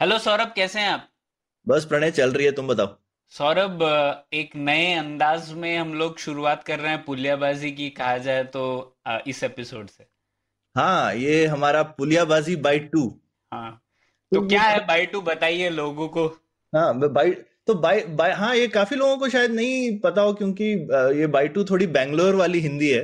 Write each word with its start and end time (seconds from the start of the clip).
Hello 0.00 0.16
Saurabh 0.18 0.52
कैसे 0.56 0.78
हैं 0.80 0.88
आप? 0.88 1.06
बस 1.66 1.84
प्रणय 1.84 2.10
चल 2.10 2.32
रही 2.32 2.46
है 2.46 2.52
तुम 2.52 2.66
बताओ। 2.68 2.86
सौरभ 3.32 3.82
एक 4.34 4.56
नए 4.56 4.92
अंदाज 4.94 5.52
में 5.52 5.76
हम 5.76 5.92
लोग 5.94 6.18
शुरुआत 6.18 6.62
कर 6.64 6.78
रहे 6.78 6.90
हैं 6.90 7.02
पुलियाबाजी 7.04 7.70
की 7.70 7.88
कहा 7.90 8.16
जाए 8.18 8.42
तो 8.46 8.64
इस 9.26 9.42
एपिसोड 9.44 9.88
से। 9.88 10.06
हाँ 10.76 11.14
ये 11.14 11.44
हमारा 11.46 11.82
पुलियाबाजी 11.98 12.56
बाई 12.56 12.78
टू 12.86 13.06
हाँ 13.52 13.70
तो 14.32 14.40
तो 14.40 14.46
क्या 14.48 14.62
है 14.62 14.84
बाई 14.86 15.06
टू 15.06 15.20
बताइए 15.20 15.68
लोगों 15.70 16.08
को। 16.08 16.26
हाँ 16.72 16.98
बाई 17.00 17.30
तो 17.66 17.74
बाई 17.76 18.00
बाई 18.12 18.30
हाँ 18.32 18.54
ये 18.56 18.66
काफ़ी 18.68 18.96
लोगों 18.96 19.16
को 19.18 19.28
शायद 19.28 19.50
नहीं 19.50 19.98
पता 20.00 20.22
हो 20.22 20.32
क्योंकि 20.34 20.72
ये 21.20 21.26
बाई 21.36 21.48
टू 21.48 21.64
थोड़ी 21.64 21.86
बैंगलोर 21.88 22.34
वाली 22.34 22.60
हिंदी 22.60 22.88
है। 22.90 23.02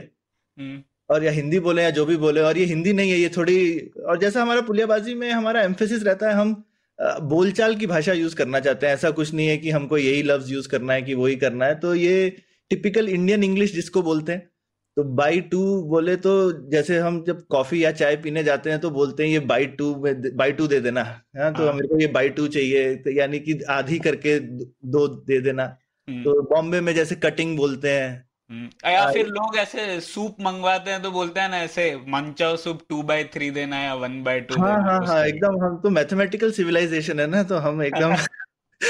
हम्म। 0.58 0.82
और 1.10 1.24
या 1.24 1.30
हिंदी 1.32 1.60
बोले 1.60 1.82
या 1.82 1.90
जो 1.90 2.04
भी 2.06 2.16
बोले 2.16 2.40
और 2.40 2.58
ये 2.58 2.64
हिंदी 2.66 2.92
नहीं 2.92 3.10
है 3.10 3.18
ये 3.18 3.28
थोड़ी 3.36 3.78
और 4.08 4.18
जैसा 4.18 4.42
हमारा 4.42 4.60
पुलियाबाजी 4.62 5.14
में 5.14 5.30
हमारा 5.30 5.62
एम्फेसिस 5.62 6.02
रहता 6.02 6.28
है 6.28 6.34
हम 6.34 6.62
बोलचाल 7.00 7.74
की 7.76 7.86
भाषा 7.86 8.12
यूज़ 8.12 8.36
करना 8.36 8.60
चाहते 8.60 8.86
हैं 8.86 8.94
ऐसा 8.94 9.10
कुछ 9.10 9.34
नहीं 9.34 9.48
है 9.48 9.56
कि 9.58 9.70
हमको 9.70 9.98
यही 9.98 10.22
लफ्ज 10.22 10.52
यूज़ 10.52 10.68
करना 10.68 10.92
है 10.92 11.02
कि 11.02 11.14
वही 11.14 11.36
करना 11.36 11.66
है 11.66 11.74
तो 11.74 11.94
ये 11.94 12.36
टिपिकल 12.70 13.08
इंडियन 13.08 13.44
इंग्लिश 13.44 13.74
जिसको 13.74 14.02
बोलते 14.02 14.32
हैं 14.32 14.50
तो 14.96 15.04
बाई 15.04 15.40
टू 15.40 15.82
बोले 15.82 16.16
तो 16.16 16.52
जैसे 16.68 16.98
हम 16.98 17.24
जब 17.24 17.46
कॉफ़ी 17.46 17.84
या 17.84 17.92
चाय 17.92 18.16
पीने 18.16 18.44
जाते 18.44 18.70
हैं 18.70 18.78
तो 18.80 18.90
बोलते 18.90 19.22
हैं 19.22 19.30
ये 19.30 19.40
बाई 19.40 19.66
टू 19.66 19.96
में 19.96 20.36
बाई 20.36 20.52
टू 20.52 20.66
दे 20.66 20.80
देना 20.80 21.02
है 21.02 21.52
तो 21.52 21.64
हाँ। 21.64 21.72
मेरे 21.72 21.88
को 21.88 22.00
ये 22.00 22.06
बाई 22.06 22.28
टू 22.28 22.48
चाहिए 22.48 22.94
तो 22.96 23.10
यानी 23.10 23.38
कि 23.38 23.60
आधी 23.70 23.98
करके 23.98 24.38
दो 24.40 25.08
दे 25.08 25.40
देना 25.40 25.76
हम्म, 26.08 26.24
तो 26.24 26.42
बॉम्बे 26.42 26.80
में 26.80 26.94
जैसे 26.94 27.14
कटिंग 27.14 27.56
बोलते 27.56 27.90
हैं। 27.90 28.29
या 28.52 29.02
हाँ, 29.04 29.12
फिर 29.12 29.26
लोग 29.26 29.56
ऐसे 29.56 30.00
सूप 30.00 30.36
मंगवाते 30.40 30.90
हैं 30.90 31.02
तो 31.02 31.10
बोलते 31.10 31.40
हैं 31.40 31.48
ना 31.48 31.58
ऐसे 31.58 31.96
manchow 32.08 32.56
soup 32.56 32.80
two 32.88 33.02
by 33.02 33.24
three 33.24 33.50
देना 33.50 33.78
या 33.78 33.94
वन 33.94 34.22
बाई 34.22 34.40
टू 34.40 34.62
हाँ 34.62 34.82
हाँ 34.82 35.06
हाँ 35.06 35.26
एकदम 35.26 35.64
हम 35.64 35.80
तो 35.82 35.90
मैथमेटिकल 35.90 36.52
सिविलाइजेशन 36.52 37.20
है 37.20 37.26
ना 37.26 37.42
तो 37.42 37.56
हम 37.56 37.82
एकदम 37.82 38.16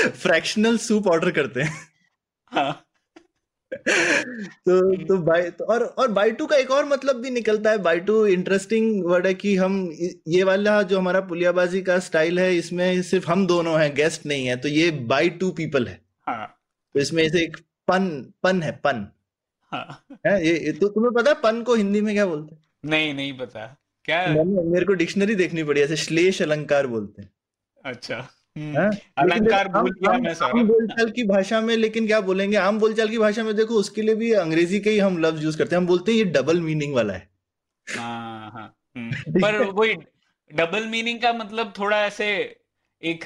फ्रैक्शनल 0.09 0.77
सूप 0.79 1.07
ऑर्डर 1.07 1.31
करते 1.31 1.63
हैं। 1.63 1.89
हाँ। 2.47 2.87
तो 4.49 5.05
तो 5.05 5.19
बाई 5.19 5.43
तो 5.43 5.65
और 5.65 5.83
और 5.85 6.09
बाई 6.09 6.31
टू 6.31 6.47
का 6.47 6.57
एक 6.57 6.71
और 6.71 6.85
मतलब 6.85 7.17
भी 7.17 7.31
निकलता 7.31 7.71
है 7.71 7.79
बाई 7.79 8.01
टू 8.01 8.27
इंटरेस्टिंग 8.27 9.05
वर्ड 9.05 9.27
है 9.27 9.35
कि 9.35 9.57
हम 9.57 9.93
ये 10.29 10.43
वाला 10.43 10.83
जो 10.83 10.99
हमारा 10.99 11.21
पुलियाबाजी 11.21 11.83
का 11.83 11.99
स्टाइल 11.99 12.41
है 12.41 12.57
इसमें 12.57 13.03
सिर्फ़ 13.03 13.31
हम 13.31 13.47
दोनों 13.47 13.81
हैं 13.81 13.95
गेस्ट 13.95 14.27
नहीं 14.27 14.47
है 14.47 14.57
तो 14.57 14.69
ये 14.69 14.91
बाई 14.91 15.31
टू 15.31 15.51
पीपल 15.51 15.87
है। 15.87 16.01
हाँ। 16.29 16.59
तो 16.95 17.01
इसमें 17.01 17.25
ऐसे 17.25 17.43
एक 17.43 17.57
पन 17.89 18.33
पन 18.43 18.63
है 18.63 18.73
पन। 18.73 18.97
है 18.97 19.20
ये 19.75 20.67
ये 20.67 20.73
तो 20.73 20.89
तुम्हें 20.89 21.13
पता 21.13 21.31
है 21.31 21.37
पन 21.43 21.63
को 21.63 21.75
हिंदी 21.75 22.01
में 22.01 22.15
क्या 22.15 22.27
बोलते 22.27 22.55
हैं? 22.55 22.63
नहीं 22.85 23.15
नहीं 23.15 23.39
पता। 23.39 23.77
क्या? 24.05 24.27
मेरे 24.45 24.85
को 24.85 24.93
डिक्शनरी 24.93 25.35
देखनी 25.35 25.65
पड़ी 25.65 25.81
ऐसे 25.81 25.97
श्लेष 25.97 26.43
अलंकार 26.43 26.87
बोलते 26.87 27.23
हैं। 27.23 27.31
अच्छा 27.85 28.29
हम्म, 28.59 28.79
हाँ? 28.79 28.91
अलंकार 29.19 29.69
भूल 29.69 29.91
गया 29.91 30.19
मैं 30.19 30.29
आम 30.29 30.35
सौरभ 30.35 30.67
बोलचाल 30.67 31.11
की 31.11 31.25
भाषा 31.25 31.61
में 31.61 31.77
लेकिन 31.77 32.07
क्या 32.07 32.21
बोलेंगे? 32.21 32.57
आम 32.57 32.79
बोलचाल 32.79 33.09
की 33.09 33.19
भाषा 33.19 33.45
में 33.45 33.57
देखो 33.57 33.75
उसके 33.75 34.03
लिए 34.03 34.15
भी 34.15 34.33
अंग्रेज़ी 34.33 34.81
के 34.81 34.91
ही 34.91 34.99
हम 34.99 35.19
लफ्ज 35.19 35.43
यूज़ 35.45 35.59
करते 35.59 35.77
हैं। 35.77 35.81
हम 35.81 35.87
बोलते 35.87 36.13
हैं 36.13 36.19
ये 36.19 36.25
डबल 36.25 36.61
मीनिंग 36.61 36.95
वाला 36.95 37.15
है। 37.15 37.31
हाँ 37.87 38.51
हाँ 38.51 38.77
हम्म, 38.97 39.13
पर 39.13 39.63
वही 39.71 39.95
डबल 40.55 40.87
मीनिंग 40.87 41.21
का 41.21 41.33
मतलब 41.33 41.73
थोड़ा 41.79 42.07
ऐसे 42.07 42.57
एक 43.03 43.25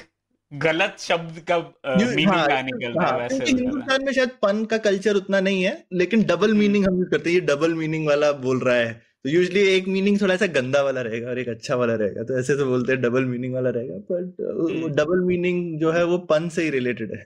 गलत 0.51 0.95
शब्द 0.99 1.39
का 1.51 1.57
मीनिंग 1.57 2.27
हाँ, 2.29 2.47
है 2.47 2.91
हाँ, 2.93 3.17
वैसे 3.17 3.43
हिंदुस्तान 3.45 4.05
में 4.05 4.11
शायद 4.13 4.29
पन 4.41 4.63
का 4.65 4.77
कल्चर 4.77 5.15
उतना 5.15 5.39
नहीं 5.39 5.63
है 5.63 5.73
लेकिन 5.93 6.23
डबल। 6.23 6.53
मीनिंग 6.53 6.85
हम 6.87 6.97
यूज़ 6.97 7.09
करते 7.09 7.29
हैं। 7.29 7.35
ये 7.35 7.41
डबल 7.41 7.73
मीनिंग 7.73 8.07
वाला 8.07 8.31
बोल 8.31 8.59
रहा 8.59 8.75
है। 8.75 8.93
तो 9.23 9.29
यूजली 9.29 9.61
एक 9.67 9.87
मीनिंग 9.87 10.21
थोड़ा 10.21 10.35
सा 10.35 10.45
गंदा 10.45 10.81
वाला 10.81 11.01
रहेगा 11.01 11.29
और 11.29 11.39
एक 11.39 11.49
अच्छा 11.49 11.75
वाला 11.75 11.95
रहेगा। 11.95 12.23
तो 12.23 12.39
ऐसे 12.39 12.55
तो 12.57 12.65
बोलते 12.65 12.91
हैं 12.91 13.01
डबल 13.01 13.25
मीनिंग 13.25 13.53
वाला 13.53 13.69
रहेगा 13.69 13.95
बट। 14.11 14.95
डबल 14.95 15.19
मीनिंग 15.19 15.79
जो 15.79 15.91
है 15.91 16.03
वो 16.03 16.17
पन 16.17 16.49
से 16.49 16.63
ही 16.63 16.69
रिलेटेड 16.69 17.11
है। 17.11 17.25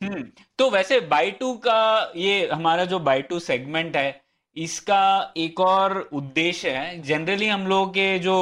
हम्म 0.00 0.24
तो 0.58 0.70
वैसे 0.70 1.00
बाई 1.00 1.30
टू 1.30 1.54
का 1.66 2.12
ये 2.16 2.48
हमारा 2.52 2.84
जो 2.84 2.98
बाई 2.98 3.22
टू 3.22 3.38
सेगमेंट 3.38 3.96
है 3.96 4.20
इसका 4.56 5.32
एक 5.36 5.60
और 5.60 5.98
उद्देश्य 6.12 6.70
है। 6.70 7.00
जनरली 7.02 7.46
हम 7.46 7.66
लोगों 7.66 7.86
के 7.86 8.18
जो 8.18 8.34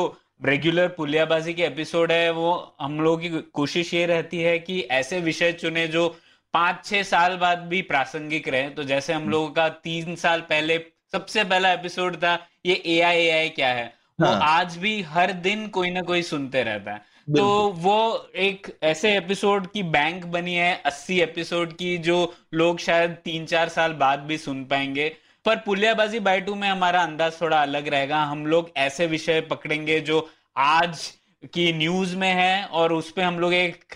रेगुलर 0.44 0.88
पुलियाबाजी 0.88 1.54
के 1.54 1.62
एपिसोड 1.62 2.12
है 2.12 2.30
वो 2.30 2.76
हम 2.80 3.00
लोगों 3.00 3.18
की 3.18 3.28
कोशिश 3.28 3.94
ये 3.94 4.06
रहती 4.06 4.38
है 4.38 4.58
कि 4.58 4.80
ऐसे 4.80 5.20
विषय 5.20 5.52
चुने 5.52 5.88
जो 5.88 6.08
पाँच 6.54 6.84
छह 6.84 7.02
साल 7.02 7.36
बाद 7.36 7.58
भी 7.58 7.82
प्रासंगिक 7.82 8.48
रहे। 8.48 8.68
तो 8.70 8.84
जैसे 8.84 9.12
हम 9.12 9.28
लोगों 9.28 9.48
का 9.48 9.68
तीन 9.68 10.16
साल 10.16 10.40
पहले 10.40 10.78
सबसे 11.12 11.44
पहला 11.44 11.72
एपिसोड 11.72 12.16
था 12.16 12.46
ये 12.66 12.74
ए 12.86 13.00
आई 13.00 13.16
ए 13.16 13.30
आई 13.30 13.48
क्या 13.48 13.68
है? 13.68 13.94
वो 14.20 14.26
हाँ। 14.26 14.38
आज 14.42 14.76
भी 14.76 15.02
हर 15.02 15.32
दिन 15.32 15.68
कोई 15.68 15.90
ना 15.90 16.00
कोई 16.00 16.22
सुनते 16.22 16.62
रहता 16.62 16.92
है। 16.92 16.98
तो 17.36 17.68
वो 17.68 18.30
एक 18.36 18.78
ऐसे 18.82 19.16
एपिसोड 19.16 19.66
की 19.66 19.82
बैंक 19.82 20.24
बनी 20.26 20.54
है 20.54 20.82
अस्सी 20.86 21.20
एपिसोड 21.20 21.72
की 21.72 21.98
जो 21.98 22.34
लोग 22.54 22.78
शायद 22.78 23.10
तीन 23.10 23.46
चार 23.46 23.68
साल 23.68 23.92
बाद 23.92 24.18
भी 24.18 24.38
सुन 24.38 24.64
पाएँगे। 24.64 25.16
पर 25.44 25.56
पुलियाबाजी 25.56 26.18
बाई 26.20 26.40
टू 26.40 26.54
में 26.54 26.68
हमारा 26.68 27.02
अंदाज 27.02 27.40
थोड़ा 27.40 27.62
अलग 27.62 27.88
रहेगा। 27.88 28.22
हम 28.24 28.46
लोग 28.46 28.70
ऐसे 28.76 29.06
विषय 29.06 29.40
पकड़ेंगे 29.50 29.98
जो 30.00 30.28
आज 30.56 31.06
की 31.54 31.72
न्यूज़ 31.72 32.14
में 32.16 32.32
है 32.32 32.64
और 32.64 32.92
उस 32.92 33.10
पर 33.10 33.22
हम 33.22 33.38
लोग 33.40 33.54
एक 33.54 33.94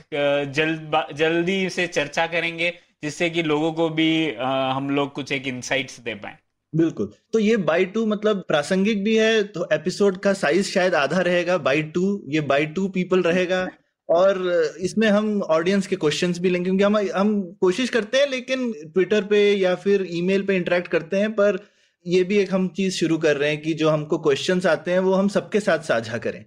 जल्द 0.54 0.96
जल्दी 1.16 1.68
से 1.70 1.86
चर्चा 1.88 2.26
करेंगे, 2.26 2.72
जिससे 3.02 3.30
कि 3.30 3.42
लोगों 3.42 3.72
को 3.72 3.88
भी 3.90 4.34
हम 4.36 4.90
लोग 4.90 5.12
कुछ 5.12 5.32
एक 5.32 5.46
इंसाइट्स 5.46 6.00
दे 6.00 6.14
पाए। 6.16 6.36
बिल्कुल। 6.72 7.12
तो 7.32 7.38
ये 7.38 7.56
बाई 7.58 7.84
टू 7.86 8.04
मतलब 8.06 8.42
प्रासंगिक 8.48 9.04
भी 9.04 9.16
है 9.16 9.42
तो 9.44 9.68
एपिसोड 9.72 10.16
का 10.18 10.32
साइज़ 10.34 10.70
शायद 10.70 10.94
आधा 10.94 11.20
रहेगा। 11.20 11.58
बाई 11.60 11.82
टू 11.94 12.22
ये 12.28 12.40
बाई 12.42 12.66
टू 12.68 12.88
पीपल 12.88 13.22
रहेगा। 13.22 13.66
और 14.08 14.74
इसमें 14.80 15.08
हम 15.08 15.42
ऑडियंस 15.42 15.86
के 15.86 15.96
क्वेश्चंस 15.96 16.38
भी 16.38 16.50
लेंगे, 16.50 16.70
क्योंकि 16.70 16.84
हम 16.84 16.96
हम 17.16 17.40
कोशिश 17.60 17.90
करते 17.90 18.18
हैं, 18.18 18.28
लेकिन 18.28 18.72
ट्विटर 18.72 19.24
पे 19.24 19.40
या 19.52 19.74
फिर 19.76 20.06
ईमेल 20.10 20.42
पे 20.42 20.56
इंटरेक्ट 20.56 20.88
करते 20.88 21.16
हैं, 21.16 21.32
पर 21.32 21.58
ये 22.06 22.22
भी 22.24 22.38
एक 22.38 22.52
हम 22.54 22.68
चीज़ 22.68 22.94
शुरू 22.94 23.18
कर 23.18 23.36
रहे 23.36 23.50
हैं 23.50 23.60
कि 23.62 23.72
जो 23.74 23.88
हमको 23.88 24.18
क्वेश्चंस 24.18 24.66
आते 24.66 24.90
हैं, 24.90 24.98
वो 24.98 25.14
हम 25.14 25.28
सबके 25.28 25.60
साथ 25.60 25.78
साझा 25.84 26.18
करें। 26.18 26.44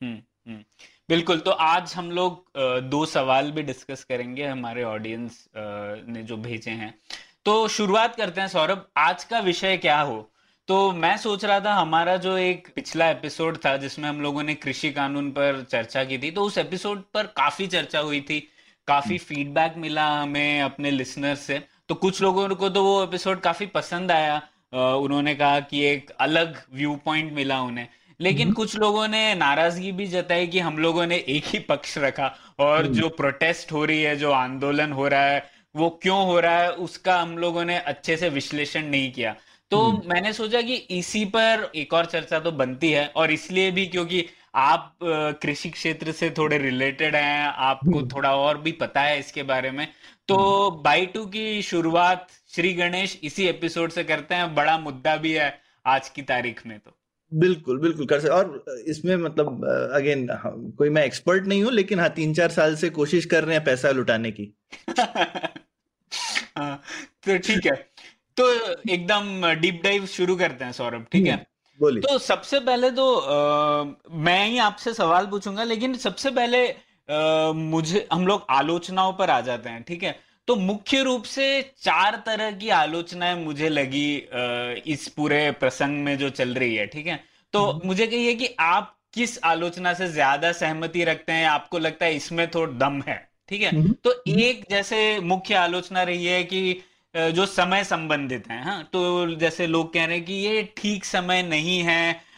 हम्म 0.00 0.18
हम्म। 0.48 0.62
बिल्कुल 1.08 1.38
तो 1.38 1.50
आज 1.50 1.92
हम 1.96 2.10
लोग 2.10 2.50
दो 2.90 3.04
सवाल 3.06 3.50
भी 3.50 3.62
डिस्कस 3.62 4.04
करेंगे 4.04 4.44
हमारे 4.44 4.82
ऑडियंस 4.84 5.44
ने 5.56 6.22
जो 6.22 6.36
भेजे 6.38 6.70
हैं। 6.72 6.94
तो 7.44 7.68
शुरुआत 7.68 8.16
करते 8.16 8.40
हैं, 8.40 8.48
सौरभ, 8.48 8.86
आज 8.96 9.24
का 9.24 9.38
विषय 9.40 9.76
क्या 9.76 10.00
हो? 10.00 10.30
तो 10.70 10.92
मैं 10.92 11.16
सोच 11.16 11.44
रहा 11.44 11.60
था 11.60 11.72
हमारा 11.74 12.16
जो 12.16 12.36
एक 12.38 12.68
पिछला 12.74 13.08
एपिसोड 13.10 13.56
था 13.56 13.76
जिसमें 13.76 14.08
हम 14.08 14.20
लोगों 14.20 14.42
ने 14.42 14.54
कृषि 14.54 14.90
कानून 14.90 15.30
पर 15.30 15.66
चर्चा 15.70 16.04
की 16.04 16.18
थी 16.18 16.30
तो 16.30 16.42
उस 16.42 16.58
एपिसोड 16.58 17.02
पर 17.14 17.26
काफ़ी 17.26 17.66
चर्चा 17.66 17.98
हुई 17.98 18.20
थी 18.20 18.38
काफ़ी 18.88 19.18
फीडबैक 19.18 19.74
मिला 19.76 20.06
हमें 20.12 20.62
अपने 20.62 20.90
लिसनर 20.90 21.34
से। 21.34 21.60
तो 21.88 21.94
कुछ 21.94 22.22
लोगों 22.22 22.48
को 22.54 22.68
तो 22.68 22.84
वो 22.84 23.02
एपिसोड 23.04 23.40
काफ़ी 23.40 23.66
पसंद 23.66 24.12
आया 24.12 24.40
उन्होंने 24.94 25.34
कहा 25.34 25.60
कि 25.60 25.84
एक 25.84 26.10
अलग 26.20 26.62
व्यू 26.72 26.94
पॉइंट 27.04 27.32
मिला 27.32 27.60
उन्हें। 27.62 27.86
लेकिन 28.20 28.52
कुछ 28.52 28.78
लोगों 28.78 29.08
ने 29.08 29.34
नाराज़गी 29.34 29.92
भी 29.92 30.06
जताई 30.06 30.46
कि 30.46 30.58
हम 30.58 30.78
लोगों 30.78 31.06
ने 31.06 31.24
एक 31.28 31.44
ही 31.46 31.58
पक्ष 31.58 31.98
रखा 31.98 32.34
और 32.60 32.86
जो 32.86 33.08
प्रोटेस्ट 33.08 33.72
हो 33.72 33.84
रही 33.84 34.02
है 34.02 34.16
जो 34.16 34.32
आंदोलन 34.32 34.92
हो 34.92 35.08
रहा 35.08 35.24
है 35.24 35.48
वो 35.76 35.88
क्यों 36.02 36.24
हो 36.26 36.40
रहा 36.40 36.62
है 36.62 36.72
उसका 36.72 37.20
हम 37.20 37.38
लोगों 37.38 37.64
ने 37.64 37.76
अच्छे 37.78 38.16
से 38.16 38.28
विश्लेषण 38.28 38.84
नहीं 38.84 39.12
किया। 39.12 39.36
तो 39.70 39.90
मैंने 40.06 40.32
सोचा 40.32 40.60
कि 40.62 40.74
इसी 40.74 41.24
पर 41.24 41.70
एक 41.74 41.92
और 41.94 42.06
चर्चा 42.06 42.38
तो 42.40 42.52
बनती 42.52 42.90
है 42.92 43.06
और 43.16 43.30
इसलिए 43.30 43.70
भी 43.70 43.86
क्योंकि 43.86 44.24
आप 44.54 44.96
कृषि 45.42 45.70
क्षेत्र 45.70 46.12
से 46.12 46.30
थोड़े 46.30 46.58
रिलेटेड 46.58 47.16
हैं 47.16 47.44
आपको 47.46 48.02
थोड़ा 48.06 48.34
और 48.36 48.58
भी 48.60 48.72
पता 48.72 49.00
है 49.00 49.18
इसके 49.18 49.42
बारे 49.42 49.70
में। 49.70 49.86
तो 50.28 50.70
बाई 50.84 51.06
टू 51.06 51.24
की 51.26 51.62
शुरुआत 51.62 52.26
श्री 52.48 52.72
गणेश 52.74 53.20
इसी 53.24 53.46
एपिसोड 53.46 53.90
से 53.90 54.04
करते 54.04 54.34
हैं 54.34 54.54
बड़ा 54.54 54.78
मुद्दा 54.78 55.16
भी 55.16 55.32
है 55.32 55.60
आज 55.86 56.08
की 56.08 56.22
तारीख 56.22 56.66
में 56.66 56.78
तो। 56.78 56.96
बिल्कुल 57.32 57.78
बिल्कुल 57.78 58.06
कर 58.06 58.20
सकते 58.20 58.34
और 58.34 58.64
इसमें 58.88 59.16
मतलब 59.16 59.64
अगेन 59.94 60.26
कोई 60.78 60.88
मैं 60.90 61.04
एक्सपर्ट 61.04 61.46
नहीं 61.46 61.62
हूँ 61.64 61.72
लेकिन 61.72 62.00
हाँ 62.00 62.08
तीन 62.10 62.34
चार 62.34 62.50
साल 62.50 62.76
से 62.76 62.90
कोशिश 62.90 63.24
कर 63.24 63.44
रहे 63.44 63.56
हैं 63.56 63.64
पैसा 63.64 63.90
लुटाने 63.90 64.30
की। 64.30 64.52
हाँ 66.58 66.82
तो 67.24 67.36
ठीक 67.38 67.66
है। 67.66 67.89
तो 68.40 68.48
एकदम 68.92 69.46
डीप 69.60 69.80
डाइव 69.84 70.06
शुरू 70.06 70.36
करते 70.36 70.64
हैं 70.64 70.72
सौरभ 70.72 71.06
ठीक 71.12 71.26
है? 71.26 71.36
बोलिए। 71.80 72.02
तो 72.02 72.18
सबसे 72.18 72.60
पहले 72.60 72.90
तो 72.90 73.04
आ, 73.14 73.84
मैं 74.24 74.46
ही 74.46 74.58
आपसे 74.58 74.94
सवाल 74.94 75.26
पूछूँगा 75.26 75.64
लेकिन 75.64 75.94
सबसे 75.98 76.30
पहले 76.30 76.66
आ, 76.68 77.52
मुझे 77.52 78.06
हम 78.12 78.26
लोग 78.26 78.46
आलोचनाओं 78.50 79.12
पर 79.12 79.30
आ 79.30 79.40
जाते 79.40 79.68
हैं 79.68 79.82
ठीक 79.82 80.02
है? 80.02 80.18
तो 80.48 80.56
मुख्य 80.56 81.02
रूप 81.02 81.24
से 81.24 81.46
चार 81.82 82.22
तरह 82.26 82.50
की 82.52 82.68
आलोचनाएँ 82.76 83.34
मुझे 83.44 83.68
लगी 83.68 84.06
आ, 84.20 84.74
इस 84.86 85.08
पूरे 85.16 85.50
प्रसंग 85.60 86.04
में 86.04 86.16
जो 86.18 86.30
चल 86.40 86.54
रही 86.54 86.74
है 86.76 86.86
ठीक 86.86 87.06
है? 87.06 87.20
तो 87.52 87.64
हम्म। 87.64 87.86
मुझे 87.86 88.06
कहिए 88.06 88.34
कि 88.34 88.54
आप 88.60 88.96
किस 89.14 89.38
आलोचना 89.44 89.92
से 89.94 90.08
ज़्यादा 90.08 90.52
सहमति 90.52 91.04
रखते 91.04 91.32
हैं? 91.32 91.46
आपको 91.46 91.78
लगता 91.78 92.06
है 92.06 92.16
इसमें 92.16 92.46
थोड़ा 92.50 92.72
दम 92.78 93.02
है 93.08 93.18
ठीक 93.48 93.62
है? 93.62 93.70
हम्म। 93.70 93.94
तो 94.04 94.12
एक 94.28 94.64
जैसे 94.70 94.98
मुख्य 95.20 95.54
आलोचना 95.54 96.02
रही 96.02 96.26
है 96.26 96.42
कि 96.44 96.60
जो 97.14 97.44
समय 97.46 97.84
संबंधित 97.84 98.48
है 98.50 98.62
हाँ 98.64 98.82
तो 98.92 99.34
जैसे 99.36 99.66
लोग 99.66 99.92
कह 99.94 100.04
रहे 100.04 100.16
हैं 100.16 100.24
कि 100.24 100.32
ये 100.34 100.62
ठीक 100.76 101.04
समय 101.04 101.42
नहीं 101.42 101.78
है 101.82 102.30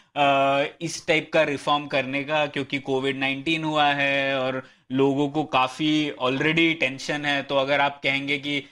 इस 0.81 1.05
टाइप 1.07 1.29
का 1.33 1.43
रिफॉर्म 1.43 1.85
करने 1.87 2.23
का, 2.23 2.45
क्योंकि 2.45 2.79
कोविड 2.79 3.19
नाइन्टीन 3.19 3.63
हुआ 3.63 3.85
है 3.85 4.39
और 4.39 4.61
लोगों 4.91 5.27
को 5.29 5.43
काफ़ी 5.53 6.09
ऑलरेडी 6.19 6.73
टेंशन 6.73 7.25
है 7.25 7.41
तो 7.43 7.55
अगर 7.57 7.81
आप 7.81 7.99
कहेंगे 8.03 8.37
कि 8.39 8.63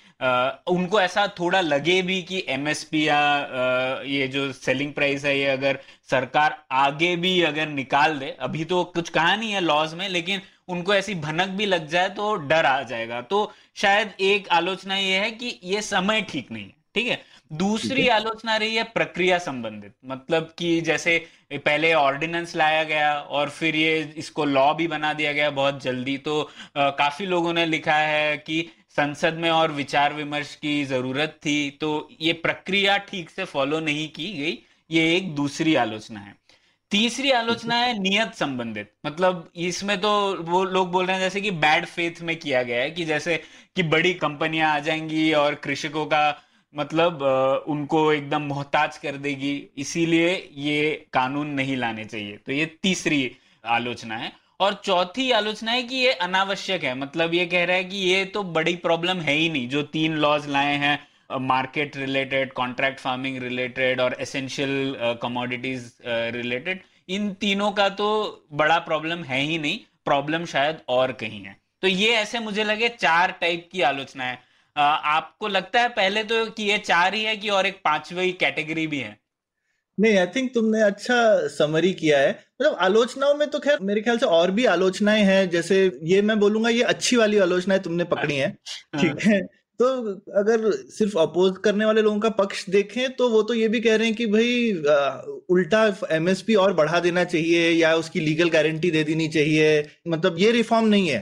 उनको 0.70 1.00
ऐसा 1.02 1.28
थोड़ा 1.40 1.62
लगे 1.62 2.02
भी 2.02 2.22
कि 2.24 2.44
एमएसपी 2.50 3.08
या 3.08 4.02
ये 4.06 4.28
जो 4.28 4.52
सेलिंग 4.54 4.94
प्राइस 4.94 5.26
है, 5.26 5.38
ये 5.40 5.46
अगर 5.48 5.80
सरकार 6.10 6.58
आगे 6.72 7.16
भी 7.16 7.42
अगर 7.44 7.68
निकाल 7.70 8.18
दे, 8.20 8.36
अभी 8.40 8.66
तो 8.66 8.84
कुछ 8.86 9.10
कहा 9.10 9.36
नहीं 9.36 9.52
है 9.52 9.62
लॉज 9.62 9.94
में, 9.94 10.08
लेकिन 10.10 10.42
उनको 10.70 10.94
ऐसी 10.94 11.16
भनक 11.18 11.50
भी 11.58 11.66
लग 11.66 11.88
जाए 11.90 12.10
तो 12.12 12.36
डर 12.36 12.66
आ 12.66 12.82
जाएगा। 12.84 13.22
तो 13.24 13.52
शायद 13.76 14.14
एक 14.22 14.48
आलोचना 14.50 14.96
ये 14.96 15.18
है 15.20 15.32
कि 15.32 15.60
ये 15.64 15.82
समय 15.82 16.22
ठीक 16.22 16.52
नहीं 16.52 16.64
है 16.64 16.80
ठीक 16.96 17.08
है? 17.08 17.22
दूसरी 17.54 18.08
आलोचना 18.08 18.56
रही 18.58 18.76
है 18.76 18.84
प्रक्रिया 18.84 19.38
संबंधित। 19.38 19.94
मतलब 20.06 20.54
कि 20.58 20.82
जैसे 20.82 21.18
पहले 21.56 21.94
ऑर्डिनेंस 21.94 22.56
लाया 22.56 22.84
गया 22.84 23.14
और 23.14 23.50
फिर 23.50 23.76
ये 23.76 24.14
इसको 24.18 24.46
लॉ 24.46 24.74
भी 24.74 24.88
बना 24.88 25.14
दिया 25.14 25.32
गया 25.34 25.50
बहुत 25.50 25.82
जल्दी। 25.84 26.18
तो 26.18 26.42
आ, 26.78 26.90
काफ़ी 26.90 27.26
लोगों 27.26 27.54
ने 27.54 27.66
लिखा 27.66 27.96
है 27.96 28.38
कि 28.38 28.66
संसद 28.96 29.34
में 29.34 29.50
और 29.50 29.72
विचार 29.72 30.14
विमर्श 30.14 30.56
की 30.56 30.84
ज़रूरत 30.86 31.40
थी। 31.46 31.70
तो 31.82 32.10
ये 32.22 32.34
प्रक्रिया 32.34 32.98
ठीक 32.98 33.30
से 33.30 33.46
फॉलो 33.46 33.80
नहीं 33.80 34.08
की 34.10 34.32
गई 34.34 34.58
ये 34.92 35.16
एक 35.16 35.36
दूसरी 35.36 35.76
आलोचना 35.76 36.20
है। 36.20 36.36
तीसरी 36.92 37.32
आलोचना 37.32 37.76
है 37.76 37.98
नियत 38.00 38.34
संबंधित। 38.36 38.92
मतलब 39.06 39.52
इसमें 39.56 40.00
तो 40.02 40.10
वो 40.44 40.64
लोग 40.64 40.92
बोल 40.92 41.06
रहे 41.06 41.16
हैं 41.16 41.24
जैसे 41.24 41.42
कि 41.42 41.52
बैड 41.52 41.86
फेथ 41.86 42.22
में 42.22 42.36
किया 42.36 42.64
गया 42.64 42.82
है 42.82 42.90
कि 42.92 43.06
जैसे 43.06 43.38
कि 43.76 43.84
बड़ी 43.84 44.14
कंपनियाँ 44.14 44.74
आ 44.76 44.80
जाएँगी 44.80 45.32
और 45.34 45.56
कृषकों 45.56 46.06
का 46.06 46.24
मतलब 46.74 47.22
उनको 47.68 48.12
एकदम 48.14 48.42
मोहताज 48.42 48.98
कर 48.98 49.18
देगी। 49.18 49.54
इसीलिए 49.78 50.34
ये 50.58 50.92
कानून 51.14 51.48
नहीं 51.48 51.78
लाने 51.78 52.06
चाहिए। 52.06 52.38
तो 52.38 52.52
ये 52.52 52.66
तीसरी 52.84 53.32
आलोचना 53.66 54.18
है। 54.18 54.32
और 54.60 54.74
चौथी 54.84 55.30
आलोचना 55.32 55.72
है 55.72 55.84
कि 55.84 55.96
ये 55.96 56.12
अनावश्यक 56.12 56.84
है। 56.84 56.94
मतलब 56.96 57.34
ये 57.34 57.46
कह 57.46 57.64
रहा 57.66 57.76
है 57.76 57.84
कि 57.84 57.98
ये 57.98 58.26
तो 58.26 58.44
बड़ी 58.44 58.76
प्रॉब्लम 58.76 59.20
है 59.20 59.34
ही 59.34 59.50
नहीं। 59.50 59.70
जो 59.70 59.82
तीन 59.84 60.16
लॉज 60.18 60.48
लाए 60.50 60.76
हैं 60.78 61.00
market 61.40 61.98
related 61.98 62.54
contract 62.54 63.00
farming 63.00 63.38
related 63.44 64.02
और 64.02 64.16
एसेंशियल 64.20 64.96
कमोडिटीज 65.22 65.92
रिलेटेड 66.36 66.82
इन 67.10 67.34
तीनों 67.34 67.72
का 67.72 67.90
तो 67.90 68.10
बड़ा 68.54 68.78
प्रॉब्लम 68.80 69.24
है 69.24 69.42
ही 69.42 69.58
नहीं 69.58 69.80
प्रॉब्लम 70.06 70.46
शायद 70.46 70.78
और 70.90 71.12
कहीं 71.12 71.44
है। 71.44 71.56
तो 71.82 71.88
ये 71.88 72.12
ऐसे 72.12 72.40
मुझे 72.40 72.64
लगे 72.64 72.90
चार 72.90 73.32
टाइप 73.42 73.70
की 73.72 73.82
आलोचना 73.82 74.24
है। 74.24 74.52
Uh, 74.76 74.78
आपको 74.78 75.48
लगता 75.48 75.80
है 75.82 75.88
पहले 75.90 76.24
तो 76.24 76.46
कि 76.48 76.64
ये 76.64 76.78
चार 76.78 77.14
ही 77.14 77.24
है 77.24 77.36
कि 77.38 77.50
और 77.50 77.66
एक 77.66 77.80
पांचवी 77.86 78.32
कैटेगरी 78.34 78.86
भी 78.88 79.00
है? 79.00 79.18
नहीं 79.98 80.18
आई 80.18 80.28
थिंक 80.28 80.54
तुमने 80.54 80.82
अच्छा 80.82 81.48
समरी 81.48 81.92
किया 81.94 82.20
है। 82.20 82.30
मतलब 82.30 82.78
आलोचनाओं 82.82 83.34
में 83.36 83.50
तो 83.50 83.60
खैर 83.60 83.80
मेरे 83.82 84.02
ख्याल 84.02 84.18
से 84.18 84.26
और 84.26 84.52
भी 84.52 84.66
आलोचनाएँ 84.66 85.24
हैं 85.24 85.50
जैसे 85.50 85.80
ये 86.04 86.22
मैं 86.22 86.40
बोलूँगा 86.40 86.70
ये 86.70 86.84
अच्छी 86.84 87.16
वाली 87.16 87.38
आलोचनाएँ 87.38 87.80
तुमने 87.80 88.04
पकड़ी 88.04 88.36
हैं। 88.36 88.58
हाँ। 88.96 89.02
ठीक 89.02 89.26
है? 89.26 89.42
तो 89.80 89.88
अगर 90.36 90.72
सिर्फ़ 90.90 91.18
अपोज 91.18 91.58
करने 91.64 91.86
वाले 91.86 92.02
लोगों 92.02 92.20
का 92.20 92.30
पक्ष 92.36 92.70
देखें 92.70 93.16
तो 93.16 93.30
वो 93.30 93.42
तो 93.44 93.54
ये 93.54 93.68
भी 93.68 93.80
कह 93.82 93.96
रहे 93.96 94.08
हैं 94.08 94.16
कि 94.16 94.26
भाई 94.26 94.74
उल्टा 95.50 95.86
एमएसपी 96.12 96.56
और 96.56 96.74
बढ़ा 96.74 97.00
देना 97.00 97.24
चाहिए 97.24 97.70
या 97.72 97.96
उसकी 97.96 98.20
लीगल 98.20 98.50
गारंटी 98.50 98.92
दे 98.92 99.04
देनी 99.04 99.28
चाहिए 99.28 99.88
मतलब 100.08 100.38
ये 100.40 100.52
रिफॉर्म 100.52 100.88
नहीं 100.88 101.10
है 101.10 101.20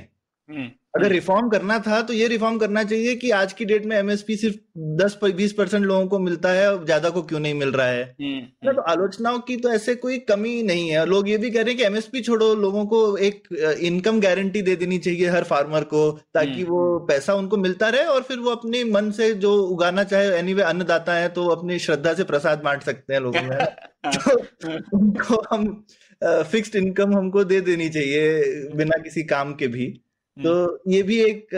हम्म। 0.48 0.70
अगर 0.96 1.12
रिफॉर्म 1.12 1.50
करना 1.50 1.80
था 1.80 2.02
तो 2.02 2.14
ये 2.14 2.28
रिफॉर्म 2.28 2.58
करना 2.58 2.84
चाहिए 2.84 3.16
कि 3.16 3.32
आज 3.32 3.54
की 3.54 3.66
डेट 3.66 3.86
में 3.86 3.98
एमएसपी 3.98 4.36
सिर्फ़ 4.36 4.56
10 4.98 5.32
बीस 5.32 5.54
परसेंट 5.54 5.86
लोगों 5.86 6.08
को 6.08 6.20
मिलता 6.20 6.50
है 6.50 6.74
और 6.74 6.86
ज़्यादा 6.86 7.10
को 7.10 7.22
क्यों 7.22 7.40
नहीं 7.40 7.54
मिल 7.54 7.72
रहा 7.72 7.88
है? 7.88 8.04
हम्म, 8.22 8.40
तो 8.40 8.70
हम्म। 8.70 8.82
आलोचनाओं 8.88 9.40
की 9.40 9.58
तो 9.58 9.72
ऐसे 9.72 9.96
कोई 9.96 10.18
कमी 10.20 10.64
नहीं 10.64 10.90
है। 10.90 11.06
लोग 11.06 11.30
ये 11.30 11.38
भी 11.38 11.52
कह 11.52 11.62
रहे 11.62 11.70
हैं 11.70 11.78
कि 11.78 11.84
एमएसपी 11.84 12.22
छोड़ो 12.22 12.56
लोगों 12.56 12.86
को 12.86 13.18
एक 13.18 13.48
इनकम 13.82 14.20
गारंटी 14.20 14.62
दे 14.62 14.76
देनी 14.76 14.98
चाहिए 14.98 15.30
हर 15.30 15.44
फार्मर 15.44 15.84
को 15.84 16.12
ताकि 16.34 16.64
वो 16.64 16.96
हम्म, 16.96 17.08
पैसा 17.08 17.34
उनको 17.34 17.58
मिलता 17.58 17.90
रहे 17.90 18.04
और 18.04 18.22
फिर 18.22 18.40
वो 18.40 18.52
अपने 18.52 18.84
मन 18.84 19.12
से 19.12 19.34
जो 19.34 19.54
उगाना 19.64 20.04
चाहे 20.04 20.28
एनी 20.28 20.54
वे 20.54 20.64
अन्नदाता 20.64 21.14
है 21.14 21.30
तो 21.30 21.48
अपनी 21.48 21.80
श्रद्धा 21.80 22.14
से 22.14 22.24
प्रसाद 22.24 22.62
बांट 22.64 22.84
सकते 22.84 23.14
हैं 23.14 23.22
लोगों 23.22 23.42
में। 23.42 23.58
तो 24.06 24.98
उनको 24.98 25.44
हम 25.52 25.86
फिक्स्ड 26.22 26.76
इनकम 26.76 27.18
हमको 27.18 27.44
दे 27.44 27.62
देनी 27.62 27.90
चाहिए 27.90 28.70
बिना 28.76 28.98
किसी 29.04 29.24
काम 29.24 29.54
के 29.54 29.68
भी। 29.68 30.02
तो 30.40 30.54
हम्म। 30.56 30.92
ये 30.92 31.02
भी 31.04 31.20
एक 31.22 31.56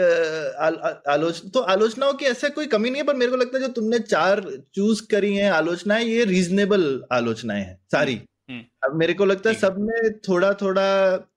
आलोचना 1.08 1.50
तो 1.50 1.60
आलोचनाओं 1.72 2.12
की 2.14 2.24
ऐसा 2.24 2.48
कोई 2.48 2.66
कमी 2.66 2.90
नहीं 2.90 3.02
है 3.02 3.06
पर 3.06 3.16
मेरे 3.16 3.30
को 3.30 3.36
लगता 3.36 3.58
है 3.58 3.64
जो 3.64 3.72
तुमने 3.72 3.98
चार 3.98 4.40
चूज़ 4.74 5.02
करी 5.10 5.34
हैं 5.34 5.50
आलोचनाएँ 5.50 6.04
ये 6.04 6.24
रीजनेबल 6.24 7.02
आलोचनाएँ 7.12 7.64
हैं 7.64 7.78
सारी। 7.92 8.14
हम्म, 8.14 8.54
हम्म। 8.54 8.64
अब 8.84 8.98
मेरे 8.98 9.14
को 9.14 9.24
लगता 9.24 9.50
है 9.50 9.56
सब 9.56 9.76
में 9.80 10.18
थोड़ा 10.28 10.52
थोड़ा 10.62 10.86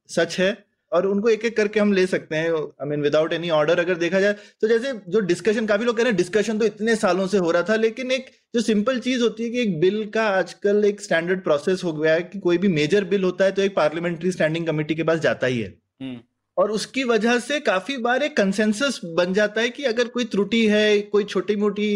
सच 0.10 0.40
है 0.40 0.58
और 0.92 1.06
उनको 1.08 1.30
एक 1.30 1.46
एक 1.46 1.56
करके 1.58 1.80
हम 1.80 1.94
ले 1.94 2.06
सकते 2.08 2.36
हैं 2.36 2.52
I 2.54 2.88
mean 2.88 3.02
without 3.02 3.34
any 3.34 3.50
order 3.50 3.80
अगर 3.80 3.96
देखा 3.98 4.20
जाए 4.20 4.34
तो 4.62 4.68
जैसे 4.68 4.94
जो 5.08 5.20
डिस्कशन 5.32 5.66
काफ़ी 5.66 5.86
लोग 5.86 5.98
कह 5.98 6.04
रहे 6.04 6.12
हैं 6.12 6.18
डिस्कशन 6.18 6.60
तो 6.60 6.66
इतने 6.66 6.96
सालों 6.96 7.28
से 7.28 7.38
हो 7.38 7.52
रहा 7.52 7.64
था 7.64 7.76
लेकिन 7.76 8.12
एक 8.12 8.30
जो 8.56 8.62
सिंपल 8.62 9.00
चीज़ 9.00 9.22
होती 9.22 9.44
है 9.44 9.50
कि 9.50 9.62
एक 9.62 9.80
बिल 9.80 10.06
का 10.10 10.28
आजकल 10.30 10.86
एक 10.86 11.02
स्टैंडर्ड 11.02 11.44
प्रोसेस 11.44 11.84
हो 11.84 11.94
गया 11.94 12.14
है 12.14 12.22
कि 12.24 12.40
कोई 12.40 12.58
भी 12.58 12.68
मेजर 12.68 13.04
बिल 13.06 13.24
होता 13.24 13.46
है 13.46 13.52
तो 13.52 13.62
एक 13.62 13.76
पार्लियामेंट्री 13.76 14.32
स्टैंडिंग 14.32 14.68
कमेटी 14.68 14.96
के 14.96 15.04
पास 15.04 15.20
जाता 15.20 15.48
ही 15.48 15.60
है। 15.62 15.74
और 16.57 16.72
उसकी 16.72 17.04
वजह 17.04 17.40
से 17.40 17.60
काफ़ी 17.60 17.98
बार 17.98 18.24
एक 18.24 18.36
कंसेंसस 18.38 19.00
बन 19.16 19.34
जाता 19.34 19.62
है 19.62 19.69
कि 19.69 19.84
अगर 19.84 20.07
कोई 20.07 20.25
त्रुटि 20.25 20.66
है 20.68 21.00
कोई 21.07 21.24
छोटी 21.24 21.56
मोटी 21.56 21.90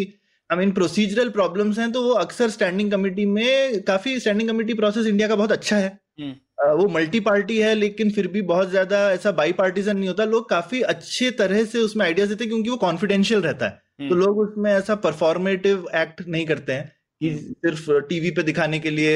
आई 0.50 0.58
मीन 0.58 0.72
प्रोसीजरल 0.72 1.30
प्रॉब्लम्स 1.30 1.80
हैं 1.80 1.92
तो 1.92 2.04
वो 2.04 2.14
अक्सर 2.18 2.50
स्टैंडिंग 2.50 2.92
कमेटी 2.92 3.26
में 3.28 3.82
काफ़ी 3.84 4.20
स्टैंडिंग 4.20 4.50
कमेटी 4.50 4.74
प्रोसेस 4.74 5.06
इंडिया 5.06 5.28
का 5.28 5.36
बहुत 5.36 5.52
अच्छा 5.52 5.76
है 5.76 5.98
हम्म। 6.22 6.34
वो 6.74 6.88
मल्टी 6.88 7.20
पार्टी 7.20 7.58
है 7.58 7.74
लेकिन 7.76 8.10
फिर 8.12 8.28
भी 8.28 8.42
बहुत 8.44 8.70
ज़्यादा 8.70 9.00
ऐसा 9.12 9.32
बाई 9.32 9.52
पार्टीजन 9.52 9.98
नहीं 9.98 10.08
होता 10.08 10.24
लोग 10.26 10.50
काफ़ी 10.50 10.82
अच्छे 10.94 11.30
तरह 11.34 11.64
से 11.66 11.80
उसमें 11.80 12.06
आइडियाज़ 12.06 12.30
देते 12.30 12.44
हैं 12.44 12.52
क्योंकि 12.52 12.70
वो 12.70 12.78
कॉन्फिडेंशियल 12.78 13.42
रहता 13.42 13.66
है 13.66 13.72
तो 14.00 14.04
हम्म। 14.06 14.16
लोग 14.16 14.40
उसमें 14.40 14.72
ऐसा 14.72 14.96
परफॉर्मेटिव 14.98 15.88
एक्ट 15.96 16.22
नहीं 16.28 16.46
करते 16.46 16.74
हैं 16.74 16.92
कि 17.22 17.30
सिर्फ़ 17.38 17.92
टीवी 18.10 18.32
पे 18.32 18.44
दिखाने 18.44 18.80
के 18.80 18.90
लिए 18.90 19.14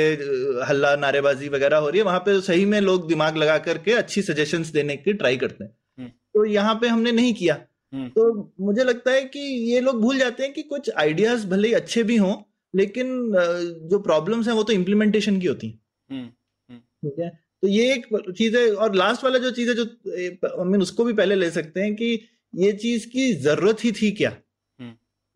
हल्ला 0.69 0.95
नारेबाजी 0.95 1.50
वगैरह 1.50 1.77
हो 1.77 1.89
रही 1.89 2.00
है 2.00 2.05
वहाँ 2.05 2.19
पे 2.19 2.39
सही 2.41 2.65
में 2.65 2.79
लोग 2.81 3.07
दिमाग 3.07 3.38
लगा 3.38 3.57
करके 3.57 3.91
अच्छी 3.93 4.22
सजेशंस 4.22 4.67
देने 4.67 4.95
की 4.98 5.13
ट्राई 5.13 5.38
करते 5.38 5.63
हैं। 5.63 5.72
हम्म। 6.00 6.10
तो 6.10 6.45
यहाँ 6.45 6.75
पे 6.75 6.88
हमने 6.88 7.12
नहीं 7.12 7.33
किया। 7.33 7.55
हम्म। 7.93 8.07
तो 8.10 8.53
मुझे 8.62 8.83
लगता 8.83 9.12
है 9.12 9.22
कि 9.25 9.39
ये 9.72 9.79
लोग 9.79 10.01
भूल 10.01 10.17
जाते 10.19 10.43
हैं 10.43 10.53
कि 10.53 10.62
कुछ 10.63 10.89
आइडियाज़ 10.98 11.48
भले 11.48 11.67
ही 11.67 11.74
अच्छे 11.74 12.03
भी 12.03 12.17
हों 12.17 12.36
लेकिन 12.74 13.31
जो 13.91 14.00
प्रॉब्लम्स 14.00 14.48
हैं 14.48 14.53
वो 14.53 14.63
तो 14.63 14.74
इम्प्लीमेंटेशन 14.74 15.39
की 15.39 15.48
होती 15.48 15.67
है। 15.67 15.79
हम्म, 16.10 16.77
ठीक 16.77 17.19
है? 17.19 17.29
तो 17.62 17.67
ये 17.67 17.93
एक 17.93 18.07
चीज़ 18.38 18.57
है 18.57 18.72
और 18.75 18.95
लास्ट 18.95 19.24
वाला 19.24 19.39
जो 19.39 19.51
चीज़ 19.51 19.69
है 19.69 19.75
जो 19.75 19.83
आई 20.60 20.65
मीन 20.65 20.81
उसको 20.81 21.03
भी 21.03 21.13
पहले 21.13 21.36
ले 21.36 21.51
सकते 21.51 21.81
हैं 21.81 21.95
कि 21.95 22.19
ये 22.55 22.72
चीज़ 22.74 23.07
की 23.07 23.33
ज़रूरत 23.33 23.83
ही 23.83 23.91
थी 23.91 24.12
क्या? 24.12 24.38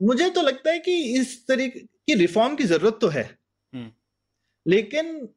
मुझे 0.01 0.29
तो 0.29 0.41
लगता 0.41 0.71
है 0.71 0.79
कि 0.79 0.95
इस 1.19 1.47
तरीके 1.47 1.79
कि 2.07 2.15
रिफॉर्म 2.15 2.55
की 2.55 2.63
ज़रूरत 2.63 2.97
तो 3.01 3.07
है। 3.07 3.23
हम्म। 3.73 3.89
लेकिन 4.65 5.27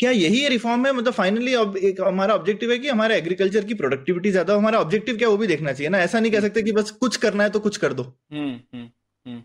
क्या 0.00 0.10
यही 0.10 0.48
रिफॉर्म 0.48 0.86
है? 0.86 0.92
मतलब 0.92 1.12
फाइनली 1.12 1.54
अब 1.54 1.76
एक 1.76 2.00
हमारा 2.00 2.34
ऑब्जेक्टिव 2.34 2.70
है 2.72 2.78
कि 2.78 2.88
हमारा 2.88 3.14
एग्रीकल्चर 3.14 3.64
की 3.64 3.74
प्रोडक्टिविटी 3.74 4.30
ज़्यादा 4.30 4.52
हो 4.52 4.58
हमारा 4.58 4.78
ऑब्जेक्टिव 4.80 5.16
क्या 5.16 5.28
वो 5.28 5.36
भी 5.36 5.46
देखना 5.46 5.72
चाहिए 5.72 5.88
ना? 5.88 5.98
ऐसा 5.98 6.20
नहीं 6.20 6.32
कह 6.32 6.40
सकते 6.40 6.62
कि 6.62 6.72
बस 6.72 6.90
कुछ 7.00 7.16
करना 7.16 7.44
है 7.44 7.50
तो 7.50 7.60
कुछ 7.60 7.76
कर 7.76 7.92
दो। 7.92 8.02
हम्म, 8.02 8.58
हम्म, 8.74 9.42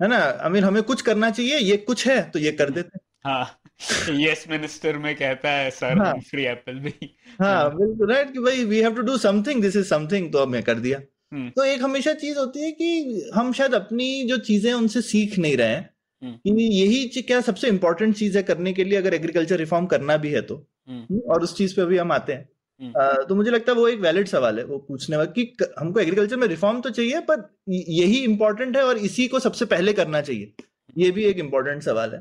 है 0.00 0.08
ना? 0.08 0.18
अमीर 0.18 0.64
हमें 0.64 0.82
कुछ 0.82 1.02
करना 1.02 1.30
चाहिए 1.30 1.58
ये 1.58 1.76
कुछ 1.76 2.06
है 2.08 2.22
तो 2.30 2.38
ये 2.38 2.52
कर 2.52 2.70
देते 2.70 2.98
हाँ। 3.24 3.58
यस 4.10 4.44
मिनिस्टर 4.50 4.96
में 4.98 5.14
कहता 5.16 5.50
है 5.50 5.70
सर 5.70 5.98
हाँ, 5.98 6.12
फ्री 6.20 6.44
एप्पल 6.44 6.78
भी। 6.78 6.92
हाँ 7.40 7.76
बिल्कुल 7.76 8.12
राइट 8.12 8.32
कि 8.32 8.38
भाई 8.38 8.64
we 8.64 8.80
have 8.80 8.94
to 8.94 9.02
do 9.02 9.16
something 9.18 9.62
this 9.62 9.76
is 9.76 9.86
something 9.88 10.32
तो 10.32 10.38
अब 10.38 10.48
मैं 10.48 10.62
कर 10.62 10.78
दिया। 10.78 10.98
तो 11.56 11.64
एक 11.64 11.82
हमेशा 11.82 12.12
चीज़ 12.14 12.38
होती 12.38 12.64
है 12.64 12.70
कि 12.72 13.30
हम 13.34 13.52
शायद 13.52 13.74
अपनी 13.74 14.08
जो 14.28 14.36
चीज़ें 14.38 14.72
उनसे 14.72 15.02
सीख 15.02 15.38
नहीं 15.38 15.56
रहे 15.56 15.68
हैं। 15.68 15.78
हम्म। 15.78 16.01
यही 16.24 17.22
क्या 17.22 17.40
सबसे 17.40 17.68
इंपॉर्टेंट 17.68 18.16
चीज़ 18.16 18.36
है 18.36 18.42
करने 18.42 18.72
के 18.72 18.84
लिए 18.84 18.98
अगर 18.98 19.14
एग्रीकल्चर 19.14 19.56
रिफॉर्म 19.56 19.86
करना 19.86 20.16
भी 20.16 20.30
है 20.30 20.42
तो? 20.42 20.56
हम्म। 20.88 21.00
हम्म, 21.00 21.20
और 21.30 21.42
उस 21.42 21.56
चीज़ 21.56 21.76
पे 21.76 21.84
भी 21.84 21.98
हम 21.98 22.12
आते 22.12 22.32
हैं। 22.32 22.48
तो 23.28 23.34
मुझे 23.34 23.50
लगता 23.50 23.72
है 23.72 23.78
वो 23.78 23.88
एक 23.88 24.00
वैलिड 24.00 24.28
सवाल 24.28 24.58
है 24.58 24.64
वो 24.64 24.78
पूछने 24.78 25.16
वाला 25.16 25.30
कि 25.30 25.42
हमको 25.78 26.00
एग्रीकल्चर 26.00 26.36
में 26.36 26.46
रिफॉर्म 26.48 26.80
तो 26.80 26.90
चाहिए 26.90 27.20
पर 27.20 27.48
यही 27.68 28.18
इंपॉर्टेंट 28.24 28.76
है 28.76 28.82
और 28.82 28.98
इसी 28.98 29.26
को 29.28 29.38
सबसे 29.38 29.64
पहले 29.64 29.92
करना 29.92 30.20
चाहिए। 30.20 30.52
ये 30.98 31.10
भी 31.10 31.24
एक 31.24 31.38
इंपॉर्टेंट 31.38 31.82
सवाल 31.82 32.14
है। 32.14 32.20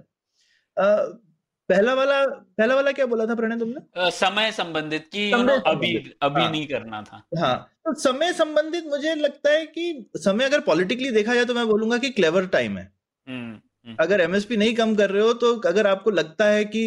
पहला 0.78 1.94
वाला 1.94 2.26
पहला 2.28 2.76
वाला 2.76 2.92
क्या 2.92 3.06
बोला 3.06 3.26
था 3.26 3.36
प्रणय 3.36 3.58
तुमने? 3.60 4.10
समय 4.12 4.52
संबंधित 4.52 5.08
कि 5.14 5.30
समय 5.32 5.62
अभी 5.68 5.96
अभी 6.22 6.42
हाँ। 6.42 6.52
नहीं 6.52 6.66
करना 6.68 7.02
था। 7.02 7.24
हाँ 7.40 7.56
तो 7.86 7.94
समय 7.94 8.34
संबंधित 8.34 8.86
मुझे 8.86 9.16
लगता 9.16 9.52
है 9.52 9.66
कि 9.66 10.06
समय 10.18 10.46
अगर 10.46 10.60
पॉलिटिकली 10.60 11.12
देखा 11.12 11.36
जाए 11.36 11.46
तो 11.46 11.54
मैं 11.54 11.68
बोलूँगा 11.68 11.98
कि 11.98 12.10
क्लेवर 12.10 12.48
टाइम 12.48 12.78
है। 12.78 12.92
हम्म 13.28 13.40
हम्म, 13.40 13.60
अगर 14.00 14.22
एमएसपी 14.22 14.58
नहीं 14.58 14.74
कम 14.76 14.96
कर 14.96 15.10
रहे 15.10 15.24
हो 15.24 15.34
तो 15.34 15.56
अगर 15.60 15.88
आपको 15.88 16.12
लगता 16.12 16.46
है 16.46 16.66
कि 16.66 16.84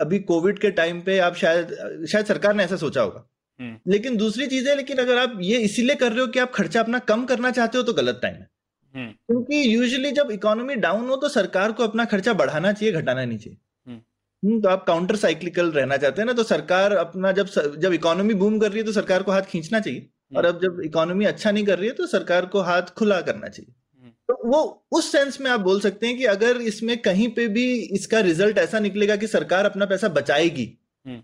अभी 0.00 0.18
कोविड 0.18 0.58
के 0.58 0.70
टाइम 0.70 1.00
पे 1.00 1.18
आप 1.18 1.34
शायद 1.34 2.06
शायद 2.10 2.26
सरकार 2.26 2.54
ने 2.54 2.64
ऐसा 2.64 2.76
सोचा 2.76 3.02
होगा। 3.02 3.26
हम्म। 3.60 3.92
लेकिन 3.92 4.16
दूसरी 4.16 4.46
चीज़ 4.46 4.68
है 4.68 4.76
लेकिन 4.76 4.96
अगर 4.96 5.18
आप 5.18 5.38
ये 5.40 5.58
इसीलिए 5.58 5.94
कर 5.94 6.12
रहे 6.12 6.20
हो 6.20 6.26
कि 6.26 6.38
आप 6.38 6.52
खर्चा 6.52 6.80
अपना 6.80 6.98
कम 6.98 7.24
करना 7.24 7.50
चाहते 7.50 7.78
हो 7.78 7.84
तो 7.84 7.92
गलत 7.92 8.18
टाइम 8.22 8.34
है। 8.34 8.48
हम्म, 8.94 9.10
क्योंकि 9.10 9.74
यूजुअली 9.74 10.10
जब 10.10 10.30
इकोनॉमी 10.30 10.74
डाउन 10.74 11.08
हो 11.08 11.16
तो 11.16 11.28
सरकार 11.28 11.72
को 11.72 11.84
अपना 11.84 12.04
खर्चा 12.04 12.32
बढ़ाना 12.32 12.72
चाहिए 12.72 12.94
घटाना 12.94 13.24
नहीं 13.24 13.38
चाहिए। 13.38 13.58
हम्म। 13.86 14.00
हम्म, 14.48 14.60
तो 14.60 14.68
आप 14.68 14.84
काउंटर 14.84 15.16
साइक्लिकल 15.16 15.70
रहना 15.70 15.96
चाहते 15.96 16.22
हैं 16.22 16.26
ना 16.26 16.32
तो 16.32 16.42
सरकार 16.42 16.92
अपना 16.92 17.32
जब 17.32 17.46
जब 17.78 17.92
इकोनॉमी 17.92 18.34
बूम 18.34 18.58
कर 18.58 18.70
रही 18.70 18.78
है 18.78 18.84
तो 18.84 18.92
सरकार 18.92 19.22
को 19.22 19.32
हाथ 19.32 19.42
खींचना 19.42 19.80
चाहिए। 19.80 20.08
और 20.36 20.44
अब 20.44 20.60
जब 20.62 20.80
इकोनॉमी 20.84 21.24
अच्छा 21.24 21.50
नहीं 21.50 21.64
कर 21.64 21.78
रही 21.78 21.88
है 21.88 21.94
तो 21.94 22.06
सरकार 22.06 22.46
को 22.46 22.60
हाथ 22.60 22.82
खुला 22.82 23.20
करना 23.20 23.48
चाहिए। 23.48 23.70
हम्म। 23.70 23.89
तो 24.30 24.48
वो 24.48 24.58
उस 24.92 25.10
सेंस 25.12 25.40
में 25.40 25.50
आप 25.50 25.60
बोल 25.60 25.80
सकते 25.80 26.06
हैं 26.06 26.16
कि 26.16 26.24
अगर 26.26 26.60
इसमें 26.62 26.96
कहीं 26.98 27.28
पे 27.34 27.46
भी 27.48 27.64
इसका 27.92 28.18
रिज़ल्ट 28.20 28.58
ऐसा 28.58 28.78
निकलेगा 28.78 29.16
कि 29.16 29.26
सरकार 29.26 29.64
अपना 29.64 29.86
पैसा 29.86 30.08
बचाएगी 30.08 30.66
हम्म। 31.06 31.22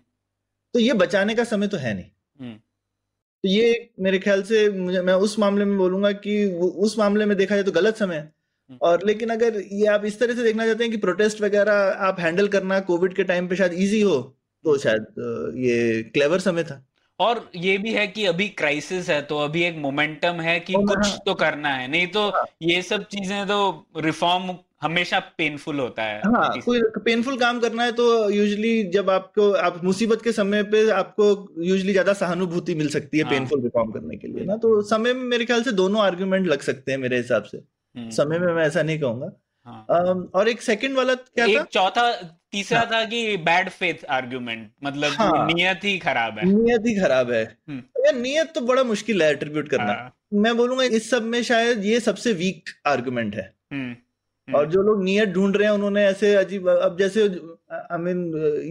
तो 0.73 0.79
ये 0.79 0.93
बचाने 0.93 1.35
का 1.35 1.43
समय 1.43 1.67
तो 1.67 1.77
है 1.77 1.93
नहीं 1.93 2.09
हम्म। 2.39 2.53
तो 2.53 3.49
ये 3.49 3.69
मेरे 3.99 4.19
ख्याल 4.19 4.43
से 4.43 4.69
मुझे 4.71 5.01
मैं 5.01 5.13
उस 5.21 5.37
मामले 5.39 5.65
में 5.65 5.77
बोलूँगा 5.77 6.11
कि 6.17 6.35
उस 6.79 6.97
मामले 6.99 7.25
में 7.25 7.35
देखा 7.37 7.55
जाए 7.55 7.63
तो 7.63 7.71
गलत 7.71 7.97
समय 7.97 8.15
है 8.15 8.21
हम्म। 8.21 8.77
और 8.81 9.05
लेकिन 9.05 9.29
अगर 9.29 9.61
ये 9.61 9.85
आप 9.87 10.05
इस 10.05 10.19
तरह 10.19 10.35
से 10.35 10.43
देखना 10.43 10.65
चाहते 10.65 10.83
हैं 10.83 10.91
कि 10.91 10.97
प्रोटेस्ट 10.99 11.41
वगैरह 11.41 12.05
आप 12.07 12.19
हैंडल 12.19 12.47
करना 12.47 12.79
कोविड 12.89 13.13
के 13.13 13.23
टाइम 13.23 13.47
पे 13.47 13.55
शायद 13.55 13.73
इजी 13.79 14.01
हो 14.01 14.19
तो 14.65 14.77
शायद 14.79 15.55
ये 15.59 16.03
क्लेवर 16.03 16.39
समय 16.41 16.63
था 16.63 16.83
और 17.19 17.49
ये 17.55 17.77
भी 17.77 17.93
है 17.93 18.07
कि 18.07 18.25
अभी 18.25 18.47
क्राइसिस 18.49 19.09
है 19.09 19.21
तो 19.21 19.37
अभी 19.37 19.63
एक 19.63 19.77
मोमेंटम 19.77 20.39
है 20.41 20.59
कि 20.59 20.73
हाँ, 20.73 20.83
कुछ। 20.85 21.07
तो 21.25 21.33
करना 21.33 21.69
है 21.69 21.87
नहीं 21.87 22.07
तो 22.07 22.29
हाँ। 22.29 22.45
ये 22.61 22.81
सब 22.81 23.03
चीज़ें 23.03 23.47
तो 23.47 23.85
रिफॉर्म 23.97 24.55
हमेशा 24.81 25.19
पेनफुल 25.37 25.79
होता 25.79 26.03
है 26.03 26.19
हाँ 26.25 26.59
कोई 26.61 26.81
पेनफुल 27.05 27.37
काम 27.37 27.59
करना 27.59 27.83
है 27.83 27.91
तो 27.91 28.29
यूजुअली 28.29 28.83
जब 28.83 29.09
आपको 29.09 29.51
आप 29.59 29.83
मुसीबत 29.83 30.21
के 30.21 30.31
समय 30.31 30.63
पे 30.63 30.89
आपको 30.91 31.29
यूजली 31.63 31.91
ज़्यादा 31.91 32.13
सहानुभूति 32.13 32.75
मिल 32.75 32.89
सकती 32.89 33.17
है 33.17 33.23
हाँ। 33.23 33.33
पेनफुल 33.33 33.61
रिफॉर्म 33.61 33.91
करने 33.91 34.17
के 34.17 34.27
लिए 34.27 34.45
ना 34.45 34.57
तो 34.57 34.81
समय 34.81 35.13
में 35.13 35.23
मेरे 35.23 35.45
ख्याल 35.45 35.63
से 35.63 35.71
दोनों 35.71 36.01
आर्ग्यूमेंट 36.01 36.47
लग 36.47 36.61
सकते 36.61 36.91
हैं 36.91 36.99
मेरे 36.99 37.17
हिसाब 37.17 37.43
से 37.43 37.57
हम्म, 37.57 38.09
समय 38.09 38.39
में 38.39 38.53
मैं 38.53 38.65
ऐसा 38.65 38.81
नहीं 38.83 38.99
कहूँगा 38.99 39.31
हाँ। 39.65 40.29
और 40.35 40.47
एक 40.49 40.61
सेकंड 40.61 40.97
वाला 40.97 41.13
क्या 41.15 41.45
एक 41.45 41.57
था 41.59 41.63
चौथा 41.63 42.11
तीसरा 42.53 42.79
हाँ। 42.79 42.87
था 42.87 43.03
कि 43.05 43.37
बैड 43.37 43.69
फेथ 43.69 44.05
आर्ग्यूमेंट 44.09 44.69
मतलब 44.83 45.11
हाँ। 45.11 45.47
नियत 45.47 45.83
ही 45.83 45.97
खराब 45.99 46.37
है। 46.37 46.45
नियत 46.45 46.83
ही 46.87 46.95
खराब 46.99 47.31
है। 47.31 47.41
यार 47.69 48.15
नियत 48.15 48.51
तो 48.55 48.61
बड़ा 48.61 48.83
मुश्किल 48.83 49.23
है 49.23 49.31
एट्रीब्यूट 49.31 49.69
करना। 49.69 49.85
हाँ, 49.85 50.13
मैं 50.33 50.55
बोलूँगा 50.57 50.83
इस 50.83 51.09
सब 51.09 51.23
में 51.23 51.41
शायद 51.43 51.85
ये 51.85 51.99
सबसे 51.99 52.33
वीक 52.33 52.69
आर्गुमेंट 52.87 53.35
है। 53.35 53.53
हम्म, 53.71 53.91
हम्म, 53.91 54.55
और 54.55 54.69
जो 54.69 54.81
लोग 54.81 55.03
नियत 55.03 55.29
ढूंढ 55.29 55.55
रहे 55.55 55.67
हैं 55.67 55.73
उन्होंने 55.73 56.05
ऐसे 56.05 56.33
अजीब 56.35 56.69
अब 56.69 56.97
जैसे 56.99 57.23
आई 57.71 57.97
मीन 57.97 58.19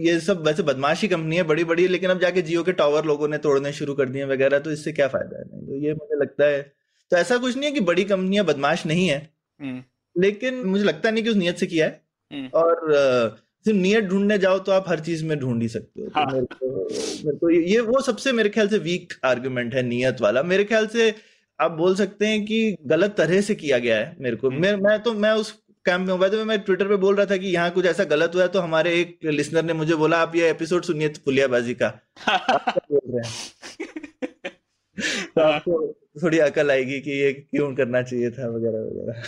ये 0.05 0.19
सब 0.19 0.45
वैसे 0.47 0.63
बदमाशी 0.63 1.07
कंपनी 1.07 1.35
है 1.35 1.43
बड़ी 1.43 1.63
बड़ी 1.63 1.83
है 1.83 1.89
लेकिन 1.89 2.09
अब 2.09 2.19
जाके 2.19 2.41
जियो 2.41 2.63
के 2.63 2.71
टावर 2.73 3.05
लोगों 3.05 3.27
ने 3.27 3.37
तोड़ने 3.37 3.73
शुरू 3.73 3.93
कर 3.93 4.09
दिए 4.09 4.25
वगैरह 4.25 4.59
तो 4.59 4.71
इससे 4.71 4.91
क्या 4.91 5.07
फ़ायदा 5.07 5.37
है? 5.37 5.43
तो 5.43 5.75
ये 5.75 5.93
मुझे 5.93 6.19
लगता 6.21 6.45
है। 6.45 6.61
तो 7.11 7.17
ऐसा 7.17 7.37
कुछ 7.37 7.55
नहीं 7.55 7.65
है 7.65 7.71
कि 7.71 7.79
बड़ी 7.79 8.03
कंपनियाँ 8.03 8.45
बदमाश 8.45 8.85
नहीं 8.85 9.07
है। 9.07 9.29
लेकिन 10.15 10.55
मुझे 10.65 10.83
लगता 10.83 11.11
नहीं 11.11 11.23
कि 11.23 11.29
उस 11.29 11.35
नियत 11.35 11.57
से 11.57 11.65
किया 11.65 11.85
है। 11.85 12.47
और 12.47 13.45
सिर्फ़ 13.67 13.79
नियत 13.79 14.03
ढूँढने 14.03 14.37
जाओ 14.37 14.59
तो 14.59 14.71
आप 14.71 14.89
हर 14.89 14.99
चीज़ 14.99 15.25
में 15.25 15.37
ढूंढ 15.39 15.61
ही 15.61 15.67
सकते 15.69 16.01
हो। 16.01 16.07
तो 16.07 16.19
हाँ। 16.19 16.25
मेरे 16.33 16.45
को 16.45 16.83
मेरे 17.25 17.37
को 17.37 17.49
ये 17.49 17.79
वो 17.79 18.01
सबसे 18.01 18.31
मेरे 18.31 18.49
ख्याल 18.49 18.67
से 18.67 18.77
वीक 18.77 19.13
आर्गुमेंट 19.25 19.75
है 19.75 19.83
नियत 19.83 20.21
वाला। 20.21 20.43
मेरे 20.43 20.63
ख्याल 20.63 20.87
से 20.87 21.13
आप 21.59 21.71
बोल 21.71 21.95
सकते 21.95 22.27
हैं 22.27 22.45
कि 22.45 22.77
गलत 22.85 23.15
तरह 23.17 23.41
से 23.41 23.55
किया 23.55 23.77
गया 23.77 23.97
है 23.97 24.15
मेरे 24.21 24.35
को। 24.35 24.49
हम्म। 24.49 24.61
मैं 24.61 24.75
मैं 24.75 24.99
तो 25.03 25.13
मैं 25.13 25.31
उस 25.31 25.51
कैंप 25.85 26.07
में 26.07 26.13
हुआ 26.13 26.27
था 26.29 26.43
मैं 26.43 26.59
ट्विटर 26.59 26.87
पे 26.87 26.95
बोल 26.95 27.15
रहा 27.15 27.25
था 27.25 27.37
कि 27.37 27.47
यहाँ 27.47 27.71
कुछ 27.71 27.85
ऐसा 27.85 28.03
गलत 28.03 28.31
हुआ 28.35 28.41
है 28.43 28.47
तो 28.47 28.59
हमारे 28.59 28.93
एक 29.01 29.19
लिसनर 29.23 29.63
ने 29.63 29.73
मुझे 29.73 29.95
बोला 29.95 30.17
आप 30.17 30.35
ये 30.35 30.49
एपिसोड 30.49 30.83
सुनिए 30.83 31.07
पुलियाबाजी 31.25 31.73
का। 31.73 31.89
बोल 32.91 32.99
रहे 33.07 33.27
हैं? 33.27 33.35
तो 35.35 35.41
आपको 35.41 35.79
थोड़ी 36.23 36.39
अकल 36.39 36.71
आएगी 36.71 36.99
कि 36.99 37.11
ये 37.11 37.31
क्यों 37.33 37.75
करना 37.75 38.01
चाहिए 38.01 38.31
था 38.31 38.47
वगैरह 38.47 38.79
वगैरह। 38.79 39.23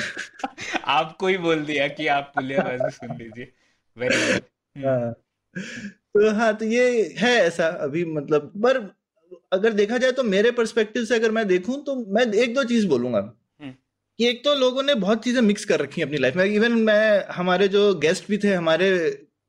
आपको 0.92 1.28
ही 1.28 1.38
बोल 1.38 1.64
दिया 1.66 1.88
कि 1.88 2.08
आप 2.08 2.32
पुलियाबाजी 2.36 2.90
सुन 2.90 3.18
लीजिए। 3.18 3.52
तो 6.14 6.32
हाँ 6.34 6.54
तो 6.58 6.66
ये 6.66 7.16
है 7.18 7.32
ऐसा 7.38 7.68
अभी 7.84 8.04
मतलब 8.08 8.52
पर 8.64 8.78
अगर 9.54 9.74
देखा 9.74 9.98
जाए 9.98 10.12
तो 10.12 10.24
मेरे 10.24 10.52
पर्सपेक्टिव 10.52 11.06
से 11.06 11.16
अगर 11.16 11.32
मैं 11.32 11.48
देखूँ 11.48 11.84
तो 11.86 11.96
मैं 12.16 12.26
एक 12.36 12.54
दो 12.56 12.64
चीज़ 12.64 12.88
बोलूँगा। 12.88 13.20
हम्म। 13.20 13.72
कि 14.20 14.28
एक 14.28 14.44
तो 14.46 14.54
लोगों 14.56 14.84
ने 14.84 14.96
बहुत 14.98 15.24
चीज़ें 15.24 15.42
मिक्स 15.42 15.66
कर 15.66 15.80
रखी 15.80 16.02
हैं 16.02 16.08
अपनी 16.08 16.18
लाइफ 16.18 16.36
में। 16.36 16.44
इवन 16.46 16.72
मैं 16.82 17.26
हमारे 17.32 17.68
जो 17.68 17.94
गेस्ट 18.00 18.28
भी 18.28 18.38
थे 18.38 18.54
हमारे 18.54 18.90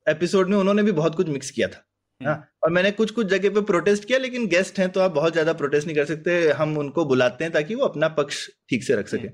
एपिसोड 0.07 0.49
में 0.49 0.57
उन्होंने 0.57 0.83
भी 0.83 0.91
बहुत 0.91 1.15
कुछ 1.15 1.27
मिक्स 1.29 1.51
किया 1.51 1.67
था। 1.67 1.85
हाँ 2.21 2.35
और 2.63 2.71
मैंने 2.71 2.91
कुछ 2.91 3.11
कुछ 3.11 3.27
जगह 3.27 3.49
पे 3.49 3.61
प्रोटेस्ट 3.65 4.05
किया 4.05 4.17
लेकिन 4.19 4.47
गेस्ट 4.47 4.79
हैं 4.79 4.89
तो 4.89 4.99
आप 4.99 5.11
बहुत 5.11 5.33
ज़्यादा 5.33 5.53
प्रोटेस्ट 5.53 5.87
नहीं 5.87 5.95
कर 5.95 6.05
सकते। 6.05 6.49
हम 6.51 6.77
उनको 6.77 7.05
बुलाते 7.05 7.43
हैं 7.43 7.53
ताकि 7.53 7.75
वो 7.75 7.85
अपना 7.85 8.07
पक्ष 8.17 8.47
ठीक 8.69 8.83
से 8.83 8.95
रख 8.95 9.07
सके। 9.07 9.29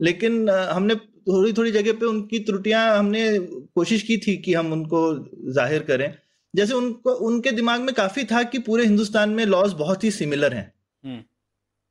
लेकिन 0.00 0.48
हमने 0.50 0.94
थोड़ी 1.30 1.52
थोड़ी 1.52 1.70
जगह 1.70 1.92
पे 1.92 2.06
उनकी 2.06 2.38
त्रुटियाँ 2.38 2.98
हमने 2.98 3.38
कोशिश 3.74 4.02
की 4.02 4.16
थी 4.18 4.36
कि 4.36 4.54
हम 4.54 4.72
उनको 4.72 5.02
ज़ाहिर 5.52 5.82
करें। 5.82 6.12
जैसे 6.54 6.74
उनको 6.74 7.10
उनके 7.26 7.50
दिमाग 7.50 7.80
में 7.80 7.94
काफ़ी 7.94 8.24
था 8.24 8.42
कि 8.42 8.58
पूरे 8.58 8.84
हिंदुस्तान 8.84 9.30
में 9.30 9.44
लॉज 9.46 9.72
बहुत 9.72 10.04
ही 10.04 10.10
सिमिलर 10.10 10.54
हैं। 10.54 10.72
हम्म, 11.04 11.22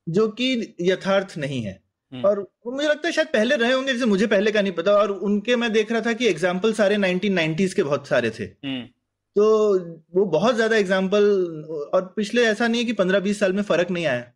जो 0.07 0.27
कि 0.27 0.75
यथार्थ 0.81 1.37
नहीं 1.37 1.61
है। 1.61 1.79
हम्म। 2.11 2.23
और 2.25 2.39
मुझे 2.67 2.87
लगता 2.87 3.07
है 3.07 3.11
शायद 3.13 3.27
पहले 3.27 3.55
रहे 3.55 3.71
होंगे 3.73 3.93
जैसे 3.93 4.05
मुझे 4.05 4.27
पहले 4.27 4.51
का 4.51 4.61
नहीं 4.61 4.73
पता। 4.73 4.91
और 4.91 5.11
उनके 5.11 5.55
मैं 5.55 5.71
देख 5.73 5.91
रहा 5.91 6.01
था 6.01 6.13
कि 6.13 6.27
एग्ज़ाम्पल 6.27 6.73
सारे 6.73 6.97
1990s 6.97 7.73
के 7.73 7.83
बहुत 7.83 8.07
सारे 8.07 8.29
थे। 8.29 8.43
हम्म, 8.43 8.83
तो 9.35 9.77
वो 10.15 10.25
बहुत 10.25 10.55
ज़्यादा 10.55 10.75
एग्ज़ाम्पल 10.75 11.23
और 11.93 12.13
पिछले 12.15 12.45
ऐसा 12.45 12.67
नहीं 12.67 12.81
है 12.81 12.87
कि 12.87 12.93
पंद्रह 12.93 13.19
बीस 13.19 13.39
साल 13.39 13.53
में 13.53 13.63
फ़र्क 13.63 13.91
नहीं 13.91 14.05
आया। 14.05 14.31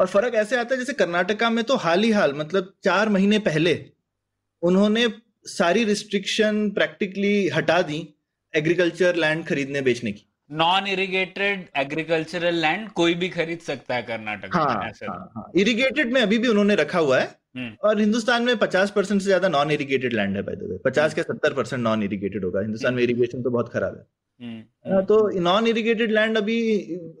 और 0.00 0.06
फ़र्क 0.06 0.34
ऐसे 0.34 0.56
आता 0.56 0.74
है 0.74 0.78
जैसे 0.78 0.92
कर्नाटका 0.92 1.48
में 1.50 1.62
तो 1.64 1.76
हाल 1.76 2.02
ही 2.02 2.10
हाल 2.10 2.32
मतलब 2.34 2.72
चार 2.84 3.08
महीने 3.08 3.38
पहले 3.38 3.74
उन्होंने 4.62 5.06
सारी 5.46 5.84
रिस्ट्रिक्शन 5.84 6.68
प्रैक्टिकली 6.70 7.48
हटा 7.48 7.80
दी 7.82 7.98
एग्रीकल्चर 8.54 9.16
लैंड 9.16 9.44
खरीदने 9.46 9.80
बेचने 9.82 10.12
की। 10.12 10.26
नॉन 10.50 10.86
इरिगेटेड 10.86 11.66
एग्रीकल्चरल 11.76 12.54
लैंड 12.54 12.88
कोई 12.92 13.14
भी 13.14 13.28
खरीद 13.28 13.58
सकता 13.58 13.94
है 13.94 14.02
कर्नाटक 14.02 14.56
हाँ 14.56 14.64
में 14.66 14.92
हाँ 15.08 15.30
हाँ। 15.36 15.50
इरिगेटेड 15.56 16.12
में 16.12 16.20
अभी 16.22 16.38
भी 16.38 16.48
उन्होंने 16.48 16.74
रखा 16.74 16.98
हुआ 16.98 17.18
है। 17.18 17.26
हम्म, 17.56 17.70
और 17.82 18.00
हिंदुस्तान 18.00 18.42
में 18.42 18.56
पचास 18.56 18.90
परसेंट 18.90 19.20
से 19.20 19.24
ज़्यादा 19.24 19.48
नॉन 19.48 19.70
इरिगेटेड 19.70 20.12
लैंड 20.12 20.36
है 20.36 20.42
बाय 20.42 20.56
द 20.56 20.70
वे 20.70 20.78
पचास 20.84 21.14
के 21.14 21.22
सत्तर 21.22 21.54
परसेंट 21.54 21.82
नॉन 21.82 22.02
इरिगेटेड 22.02 22.44
होगा। 22.44 22.60
हिंदुस्तान 22.60 22.94
में 22.94 23.02
इरिगेशन 23.02 23.42
तो 23.42 23.50
बहुत 23.50 23.72
खराब 23.72 23.96
है। 23.96 24.00
हम्म, 24.00 24.29
हाँ, 24.40 25.04
तो 25.04 25.40
नॉन 25.40 25.66
इरिगेटेड 25.66 26.12
लैंड 26.12 26.36
अभी 26.36 26.60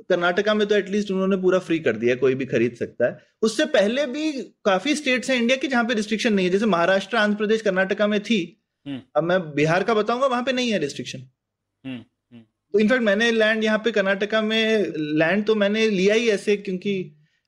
कर्नाटका 0.08 0.54
में 0.54 0.66
तो 0.68 0.74
एटलीस्ट 0.74 1.10
उन्होंने 1.10 1.36
पूरा 1.36 1.58
फ्री 1.58 1.78
कर 1.78 1.96
दिया 1.96 2.14
कोई 2.16 2.34
भी 2.34 2.46
खरीद 2.46 2.74
सकता 2.74 3.06
है। 3.06 3.18
उससे 3.42 3.64
पहले 3.74 4.06
भी 4.06 4.30
काफ़ी 4.64 4.94
स्टेट्स 4.94 5.30
हैं 5.30 5.36
इंडिया 5.36 5.56
की 5.56 5.68
जहाँ 5.68 5.84
पे 5.84 5.94
रिस्ट्रिक्शन 5.94 6.32
नहीं 6.34 6.46
है 6.46 6.52
जैसे 6.52 6.66
महाराष्ट्र 6.66 7.16
आंध्र 7.16 7.36
प्रदेश 7.36 7.62
कर्नाटका 7.62 8.06
में 8.06 8.18
थी। 8.20 8.40
हम्म। 8.86 9.00
अब 9.16 9.24
मैं 9.24 9.40
बिहार 9.54 9.84
का 9.84 9.94
बताऊँगा 9.94 10.26
वहाँ 10.26 10.42
पे 10.42 10.52
नहीं 10.52 10.70
है 10.72 10.78
रिस्ट्रिक्शन 10.78 11.18
हम्म, 11.18 11.96
हम्म, 11.96 12.42
तो 12.74 12.78
इनफैक्ट 12.78 13.02
मैंने 13.02 13.30
लैंड 13.32 13.64
यहाँ 13.64 13.78
पे 13.78 13.90
कर्नाटका 13.92 14.40
में 14.42 14.92
लैंड 14.96 15.44
तो 15.46 15.54
मैंने 15.54 15.88
लिया 15.90 16.14
ही 16.14 16.28
ऐसे 16.30 16.56
क्योंकि 16.58 16.94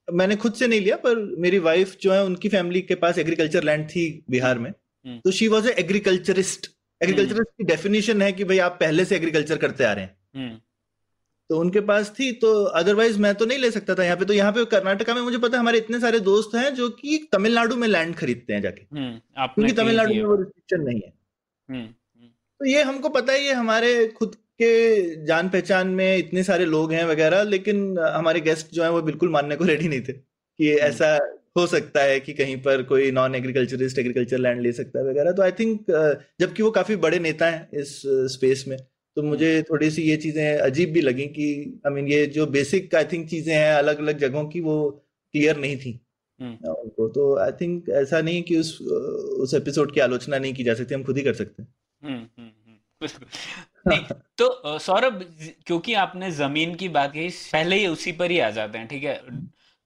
मैंने 0.09 0.37
खुद 0.37 0.53
से 0.53 0.67
नहीं 0.67 0.81
लिया 0.81 0.97
पर 0.99 1.17
मेरी 1.39 1.59
वाइफ 1.61 1.97
जो 2.03 2.13
है 2.13 2.25
उनकी 2.25 2.49
फैमिली 2.49 2.81
के 2.83 2.95
पास 2.97 3.19
एग्रीकल्चर 3.19 3.65
लैंड 3.65 3.89
थी 3.89 4.05
बिहार 4.31 4.59
में। 4.59 4.71
हम्म। 4.71 5.19
तो 5.19 5.31
she 5.31 5.49
was 5.49 5.69
a 5.69 5.75
agriculturist 5.79 6.71
agriculturist 7.03 7.51
की 7.59 7.65
डेफिनेशन 7.65 8.23
है 8.23 8.33
कि 8.33 8.45
भाई 8.45 8.59
आप 8.61 8.77
पहले 8.81 9.05
से 9.05 9.17
एग्रीकल्चर 9.17 9.57
करते 9.59 9.85
आ 9.85 9.93
रहे 9.93 10.05
हैं। 10.05 10.17
हम्म, 10.37 10.57
तो 11.51 11.59
उनके 11.59 11.81
पास 11.83 12.13
थी 12.19 12.31
तो 12.33 12.53
अदरवाइज़ 12.81 13.19
मैं 13.21 13.35
तो 13.35 13.47
नहीं 13.47 13.59
ले 13.59 13.71
सकता 13.71 13.95
था 13.95 14.05
यहाँ 14.05 14.17
पे। 14.17 14.25
तो 14.25 14.35
यहाँ 14.35 14.53
पे 14.53 14.65
कर्नाटका 14.67 15.15
में 15.15 15.21
मुझे 15.23 15.39
पता 15.39 15.57
है 15.57 15.61
हमारे 15.61 15.79
इतने 15.79 16.01
सारे 16.01 16.21
दोस्त 16.23 16.55
हैं 16.57 16.75
जो 16.75 16.89
कि 16.91 17.19
तमिलनाडु 17.33 17.77
में 17.77 17.89
लैंड 17.89 18.15
खरीदते 18.17 18.53
हैं 18.53 18.63
जाके। 18.63 18.83
हम्म, 18.97 19.19
क्योंकि 19.47 19.73
तमिलनाडु 19.73 20.15
में 20.15 20.25
वो 20.25 20.37
रिस्ट्रिक्शन 20.37 20.85
नहीं 20.85 21.01
है। 21.01 21.13
हम्म, 21.69 21.81
हम्म, 21.81 22.29
तो 22.61 22.67
ये 22.67 22.83
हमको 22.83 23.09
पता 23.09 23.33
है 23.33 23.45
ये 23.45 23.53
हमारे 23.53 24.07
खुद 24.09 24.35
के 24.59 25.25
जान 25.27 25.49
पहचान 25.49 25.89
में 25.89 26.17
इतने 26.17 26.43
सारे 26.43 26.65
लोग 26.65 26.93
हैं 26.93 27.05
वगैरह 27.05 27.43
लेकिन 27.43 27.99
हमारे 27.99 28.41
गेस्ट 28.41 28.75
जो 28.75 28.83
है 28.83 28.91
वो 28.91 29.01
बिल्कुल 29.03 29.29
मानने 29.29 29.57
को 29.57 29.65
रेडी 29.65 29.89
नहीं 29.89 30.01
थे 30.01 30.13
कि 30.13 30.71
ऐसा 30.81 31.17
हो 31.57 31.67
सकता 31.67 32.03
है 32.03 32.21
कि 32.21 32.33
कहीं 32.33 32.57
पर 32.63 32.83
कोई 32.85 33.11
नॉन 33.13 33.35
एग्रीकल्चरिस्ट 33.35 33.99
एग्रीकल्चर 33.99 34.39
लैंड 34.39 34.61
ले 34.61 34.73
सकता 34.73 34.99
है 34.99 35.05
वगैरह। 35.07 35.33
तो 35.33 35.43
आई 35.43 35.53
थिंक 35.53 35.85
जबकि 36.41 36.63
वो 36.63 36.71
काफ़ी 36.71 36.97
बड़े 36.99 37.19
नेता 37.19 37.47
हैं 37.47 37.81
इस 37.81 38.01
स्पेस 38.33 38.65
में 38.69 38.79
तो 39.17 39.23
मुझे 39.23 39.51
थोड़ी 39.63 39.91
सी 39.91 40.03
ये 40.03 40.17
चीज़ें 40.17 40.59
अजीब 40.59 40.93
भी 40.93 41.01
लगी 41.01 41.27
कि 41.29 41.49
आई 41.87 41.93
मीन 41.95 42.09
ये 42.09 42.25
जो 42.29 42.47
बेसिक 42.49 42.95
आई 42.95 43.05
थिंक 43.05 43.29
चीज़ें 43.31 43.55
हैं 43.55 43.73
अलग 43.75 43.99
अलग 43.99 44.19
जगहों 44.19 44.45
की 44.49 44.61
वो 44.61 44.77
क्लियर 45.35 45.57
नहीं 45.57 45.77
थी। 45.77 45.99
हम्म। 46.41 46.71
उनको। 46.71 47.09
तो 47.09 47.35
आई 47.39 47.53
थिंक 47.61 47.89
ऐसा 47.97 48.21
नहीं 48.21 48.43
कि 48.43 48.57
उस 48.57 48.81
उस 48.81 49.55
एपिसोड 49.55 49.95
की 49.95 50.01
आलोचना 50.01 50.39
नहीं 50.39 50.55
की 50.55 50.65
जा 50.65 50.75
सकती 50.75 50.95
हम 50.95 51.05
खुद 51.05 51.17
ही 51.17 51.23
कर 51.23 51.35
सकते 51.35 51.63
हैं। 51.63 51.69
हम्म, 52.03 52.27
हम्म, 52.39 52.51
हम्म। 53.87 54.17
तो 54.39 54.79
सौरभ 54.79 55.25
क्योंकि 55.67 55.95
आपने 56.01 56.31
ज़मीन 56.33 56.75
की 56.75 56.89
बात 56.89 57.13
कही 57.13 57.29
पहले 57.53 57.77
ही 57.77 57.87
उसी 57.87 58.13
पर 58.13 58.31
ही 58.31 58.39
आ 58.39 58.51
जाते 58.51 58.79
हैं 58.79 58.89
ठीक 58.89 59.05
है? 59.05 59.21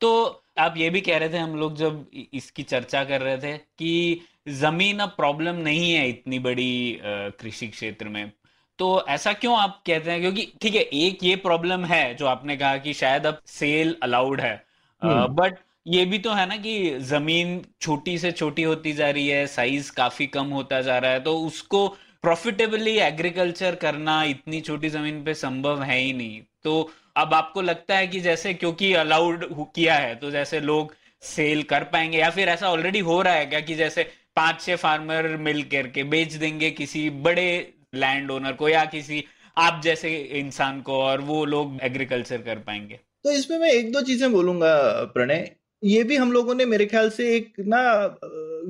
तो 0.00 0.42
आप 0.56 0.74
ये 0.76 0.88
भी 0.90 1.00
कह 1.00 1.18
रहे 1.18 1.28
थे 1.28 1.38
हम 1.38 1.56
लोग 1.56 1.76
जब 1.76 2.04
इसकी 2.34 2.62
चर्चा 2.64 3.04
कर 3.04 3.20
रहे 3.20 3.38
थे 3.38 3.56
कि 3.58 4.20
ज़मीन 4.50 4.98
अब 4.98 5.08
प्रॉब्लम 5.16 5.56
नहीं 5.62 5.92
है 5.92 6.08
इतनी 6.08 6.38
बड़ी 6.38 7.00
कृषि 7.40 7.66
क्षेत्र 7.68 8.08
में। 8.08 8.30
तो 8.78 9.04
ऐसा 9.08 9.32
क्यों 9.32 9.56
आप 9.58 9.82
कहते 9.86 10.10
हैं? 10.10 10.20
क्योंकि 10.20 10.52
ठीक 10.62 10.74
है 10.74 10.80
एक 10.80 11.24
ये 11.24 11.36
प्रॉब्लम 11.44 11.84
है 11.84 12.14
जो 12.14 12.26
आपने 12.26 12.56
कहा 12.56 12.76
कि 12.78 12.92
शायद 12.94 13.26
अब 13.26 13.40
सेल 13.48 13.96
अलाउड 14.02 14.40
है। 14.40 14.54
बट 15.02 15.40
हम्म। 15.44 15.54
ये 15.86 16.04
भी 16.04 16.18
तो 16.18 16.32
है 16.32 16.46
ना 16.48 16.56
कि 16.56 16.98
ज़मीन 17.00 17.60
छोटी 17.80 18.16
से 18.18 18.32
छोटी 18.32 18.62
होती 18.62 18.92
जा 18.92 19.10
रही 19.10 19.26
है 19.28 19.46
साइज़ 19.46 19.90
काफ़ी 19.92 20.26
कम 20.28 20.46
होता 20.50 20.80
जा 20.82 20.98
रहा 20.98 21.10
है 21.10 21.20
तो 21.20 21.36
उसको 21.40 21.86
प्रॉफिटेबली 22.22 22.96
एग्रीकल्चर 23.00 23.74
करना 23.74 24.22
इतनी 24.24 24.60
छोटी 24.60 24.88
ज़मीन 24.88 25.22
पे 25.24 25.34
संभव 25.36 25.82
है 25.82 25.98
ही 25.98 26.12
नहीं। 26.12 26.40
तो 26.64 26.90
अब 27.16 27.34
आपको 27.34 27.62
लगता 27.62 27.96
है 27.96 28.06
कि 28.06 28.20
जैसे 28.20 28.52
क्योंकि 28.54 28.92
अलाउड 28.94 29.44
किया 29.74 29.94
है 29.94 30.14
तो 30.16 30.30
जैसे 30.30 30.60
लोग 30.60 30.94
सेल 31.22 31.62
कर 31.62 31.84
पाएँगे, 31.84 32.18
या 32.18 32.30
फिर 32.30 32.48
ऐसा 32.48 32.68
ऑलरेडी 32.70 32.98
हो 33.00 33.20
रहा 33.22 33.34
है 33.34 33.46
क्या 33.46 33.60
कि 33.60 33.74
जैसे 33.74 34.02
पाँच 34.36 34.60
छह 34.62 34.76
फार्मर 34.76 35.26
मिल 35.38 35.62
करके 35.64 36.02
बेच 36.06 36.32
देंगे 36.34 36.70
किसी 36.70 37.08
बड़े 37.22 37.46
लैंड 37.94 38.30
ओनर 38.30 38.52
को 38.52 38.68
या 38.68 38.84
किसी 38.86 39.24
आप 39.56 39.80
जैसे 39.84 40.14
इंसान 40.40 40.80
को 40.80 41.00
और 41.02 41.20
वो 41.20 41.44
लोग 41.44 41.78
एग्रीकल्चर 41.82 42.42
कर 42.42 42.58
पाएँगे 42.58 43.00
तो 43.24 43.30
इसमें 43.32 43.58
मैं 43.58 43.70
एक 43.70 43.92
दो 43.92 44.00
चीज़ें 44.02 44.30
बोलूँगा, 44.32 44.74
प्रणय 45.04 45.50
ये 45.82 46.02
भी 46.04 46.16
हम 46.16 46.32
लोगों 46.32 46.54
ने 46.54 46.64
मेरे 46.64 46.86
ख्याल 46.86 47.10
से 47.10 47.34
एक 47.36 47.52
ना 47.60 47.80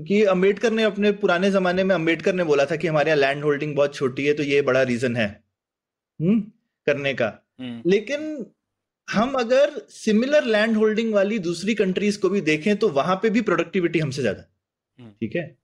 कि 0.08 0.22
अंबेडकर 0.26 0.72
ने 0.72 0.82
अपने 0.82 1.12
पुराने 1.14 1.50
जमाने 1.50 1.84
में 1.84 1.94
अंबेडकर 1.94 2.34
ने 2.34 2.44
बोला 2.44 2.64
था 2.64 2.76
कि 2.76 2.86
हमारे 2.88 3.10
यहाँ 3.10 3.20
लैंड 3.20 3.44
होल्डिंग 3.44 3.74
बहुत 3.76 3.94
छोटी 3.94 4.26
है 4.26 4.32
तो 4.34 4.42
ये 4.42 4.62
बड़ा 4.62 4.82
रीजन 4.82 5.16
है 5.16 5.26
हम्म 6.20 6.40
करने 6.86 7.14
का। 7.14 7.32
लेकिन 7.60 8.46
हम 9.08 9.34
अगर 9.34 9.80
सिमिलर 9.90 10.44
लैंड 10.44 10.76
होल्डिंग 10.76 11.14
वाली 11.14 11.38
दूसरी 11.38 11.74
कंट्रीज़ 11.74 12.18
को 12.18 12.28
भी 12.28 12.40
देखें 12.40 12.76
तो 12.76 12.88
वहाँ 12.88 13.16
पे 13.16 13.30
भी 13.30 13.40
प्रोडक्टिविटी 13.40 13.98
हमसे 13.98 14.22
ज़्यादा 14.22 14.42
हम्म। 14.98 15.10
ठीक 15.10 15.36
है? 15.36 15.56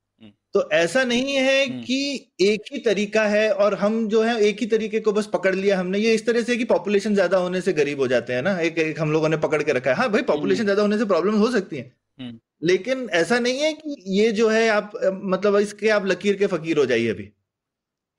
तो 0.54 0.68
ऐसा 0.70 1.04
नहीं 1.04 1.34
है 1.34 1.64
हम्म। 1.66 1.82
कि 1.82 2.30
एक 2.40 2.62
ही 2.72 2.78
तरीका 2.78 3.24
है 3.26 3.52
और 3.52 3.74
हम 3.74 4.08
जो 4.08 4.22
है 4.22 4.38
एक 4.40 4.60
ही 4.60 4.66
तरीके 4.66 5.00
को 5.00 5.12
बस 5.12 5.26
पकड़ 5.26 5.54
लिया 5.54 5.78
हमने। 5.78 5.98
ये 5.98 6.14
इस 6.14 6.26
तरह 6.26 6.42
से 6.42 6.56
कि 6.56 6.64
पॉपुलेशन 6.64 7.14
ज़्यादा 7.14 7.38
होने 7.38 7.60
से 7.60 7.72
गरीब 7.72 8.00
हो 8.00 8.06
जाते 8.06 8.32
हैं 8.32 8.42
ना। 8.42 8.58
एक, 8.60 8.78
एक 8.78 9.00
हम 9.00 9.12
लोगों 9.12 9.28
ने 9.28 9.36
पकड़ 9.36 9.62
के 9.62 9.72
रखा 9.72 9.90
है। 9.90 9.96
हाँ 9.96 10.10
भाई 10.10 10.22
पॉपुलेशन 10.22 10.60
हम्म। 10.60 10.64
ज़्यादा 10.64 10.82
होने 10.82 10.98
से 10.98 11.04
प्रॉब्लम 11.04 11.34
हो 11.34 11.50
सकती 11.50 11.76
है। 11.76 11.92
हम्म। 12.18 12.38
लेकिन 12.62 13.08
ऐसा 13.10 13.38
नहीं 13.38 13.60
है 13.60 13.72
कि 13.72 13.96
ये 14.20 14.30
जो 14.32 14.48
है 14.48 14.68
आप 14.68 14.92
मतलब 15.06 15.56
इसके 15.56 15.88
आप 15.88 16.06
लकीर 16.06 16.36
के 16.36 16.46
फकीर 16.46 16.78
हो 16.78 16.86
जाइए 16.86 17.08
अभी। 17.08 17.24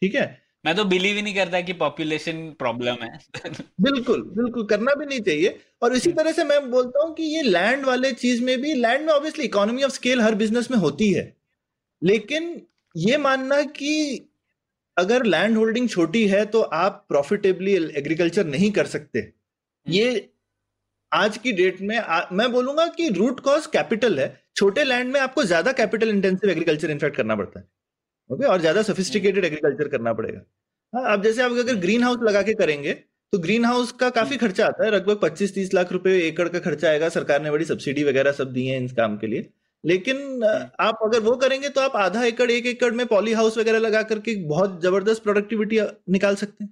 ठीक 0.01 0.15
है? 0.15 0.42
मैं 0.63 0.75
तो 0.75 0.83
बिलीव 0.85 1.15
ही 1.15 1.21
नहीं 1.21 1.35
करता 1.35 1.59
कि 1.61 1.73
पॉपुलेशन 1.73 2.37
प्रॉब्लम 2.59 3.03
है। 3.03 3.09
बिल्कुल 3.81 4.21
बिल्कुल 4.35 4.65
करना 4.65 4.93
भी 4.95 5.05
नहीं 5.05 5.19
चाहिए। 5.21 5.57
और 5.81 5.95
इसी 5.95 6.11
तरह 6.11 6.31
से 6.31 6.43
मैं 6.43 6.59
बोलता 6.71 7.03
हूँ 7.05 7.13
कि 7.15 7.23
ये 7.35 7.41
लैंड 7.41 7.85
वाले 7.85 8.11
चीज़ 8.13 8.43
में 8.43 8.57
भी 8.61 8.73
लैंड 8.73 9.05
में 9.05 9.13
ऑब्वियसली 9.13 9.45
इकोनॉमी 9.45 9.83
ऑफ़ 9.83 9.91
स्केल 9.91 10.21
हर 10.21 10.35
बिज़नेस 10.35 10.71
में 10.71 10.77
होती 10.77 11.11
है। 11.13 11.25
लेकिन 12.01 12.61
ये 12.95 13.17
मानना 13.19 13.61
कि 13.61 14.27
अगर 14.97 15.23
लैंड 15.25 15.57
होल्डिंग 15.57 15.89
छोटी 15.89 16.27
है 16.27 16.45
तो 16.45 16.61
आप 16.61 17.05
प्रॉफिटेबली 17.09 17.73
एग्रीकल्चर 17.97 18.45
नहीं 18.47 18.71
कर 18.71 18.85
सकते। 18.87 19.19
हम्म। 19.19 19.93
ये 19.93 20.29
आज 21.11 21.37
की 21.37 21.51
डेट 21.51 21.81
में 21.81 21.97
आ, 21.97 22.21
मैं 22.31 22.51
बोलूँगा 22.51 22.85
कि 22.87 23.09
रूट 23.11 23.39
कॉज 23.39 23.65
कैपिटल 23.67 24.19
है। 24.19 24.27
छोटे 24.55 24.83
लैंड 24.83 25.11
में 25.13 25.19
आपको 25.19 25.43
ज़्यादा 25.43 25.71
कैपिटल 25.73 26.09
इंटेंसिव 26.09 26.49
एग्रीकल्चर 26.49 26.91
इनफैक्ट 26.91 27.15
करना 27.17 27.35
पड़ता 27.35 27.59
है। 27.59 27.65
ओके 28.33 28.45
और 28.45 28.59
ज़्यादा 28.59 28.81
सोफिस्टिकेटेड 28.81 29.45
एग्रीकल्चर 29.45 29.87
करना 29.87 30.13
पड़ेगा 30.13 30.41
हाँ 30.93 31.13
अब 31.13 31.23
जैसे 31.23 31.41
आप 31.41 31.51
अगर 31.51 31.75
ग्रीन 31.79 32.03
हाउस 32.03 32.17
लगा 32.23 32.41
के 32.41 32.53
करेंगे 32.53 32.93
तो 33.33 33.37
ग्रीन 33.39 33.65
हाउस 33.65 33.91
का 33.91 34.09
काफ़ी। 34.09 34.37
खर्चा 34.37 34.65
आता 34.65 34.85
है 34.85 34.91
लगभग 34.91 35.19
25-30 35.19 35.73
लाख 35.73 35.91
रुपए 35.91 36.11
एकड़ 36.19 36.47
का 36.47 36.59
खर्चा 36.59 36.87
आएगा 36.89 37.09
सरकार 37.09 37.41
ने 37.41 37.51
बड़ी 37.51 37.65
सब्सिडी 37.65 38.03
वगैरह 38.03 38.31
सब 38.31 38.51
दी 38.53 38.65
है 38.65 38.83
इस 38.85 38.91
काम 38.91 39.17
के 39.17 39.27
लिए 39.27 39.49
लेकिन। 39.83 40.43
आप 40.79 40.99
अगर 41.03 41.19
वो 41.19 41.35
करेंगे 41.35 41.69
तो 41.69 41.81
आप 41.81 41.95
आधा 41.95 42.23
एकड़ 42.23 42.49
एक 42.51 42.65
एकड़ 42.65 42.91
में 42.91 43.05
पॉली 43.05 43.33
हाउस 43.33 43.57
वगैरह 43.57 43.79
लगा 43.79 44.01
करके 44.03 44.35
बहुत 44.47 44.79
ज़बरदस्त 44.83 45.23
प्रोडक्टिविटी 45.23 45.79
निकाल 46.09 46.35
सकते 46.35 46.63
हैं 46.63 46.71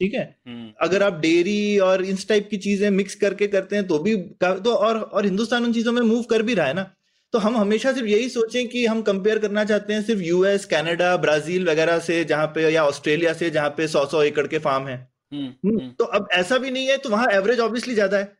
ठीक 0.00 0.14
है 0.14 0.24
हम्म। 0.46 0.72
अगर 0.80 1.02
आप 1.02 1.18
डेयरी 1.20 1.78
और 1.78 2.04
इस 2.04 2.28
टाइप 2.28 2.48
की 2.50 2.56
चीज़ें 2.58 2.88
मिक्स 2.90 3.14
करके 3.14 3.46
करते 3.46 3.76
हैं 3.76 3.86
तो 3.86 3.98
भी 3.98 4.16
तो 4.40 4.74
और 4.74 4.98
और 4.98 5.24
हिंदुस्तान 5.24 5.64
उन 5.64 5.72
चीज़ों 5.72 5.92
में 5.92 6.02
मूव 6.02 6.22
कर 6.22 6.42
भी 6.42 6.54
रहा 6.54 6.66
है 6.66 6.74
ना 6.74 6.90
तो 7.34 7.38
हम 7.38 7.56
हमेशा 7.56 7.92
सिर्फ़ 7.92 8.08
यही 8.08 8.28
सोचें 8.28 8.66
कि 8.68 8.84
हम 8.86 9.02
कंपेयर 9.02 9.38
करना 9.38 9.64
चाहते 9.64 9.92
हैं 9.92 10.02
सिर्फ़ 10.02 10.22
यूएस 10.22 10.64
कनाडा 10.64 11.16
ब्राज़ील 11.16 11.68
वगैरह 11.68 11.98
से 11.98 12.24
जहाँ 12.24 12.46
पे 12.46 12.68
या 12.70 12.84
ऑस्ट्रेलिया 12.86 13.32
से 13.32 13.50
जहाँ 13.50 13.68
पे 13.70 13.86
सौ 13.88 14.04
सौ 14.06 14.22
एकड़ 14.22 14.46
के 14.46 14.58
फार्म 14.58 14.86
है। 14.88 14.96
हम्म, 15.32 15.88
तो 15.90 16.04
अब 16.04 16.28
ऐसा 16.32 16.58
भी 16.58 16.70
नहीं 16.70 16.86
है 16.86 16.96
तो 16.96 17.10
वहाँ 17.10 17.26
एवरेज 17.32 17.60
ऑब्वियसली 17.60 17.94
ज़्यादा 17.94 18.18
है। 18.18 18.32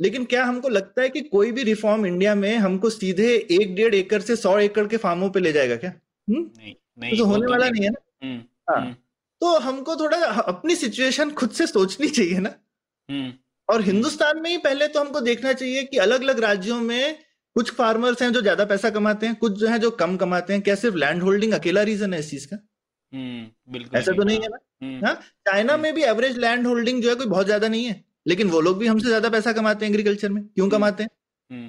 लेकिन 0.00 0.24
क्या 0.24 0.44
हमको 0.44 0.68
लगता 0.68 1.02
है 1.02 1.08
कि 1.08 1.20
कोई 1.22 1.50
भी 1.52 1.62
रिफॉर्म 1.62 2.06
इंडिया 2.06 2.34
में 2.34 2.56
हमको 2.56 2.90
सीधे 2.90 3.34
एक 3.52 3.74
डेढ़ 3.74 3.94
एकड़ 3.94 4.20
से 4.20 4.36
सौ 4.36 4.58
एकड़ 4.58 4.86
के 4.86 4.96
फार्मों 4.96 5.30
पे 5.30 5.40
ले 5.40 5.52
जाएगा 5.52 5.76
क्या? 5.76 5.92
हुँ? 6.28 6.36
नहीं, 6.36 6.74
नहीं, 6.98 7.18
तो 7.18 7.24
होने 7.24 7.46
तो 7.46 7.52
वाला 7.52 7.68
नहीं 7.68 7.84
है 7.84 7.90
ना? 7.90 8.00
हम्म, 8.24 8.40
हाँ। 8.70 8.80
हम्म। 8.80 8.94
तो 9.40 9.58
हमको 9.58 9.96
थोड़ा 9.96 10.16
अपनी 10.26 10.76
सिचुएशन 10.76 11.30
खुद 11.30 11.50
से 11.50 11.66
सोचनी 11.66 12.08
चाहिए 12.08 12.38
ना। 12.38 12.54
हम्म। 13.08 13.32
और 13.68 13.82
हिंदुस्तान 13.82 14.40
में 14.42 14.50
ही 14.50 14.58
पहले 14.58 14.88
तो 14.88 15.00
हमको 15.00 15.20
देखना 15.20 15.52
चाहिए 15.52 15.82
कि 15.82 15.98
अलग 15.98 16.22
अलग 16.22 16.40
राज्यों 16.40 16.80
में 16.80 17.18
कुछ 17.58 17.70
फार्मर्स 17.74 18.22
हैं 18.22 18.32
जो 18.32 18.40
ज़्यादा 18.40 18.64
पैसा 18.64 18.90
कमाते 18.90 19.26
हैं 19.26 19.34
कुछ 19.36 19.52
जो 19.58 19.68
है 19.68 19.78
जो 19.78 19.90
कम 20.00 20.16
कमाते 20.16 20.52
हैं। 20.52 20.62
क्या 20.62 20.74
सिर्फ़ 20.74 20.96
लैंड 20.96 21.22
होल्डिंग 21.22 21.52
अकेला 21.52 21.82
रीजन 21.82 22.12
है 22.14 22.20
इस 22.20 22.30
चीज़ 22.30 22.46
का? 22.46 22.56
बिल्कुल 23.72 23.98
ऐसा 23.98 24.12
तो 24.12 24.24
नहीं 24.24 24.40
है 24.40 24.48
ना? 24.48 25.06
हाँ 25.06 25.14
चाइना 25.46 25.76
में 25.76 25.92
भी 25.94 26.02
एवरेज 26.04 26.36
लैंड 26.38 26.66
होल्डिंग 26.66 27.02
जो 27.02 27.08
है 27.08 27.14
कोई 27.14 27.26
बहुत 27.26 27.46
ज़्यादा 27.46 27.68
नहीं 27.68 27.84
है। 27.84 28.04
लेकिन 28.26 28.50
वो 28.50 28.60
लोग 28.60 28.78
भी 28.78 28.86
हमसे 28.86 29.08
ज़्यादा 29.08 29.28
पैसा 29.28 29.52
कमाते 29.52 29.84
हैं 29.84 29.92
एग्रीकल्चर 29.92 30.28
में। 30.28 30.42
क्यों 30.44 30.66
हम्म। 30.66 30.76
कमाते 30.76 31.02
हैं? 31.02 31.10
हम्म। 31.50 31.68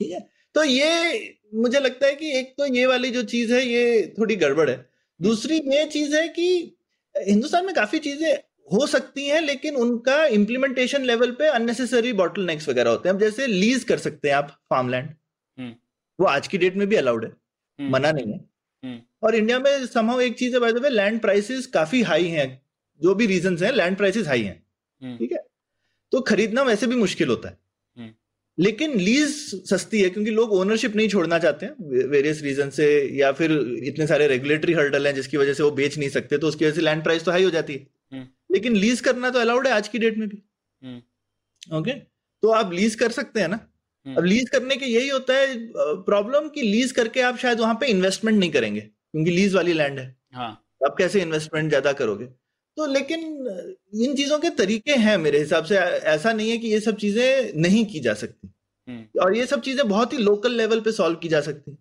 ठीक 0.00 0.10
है? 0.10 0.20
तो 0.54 0.64
ये 0.64 1.38
मुझे 1.54 1.80
लगता 1.80 2.06
है 2.06 2.14
कि 2.14 2.32
एक 2.38 2.54
तो 2.58 2.66
ये 2.74 2.86
वाली 2.86 3.10
जो 3.10 3.22
चीज़ 3.24 3.52
है 3.54 3.62
ये 3.66 4.14
थोड़ी 4.18 4.36
गड़बड़ 4.36 4.68
है। 4.70 4.76
दूसरी 5.20 5.58
ये 5.68 5.84
चीज़ 5.88 6.16
है 6.16 6.26
कि 6.28 6.48
हिंदुस्तान 7.14 7.66
में 7.66 7.74
काफ़ी 7.74 7.98
चीज़ें 7.98 8.32
हो 8.72 8.86
सकती 8.86 9.26
हैं 9.26 9.40
लेकिन 9.40 9.74
उनका 9.74 10.26
इम्प्लीमेंटेशन 10.26 11.02
लेवल 11.02 11.30
पे 11.30 11.46
अननेसेसरी 11.46 12.12
बॉटल 12.12 12.42
नेक्स 12.42 12.68
वगैरह 12.68 12.90
होते 12.90 13.08
हैं। 13.08 13.18
जैसे 13.18 13.46
लीज 13.46 13.84
कर 13.84 13.98
सकते 13.98 14.28
हैं 14.28 14.34
आप 14.34 14.48
फार्मलैंड 14.70 15.10
हम्म। 15.58 15.74
वो 16.20 16.26
आज 16.26 16.46
की 16.46 16.58
डेट 16.58 16.76
में 16.76 16.88
भी 16.88 16.96
अलाउड 16.96 17.24
है। 17.24 17.32
मना 17.90 18.12
नहीं 18.12 18.32
है। 18.32 18.40
और 19.22 19.34
इंडिया 19.34 19.58
में 19.58 19.86
समहाउ 19.86 20.20
एक 20.20 20.38
चीज़ 20.38 20.54
है 20.54 20.60
by 20.60 20.72
the 20.72 20.78
way 20.78 20.88
land 20.88 21.20
prices 21.20 21.66
काफ़ी 21.66 22.02
हाई 22.02 22.26
हैं। 22.26 22.62
जो 23.02 23.14
भी 23.14 23.26
रीजन 23.26 23.56
हैं 23.56 23.72
लैंड 23.72 23.96
प्राइसेस 23.96 24.26
हाई 24.26 24.42
हैं। 24.42 24.66
ठीक 25.18 25.32
है? 25.32 25.38
तो 26.12 26.20
खरीदना 26.20 26.62
वैसे 26.62 26.86
भी 26.86 26.96
मुश्किल 26.96 27.28
होता 27.28 27.48
है। 27.48 27.58
हम्म। 27.98 28.10
लेकिन 28.58 28.98
लीज 29.00 29.28
सस्ती 29.70 30.02
है 30.02 30.10
क्योंकि 30.10 30.30
लोग 30.30 30.52
ओनरशिप 30.52 30.96
नहीं 30.96 31.08
छोड़ना 31.08 31.38
चाहते 31.38 31.66
हैं 31.66 31.74
वेरियस 32.08 32.42
रीजन 32.42 32.70
से 32.70 33.16
या 33.18 33.32
फिर 33.32 33.52
इतने 33.82 34.06
सारे 34.06 34.26
रेगुलेटरी 34.26 34.72
हर्डल 34.72 35.06
हैं 35.06 35.14
जिसकी 35.14 35.36
वजह 35.36 35.54
से 35.54 35.62
वो 35.62 35.70
बेच 35.70 35.98
नहीं 35.98 36.08
सकते 36.08 36.38
तो 36.38 36.48
उसकी 36.48 36.64
वजह 36.64 36.74
से 36.74 36.80
लैंड 36.80 37.02
प्राइस 37.02 37.24
तो 37.24 37.30
हाई 37.30 37.44
हो 37.44 37.50
जाती 37.50 37.72
है। 37.72 37.78
हम्म। 37.78 37.91
लेकिन 38.52 38.76
लीज 38.76 39.00
करना 39.00 39.30
तो 39.30 39.38
अलाउड 39.38 39.66
है 39.66 39.72
आज 39.72 39.88
की 39.88 39.98
डेट 39.98 40.18
में 40.18 40.28
भी। 40.28 40.36
Okay 41.76 41.90
hmm. 41.90 42.00
तो 42.42 42.50
आप 42.50 42.72
लीज 42.72 42.94
कर 42.94 43.10
सकते 43.10 43.40
हैं 43.40 43.48
ना। 43.48 43.56
अब 44.06 44.24
लीज 44.24 44.48
करने 44.48 44.76
के 44.76 44.86
यही 44.86 45.08
होता 45.08 45.34
है 45.34 45.56
प्रॉब्लम 46.04 46.48
कि 46.48 46.62
लीज 46.62 46.92
करके 46.92 47.20
आप 47.22 47.36
शायद 47.38 47.60
वहाँ 47.60 47.74
पे 47.80 47.86
इन्वेस्टमेंट 47.86 48.38
नहीं 48.38 48.50
करेंगे 48.50 48.80
क्योंकि 48.80 49.30
लीज 49.30 49.54
वाली 49.54 49.72
लैंड 49.72 49.98
है। 49.98 50.06
हाँ। 50.32 50.50
आप 50.86 50.94
कैसे 50.98 51.20
इन्वेस्टमेंट 51.22 51.68
ज़्यादा 51.68 51.92
करोगे? 51.92 52.26
तो 52.76 52.86
लेकिन 52.86 53.20
इन 53.96 54.14
चीज़ों 54.16 54.38
के 54.38 54.50
तरीके 54.52 54.92
हैं 54.96 55.16
मेरे 55.18 55.38
हिसाब 55.38 55.64
से। 55.64 55.76
ऐसा 55.76 56.32
नहीं 56.32 56.50
है 56.50 56.56
कि 56.58 56.68
ये 56.68 56.80
सब 56.80 56.96
चीज़ें 56.96 57.52
नहीं 57.56 57.84
की 57.86 58.00
जा 58.00 58.14
सकती। 58.14 58.48
हम्म। 58.88 59.20
और 59.22 59.36
ये 59.36 59.46
सब 59.46 59.60
चीज़ें 59.60 59.88
बहुत 59.88 60.12
ही 60.12 60.18
लोकल 60.18 60.52
लेवल 60.52 60.80
पे 60.80 60.92
सॉल्व 60.92 61.16
की 61.16 61.28
जा 61.28 61.40
सकती। 61.40 61.72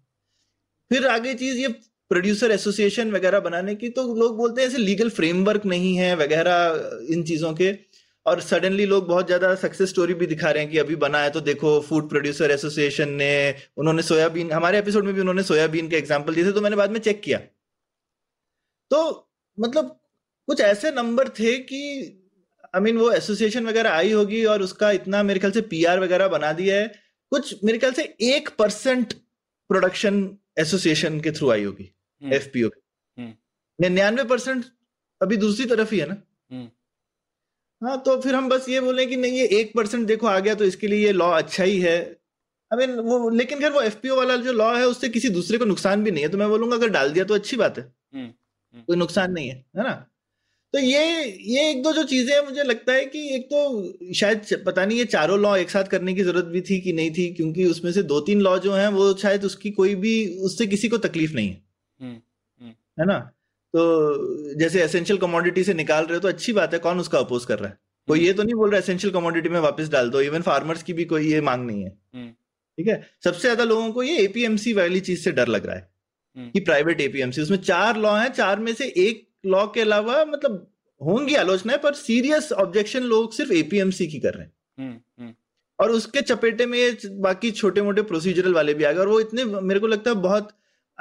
फिर 0.91 1.07
आगे 1.07 1.33
चीज़ 1.33 1.57
ये 1.57 1.67
प्रोड्यूसर 2.11 2.51
एसोसिएशन 2.51 3.11
वगैरह 3.11 3.39
बनाने 3.41 3.75
की 3.75 3.89
तो 3.91 4.03
लोग 4.15 4.35
बोलते 4.37 4.61
हैं 4.61 4.67
ऐसे 4.67 4.77
लीगल 4.79 5.09
फ्रेमवर्क 5.11 5.65
नहीं 5.65 5.95
है 5.97 6.15
वगैरह 6.17 7.07
इन 7.13 7.23
चीज़ों 7.23 7.53
के। 7.53 7.71
और 8.25 8.41
सडनली 8.41 8.85
लोग 8.85 9.07
बहुत 9.07 9.25
ज़्यादा 9.25 9.53
सक्सेस 9.57 9.89
स्टोरी 9.89 10.13
भी 10.13 10.25
दिखा 10.27 10.49
रहे 10.49 10.63
हैं 10.63 10.71
कि 10.71 10.77
अभी 10.77 10.95
बना 11.03 11.19
है 11.21 11.29
तो 11.29 11.41
देखो 11.41 11.69
फ़ूड 11.81 12.09
प्रोड्यूसर 12.09 12.51
एसोसिएशन 12.51 13.09
ने 13.15 13.33
उन्होंने 13.77 14.01
सोयाबीन 14.03 14.51
हमारे 14.51 14.79
एपिसोड 14.79 15.05
में 15.05 15.13
भी 15.13 15.21
उन्होंने 15.21 15.43
सोयाबीन 15.43 15.87
के 15.89 15.95
एग्ज़ाम्पल 15.97 16.35
दिए 16.35 16.45
थे 16.45 16.51
तो 16.51 16.61
मैंने 16.61 16.75
बाद 16.75 16.91
में 16.91 16.99
चेक 16.99 17.21
किया। 17.21 17.37
तो 18.91 18.99
मतलब 19.57 19.87
कुछ 20.47 20.61
ऐसे 20.61 20.91
नंबर 20.91 21.29
थे 21.39 21.57
कि 21.59 21.81
आई 22.65 22.79
I 22.79 22.83
मीन 22.83 22.93
mean, 22.93 23.03
वो 23.03 23.11
एसोसिएशन 23.13 23.65
वगैरह 23.67 23.91
आई 23.91 24.11
होगी 24.11 24.43
और 24.45 24.61
उसका 24.61 24.91
इतना 24.91 25.23
मेरे 25.23 25.39
ख्याल 25.39 25.51
से 25.51 25.61
पीआर 25.71 25.99
वगैरह 25.99 26.27
बना 26.27 26.51
दिया 26.53 26.75
है। 26.75 26.87
कुछ 27.31 27.63
मेरे 27.63 27.77
ख्याल 27.77 27.93
से 27.93 28.03
एक 28.27 28.49
परसेंट 28.59 29.13
प्रोडक्शन 29.69 30.23
एसोसिएशन 30.59 31.19
के 31.21 31.31
थ्रू 31.31 31.49
आई 31.51 31.63
होगी। 31.63 31.89
हम्म। 32.21 32.37
के 32.47 32.61
हम्म। 32.61 33.33
निन्यानवे 33.79 34.23
परसेंट 34.23 34.65
अभी 35.21 35.37
दूसरी 35.37 35.65
तरफ़ 35.65 35.93
ही 35.93 35.99
है 35.99 36.07
ना 36.07 36.21
हम्म। 36.51 36.69
हाँ 37.81 38.01
तो 38.01 38.19
फिर 38.21 38.35
हम 38.35 38.49
बस 38.49 38.69
ये 38.69 38.79
बोले 38.79 39.05
कि 39.05 39.15
नहीं 39.15 39.33
ये 39.33 39.45
एक 39.59 39.71
परसेंट 39.75 40.07
देखो 40.07 40.27
आ 40.27 40.37
गया 40.39 40.55
तो 40.55 40.63
इसके 40.63 40.87
लिए 40.87 41.05
ये 41.05 41.11
लॉ 41.13 41.29
अच्छा 41.33 41.63
ही 41.63 41.79
है 41.79 41.97
आई 42.71 42.77
मीन 42.77 42.99
वो 42.99 43.29
लेकिन 43.31 43.59
खैर 43.59 43.71
वो 43.71 43.81
एफपीओ 43.81 44.15
वाला 44.15 44.35
जो 44.37 44.53
लॉ 44.53 44.73
है 44.75 44.85
उससे 44.87 45.09
किसी 45.09 45.29
दूसरे 45.29 45.57
को 45.57 45.65
नुकसान 45.65 46.03
भी 46.03 46.11
नहीं 46.11 46.23
है 46.23 46.29
तो 46.29 46.37
मैं 46.37 46.49
बोलूँगा 46.49 46.75
अगर 46.75 46.89
डाल 46.89 47.11
दिया 47.11 47.25
तो 47.25 47.33
अच्छी 47.33 47.57
बात 47.57 47.77
है 47.77 47.83
हम्म। 48.13 48.81
कोई 48.81 48.97
नुकसान 48.97 49.31
नहीं 49.31 49.49
है 49.49 49.55
है 49.77 49.83
ना 49.83 49.93
तो 50.73 50.79
ये 50.79 51.23
ये 51.45 51.69
एक 51.69 51.81
दो 51.83 51.91
जो 51.93 52.03
चीज़ें 52.03 52.33
हैं 52.35 52.43
मुझे 52.45 52.63
लगता 52.63 52.93
है 52.93 53.05
कि 53.05 53.27
एक 53.35 53.45
तो 53.45 54.13
शायद 54.13 54.63
पता 54.65 54.85
नहीं 54.85 54.97
ये 54.97 55.05
चारों 55.05 55.39
लॉ 55.39 55.55
एक 55.57 55.69
साथ 55.69 55.85
करने 55.85 56.13
की 56.13 56.23
ज़रूरत 56.23 56.45
भी 56.45 56.61
थी 56.61 56.79
कि 56.81 56.93
नहीं 56.93 57.11
थी 57.11 57.29
क्योंकि 57.33 57.65
उसमें 57.65 57.91
से 57.91 58.03
दो 58.03 58.19
तीन 58.21 58.41
लॉ 58.41 58.57
जो 58.59 58.73
हैं 58.73 58.87
वो 58.91 59.13
शायद 59.17 59.45
उसकी 59.45 59.71
कोई 59.71 59.95
भी 59.95 60.13
उससे 60.41 60.67
किसी 60.67 60.89
को 60.89 60.97
तकलीफ़ 60.99 61.33
नहीं 61.33 61.47
है 61.47 61.53
हम्म, 61.53 61.59
हम्म। 61.59 61.70
है 62.01 63.05
ना? 63.05 63.19
तो 63.73 64.55
जैसे 64.55 64.81
एसेंशियल 64.83 65.19
कमोडिटी 65.19 65.63
से 65.63 65.73
निकाल 65.73 66.05
रहे 66.05 66.13
हो 66.13 66.19
तो 66.19 66.27
अच्छी 66.27 66.53
बात 66.53 66.73
है 66.73 66.79
कौन 66.79 66.99
उसका 66.99 67.19
अपोज 67.19 67.45
कर 67.45 67.59
रहा 67.59 67.69
है? 67.69 67.77
कोई 68.07 68.17
हम्म। 68.17 68.27
ये 68.27 68.33
तो 68.33 68.43
नहीं 68.43 68.55
बोल 68.55 68.69
रहा 68.69 68.79
एसेंशियल 68.79 69.13
कमोडिटी 69.13 69.49
में 69.49 69.59
वापस 69.59 69.89
डाल 69.89 70.09
दो 70.09 70.21
इवन 70.21 70.41
फार्मर्स 70.41 70.83
की 70.83 70.93
भी 70.93 71.05
कोई 71.05 71.31
ये 71.31 71.41
मांग 71.41 71.65
नहीं 71.65 71.83
है। 71.83 71.89
हम्म। 72.15 72.27
ठीक 72.77 72.87
है? 72.87 73.01
सबसे 73.23 73.41
ज़्यादा 73.41 73.63
लोगों 73.63 73.91
को 73.91 74.03
ये 74.03 74.17
एपीएमसी 74.19 74.73
वाली 74.73 74.99
चीज़ 75.01 75.23
से 75.23 75.31
डर 75.31 75.47
लग 75.47 75.65
रहा 75.65 75.75
है 75.75 75.89
हम्म। 76.35 76.49
कि 76.51 76.59
प्राइवेट 76.61 77.01
एपीएमसी 77.01 77.41
उसमें 77.41 77.57
चार 77.59 77.97
लॉ 77.97 78.15
है 78.15 78.29
चार 78.31 78.59
में 78.59 78.73
से 78.73 78.87
एक 78.97 79.27
लॉ 79.45 79.65
के 79.67 79.81
अलावा 79.81 80.23
मतलब 80.25 80.67
होंगी 81.01 81.35
आलोचनाएँ 81.35 81.79
पर 81.79 81.93
सीरियस 81.95 82.51
ऑब्जेक्शन 82.53 83.03
लोग 83.03 83.33
सिर्फ़ 83.33 83.51
एपीएमसी 83.53 84.07
की 84.07 84.19
कर 84.19 84.33
रहे 84.33 84.43
हैं। 84.43 84.51
हम्म, 84.79 84.97
हम्म, 85.19 85.33
और 85.79 85.91
उसके 85.91 86.21
चपेटे 86.21 86.65
में 86.65 86.97
बाकी 87.21 87.51
छोटे 87.51 87.81
मोटे 87.81 88.01
प्रोसीजरल 88.03 88.53
वाले 88.53 88.73
भी 88.73 88.83
आ 88.83 88.91
गए 88.91 88.99
और 88.99 89.07
वो 89.07 89.19
इतने 89.19 89.45
मेरे 89.45 89.79
को 89.79 89.87
लगता 89.87 90.11
है 90.11 90.15
बहुत 90.21 90.49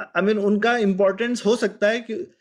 आई 0.01 0.23
मीन 0.23 0.39
उनका 0.39 0.77
इंपॉर्टेंस 0.77 1.45
हो 1.47 1.57
सकता 1.57 1.89
है 1.89 2.01
कि 2.01 2.33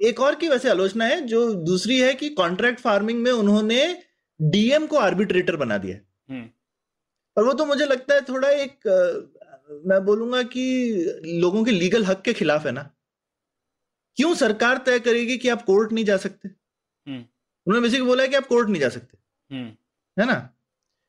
एक 0.00 0.20
और 0.20 0.34
की 0.34 0.48
वैसे 0.48 0.70
आलोचना 0.70 1.04
है 1.04 1.20
जो 1.20 1.54
दूसरी 1.54 2.00
है 2.00 2.14
कि 2.14 2.28
कॉन्ट्रैक्ट 2.28 2.80
फ़ार्मिंग 2.80 3.22
में 3.22 3.32
उन्होंने 3.32 4.02
डीएम 4.40 4.86
को 4.86 4.96
आर्बिट्रेटर 4.96 5.56
बना 5.56 5.78
दिया 5.78 5.98
हम्म, 6.34 6.48
और 7.36 7.44
वो 7.44 7.52
तो 7.52 7.66
मुझे 7.66 7.86
लगता 7.86 8.14
है 8.14 8.20
थोड़ा 8.20 8.48
एक 8.48 8.78
मैं 9.86 10.04
बोलूँगा 10.04 10.42
कि 10.42 10.62
लोगों 11.24 11.64
के 11.64 11.70
लीगल 11.70 12.04
हक 12.04 12.22
के 12.22 12.32
खिलाफ 12.32 12.66
है 12.66 12.72
ना। 12.72 12.90
क्यों 14.16 14.34
सरकार 14.34 14.78
तय 14.78 14.98
करेगी 14.98 15.38
कि 15.38 15.48
आप 15.48 15.62
कोर्ट 15.62 15.92
नहीं 15.92 16.04
जा 16.04 16.16
सकते? 16.16 16.48
हम्म। 17.06 17.18
उन्होंने 17.66 17.80
बेसिकली 17.80 18.06
बोला 18.06 18.22
है 18.22 18.28
कि 18.28 18.36
आप 18.36 18.46
कोर्ट 18.46 18.68
नहीं 18.68 18.80
जा 18.80 18.88
सकते। 18.88 19.18
हम्म, 19.54 19.68
है 20.18 20.26
ना? 20.26 20.56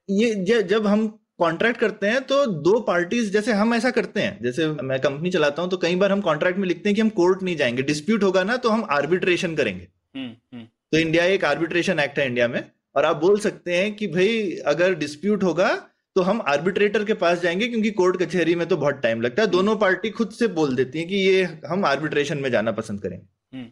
ये 0.10 0.64
जब 0.64 0.88
हम 0.88 1.21
कॉन्ट्रैक्ट 1.42 1.80
करते 1.80 2.08
हैं 2.08 2.22
तो 2.24 2.46
दो 2.62 2.80
पार्टीज़ 2.82 3.32
जैसे 3.32 3.54
हम 3.54 3.74
ऐसा 3.74 3.92
करते 3.92 4.22
हैं 4.22 4.38
जैसे 4.44 4.68
मैं 4.84 5.00
कंपनी 5.02 5.32
चलाता 5.32 5.62
हूँ 5.62 5.70
तो 5.70 5.78
कई 5.78 5.96
बार 5.96 6.12
हम 6.12 6.22
कॉन्ट्रैक्ट 6.22 6.60
में 6.60 6.68
लिखते 6.68 6.90
हैं 6.90 6.96
कि 6.96 7.02
हम 7.02 7.10
कोर्ट 7.16 7.44
नहीं 7.44 7.56
जाएँगे 7.56 7.84
डिस्प्यूट 7.84 8.24
होगा 8.24 8.44
ना 8.44 8.58
तो 8.58 8.70
हम 8.70 8.84
आर्बिट्रेशन 8.92 9.56
करेंगे। 9.56 9.88
हम्म, 10.16 10.30
हम्म, 10.54 10.64
तो 10.64 10.98
इंडिया 10.98 11.26
एक 11.28 11.46
आर्बिट्रेशन 11.46 12.00
एक्ट 12.00 12.20
है 12.20 12.26
इंडिया 12.28 12.48
में 12.48 12.64
और 12.96 13.06
आप 13.06 13.18
बोल 13.18 13.40
सकते 13.40 13.78
हैं 13.78 13.94
कि 13.96 14.08
भाई 14.08 14.52
अगर 14.68 14.96
डिस्प्यूट 14.96 15.44
होगा 15.44 15.70
तो 16.16 16.22
हम 16.22 16.42
आर्बिट्रेटर 16.48 17.04
के 17.06 17.14
पास 17.16 17.42
जाएँगे 17.42 17.68
क्योंकि 17.68 17.92
कोर्ट 17.94 18.22
कचहरी 18.22 18.56
में 18.56 18.68
तो 18.68 18.78
बहुत 18.78 19.02
टाइम 19.04 19.22
लगता 19.22 19.42
है। 19.42 19.50
दोनों 19.50 19.76
पार्टी 19.78 20.10
खुद 20.12 20.32
से 20.32 20.48
बोल 20.56 20.76
देती 20.76 21.00
है 21.00 21.06
कि 21.06 21.16
ये 21.18 21.44
हम 21.68 21.86
आर्बिट्रेशन 21.86 22.38
में 22.38 22.50
जाना 22.52 22.72
पसंद 22.72 23.02
करेंगे। 23.02 23.58
हम्म। 23.58 23.66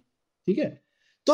ठीक 0.48 0.60
है? 0.60 0.70
तो 1.28 1.34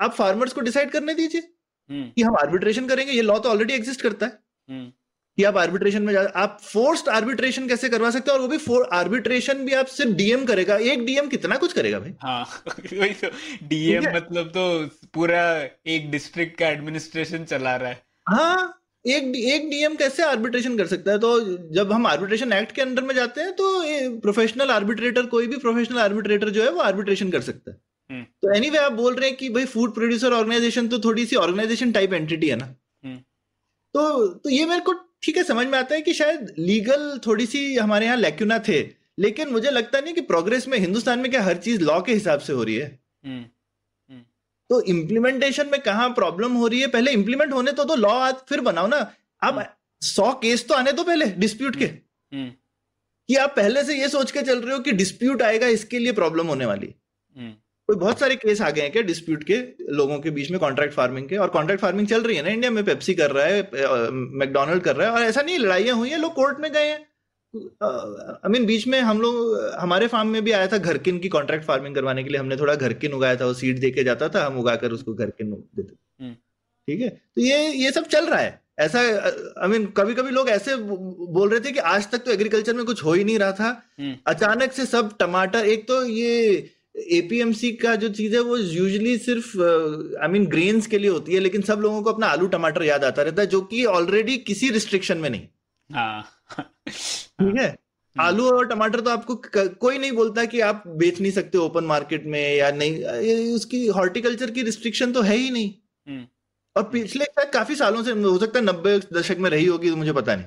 आप 0.00 0.14
फार्मर्स 0.14 0.52
को 0.52 0.60
डिसाइड 0.60 0.90
करने 0.90 1.14
दीजिए 1.14 1.40
हम्म, 1.40 2.04
कि 2.06 2.22
हम 2.22 2.36
आर्बिट्रेशन 2.36 2.86
करेंगे 2.88 3.12
ये 3.12 3.22
लॉ 3.22 3.38
तो 3.38 3.48
ऑलरेडी 3.48 3.74
एग्जिस्ट 3.74 4.00
करता 4.00 4.26
है। 4.26 4.32
हम्म, 4.68 4.90
कि 5.38 5.44
आप 5.44 5.56
आर्बिट्रेशन 5.56 6.02
में 6.02 6.12
जा 6.12 6.20
आप 6.36 6.58
फोर्स्ड 6.62 7.08
आर्बिट्रेशन 7.08 7.66
कैसे 7.68 7.88
करवा 7.88 8.10
सकते 8.10 8.30
हो? 8.30 8.36
और 8.36 8.42
वो 8.42 8.48
भी 8.48 8.58
फोर 8.58 8.88
आर्बिट्रेशन 8.92 9.64
भी 9.64 9.72
आप 9.72 9.86
सिर्फ़ 9.86 10.12
डीएम 10.12 10.44
करेगा। 10.44 10.76
एक 10.76 11.04
डीएम 11.06 11.28
कितना 11.28 11.56
कुछ 11.56 11.72
करेगा 11.72 11.98
भाई? 12.00 12.14
हाँ 12.22 12.62
वही 12.92 13.14
तो। 13.14 13.28
डीएम 13.62 14.04
मतलब 14.16 14.48
तो 14.48 14.86
पूरा 15.14 15.42
एक 15.86 16.10
डिस्ट्रिक्ट 16.10 16.58
का 16.58 16.68
एडमिनिस्ट्रेशन 16.68 17.44
चला 17.44 17.76
रहा 17.76 17.88
है। 17.88 18.02
हाँ 18.28 18.80
एक 19.04 19.24
एक 19.36 19.68
डीएम 19.70 19.94
कैसे 19.94 20.22
आर्बिट्रेशन 20.22 20.76
कर 20.78 20.86
सकता 20.86 21.12
है? 21.12 21.18
तो 21.18 21.40
जब 21.74 21.92
हम 21.92 22.06
आर्बिट्रेशन 22.06 22.52
एक्ट 22.52 22.72
के 22.72 22.82
अंडर 22.82 23.02
में 23.02 23.14
जाते 23.14 23.40
हैं 23.40 23.52
तो 23.52 24.20
प्रोफेशनल 24.20 24.70
आर्बिट्रेटर 24.70 25.26
कोई 25.26 25.46
भी 25.46 25.56
प्रोफेशनल 25.56 25.98
आर्बिट्रेटर 25.98 26.50
जो 26.50 26.62
है 26.62 26.70
वो 26.70 26.80
आर्बिट्रेशन 26.80 27.30
कर 27.30 27.40
सकता 27.40 27.70
है। 27.70 27.76
हम्म। 28.10 28.22
तो 28.22 28.54
एनीवे 28.56 28.78
आप 28.78 28.92
बोल 28.92 29.14
रहे 29.14 29.28
हैं 29.28 29.36
कि 29.38 29.48
भाई 29.48 29.64
फ़ूड 29.64 29.94
प्रोड्यूसर 29.94 30.32
ऑर्गेनाइजेशन 30.32 30.88
तो 30.88 30.98
थोड़ी 30.98 31.26
सी 31.26 31.36
ऑर्गेनाइजेशन 31.36 31.92
टाइप 31.92 32.12
एंटिटी 32.12 32.48
है 32.48 32.56
ना। 32.56 32.64
हम्म। 33.04 33.16
तो 33.94 34.26
तो 34.28 34.50
ये 34.50 34.64
मेरे 34.66 34.80
को 34.80 34.92
ठीक 35.24 35.36
है 35.36 35.42
समझ 35.44 35.66
में 35.66 35.78
आता 35.78 35.94
है 35.94 36.00
कि 36.00 36.12
शायद 36.14 36.54
लीगल 36.58 37.18
थोड़ी 37.26 37.46
सी 37.46 37.60
हमारे 37.76 38.06
यहाँ 38.06 38.16
लैक्यूना 38.16 38.58
थे 38.58 38.80
लेकिन 39.18 39.48
मुझे 39.48 39.70
लगता 39.70 40.00
नहीं 40.00 40.14
कि 40.14 40.20
प्रोग्रेस 40.22 40.66
में 40.68 40.78
हिंदुस्तान 40.78 41.18
में 41.18 41.30
क्या 41.30 41.42
हर 41.42 41.56
चीज़ 41.58 41.82
लॉ 41.82 42.00
के 42.00 42.12
हिसाब 42.12 42.40
से 42.40 42.52
हो 42.52 42.62
रही 42.62 42.74
है। 42.76 42.86
हम्म, 43.24 43.44
तो 44.70 44.80
इम्प्लीमेंटेशन 44.82 45.68
में 45.68 45.80
कहा 45.80 46.08
प्रॉब्लम 46.10 46.52
हो 46.52 46.66
रही 46.66 46.80
है? 46.80 46.86
पहले 46.86 47.12
इम्प्लीमेंट 47.12 47.52
होने 47.52 47.72
तो 47.72 47.84
दो 47.84 47.94
लॉ 47.94 48.10
आज 48.20 48.34
फिर 48.48 48.60
बनाओ 48.60 48.86
ना। 48.86 48.98
आप 49.42 49.76
सौ 50.02 50.32
केस 50.32 50.66
तो 50.68 50.74
आने 50.74 50.92
दो 50.92 51.04
पहले 51.04 51.26
डिस्प्यूट 51.38 51.76
के। 51.76 51.84
हम्म, 51.84 52.50
कि 53.28 53.36
आप 53.36 53.54
पहले 53.56 53.84
से 53.84 53.98
ये 53.98 54.08
सोच 54.08 54.30
के 54.30 54.42
चल 54.42 54.60
रहे 54.60 54.74
हो 54.74 54.80
कि 54.80 54.92
डिस्प्यूट 54.92 55.42
आएगा 55.42 55.66
इसके 55.68 55.98
लिए 55.98 56.12
प्रॉब्लम 56.12 56.46
होने 56.46 56.66
वाली 56.66 56.86
है। 56.86 56.94
हम्म, 57.34 57.54
कोई 57.88 57.96
बहुत 57.96 58.20
सारे 58.20 58.36
केस 58.36 58.60
आ 58.62 58.68
गए 58.70 58.82
हैं 58.82 58.90
क्या 58.92 59.02
डिस्प्यूट 59.02 59.42
के 59.44 59.56
लोगों 59.94 60.18
के 60.18 60.30
बीच 60.30 60.50
में 60.50 60.58
कॉन्ट्रैक्ट 60.60 60.94
फ़ार्मिंग 60.94 61.28
के? 61.28 61.36
और 61.36 61.48
कॉन्ट्रैक्ट 61.48 61.80
फ़ार्मिंग 61.82 62.06
चल 62.08 62.22
रही 62.22 62.36
है 62.36 62.42
ना 62.42 62.50
इंडिया 62.50 62.70
में? 62.70 62.84
पेप्सी 62.84 63.14
कर 63.14 63.30
रहा 63.30 63.44
है 63.44 64.10
मैकडोनल्ड 64.12 64.82
कर 64.82 64.96
रहा 64.96 65.08
है 65.08 65.14
और 65.14 65.22
ऐसा 65.22 65.42
नहीं 65.42 65.58
लड़ाइयाँ 65.58 65.96
हुई 65.96 66.10
हैं 66.10 66.18
लोग 66.18 66.34
कोर्ट 66.34 66.60
में 66.60 66.72
गए 66.72 66.86
हैं। 66.86 67.00
आई 67.54 68.50
मीन 68.50 68.64
बीच 68.66 68.86
में 68.88 68.98
हम 69.00 69.20
लोग 69.20 69.36
हमारे 69.80 70.06
फार्म 70.08 70.28
में 70.28 70.42
भी 70.44 70.52
आया 70.52 70.66
था 70.66 70.78
घरकिन 70.78 71.18
की 71.18 71.28
कॉन्ट्रैक्ट 71.28 71.64
फ़ार्मिंग 71.64 71.94
करवाने 71.94 72.24
के 72.24 72.30
लिए। 72.30 72.38
हमने 72.38 72.56
थोड़ा 72.56 72.74
घरकिन 72.74 73.12
उगाया 73.12 73.36
था 73.36 73.46
वो 73.46 73.54
सीड 73.54 73.78
दे 73.80 73.90
के 73.90 74.04
जाता 74.04 74.28
था 74.28 74.44
हम 74.46 74.58
उगाकर 74.60 74.92
उसको 74.92 75.14
घरकिन 75.14 75.50
देते 75.50 75.92
हम्म। 76.20 76.34
ठीक 76.34 77.00
है? 77.00 77.08
तो 77.08 77.40
ये 77.40 77.68
ये 77.74 77.90
सब 77.90 78.06
चल 78.06 78.26
रहा 78.26 78.40
है। 78.40 78.60
ऐसा 78.78 79.00
आई 79.00 79.68
मीन 79.68 79.84
कभी 79.96 80.14
कभी 80.14 80.30
लोग 80.30 80.48
ऐसे 80.50 80.76
बोल 80.76 81.48
रहे 81.48 81.60
थे 81.60 81.72
कि 81.72 81.78
आज 81.90 82.10
तक 82.10 82.24
तो 82.24 82.30
एग्रीकल्चर 82.32 82.74
में 82.74 82.84
कुछ 82.86 83.04
हो 83.04 83.12
ही 83.12 83.24
नहीं 83.24 83.38
रहा 83.38 83.52
था। 83.52 83.68
हम्म, 83.98 84.16
अचानक 84.26 84.72
से 84.72 84.86
सब 84.86 85.16
टमाटर 85.18 85.66
एक 85.66 85.86
तो 85.88 86.04
ये 86.06 86.70
एपीएमसी 86.94 87.72
का 87.72 87.94
जो 87.96 88.08
चीज़ 88.08 88.34
है 88.34 88.40
वो 88.40 88.56
यूजली 88.56 89.16
सिर्फ़ 89.18 89.56
आई 90.22 90.28
मीन 90.28 90.46
ग्रेन्स 90.46 90.86
के 90.86 90.98
लिए 90.98 91.10
होती 91.10 91.34
है 91.34 91.40
लेकिन 91.40 91.62
सब 91.62 91.80
लोगों 91.80 92.02
को 92.02 92.12
अपना 92.12 92.26
आलू 92.26 92.46
टमाटर 92.46 92.82
याद 92.82 93.04
आता 93.04 93.22
रहता 93.22 93.42
है 93.42 93.48
जो 93.48 93.60
कि 93.62 93.84
ऑलरेडी 93.84 94.36
किसी 94.42 94.70
रिस्ट्रिक्शन 94.70 95.18
में 95.18 95.28
नहीं। 95.30 95.46
हाँ। 95.90 96.22
ठीक 96.88 97.56
है? 97.58 97.74
आलू 98.16 98.48
और 98.48 98.66
टमाटर 98.68 99.00
तो 99.00 99.10
आपको 99.10 99.34
कोई 99.54 99.98
नहीं 99.98 100.12
बोलता 100.12 100.44
कि 100.44 100.60
आप 100.60 100.82
बेच 100.88 101.20
नहीं 101.20 101.32
सकते 101.32 101.58
ओपन 101.58 101.84
मार्केट 101.84 102.26
में 102.26 102.56
या 102.56 102.70
नहीं 102.72 103.52
उसकी 103.54 103.86
हॉर्टिकल्चर 103.86 104.50
की 104.50 104.62
रिस्ट्रिक्शन 104.62 105.12
तो 105.12 105.22
है 105.22 105.36
ही 105.36 105.50
नहीं। 105.50 105.72
हम्म, 106.06 106.26
और 106.76 106.82
पिछले 106.90 107.24
शायद 107.24 107.50
काफ़ी 107.50 107.74
सालों 107.76 108.02
से 108.02 108.12
हो 108.12 108.38
सकता 108.38 108.58
है 108.58 108.64
नब्बे 108.64 108.98
दशक 109.12 109.38
में 109.38 109.50
रही 109.50 109.66
होगी 109.66 109.90
तो 109.90 109.96
मुझे 109.96 110.12
पता 110.12 110.36
नहीं। 110.36 110.46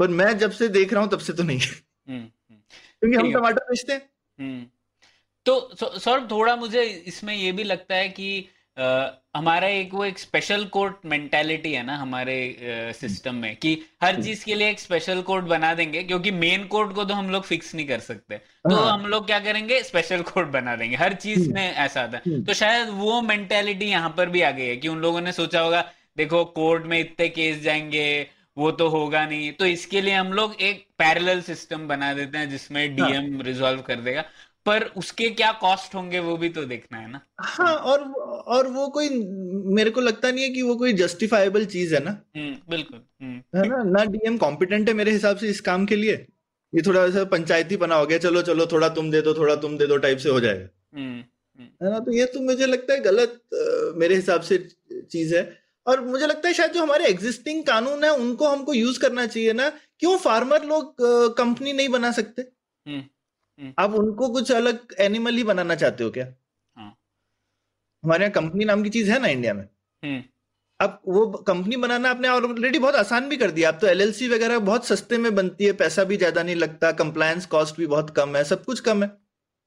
पर 0.00 0.08
मैं 0.10 0.36
जब 0.38 0.50
से 0.50 0.68
देख 0.70 0.92
रहा 0.92 1.02
हूँ 1.02 1.10
तब 1.10 1.18
से 1.20 1.32
तो 1.32 1.42
नहीं। 1.42 1.58
हम्म, 1.58 2.18
हम्म, 2.18 2.58
क्योंकि 3.00 3.16
हम 3.16 3.32
टमाटर 3.32 3.64
बेचते 3.64 3.92
हैं। 3.92 4.70
तो 5.46 5.74
सौरभ 5.98 6.30
थोड़ा 6.30 6.56
मुझे 6.56 6.82
इसमें 7.06 7.34
ये 7.34 7.52
भी 7.52 7.64
लगता 7.64 7.94
है 7.94 8.08
कि 8.08 8.48
अ, 8.76 8.82
हमारा 9.36 9.66
एक 9.68 9.94
वो 9.94 10.04
एक 10.04 10.18
स्पेशल 10.18 10.64
कोर्ट 10.64 10.94
मेंटेलिटी 11.04 11.72
है 11.72 11.82
ना 11.82 11.96
हमारे 11.96 12.36
आ, 12.88 12.92
सिस्टम 12.92 13.34
में 13.34 13.56
कि 13.56 13.72
हर। 14.02 14.22
चीज़ 14.22 14.44
के 14.44 14.54
लिए 14.54 14.70
एक 14.70 14.80
स्पेशल 14.80 15.20
कोर्ट 15.22 15.44
बना 15.44 15.72
देंगे 15.74 16.02
क्योंकि 16.02 16.30
मेन 16.30 16.64
कोर्ट 16.66 16.92
को 16.92 17.04
तो 17.04 17.14
हम 17.14 17.30
लोग 17.30 17.42
फिक्स 17.44 17.74
नहीं 17.74 17.86
कर 17.86 18.00
सकते 18.00 18.36
तो 18.36 18.74
हाँ। 18.74 18.92
हम 18.92 19.06
लोग 19.06 19.26
क्या 19.26 19.38
करेंगे 19.40 19.82
स्पेशल 19.82 20.22
कोर्ट 20.22 20.48
बना 20.48 20.76
देंगे 20.76 20.96
हर 20.96 21.14
चीज़। 21.14 21.52
में 21.52 21.62
ऐसा 21.74 22.00
आता 22.00 22.20
है। 22.26 22.44
तो 22.44 22.54
शायद 22.54 22.88
वो 22.88 23.20
मेंटेलिटी 23.22 23.86
यहाँ 23.86 24.14
पर 24.16 24.28
भी 24.28 24.42
आ 24.42 24.50
गई 24.50 24.66
है 24.66 24.76
कि 24.76 24.88
उन 24.88 24.98
लोगों 24.98 25.20
ने 25.20 25.32
सोचा 25.32 25.60
होगा 25.60 25.84
देखो 26.16 26.44
कोर्ट 26.44 26.86
में 26.86 26.98
इतने 27.00 27.28
केस 27.28 27.60
जाएँगे 27.62 28.06
वो 28.58 28.70
तो 28.70 28.88
होगा 28.88 29.26
नहीं 29.26 29.52
तो 29.52 29.66
इसके 29.66 30.00
लिए 30.00 30.14
हम 30.14 30.32
लोग 30.32 30.54
एक 30.60 30.86
पैरेलल 30.98 31.40
सिस्टम 31.42 31.86
बना 31.88 32.12
देते 32.14 32.38
हैं 32.38 32.48
जिसमें 32.50 32.96
डीएम 32.96 33.40
रिजॉल्व 33.42 33.80
कर 33.82 34.00
देगा 34.00 34.24
पर 34.66 34.84
उसके 34.96 35.28
क्या 35.30 35.50
कॉस्ट 35.52 35.94
होंगे 35.94 36.18
वो 36.20 36.36
भी 36.36 36.48
तो 36.48 36.64
देखना 36.64 36.98
है 36.98 37.10
ना। 37.10 37.20
हाँ 37.40 37.74
और 37.74 38.00
और 38.48 38.66
वो 38.68 38.86
कोई 38.88 39.08
मेरे 39.74 39.90
को 39.90 40.00
लगता 40.00 40.30
नहीं 40.30 40.44
है 40.44 40.50
कि 40.50 40.62
वो 40.62 40.76
कोई 40.76 40.92
जस्टिफाइबल 40.92 41.64
चीज़ 41.66 41.94
है 41.94 42.02
ना। 42.04 42.10
हम्म 42.36 42.54
बिल्कुल 42.70 43.00
हम्म। 43.22 43.58
है 43.58 43.68
ना 43.68 43.82
ना 43.90 44.04
डीएम 44.04 44.36
कॉम्पिटेंट 44.38 44.88
है 44.88 44.94
मेरे 44.94 45.12
हिसाब 45.12 45.36
से 45.36 45.48
इस 45.48 45.60
काम 45.60 45.86
के 45.86 45.96
लिए। 45.96 46.12
ये 46.72 46.82
थोड़ा 46.82 47.08
सा 47.10 47.24
पंचायती 47.24 47.76
बना 47.76 47.94
हो 47.94 48.06
गया 48.06 48.18
चलो 48.18 48.42
चलो 48.42 48.66
थोड़ा 48.66 48.88
तुम 48.90 49.10
दे 49.10 49.20
दो 49.22 49.34
थोड़ा 49.34 49.56
तुम 49.56 49.76
दे 49.78 49.86
दो 49.86 49.96
टाइप 49.96 50.18
से 50.18 50.28
हो 50.28 50.40
जाएगा। 50.40 50.68
हम्म 50.94 51.64
है 51.82 51.90
ना 51.90 51.98
तो 51.98 52.12
ये 52.12 52.24
तो 52.26 52.40
मुझे 52.40 52.66
लगता 52.66 52.92
है 52.94 53.00
गलत 53.00 53.40
मेरे 53.96 54.14
हिसाब 54.14 54.40
से 54.40 54.58
चीज़ 55.10 55.34
है। 55.36 55.42
और 55.86 56.00
मुझे 56.00 56.26
लगता 56.26 56.48
है 56.48 56.54
शायद 56.54 56.72
जो 56.72 56.82
हमारे 56.82 57.06
एग्जिस्टिंग 57.06 57.62
कानून 57.64 58.04
है 58.04 58.10
उनको 58.16 58.48
हमको 58.48 58.74
यूज़ 58.74 59.00
करना 59.00 59.26
चाहिए 59.26 59.52
ना 59.52 59.68
क्यों 59.70 60.16
फार्मर 60.18 60.64
लोग 60.64 60.94
कंपनी 61.36 61.72
नहीं 61.72 61.88
बना 61.88 62.10
सकते। 62.12 62.42
आप 63.78 63.94
उनको 63.94 64.28
कुछ 64.30 64.52
अलग 64.52 64.94
एनिमल 65.00 65.34
ही 65.34 65.44
बनाना 65.44 65.74
चाहते 65.74 66.04
हो 66.04 66.10
क्या? 66.10 66.26
हाँ। 66.76 66.94
हमारे 68.04 68.24
यहाँ 68.24 68.32
कंपनी 68.34 68.64
नाम 68.64 68.82
की 68.82 68.90
चीज़ 68.90 69.10
है 69.10 69.18
ना 69.22 69.28
इंडिया 69.28 69.54
में। 69.54 69.62
हम्म। 70.02 70.22
अब 70.80 71.00
वो 71.08 71.26
कंपनी 71.46 71.76
बनाना 71.76 72.10
आपने 72.10 72.28
ऑलरेडी 72.28 72.78
बहुत 72.78 72.94
आसान 72.96 73.28
भी 73.28 73.36
कर 73.36 73.50
दिया। 73.50 73.68
अब 73.68 73.78
तो 73.80 73.86
एलएलसी 73.86 74.28
वगैरह 74.28 74.58
बहुत 74.60 74.86
सस्ते 74.86 75.18
में 75.18 75.34
बनती 75.34 75.64
है 75.64 75.72
पैसा 75.74 76.04
भी 76.04 76.16
ज़्यादा 76.16 76.42
नहीं 76.42 76.56
लगता 76.56 76.90
कंप्लायंस 76.94 77.46
कॉस्ट 77.46 77.76
भी 77.76 77.86
बहुत 77.88 78.10
कम 78.10 78.36
है 78.36 78.44
सब 78.44 78.64
कुछ 78.64 78.80
कम 78.80 79.02
है। 79.02 79.10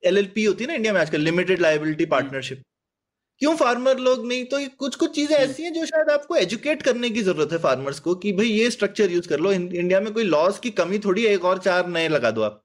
एलएलपी 0.04 0.44
होती 0.46 0.64
है 0.64 0.68
ना 0.68 0.74
इंडिया 0.74 0.94
में 0.94 1.00
आजकल 1.02 1.22
लिमिटेड 1.22 1.62
लाइबिलिटी 1.62 2.06
पार्टनरशिप 2.08 2.64
क्यों 3.42 3.56
फार्मर 3.58 3.98
लोग 4.00 4.28
नहीं? 4.28 4.44
तो 4.46 4.60
कुछ 4.80 4.96
कुछ 4.96 5.16
चीज़ें 5.16 5.36
ऐसी 5.38 5.64
हैं 5.64 5.74
जो 5.74 5.86
शायद 5.86 6.10
आपको 6.10 6.36
एजुकेट 6.38 6.82
करने 6.84 7.10
की 7.10 7.22
ज़रूरत 7.24 7.52
है 7.52 7.58
फार्मर्स 7.60 8.00
को 8.00 8.16
कि 8.16 8.32
भाई 8.34 8.48
ये 8.48 8.70
स्ट्रक्चर 8.72 9.12
यूज़ 9.12 9.28
कर 9.30 9.40
लो। 9.40 9.52
इंडिया 9.52 10.00
में 10.02 10.12
कोई 10.14 10.24
लॉस 10.26 10.60
की 10.60 10.70
कमी 10.74 11.00
थोड़ी 11.00 11.26
है 11.26 11.34
एक 11.34 11.46
और 11.46 11.60
चार 11.60 11.88
नए 11.90 12.08
लगा 12.10 12.32
दो 12.32 12.42
आप। 12.44 12.62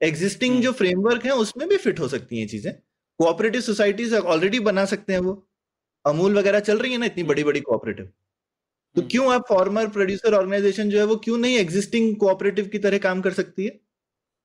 एग्जिस्टिंग 0.00 0.52
हम्म। 0.52 0.62
जो 0.62 0.72
फ्रेमवर्क 0.72 1.24
है 1.24 1.32
उसमें 1.36 1.68
भी 1.68 1.76
फिट 1.78 2.00
हो 2.00 2.08
सकती 2.08 2.40
हैं 2.40 2.46
चीज़ें। 2.48 2.72
कोऑपरेटिव 3.20 3.60
सोसाइटीज 3.60 4.14
ऑलरेडी 4.14 4.60
बना 4.62 4.84
सकते 4.86 5.12
हैं 5.12 5.20
वो। 5.20 5.32
अमूल 6.04 6.38
वगैरह 6.38 6.60
चल 6.62 6.78
रही 6.78 6.92
है 6.92 6.98
ना 6.98 7.06
इतनी 7.06 7.22
बड़ी 7.24 7.44
बड़ी 7.44 7.60
कोऑपरेटिव 7.60 8.04
तो 8.04 9.00
हम्म। 9.00 9.10
क्यों 9.10 9.32
आप 9.32 9.44
फॉर्मर 9.48 9.88
प्रोड्यूसर 9.88 10.34
ऑर्गेनाइजेशन 10.34 10.90
जो 10.90 10.98
है 10.98 11.04
वो 11.04 11.16
क्यों 11.24 11.38
नहीं 11.38 11.56
एग्जिस्टिंग 11.58 12.14
कोऑपरेटिव 12.16 12.68
की 12.68 12.78
तरह 12.80 12.98
काम 13.00 13.20
कर 13.20 13.32
सकती 13.32 13.64
है? 13.64 13.78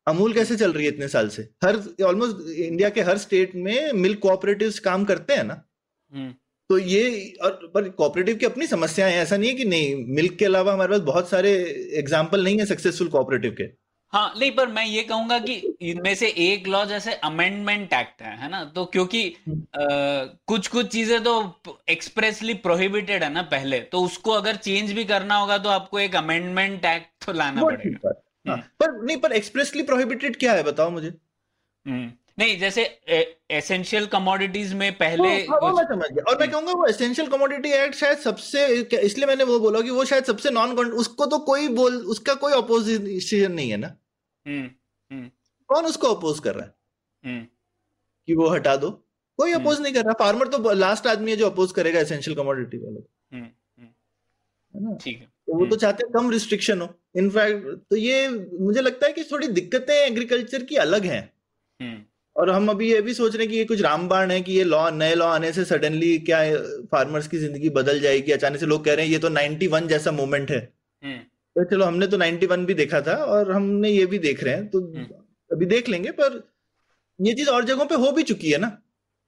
अमूल 0.08 0.34
कैसे 0.34 0.56
चल 0.58 0.74
रही 0.74 0.86
है 0.86 0.92
इतने 0.92 1.08
साल 1.08 1.30
से? 1.30 1.42
हर 1.64 1.76
ऑलमोस्ट 2.06 2.50
इंडिया 2.50 2.90
के 2.90 3.02
हर 3.02 3.18
स्टेट 3.18 3.56
में 3.58 3.92
मिल्क 3.94 4.20
कोऑपरेटिव 4.20 4.74
काम 4.84 5.06
करते 5.06 5.34
हैं 5.34 5.44
ना। 5.44 5.62
हम्म 6.14 6.34
तो 6.70 6.78
ये 6.80 7.34
और 7.44 7.72
पर 7.74 7.90
कोऑपरेटिव 7.92 8.36
की 8.36 8.46
अपनी 8.46 8.68
समस्याएँ 8.68 9.14
हैं। 9.14 9.22
ऐसा 9.22 9.38
नहीं 9.38 9.50
है 9.50 9.56
कि 9.56 9.66
नहीं 9.66 9.96
मिल्क 10.16 10.36
के 10.36 10.46
अलावा 10.46 10.74
हमारे 10.74 10.92
पास 10.92 11.02
बहुत 11.06 11.30
सारे 11.30 11.52
एग्ज़ाम्पल 12.00 12.44
नहीं 12.44 12.60
है 12.60 12.66
सक्सेसफुल 12.66 13.08
कोऑपरेटिव 13.08 13.52
के। 13.52 13.68
हाँ 14.16 14.34
नहीं 14.40 14.52
पर 14.52 14.68
मैं 14.68 14.86
ये 14.86 15.02
कहूँगा 15.04 15.38
कि 15.40 15.54
इनमें 15.82 16.14
से 16.16 16.28
एक 16.40 16.68
लॉ 16.68 16.84
जैसे 16.86 17.14
अमेंडमेंट 17.24 17.94
एक्ट 17.94 18.22
है 18.22 18.36
है 18.38 18.50
ना? 18.50 18.64
तो 18.66 18.86
क्योंकि 18.86 19.28
आ, 19.28 19.86
कुछ 20.48 20.68
कुछ 20.68 20.88
चीज़ें 20.88 21.24
तो 21.24 21.34
एक्सप्रेसली 21.90 22.54
प्रोहिबिटेड 22.54 23.24
है 23.24 23.32
ना 23.34 23.42
पहले 23.52 23.80
तो 23.92 24.02
उसको 24.02 24.32
अगर 24.32 24.56
चेंज 24.58 24.92
भी 24.92 25.04
करना 25.06 25.36
होगा 25.36 25.58
तो 25.58 25.70
आपको 25.70 26.00
एक 26.00 26.16
अमेंडमेंट 26.16 26.86
एक्ट 26.86 27.26
तो 27.26 27.34
लाना 27.34 27.64
पड़ेगा। 27.64 28.14
हाँ, 28.48 28.58
पर 28.80 29.02
नहीं 29.04 29.18
पर 29.18 29.32
एक्सप्रेसली 29.34 29.84
प्रोहिबिटेड 29.84 30.40
क्या 30.40 30.54
है 30.54 30.64
बताओ 30.64 30.90
मुझे। 30.90 31.08
हम्म 31.08 32.12
नहीं 32.40 32.58
जैसे 32.60 32.84
एसेंशियल 33.52 34.06
कमोडिटीज 34.06 34.74
में 34.74 34.92
पहले 34.94 35.28
हाँ, 35.28 35.60
हाँ, 35.64 35.74
मैं 35.74 35.84
समझ 35.84 36.10
गया। 36.12 36.24
और 36.32 36.40
मैं 36.40 36.50
कहूँगा 36.52 36.72
वो 36.72 36.86
एसेंशियल 36.86 37.28
कमोडिटी 37.28 37.70
एक्ट 37.74 37.96
शायद 37.96 38.18
सबसे 38.20 38.66
इसलिए 39.02 39.26
मैंने 39.26 39.44
वो 39.44 39.60
बोला 39.60 39.82
कि 39.82 39.90
वो 39.90 40.06
शायद 40.06 40.24
सबसे 40.24 40.50
नॉन 40.52 40.74
उसको 41.04 41.26
तो 41.26 41.40
कोई 41.46 41.68
बोल 41.76 41.96
उसका 42.08 42.34
कोई 42.34 42.54
अपोजिशन 42.54 43.52
नहीं 43.52 43.70
है 43.70 43.78
ना? 43.78 43.88
हम्म 43.88 44.05
कौन 44.48 45.86
उसको 45.86 46.08
अपोज 46.08 46.40
कर 46.40 46.56
रहा 46.56 46.66
है? 46.66 46.74
हम्म। 47.24 47.46
कि 48.28 48.36
वो 48.36 48.48
हटा 48.50 48.76
दो। 48.76 48.90
कोई 49.40 49.52
हम्म। 49.52 49.64
अपोज 49.64 49.82
नहीं 49.82 49.94
कर 49.94 50.04
रहा। 50.04 50.14
फार्मर 50.14 50.48
तो 50.48 50.74
लास्ट 50.74 51.08
आदमी 51.08 51.32
है 51.32 51.38
जो 51.38 51.50
अपोज 51.50 51.72
करेगा 51.72 52.00
एसेंशियल 52.00 52.36
कमोडिटी 52.38 52.78
वाले 52.78 53.00
हम्म 53.36 53.44
हम्म, 53.44 53.88
है 54.76 54.84
ना? 54.84 54.98
ठीक 55.04 55.20
है। 55.20 55.26
तो 55.26 55.54
वो 55.54 55.60
तो 55.60 55.66
हम्म। 55.66 55.76
चाहते 55.76 56.06
हैं 56.06 56.14
कम 56.14 56.30
रिस्ट्रिक्शन 56.32 56.82
हो। 56.82 56.88
इनफैक्ट 57.16 57.68
तो 57.90 57.96
ये 57.96 58.28
मुझे 58.62 58.82
लगता 58.82 59.08
है 59.08 59.14
कि 59.14 59.24
थोड़ी 59.24 59.48
दिक्कतें 59.48 59.94
एग्रीकल्चर 59.96 60.64
की 60.64 60.76
अलग 60.76 61.06
हैं। 61.06 61.34
हम्म। 61.80 62.04
और 62.36 62.50
हम 62.50 62.70
अभी 62.70 62.92
ये 62.92 63.02
भी 63.02 63.14
सोच 63.14 63.36
रहे 63.36 63.44
हैं 63.44 63.52
कि 63.52 63.58
ये 63.58 63.66
कुछ 63.66 63.82
रामबाण 63.82 64.32
है 64.32 64.42
कि 64.42 64.54
ये 64.54 64.64
लॉ 64.64 64.90
नए 64.92 65.16
लॉ 65.16 65.26
आने 65.26 65.52
से 65.54 65.66
सडनली 65.66 66.18
क्या 66.20 66.40
फार्मर्स 66.86 67.28
की 67.28 67.38
ज़िंदगी 67.38 67.70
बदल 67.70 68.00
जाएगी? 68.00 68.32
अचानक 68.32 68.60
से 68.60 68.66
लोग 68.66 68.84
कह 68.86 68.94
रहे 68.94 69.06
हैं 69.06 69.14
ये 69.14 69.20
तो 69.20 69.30
91 69.30 69.88
जैसा 69.88 70.12
मोमेंट 70.12 70.52
है। 70.52 70.74
हम्म। 71.04 71.20
तो 71.56 71.64
चलो 71.64 71.86
हमने 71.86 72.08
तो 72.08 72.18
91 72.18 72.66
भी 72.66 72.74
देखा 72.74 73.02
था 73.02 73.16
और 73.16 73.52
हमने 73.52 73.90
ये 73.90 74.06
भी 74.06 74.20
देख 74.20 74.44
रहे 74.44 74.54
हैं 74.54 74.68
तो 74.68 74.80
हम्म। 74.82 75.04
अभी 75.52 75.66
देख 75.66 75.90
लेंगे 75.90 76.12
पर 76.12 76.52
ये 77.22 77.34
चीज़ 77.34 77.50
और 77.50 77.66
जगहों 77.66 77.86
पे 77.86 77.96
हो 77.96 78.12
भी 78.12 78.24
चुकी 78.24 78.52
है 78.52 78.58
ना। 78.58 78.82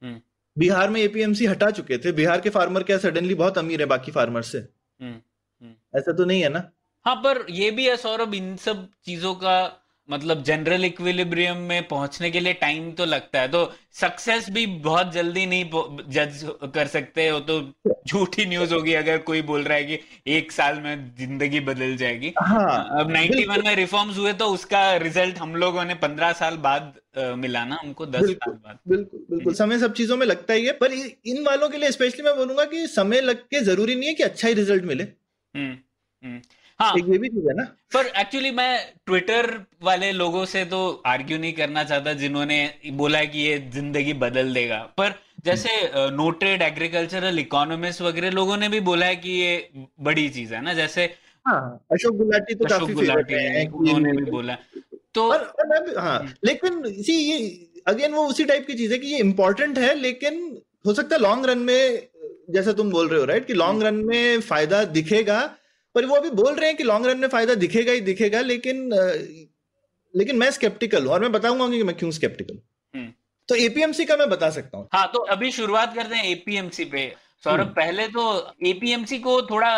हम्म। 0.03 0.21
बिहार 0.57 0.89
में 0.89 1.01
एपीएमसी 1.01 1.45
हटा 1.45 1.71
चुके 1.71 1.97
थे। 1.97 2.11
बिहार 2.11 2.41
के 2.41 2.49
फार्मर 2.49 2.83
क्या 2.83 2.97
सडनली 2.97 3.35
बहुत 3.35 3.57
अमीर 3.57 3.79
है 3.79 3.85
बाकी 3.85 4.11
फार्मर 4.11 4.41
से? 4.41 4.57
हम्म। 5.01 5.73
ऐसा 5.97 6.11
तो 6.11 6.25
नहीं 6.25 6.41
है 6.41 6.49
ना? 6.49 6.71
हाँ 7.05 7.15
पर 7.15 7.45
ये 7.49 7.71
भी 7.71 7.89
है 7.89 7.97
सौरभ 7.97 8.33
इन 8.33 8.55
सब 8.55 8.89
चीज़ों 9.05 9.35
का 9.35 9.86
मतलब 10.09 10.43
जनरल 10.43 10.85
इक्विलिब्रियम 10.85 11.57
में 11.69 11.87
पहुँचने 11.87 12.29
के 12.31 12.39
लिए 12.39 12.53
टाइम 12.53 12.91
तो 12.91 13.05
लगता 13.05 13.39
है 13.41 13.47
तो 13.47 13.63
सक्सेस 13.93 14.49
भी 14.49 14.65
बहुत 14.83 15.11
जल्दी 15.13 15.45
नहीं 15.45 15.63
जज 16.09 16.43
कर 16.75 16.87
सकते 16.87 17.27
हो 17.29 17.39
तो 17.49 17.59
झूठी 18.07 18.45
न्यूज़ 18.45 18.73
होगी 18.73 18.93
अगर 18.93 19.17
कोई 19.27 19.41
बोल 19.41 19.63
रहा 19.63 19.77
है 19.77 19.83
कि 19.83 19.99
एक 20.35 20.51
साल 20.51 20.79
में 20.81 21.15
ज़िंदगी 21.17 21.59
बदल 21.61 21.95
जाएगी। 21.97 22.33
हाँ 22.39 22.99
अब 22.99 23.11
91 23.11 23.63
में 23.65 23.75
रिफॉर्म्स 23.75 24.17
हुए 24.17 24.33
तो 24.33 24.47
उसका 24.49 24.81
रिज़ल्ट 24.97 25.37
हम 25.37 25.55
लोगों 25.55 25.83
ने 25.85 25.95
15 26.03 26.33
साल 26.33 26.57
बाद 26.67 26.93
मिला 27.37 27.63
ना 27.65 27.79
हमको 27.81 28.05
10 28.05 28.21
बिल्कुल 28.21 28.35
साल 28.45 28.53
बाद। 28.55 28.79
बिल्कुल 28.87 29.25
बिल्कुल। 29.29 29.53
समय 29.53 29.79
सब 29.79 29.93
चीज़ों 29.93 30.17
में 30.17 30.25
लगता 30.25 30.53
ही 30.53 30.65
है 30.65 30.73
पर 30.73 30.93
इन 30.93 31.43
वालों 31.45 31.69
के 31.69 31.77
लिए 31.77 31.91
स्पेशली 31.91 32.23
मैं 32.23 32.35
बोलूँगा 32.37 32.65
कि 32.65 32.85
समय 32.87 33.21
लग 33.21 33.41
के 33.45 33.59
ज़रूरी 33.63 33.95
नहीं 33.95 34.07
है 34.07 34.13
कि 34.13 34.23
अच्छा 34.23 34.47
ही 34.47 34.53
रिज़ल्ट 34.53 34.83
मिले। 34.85 35.03
हम्म 35.03 35.77
हम्म। 36.21 36.41
हाँ। 36.79 36.93
एक 36.97 37.05
ये 37.09 37.17
भी 37.17 37.29
चीज़ 37.29 37.47
है 37.47 37.53
ना। 37.55 37.63
पर 37.93 38.05
एक्चुअली 38.21 38.51
मैं 38.51 38.71
ट्विटर 39.05 39.45
वाले 39.83 40.11
लोगों 40.13 40.43
से 40.45 40.63
तो 40.65 40.79
आर्ग्यू 41.07 41.37
नहीं 41.37 41.53
करना 41.53 41.83
चाहता 41.83 42.13
जिन्होंने 42.15 42.59
बोला 42.93 43.23
कि 43.25 43.39
ये 43.39 43.57
ज़िंदगी 43.73 44.13
बदल 44.23 44.53
देगा। 44.53 44.77
पर 44.97 45.13
जैसे 45.45 45.69
नोटेड 46.13 46.61
एग्रीकल्चरल 46.61 47.39
इकोनॉमिस्ट 47.39 48.01
वगैरह 48.01 48.31
लोगों 48.31 48.57
ने 48.57 48.69
भी 48.69 48.79
बोला 48.89 49.05
है 49.05 49.15
कि 49.15 49.31
ये 49.31 49.69
बड़ी 50.01 50.27
चीज़ 50.29 50.53
है 50.53 50.61
ना 50.61 50.73
जैसे 50.73 51.05
हाँ 51.45 51.61
अशोक 51.91 52.15
गुलाटी 52.15 52.55
तो 52.55 52.65
अशोक 52.65 52.91
गुलाटी 52.91 53.33
हैं 53.33 53.67
उन्होंने 53.69 54.11
भी 54.13 54.31
बोला 54.31 54.57
तो 55.13 55.29
और 55.31 55.51
मैं 55.67 55.79
हाँ 55.97 56.17
हम्म। 56.19 56.33
लेकिन 56.45 56.81
सी 56.93 57.13
ये 57.13 57.37
अगेन 57.87 58.13
वो 58.13 58.25
उसी 58.27 58.43
टाइप 58.45 58.67
की 58.67 58.73
चीज़ 58.73 58.91
है 58.93 58.97
कि 58.99 59.07
ये 59.07 59.19
इम्पोर्टेंट 59.19 59.77
है 59.79 59.93
लेकिन 59.95 60.41
हो 60.85 60.93
सकता 60.93 61.15
है 61.15 61.21
लॉन्ग 61.21 61.45
रन 61.45 61.59
में 61.59 62.07
जैसा 62.49 62.71
तुम 62.73 62.91
बोल 62.91 63.07
रहे 63.07 63.19
हो 63.19 63.25
राइट 63.25 63.45
कि 63.45 63.53
लॉन्ग 63.53 63.83
रन 63.83 63.95
में 64.05 64.41
फ़ायदा 64.41 64.83
दिखेगा 64.97 65.39
पर 65.97 66.05
वो 66.05 66.15
अभी 66.15 66.29
बोल 66.31 66.53
रहे 66.53 66.67
हैं 66.67 66.77
कि 66.77 66.83
लॉन्ग 66.83 67.05
रन 67.05 67.17
में 67.17 67.27
फ़ायदा 67.27 67.53
दिखेगा 67.57 67.91
ही 67.91 68.01
दिखेगा 68.03 68.41
लेकिन 68.43 68.89
लेकिन 70.13 70.35
मैं 70.35 70.49
स्केप्टिकल 70.51 71.05
हूँ 71.05 71.13
और 71.13 71.21
मैं 71.21 71.31
बताऊँगा 71.31 71.69
कि 71.69 71.83
मैं 71.83 71.95
क्यों 71.97 72.09
स्केप्टिकल 72.11 72.59
हम्म। 72.93 73.11
तो 73.49 73.55
एपीएमसी 73.57 74.05
का 74.05 74.17
मैं 74.17 74.29
बता 74.29 74.49
सकता 74.49 74.77
हूँ 74.77 74.87
हाँ 74.93 75.07
तो 75.07 75.19
अभी 75.31 75.51
शुरुआत 75.51 75.95
करते 75.95 76.15
हैं 76.15 76.25
एपीएमसी 76.25 76.85
पे 76.85 77.07
सौरभ 77.43 77.59
हम्म। 77.59 77.73
पहले 77.73 78.07
तो 78.09 78.25
एपीएमसी 78.65 79.19
को 79.19 79.41
थोड़ा 79.47 79.71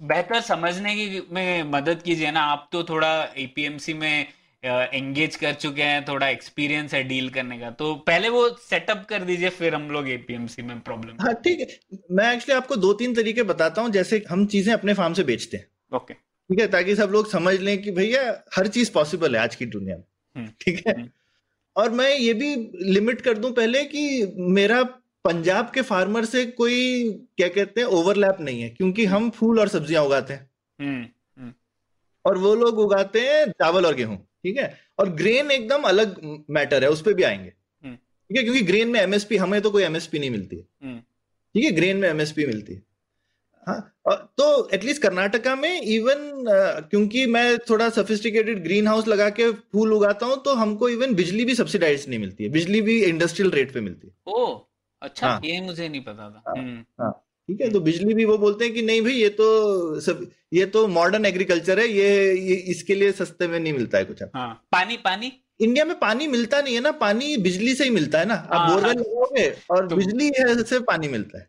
बेहतर 0.00 0.40
समझने 0.42 0.94
की 0.96 1.22
में 1.30 1.70
मदद 1.70 2.02
कीजिए 2.02 2.30
ना 2.30 2.40
आप 2.48 2.68
तो 2.72 2.82
थोड़ा 2.84 3.12
एपीएमसी 3.38 3.94
में 3.94 4.26
एंगेज 4.64 5.36
कर 5.36 5.52
चुके 5.54 5.82
हैं 5.82 6.04
थोड़ा 6.04 6.28
एक्सपीरियंस 6.28 6.94
है 6.94 7.02
डील 7.04 7.28
करने 7.30 7.58
का। 7.58 7.70
तो 7.72 7.94
पहले 8.06 8.28
वो 8.28 8.48
सेटअप 8.60 9.04
कर 9.08 9.22
दीजिए 9.24 9.48
फिर 9.50 9.74
हम 9.74 9.90
लोग 9.90 10.08
एपीएमसी 10.08 10.62
में 10.62 10.80
प्रॉब्लम 10.80 11.16
हाँ 11.20 11.34
ठीक 11.44 11.60
है। 11.60 11.98
मैं 12.12 12.32
एक्चुअली 12.34 12.56
आपको 12.56 12.76
दो 12.76 12.92
तीन 12.94 13.14
तरीके 13.14 13.42
बताता 13.42 13.82
हूँ 13.82 13.90
जैसे 13.90 14.22
हम 14.30 14.44
चीज़ें 14.46 14.72
अपने 14.74 14.94
फार्म 14.94 15.14
से 15.14 15.24
बेचते 15.24 15.56
हैं। 15.56 15.66
ओके 15.92 16.14
ठीक 16.14 16.60
है 16.60 16.66
ताकि 16.68 16.96
सब 16.96 17.10
लोग 17.12 17.30
समझ 17.30 17.54
लें 17.60 17.80
कि 17.82 17.90
भैया 17.90 18.22
हर 18.56 18.66
चीज़ 18.68 18.92
पॉसिबल 18.92 19.36
है 19.36 19.42
आज 19.42 19.54
की 19.54 19.66
दुनिया 19.68 19.96
में। 19.96 20.04
हम्म, 20.36 20.48
ठीक 20.60 20.82
है? 20.86 20.94
हम्म। 20.94 21.08
और 21.76 21.90
मैं 21.90 22.14
ये 22.14 22.32
भी 22.34 22.54
लिमिट 22.84 23.20
कर 23.20 23.38
दूँ 23.38 23.52
पहले 23.52 23.84
कि 23.84 24.34
मेरा 24.38 24.82
पंजाब 25.24 25.70
के 25.70 25.82
फार्मर 25.82 26.24
से 26.24 26.44
कोई 26.46 27.10
क्या 27.36 27.48
कहते 27.48 27.80
हैं 27.80 27.88
ओवरलैप 27.88 28.36
नहीं 28.40 28.62
है 28.62 28.68
क्योंकि 28.68 29.04
हम 29.06 29.30
फूल 29.30 29.60
और 29.60 29.68
सब्ज़ियाँ 29.68 30.04
उगाते 30.04 30.34
हैं। 30.34 30.48
हम्म। 30.78 31.52
और 32.24 32.38
वो 32.38 32.54
लोग 32.54 32.78
उगाते 32.78 33.20
हैं 33.20 33.46
चावल 33.52 33.86
और 33.86 33.94
गेहूँ। 33.94 34.16
ठीक 34.44 34.56
है? 34.56 34.78
और 34.98 35.08
ग्रेन 35.12 35.50
एकदम 35.50 35.82
अलग 35.82 36.44
मैटर 36.50 36.84
है 36.84 36.90
उस 36.90 37.02
पर 37.02 37.14
भी 37.14 37.22
आएँगे। 37.22 37.52
हम्म। 37.84 37.94
ठीक 37.94 38.36
है? 38.36 38.42
क्योंकि 38.42 38.62
ग्रेन 38.62 38.88
में 38.88 39.00
एमएसपी 39.00 39.36
हमें 39.36 39.60
तो 39.62 39.70
कोई 39.70 39.82
एमएसपी 39.82 40.18
नहीं 40.18 40.30
मिलती 40.30 40.56
है। 40.56 40.66
हम्म। 40.82 40.98
ठीक 41.54 41.64
है? 41.64 41.70
ग्रेन 41.72 41.96
में 41.96 42.08
एमएसपी 42.08 42.46
मिलती 42.46 42.74
है। 42.74 42.82
हाँ 43.66 43.80
तो 44.08 44.68
एटलीस्ट 44.74 45.02
कर्नाटका 45.02 45.54
में 45.56 45.80
इवन 45.80 46.44
क्योंकि 46.90 47.24
मैं 47.26 47.58
थोड़ा 47.70 47.88
सफिस्टिकेटेड 47.90 48.62
ग्रीन 48.64 48.86
हाउस 48.86 49.08
लगा 49.08 49.28
के 49.30 49.50
फूल 49.52 49.92
उगाता 49.92 50.26
हूँ 50.26 50.42
तो 50.42 50.54
हमको 50.54 50.88
इवन 50.88 51.14
बिजली 51.14 51.44
भी 51.44 51.54
सब्सिडाइज 51.54 52.08
नहीं 52.08 52.18
मिलती 52.18 52.44
है। 52.44 52.50
बिजली 52.50 52.80
भी 52.80 53.02
इंडस्ट्रियल 53.04 53.50
रेट 53.50 53.72
पे 53.74 53.80
मिलती 53.80 54.08
है। 54.08 54.14
ओ 54.26 54.46
अच्छा 55.02 55.26
हाँ। 55.26 55.40
ये 55.44 55.60
मुझे 55.60 55.88
नहीं 55.88 56.00
पता 56.00 56.30
था। 56.30 56.42
हाँ। 56.48 56.56
हम्म। 56.56 57.12
ठीक 57.50 57.60
है? 57.60 57.70
तो 57.70 57.80
बिजली 57.80 58.14
भी 58.14 58.24
वो 58.24 58.38
बोलते 58.38 58.64
हैं 58.64 58.74
कि 58.74 58.82
नहीं 58.82 59.02
भाई 59.02 59.12
ये 59.12 59.28
तो 59.28 60.00
सब 60.00 60.30
ये 60.52 60.66
तो 60.66 60.86
मॉडर्न 60.88 61.26
एग्रीकल्चर 61.26 61.80
है 61.80 61.86
ये, 61.88 62.34
ये 62.34 62.54
इसके 62.54 62.94
लिए 62.94 63.12
सस्ते 63.12 63.48
में 63.48 63.58
नहीं 63.60 63.72
मिलता 63.72 63.98
है 63.98 64.04
कुछ 64.04 64.22
हाँ। 64.22 64.48
पानी 64.72 64.96
पानी? 64.96 65.32
इंडिया 65.60 65.84
में 65.84 65.98
पानी 65.98 66.26
मिलता 66.26 66.60
नहीं 66.60 66.74
है 66.74 66.80
ना 66.80 66.90
पानी 66.92 67.36
बिजली 67.36 67.74
से 67.74 67.84
ही 67.84 67.90
मिलता 67.90 68.18
है 68.18 68.24
ना। 68.24 68.34
आप 68.34 68.52
हाँ, 68.52 68.68
बोरवेल 68.70 68.86
हाँ। 68.86 68.94
लगाओगे 68.94 69.54
और 69.70 69.88
तो- 69.88 69.98
बिजली 69.98 70.30
से 70.64 70.80
पानी 70.80 71.08
मिलता 71.08 71.38
है। 71.38 71.46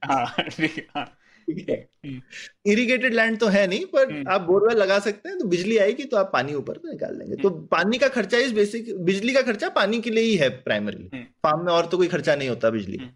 हम्म, 1.47 2.21
इरिगेटेड 2.65 3.13
लैंड 3.13 3.39
तो 3.39 3.47
है 3.47 3.67
नहीं 3.67 3.85
पर 3.85 4.11
हम्म। 4.11 4.31
आप 4.31 4.41
बोरवेल 4.41 4.77
लगा 4.77 4.99
सकते 4.99 5.29
हैं 5.29 5.37
तो 5.39 5.45
बिजली 5.45 5.77
आएगी 5.77 6.03
तो 6.03 6.17
आप 6.17 6.29
पानी 6.33 6.53
ऊपर 6.53 6.77
से 6.77 6.91
निकाल 6.91 7.17
लेंगे। 7.17 7.35
तो 7.35 7.49
पानी 7.49 7.97
का 7.97 8.07
खर्चा 8.07 8.37
इस 8.37 8.51
बेसिक 8.51 8.95
बिजली 8.99 9.33
का 9.33 9.41
खर्चा 9.41 9.69
पानी 9.69 10.01
के 10.01 10.09
लिए 10.09 10.23
ही 10.23 10.35
है 10.35 10.49
प्राइमरीली 10.49 11.09
हम्म। 11.13 11.23
फार्म 11.23 11.65
में 11.65 11.73
और 11.73 11.85
तो 11.85 11.97
कोई 11.97 12.07
खर्चा 12.07 12.35
नहीं 12.35 12.49
होता 12.49 12.69
बिजली 12.69 12.97
हम्म। 12.97 13.09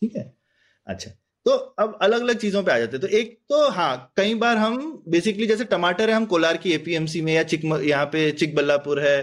ठीक 0.00 0.16
है? 0.16 0.32
अच्छा। 0.86 1.10
तो 1.46 1.50
अब 1.50 1.98
अलग 2.02 2.20
अलग 2.20 2.38
चीज़ों 2.38 2.62
पे 2.62 2.72
आ 2.72 2.78
जाते 2.78 2.96
हैं 2.96 3.00
तो 3.00 3.06
एक 3.08 3.38
तो 3.48 3.68
हाँ 3.70 4.12
कई 4.16 4.34
बार 4.34 4.56
हम 4.56 4.76
बेसिकली 5.08 5.46
जैसे 5.46 5.64
टमाटर 5.64 6.10
है 6.10 6.16
हम 6.16 6.26
कोलार 6.26 6.56
की 6.56 6.72
एपीएमसी 6.72 7.20
में 7.20 7.32
या 7.32 7.42
चिक 7.42 7.64
यहाँ 7.64 8.04
पे 8.06 8.30
चिकबल्लापुर 8.32 9.00
है 9.00 9.16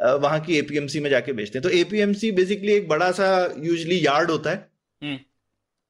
वहाँ 0.00 0.40
की 0.40 0.56
एपीएमसी 0.58 1.00
में 1.00 1.10
जाके 1.10 1.32
बेचते 1.32 1.58
हैं 1.58 1.62
तो 1.62 1.68
एपीएमसी 1.68 2.32
बेसिकली 2.32 2.72
एक 2.72 2.88
बड़ा 2.88 3.10
सा 3.12 3.28
यूजली 3.58 4.04
यार्ड 4.06 4.30
होता 4.30 4.50
है 4.50 4.68
हम्म। 5.02 5.18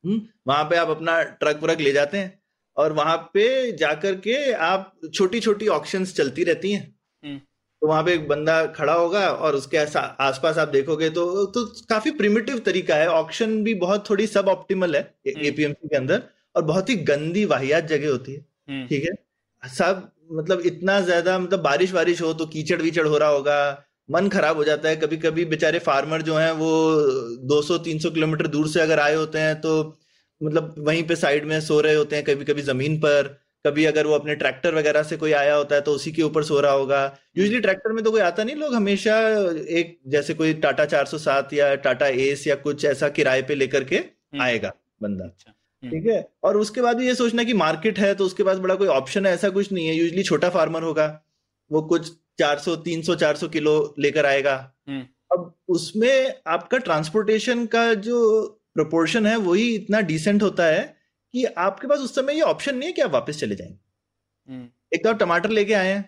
हम्म, 0.04 0.20
वहाँ 0.46 0.64
पे 0.64 0.76
आप 0.76 0.88
अपना 0.88 1.22
ट्रक 1.22 1.62
व्रक 1.62 1.80
ले 1.80 1.92
जाते 1.92 2.18
हैं 2.18 2.38
और 2.76 2.92
वहाँ 2.92 3.16
पे 3.34 3.72
जाकर 3.72 4.14
के 4.20 4.52
आप 4.52 4.92
छोटी 5.14 5.40
छोटी 5.40 5.68
ऑप्शन 5.68 6.04
चलती 6.04 6.44
रहती 6.44 6.72
हैं। 6.72 6.94
तो 7.82 7.86
वहाँ 7.86 8.02
पे 8.04 8.12
एक 8.14 8.26
बंदा 8.28 8.64
खड़ा 8.68 8.92
होगा 8.92 9.20
और 9.28 9.54
उसके 9.56 9.76
आसपास 9.76 10.58
आप 10.58 10.68
देखोगे 10.68 11.08
तो 11.10 11.44
तो 11.48 11.64
काफ़ी 11.88 12.10
प्रिमिटिव 12.12 12.58
तरीका 12.66 12.94
है। 12.96 13.06
ऑक्शन 13.10 13.62
भी 13.64 13.74
बहुत 13.76 14.08
थोड़ी 14.10 14.26
सब 14.28 14.48
ऑप्टिमल 14.48 14.96
है 14.96 15.02
हम्म। 15.02 15.44
एपीएमसी 15.46 15.88
के 15.88 15.96
अंदर 15.96 16.22
और 16.54 16.62
बहुत 16.64 16.90
ही 16.90 16.96
गंदी 17.04 17.44
वाहियात 17.46 17.84
जगह 17.86 18.10
होती 18.10 18.32
है। 18.34 18.44
हम्म। 18.68 18.86
ठीक 18.86 19.04
है? 19.04 19.14
सब 19.62 20.08
मतलब 20.32 20.60
इतना 20.66 21.00
ज़्यादा 21.02 21.38
मतलब 21.38 21.62
बारिश 21.62 21.92
वारिश 21.92 22.20
हो 22.22 22.32
तो 22.34 22.46
कीचड़ 22.48 22.80
वीचड़ 22.82 23.06
हो 23.06 23.18
रहा 23.18 23.28
होगा 23.28 23.56
मन 24.08 24.28
खराब 24.28 24.56
हो 24.56 24.64
जाता 24.64 24.88
है। 24.88 24.96
कभी 24.96 25.16
कभी 25.18 25.44
बेचारे 25.46 25.78
फार्मर 25.80 26.22
जो 26.22 26.36
हैं 26.36 26.50
वो 26.54 26.70
200-300 27.48 28.10
किलोमीटर 28.10 28.46
दूर 28.48 28.68
से 28.68 28.80
अगर 28.80 29.00
आए 29.00 29.14
होते 29.14 29.38
हैं 29.38 29.60
तो 29.60 29.72
मतलब 30.40 30.74
वहीं 30.80 31.02
पे 31.04 31.16
साइड 31.16 31.44
में 31.44 31.60
सो 31.62 31.80
रहे 31.80 31.94
होते 31.94 32.16
हैं 32.16 32.24
कभी 32.24 32.44
कभी 32.44 32.62
ज़मीन 32.64 32.96
पर। 32.98 33.36
कभी 33.64 33.84
अगर 33.84 34.06
वो 34.06 34.14
अपने 34.14 34.34
ट्रैक्टर 34.34 34.74
वगैरह 34.74 35.02
से 35.02 35.16
कोई 35.16 35.32
आया 35.32 35.54
होता 35.54 35.74
है 35.74 35.80
तो 35.80 35.92
उसी 35.92 36.12
के 36.12 36.22
ऊपर 36.22 36.42
सो 36.42 36.60
रहा 36.60 36.72
होगा 36.72 37.00
यूजली 37.36 37.60
ट्रैक्टर 37.60 37.92
में 37.92 38.02
तो 38.04 38.10
कोई 38.10 38.20
आता 38.20 38.44
नहीं 38.44 38.56
लोग 38.56 38.74
हमेशा 38.74 39.16
एक 39.76 39.98
जैसे 40.06 40.34
कोई 40.34 40.54
टाटा 40.56 40.84
407 40.86 41.52
या 41.52 41.74
टाटा 41.82 42.06
एस 42.20 42.46
या 42.46 42.54
कुछ 42.58 42.84
ऐसा 42.84 43.08
किराए 43.10 43.42
पे 43.42 43.54
लेकर 43.54 43.84
के 43.84 43.96
हम्म। 43.96 44.42
आएगा 44.42 44.72
बंदा 45.02 45.24
अच्छा, 45.24 45.52
हम्म। 45.82 45.90
ठीक 45.90 46.06
है 46.06 46.24
और 46.44 46.56
उसके 46.56 46.82
बाद 46.82 46.96
भी 46.96 47.06
ये 47.06 47.14
सोचना 47.14 47.44
कि 47.44 47.54
मार्केट 47.56 47.98
है 47.98 48.14
तो 48.14 48.24
उसके 48.24 48.42
पास 48.42 48.58
बड़ा 48.58 48.74
कोई 48.74 48.88
ऑप्शन 48.90 49.26
है 49.26 49.32
ऐसा 49.34 49.48
कुछ 49.50 49.72
नहीं 49.72 49.86
है 49.86 49.94
यूजली 49.94 50.22
छोटा 50.22 50.50
फार्मर 50.50 50.82
होगा 50.82 51.08
वो 51.70 51.82
कुछ 51.88 52.10
400 52.42 52.76
300 52.84 53.16
400 53.16 53.48
किलो 53.48 53.74
लेकर 53.98 54.26
आएगा 54.26 54.54
हम्म। 54.88 55.02
अब 55.32 55.52
उसमें 55.68 56.34
आपका 56.48 56.78
ट्रांसपोर्टेशन 56.80 57.66
का 57.66 57.92
जो 58.00 58.22
प्रोपोर्शन 58.74 59.26
है 59.26 59.36
वही 59.38 59.68
इतना 59.74 60.00
डिसेंट 60.06 60.42
होता 60.42 60.64
है 60.66 60.82
कि 61.34 61.44
आपके 61.44 61.86
पास 61.86 61.98
उस 61.98 62.14
समय 62.14 62.34
ये 62.34 62.40
ऑप्शन 62.42 62.76
नहीं 62.76 62.88
है 62.88 62.92
कि 62.92 63.02
आप 63.02 63.10
वापस 63.10 63.40
चले 63.40 63.54
जाएँगे 63.54 63.78
हम्म, 64.48 64.68
एक 64.92 65.04
तो 65.04 65.10
आप 65.10 65.18
टमाटर 65.18 65.50
लेके 65.50 65.74
आए 65.74 65.88
हैं 65.88 66.02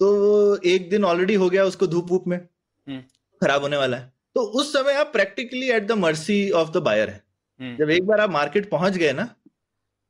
तो 0.00 0.60
एक 0.66 0.88
दिन 0.90 1.04
ऑलरेडी 1.04 1.34
हो 1.34 1.48
गया 1.50 1.64
उसको 1.64 1.86
धूप 1.86 2.10
वूप 2.10 2.24
में। 2.26 2.36
हम्म। 2.36 3.00
खराब 3.42 3.62
होने 3.62 3.76
वाला 3.76 3.96
है। 3.96 4.12
तो 4.36 4.40
उस 4.60 4.72
समय 4.72 4.94
आप 4.94 5.12
practically 5.12 5.70
at 5.70 5.86
the 5.86 5.92
mercy 5.92 6.50
of 6.52 6.70
the 6.70 6.82
buyer 6.82 7.10
है। 7.10 7.76
जब 7.76 7.90
एक 7.90 8.06
बार 8.06 8.20
आप 8.20 8.30
मार्केट 8.30 8.70
पहुँच 8.70 8.96
गए 8.96 9.12
ना 9.12 9.24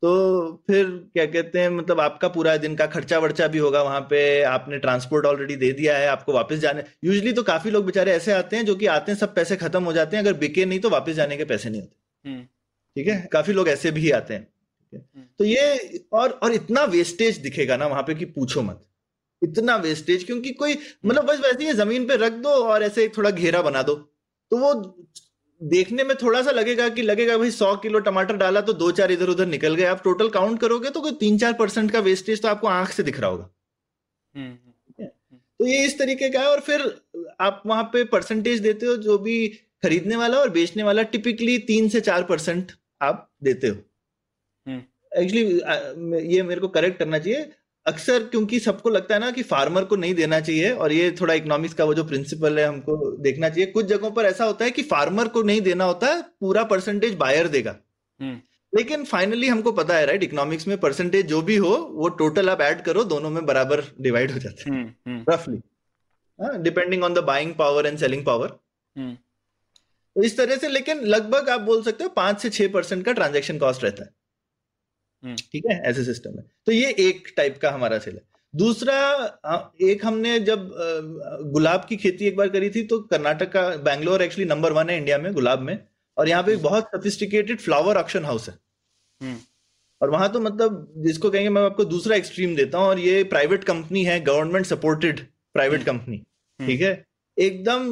तो 0.02 0.10
फिर 0.66 0.86
क्या 1.12 1.24
कहते 1.26 1.60
हैं 1.60 1.68
मतलब 1.70 2.00
आपका 2.00 2.28
पूरा 2.28 2.56
दिन 2.56 2.74
का 2.76 2.86
खर्चा 2.86 3.18
वर्चा 3.18 3.46
भी 3.48 3.58
होगा 3.58 3.82
वहाँ 3.82 4.00
पे 4.00 4.42
आपने 4.44 4.78
ट्रांसपोर्ट 4.78 5.26
ऑलरेडी 5.26 5.56
दे 5.56 5.70
दिया 5.72 5.96
है 5.98 6.08
आपको 6.08 6.32
वापस 6.32 6.56
जाने। 6.56 6.82
यूजली 7.04 7.32
तो 7.32 7.42
काफ़ी 7.42 7.70
लोग 7.70 7.84
बेचारे 7.86 8.12
ऐसे 8.12 8.32
आते 8.32 8.56
हैं 8.56 8.64
जो 8.64 8.74
कि 8.74 8.86
आते 8.86 9.12
हैं 9.12 9.18
सब 9.18 9.34
पैसे 9.34 9.56
खत्म 9.56 9.82
हो 9.84 9.92
जाते 9.92 10.16
हैं 10.16 10.22
अगर 10.24 10.38
बिके 10.38 10.64
नहीं 10.64 10.80
तो 10.80 10.90
वापस 10.90 11.12
जाने 11.12 11.36
के 11.36 11.44
पैसे 11.44 11.70
नहीं 11.70 11.80
होते। 11.80 12.28
हम्म, 12.28 12.46
ठीक 12.96 13.08
है? 13.08 13.28
काफ़ी 13.32 13.52
लोग 13.52 13.68
ऐसे 13.68 13.90
भी 13.90 14.10
आते 14.12 14.34
हैं 14.34 14.46
हम्म। 14.92 15.24
तो 15.38 15.44
ये 15.44 16.04
और 16.14 16.30
और 16.32 16.52
इतना 16.54 16.84
वेस्टेज 16.90 17.38
दिखेगा 17.38 17.76
ना 17.76 17.86
वहाँ 17.86 18.02
पे 18.02 18.14
कि 18.14 18.24
पूछो 18.26 18.62
मत। 18.62 18.80
इतना 19.42 19.76
वेस्टेज 19.78 20.24
क्योंकि 20.24 20.50
कोई 20.54 20.78
मतलब 21.06 21.24
बस 21.24 21.40
वैसे 21.40 21.64
ही 21.64 21.72
ज़मीन 21.74 22.06
पे 22.06 22.16
रख 22.18 22.32
दो 22.42 22.48
और 22.48 22.82
ऐसे 22.82 23.04
एक 23.04 23.16
थोड़ा 23.16 23.30
घेरा 23.30 23.62
बना 23.62 23.82
दो। 23.82 23.94
तो 23.94 24.56
वो 24.56 24.72
देखने 25.60 26.04
में 26.04 26.14
थोड़ा 26.16 26.40
सा 26.42 26.50
लगेगा 26.50 26.88
कि 26.88 27.02
लगेगा 27.02 27.36
भाई 27.38 27.50
सौ 27.50 27.74
किलो 27.78 27.98
टमाटर 28.00 28.36
डाला 28.36 28.60
तो 28.60 28.72
दो 28.74 28.90
चार 28.92 29.12
इधर 29.12 29.28
उधर 29.28 29.46
निकल 29.46 29.74
गए। 29.74 29.84
आप 29.84 30.02
टोटल 30.04 30.28
काउंट 30.30 30.60
करोगे 30.60 30.90
तो 30.90 31.00
कोई 31.00 31.12
तीन 31.20 31.38
चार 31.38 31.52
परसेंट 31.52 31.90
का 31.90 32.00
वेस्टेज 32.00 32.42
तो 32.42 32.48
आपको 32.48 32.66
आँख 32.68 32.90
से 32.92 33.02
दिख 33.02 33.20
रहा 33.20 33.30
होगा। 33.30 33.50
हम्म, 34.34 34.54
तो 35.00 35.66
ये 35.66 35.84
इस 35.84 35.98
तरीके 35.98 36.28
का 36.30 36.40
है 36.40 36.46
और 36.46 36.60
फिर 36.60 36.82
आप 37.40 37.62
वहाँ 37.66 37.84
पे 37.92 38.04
परसेंटेज 38.06 38.60
देते 38.60 38.86
हो 38.86 38.96
जो 38.98 39.18
भी 39.18 39.46
खरीदने 39.82 40.16
वाला 40.16 40.38
और 40.38 40.50
बेचने 40.50 40.82
वाला 40.82 41.02
टिपिकली 41.04 41.58
तीन 41.66 41.88
से 41.88 42.00
चार 42.02 42.22
परसेंट 42.24 42.72
आप 43.00 43.28
देते 43.42 43.68
हो। 43.68 43.76
हम्म। 44.66 44.82
एक्चुअली 45.12 46.34
ये 46.34 46.42
मेरे 46.42 46.60
को 46.60 46.68
करेक्ट 46.68 46.98
करना 46.98 47.18
चाहिए। 47.18 47.50
अक्सर 47.86 48.22
क्योंकि 48.22 48.58
सबको 48.60 48.90
लगता 48.90 49.14
है 49.14 49.20
ना 49.20 49.30
कि 49.30 49.42
फार्मर 49.42 49.84
को 49.84 49.96
नहीं 49.96 50.14
देना 50.14 50.40
चाहिए 50.40 50.70
और 50.70 50.92
ये 50.92 51.10
थोड़ा 51.20 51.34
इकोनॉमिक्स 51.34 51.74
का 51.74 51.84
वो 51.84 51.94
जो 51.94 52.04
प्रिंसिपल 52.04 52.58
है 52.58 52.66
हमको 52.66 52.96
देखना 53.22 53.48
चाहिए। 53.48 53.66
कुछ 53.66 53.86
जगहों 53.86 54.10
पर 54.10 54.24
ऐसा 54.24 54.44
होता 54.44 54.64
है 54.64 54.70
कि 54.70 54.82
फार्मर 54.82 55.28
को 55.28 55.42
नहीं 55.42 55.60
देना 55.60 55.84
होता 55.84 56.06
है 56.06 56.22
पूरा 56.40 56.64
परसेंटेज 56.64 57.14
बायर 57.14 57.48
देगा। 57.48 57.76
हम्म, 58.20 58.40
लेकिन 58.72 59.04
फाइनली 59.04 59.48
हमको 59.48 59.72
पता 59.72 59.96
है 59.96 60.06
राइट 60.06 60.22
इकोनॉमिक्स 60.22 60.66
में 60.68 60.76
परसेंटेज 60.78 61.26
जो 61.26 61.40
भी 61.42 61.56
हो 61.56 61.74
वो 61.92 62.08
टोटल 62.18 62.50
आप 62.50 62.60
ऐड 62.60 62.82
करो 62.82 63.04
दोनों 63.04 63.30
में 63.30 63.44
बराबर 63.46 63.82
डिवाइड 64.00 64.30
हो 64.30 64.38
जाता 64.38 64.64
है। 64.64 64.76
हम्म, 64.76 64.92
हम्म, 65.06 65.24
रफली 65.30 65.60
depending 66.62 67.04
on 67.04 67.14
the 67.14 67.18
buying 67.24 67.54
power 67.54 67.86
and 67.86 67.98
selling 67.98 68.24
power 68.24 68.58
hmm, 68.96 69.16
इस 70.16 70.36
तरह 70.36 70.56
से 70.56 70.68
लेकिन 70.68 71.00
लगभग 71.06 71.48
आप 71.50 71.60
बोल 71.62 71.82
सकते 71.82 72.04
हो 72.04 72.10
पाँच 72.10 72.40
से 72.40 72.50
छह 72.50 72.68
परसेंट 72.68 73.04
का 73.04 73.12
ट्रांजेक्शन 73.12 73.58
कॉस्ट 73.58 73.84
रहता 73.84 74.04
है। 74.04 74.10
हम्म। 75.22 75.36
ठीक 75.52 75.66
है? 75.70 75.80
ऐसे 75.80 76.04
सिस्टम 76.04 76.38
है। 76.38 76.44
तो 76.66 76.72
ये 76.72 76.94
एक 77.00 77.32
टाइप 77.36 77.58
का 77.58 77.70
हमारा 77.70 77.98
सेल 77.98 78.14
है। 78.14 78.22
दूसरा 78.54 78.94
एक 79.82 80.04
हमने 80.06 80.38
जब 80.40 80.70
गुलाब 81.52 81.86
की 81.88 81.96
खेती 81.96 82.26
एक 82.26 82.36
बार 82.36 82.48
करी 82.48 82.70
थी 82.70 82.82
तो 82.84 82.98
कर्नाटक 83.02 83.52
का 83.52 83.68
बैंगलोर 83.84 84.22
एक्चुअली 84.22 84.48
नंबर 84.48 84.72
वन 84.72 84.90
है 84.90 84.96
इंडिया 84.98 85.18
में 85.18 85.32
गुलाब 85.32 85.60
में। 85.62 85.78
और 86.16 86.28
यहाँ 86.28 86.42
पे 86.42 86.52
एक 86.52 86.62
बहुत 86.62 86.88
सफिस्टिकेटेड 86.94 87.60
फ्लावर 87.60 87.96
ऑक्शन 87.96 88.24
हाउस 88.24 88.48
है। 88.48 88.54
हम्म, 89.20 89.36
और 90.00 90.10
वहाँ 90.10 90.32
तो 90.32 90.40
मतलब 90.40 90.92
जिसको 90.98 91.30
कहेंगे 91.30 91.50
मैं 91.50 91.62
आपको 91.62 91.84
दूसरा 91.86 92.16
एक्सट्रीम 92.16 92.54
देता 92.56 92.78
हूँ 92.78 92.86
और 92.86 92.98
ये 92.98 93.22
प्राइवेट 93.26 93.64
कंपनी 93.64 94.04
है 94.04 94.18
गवर्नमेंट 94.22 94.66
सपोर्टेड 94.66 95.20
प्राइवेट 95.54 95.84
कंपनी। 95.84 96.16
ठीक 96.60 96.80
है? 96.80 97.04
एकदम 97.36 97.84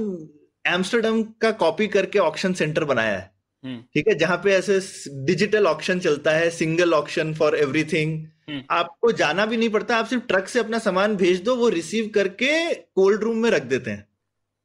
एम्स्टरडम 0.67 1.23
का 1.23 1.51
कॉपी 1.51 1.87
करके 1.87 2.19
ऑक्शन 2.19 2.53
सेंटर 2.53 2.85
बनाया 2.85 3.19
है। 3.19 3.31
हम्म, 3.65 3.81
ठीक 3.95 4.09
है? 4.09 4.15
जहाँ 4.15 4.37
पे 4.45 4.53
ऐसे 4.53 4.81
डिजिटल 5.25 5.67
ऑक्शन 5.67 6.01
चलता 6.01 6.31
है 6.31 6.51
सिंगल 6.51 6.95
ऑक्शन 6.95 7.35
फॉर 7.35 7.57
एवरीथिंग। 7.57 8.27
आपको 8.71 9.13
जाना 9.13 9.47
भी 9.47 9.57
नहीं 9.57 9.69
पड़ता 9.69 9.97
आप 9.97 10.07
सिर्फ़ 10.07 10.25
ट्रक 10.25 10.49
से 10.49 10.59
अपना 10.59 10.79
सामान 10.79 11.17
भेज 11.17 11.41
दो 11.43 11.57
वो 11.57 11.69
रिसीव 11.69 12.11
करके 12.15 12.75
कोल्ड 12.75 13.21
रूम 13.21 13.37
में 13.37 13.51
रख 13.51 13.63
देते 13.63 13.91
हैं 13.91 14.07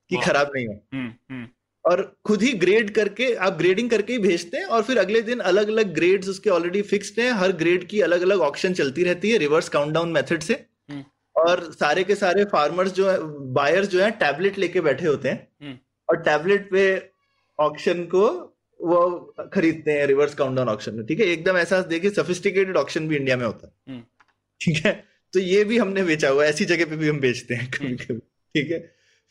कि 0.10 0.18
खराब 0.18 0.52
नहीं 0.56 0.68
हो। 0.68 0.74
हम्म, 0.94 1.12
हम्म, 1.32 1.48
और 1.86 2.02
खुद 2.26 2.42
ही 2.42 2.52
ग्रेड 2.54 2.90
करके 2.90 3.34
आप 3.36 3.58
ग्रेडिंग 3.58 3.90
करके 3.90 4.14
ही 4.14 4.20
भेजते 4.20 4.58
हैं 4.58 4.66
और 4.66 4.84
फिर 4.84 4.98
अगले 4.98 5.22
दिन 5.22 5.40
अलग 5.40 5.68
अलग 5.68 5.94
ग्रेड्स 5.94 6.30
उसके 6.30 6.50
ऑलरेडी 6.50 6.82
फिक्स्ड 6.82 7.20
हैं। 7.20 7.32
हर 7.32 7.52
ग्रेड 7.52 7.88
की 7.88 8.02
अलग 8.02 8.22
अलग 8.22 8.40
ऑक्शन 8.40 8.74
चलती 8.74 9.04
रहती 9.04 9.32
है 9.32 9.38
रिवर्स 9.38 9.70
काउंटडाउन 9.70 10.12
मेथड 10.12 10.42
से। 10.42 10.66
और 11.36 11.72
सारे 11.72 12.04
के 12.04 12.16
सारे 12.16 12.44
फार्मर्स 12.46 12.92
जो 12.92 13.10
है 13.10 13.18
बायर्स 13.54 13.88
जो 13.88 14.02
है 14.04 14.12
टैबलेट 14.12 14.58
लेके 14.58 14.82
बैठे 14.82 15.06
होते 15.06 15.30
हैं। 15.30 15.80
और 16.10 16.22
टैबलेट 16.24 16.70
पे 16.72 16.86
ऑक्शन 17.60 18.04
को 18.06 18.28
वो 18.80 19.00
खरीदते 19.54 19.92
हैं 19.92 20.06
रिवर्स 20.08 20.34
काउंटडाउन 20.36 20.70
ऑक्शन 20.70 20.96
में 20.96 21.06
ठीक 21.06 21.20
है 21.20 21.26
एकदम 21.28 21.58
ऐसा 21.58 21.82
देखिए 21.88 22.12
सफिस्टिकेटेड 22.12 22.78
ऑक्शन 22.78 23.08
भी 23.08 23.16
इंडिया 23.16 23.38
में 23.38 23.46
होता 23.46 23.68
है 23.68 23.74
हम्म। 23.88 24.04
ठीक 24.62 24.86
है 24.86 24.94
तो 25.34 25.40
ये 25.40 25.64
भी 25.64 25.78
हमने 25.78 26.04
बेचा 26.04 26.30
हुआ 26.30 26.44
है 26.44 26.50
ऐसी 26.50 26.66
जगह 26.66 26.86
पे 26.86 26.96
भी 26.96 27.10
हम 27.10 27.20
बेचते 27.20 27.56
हैं 27.56 27.70
कभी 27.72 27.88
हम्म। 27.88 27.98
कभी 27.98 28.20
ठीक 28.56 28.72
है 28.72 28.80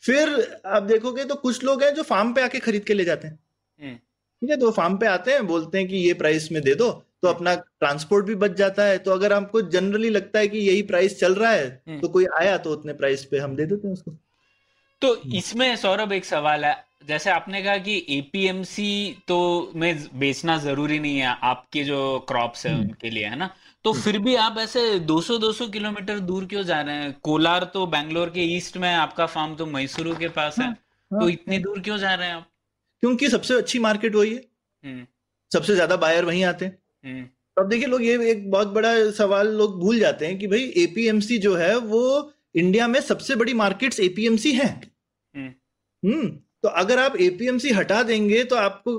फिर 0.03 0.29
आप 0.67 0.83
देखोगे 0.83 1.25
तो 1.25 1.35
कुछ 1.37 1.63
लोग 1.63 1.83
हैं 1.83 1.93
जो 1.95 2.03
फार्म 2.03 2.33
पे 2.33 2.41
आके 2.41 2.59
खरीद 2.59 2.83
के 2.83 2.93
ले 2.93 3.05
जाते 3.05 3.27
हैं 3.27 3.39
हम्म। 3.81 3.95
ठीक 3.95 4.49
है 4.49 4.57
तो 4.57 4.71
फार्म 4.71 4.97
पे 4.97 5.07
आते 5.07 5.31
हैं 5.31 5.45
बोलते 5.47 5.77
हैं 5.77 5.87
कि 5.87 5.97
ये 5.97 6.13
प्राइस 6.13 6.51
में 6.51 6.61
दे 6.63 6.75
दो 6.75 6.91
तो। 7.21 7.27
अपना 7.27 7.55
ट्रांसपोर्ट 7.55 8.25
भी 8.25 8.35
बच 8.35 8.51
जाता 8.51 8.83
है 8.83 8.97
तो 8.97 9.11
अगर 9.11 9.33
हमको 9.33 9.61
जनरली 9.69 10.09
लगता 10.09 10.39
है 10.39 10.47
कि 10.47 10.57
यही 10.59 10.81
प्राइस 10.83 11.19
चल 11.19 11.33
रहा 11.35 11.51
है। 11.51 11.99
तो 12.01 12.07
कोई 12.07 12.25
आया 12.37 12.57
तो 12.57 12.71
उतने 12.71 12.93
प्राइस 12.93 13.25
पे 13.25 13.39
हम 13.39 13.55
दे 13.55 13.65
देते 13.65 13.87
हैं 13.87 13.93
उसको 13.93 14.11
तो 15.01 15.15
इसमें 15.35 15.75
सौरभ 15.75 16.11
एक 16.11 16.25
सवाल 16.25 16.65
है। 16.65 16.85
जैसे 17.07 17.29
आपने 17.29 17.63
कहा 17.63 17.77
कि 17.77 18.05
एपीएमसी 18.09 19.17
तो 19.27 19.71
में 19.75 20.07
बेचना 20.19 20.57
ज़रूरी 20.57 20.99
नहीं 20.99 21.17
है 21.17 21.37
आपके 21.43 21.83
जो 21.83 22.25
क्रॉप्स 22.27 22.65
है 22.65 22.73
हम्म। 22.73 22.83
उनके 22.83 23.09
लिए 23.09 23.25
है 23.25 23.35
ना? 23.35 23.49
तो 23.83 23.93
फिर 23.93 24.19
भी 24.19 24.35
आप 24.35 24.57
ऐसे 24.57 24.99
200-200 24.99 25.67
किलोमीटर 25.67 26.19
दूर 26.19 26.45
क्यों 26.45 26.63
जा 26.63 26.81
रहे 26.81 26.95
हैं? 26.95 27.19
कोलार 27.23 27.63
तो 27.63 27.85
बैंगलोर 27.87 28.29
के 28.29 28.41
ईस्ट 28.41 28.77
में 28.77 28.93
आपका 28.93 29.25
फार्म 29.25 29.55
तो 29.55 29.65
मैसूरू 29.65 30.15
के 30.15 30.27
पास 30.27 30.59
है। 30.59 30.65
हाँ, 30.65 31.21
तो 31.21 31.29
इतनी 31.29 31.59
दूर 31.59 31.79
क्यों 31.79 31.97
जा 31.97 32.13
रहे 32.13 32.27
हैं 32.27 32.35
आप? 32.35 32.49
क्योंकि 33.01 33.29
सबसे 33.29 33.53
अच्छी 33.53 33.79
मार्केट 33.79 34.15
वही 34.15 34.33
है। 34.33 34.43
हम्म। 34.83 35.05
सबसे 35.53 35.73
ज़्यादा 35.73 35.95
बायर 35.95 36.25
वहीं 36.25 36.43
आते 36.43 36.65
हैं। 36.65 36.77
हम्म। 37.05 37.23
तो 37.23 37.63
अब 37.63 37.69
देखिए 37.69 37.87
लोग 37.87 38.03
ये 38.03 38.31
एक 38.31 38.51
बहुत 38.51 38.67
बड़ा 38.67 39.11
सवाल 39.11 39.47
लोग 39.47 39.79
भूल 39.79 39.99
जाते 39.99 40.25
हैं 40.25 40.39
कि 40.39 40.47
भाई 40.47 40.73
एपीएमसी 40.77 41.37
जो 41.37 41.55
है 41.55 41.77
वो 41.77 42.31
इंडिया 42.55 42.87
में 42.87 43.01
सबसे 43.01 43.35
बड़ी 43.35 43.53
मार्केट्स 43.53 43.99
एपीएमसी 43.99 44.51
है। 44.51 44.88
हम्म 46.03 46.27
तो 46.63 46.69
अगर 46.69 46.99
आप 46.99 47.15
एपीएमसी 47.21 47.71
हटा 47.71 48.01
देंगे 48.03 48.43
तो 48.43 48.55
आपको 48.55 48.95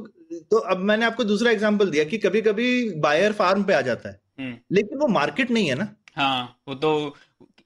तो 0.51 0.57
अब 0.57 0.79
मैंने 0.79 1.07
आपको 1.07 1.25
दूसरा 1.25 1.51
एग्जांपल 1.51 1.91
दिया 1.91 2.05
कि 2.05 2.19
कभी 2.19 2.41
कभी 2.41 2.69
बायर 3.01 3.33
फार्म 3.33 3.65
पे 3.65 3.75
आ 3.75 3.81
जाता 3.81 4.09
है 4.09 4.21
हम्म 4.41 4.57
लेकिन 4.73 4.99
वो 4.99 5.07
मार्केट 5.09 5.51
नहीं 5.51 5.69
है 5.69 5.75
ना 5.75 5.95
हाँ 6.17 6.63
वो 6.69 6.75
तो 6.75 6.93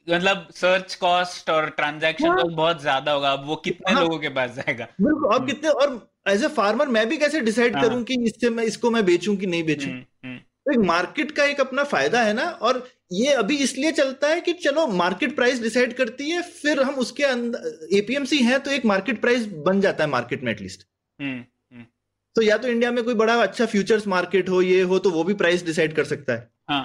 मतलब 0.08 0.48
सर्च 0.54 0.94
कॉस्ट 0.94 1.50
और 1.50 1.68
ट्रांजैक्शन 1.70 2.28
हाँ। 2.28 2.36
कॉस्ट 2.36 2.56
बहुत 2.56 2.80
ज़्यादा 2.80 3.12
होगा 3.12 3.30
अब 3.32 3.46
वो 3.46 3.56
कितने 3.56 3.92
हाँ। 3.92 4.02
लोगों 4.02 4.18
के 4.18 4.28
पास 4.28 4.50
जाएगा 4.50 4.88
बिल्कुल 5.00 5.24
और 5.24 5.34
हम्म। 5.34 5.46
कितने 5.46 5.70
और 5.70 6.08
एज 6.28 6.44
ए 6.44 6.48
फार्मर 6.48 6.88
मैं 6.88 7.08
भी 7.08 7.16
कैसे 7.16 7.40
डिसाइड 7.40 7.76
हाँ। 7.76 7.84
करूँ 7.84 8.02
कि 8.02 8.22
इससे 8.24 8.50
मैं 8.50 8.64
इसको 8.64 8.90
मैं 8.90 9.04
बेचूं 9.06 9.36
कि 9.36 9.46
नहीं 9.46 9.64
बेचूं 9.64 9.90
हम्म 9.90 10.00
तो 10.00 10.06
एक 10.66 10.78
मार्केट 10.80 11.30
का 11.30 11.44
एक 11.44 11.60
अपना 11.60 11.82
फ़ायदा 11.84 12.20
है 12.22 12.32
ना 12.32 12.44
और 12.62 12.86
ये 13.12 13.32
अभी 13.34 13.56
इसलिए 13.56 13.92
चलता 13.92 14.28
है 14.28 14.40
कि 14.40 14.52
चलो 14.52 14.86
मार्केट 14.86 15.34
प्राइस 15.36 15.60
डिसाइड 15.62 15.92
करती 15.96 16.30
है 16.30 16.42
फिर 16.42 16.80
हम 16.82 16.94
उसके 16.94 17.24
अंदर 17.24 17.88
एपीएमसी 17.92 18.38
है 18.38 18.58
तो 18.58 18.70
एक 18.70 18.84
मार्केट 18.86 19.20
प्राइस 19.20 19.46
बन 19.66 19.80
जाता 19.80 20.04
है 20.04 20.10
मार्केट 20.10 20.44
में 20.44 20.50
एटलीस्ट 20.52 20.86
हम्म 21.18 21.32
हम्म। 21.32 21.84
तो 22.36 22.42
या 22.42 22.56
तो 22.58 22.68
इंडिया 22.68 22.92
में 22.92 23.02
कोई 23.04 23.14
बड़ा 23.14 23.34
अच्छा 23.42 23.66
फ्यूचर्स 23.66 24.06
मार्केट 24.06 24.48
हो 24.48 24.62
ये 24.62 24.80
हो 24.82 24.98
तो 24.98 25.10
वो 25.10 25.24
भी 25.24 25.34
प्राइस 25.34 25.64
डिसाइड 25.64 25.94
कर 25.96 26.04
सकता 26.04 26.32
है। 26.32 26.48
हाँ 26.68 26.82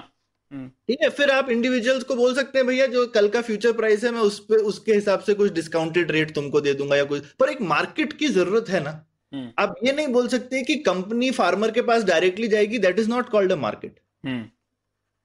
हम्म। 0.52 0.68
ठीक 0.68 1.00
है 1.04 1.10
फिर 1.12 1.32
आप 1.32 1.50
इंडिविजुअल्स 1.50 2.04
को 2.04 2.16
बोल 2.16 2.36
सकते 2.36 2.60
हैं 2.60 2.68
भैया 2.68 2.86
जो 2.88 3.06
कल 3.08 3.28
का 3.30 3.42
फ्यूचर 3.42 3.74
प्राइस 3.74 4.04
है 4.04 4.12
मैं 4.12 4.22
उस 4.22 4.40
पे 4.40 4.56
उसके 4.66 4.94
हिसाब 4.94 5.20
से 5.20 5.34
कुछ 5.34 5.52
डिस्काउंटेड 5.54 6.12
रेट 6.12 6.34
तुमको 6.36 6.62
दे 6.62 6.74
दूँगा 6.74 6.96
या 6.96 7.04
कुछ 7.06 7.26
पर 7.40 7.50
एक 7.50 7.62
मार्केट 7.62 8.14
की 8.14 8.28
ज़रूरत 8.30 8.70
है 8.70 8.84
ना। 8.84 8.94
आप 9.34 9.76
ये 9.84 9.92
नहीं 9.92 10.08
बोल 10.08 10.28
सकते 10.28 10.62
कि 10.64 10.76
कंपनी 10.84 11.30
फार्मर 11.32 11.72
के 11.72 11.82
पास 11.82 12.04
डायरेक्टली 12.04 12.48
जाएगी 12.48 12.78
that 12.80 13.00
is 13.00 13.10
not 13.10 13.30
called 13.30 13.52
a 13.52 13.56
market 13.56 14.00
hmm. 14.24 14.44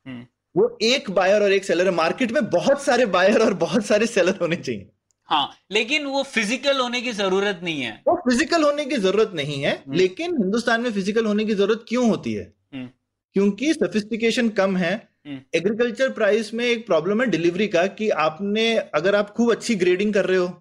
Hmm. 0.06 0.26
वो 0.54 0.76
एक 0.82 1.10
बायर 1.10 1.42
और 1.42 1.52
एक 1.52 1.64
सेलर 1.64 1.86
है। 1.86 1.92
मार्केट 1.94 2.32
में 2.32 2.44
बहुत 2.50 2.82
सारे 2.82 3.06
बायर 3.14 3.42
और 3.42 3.54
बहुत 3.62 3.86
सारे 3.86 4.06
सेलर 4.06 4.38
होने 4.40 4.56
चाहिए। 4.56 4.90
हाँ 5.28 5.48
लेकिन 5.72 6.04
वो 6.06 6.22
फ़िज़िकल 6.24 6.80
होने 6.80 7.00
की 7.00 7.12
ज़रूरत 7.12 7.60
नहीं 7.62 7.80
है। 7.82 7.92
वो 8.08 8.14
फ़िज़िकल 8.28 8.62
होने 8.62 8.84
की 8.84 8.96
ज़रूरत 8.96 9.32
नहीं 9.34 9.62
है 9.62 9.72
हम्म। 9.72 9.96
लेकिन 9.96 10.36
हिंदुस्तान 10.38 10.80
में 10.80 10.90
फ़िज़िकल 10.92 11.26
होने 11.26 11.44
की 11.44 11.54
ज़रूरत 11.54 11.84
क्यों 11.88 12.08
होती 12.08 12.32
है? 12.32 12.52
हम्म। 12.74 12.88
क्योंकि 13.36 13.72
सफिस्टिकेशन 13.74 14.48
कम 14.58 14.76
है। 14.76 14.94
हम्म। 15.26 15.40
एग्रीकल्चर 15.54 16.10
प्राइस 16.12 16.52
में 16.54 16.64
एक 16.64 16.86
प्रॉब्लम 16.86 17.20
है 17.20 17.26
डिलीवरी 17.26 17.68
का 17.68 17.86
कि 17.98 18.08
आपने 18.20 18.74
अगर 18.76 19.14
आप 19.14 19.30
खूब 19.30 19.50
अच्छी 19.52 19.74
ग्रेडिंग 19.74 20.12
कर 20.14 20.26
रहे 20.26 20.38
हो 20.38 20.52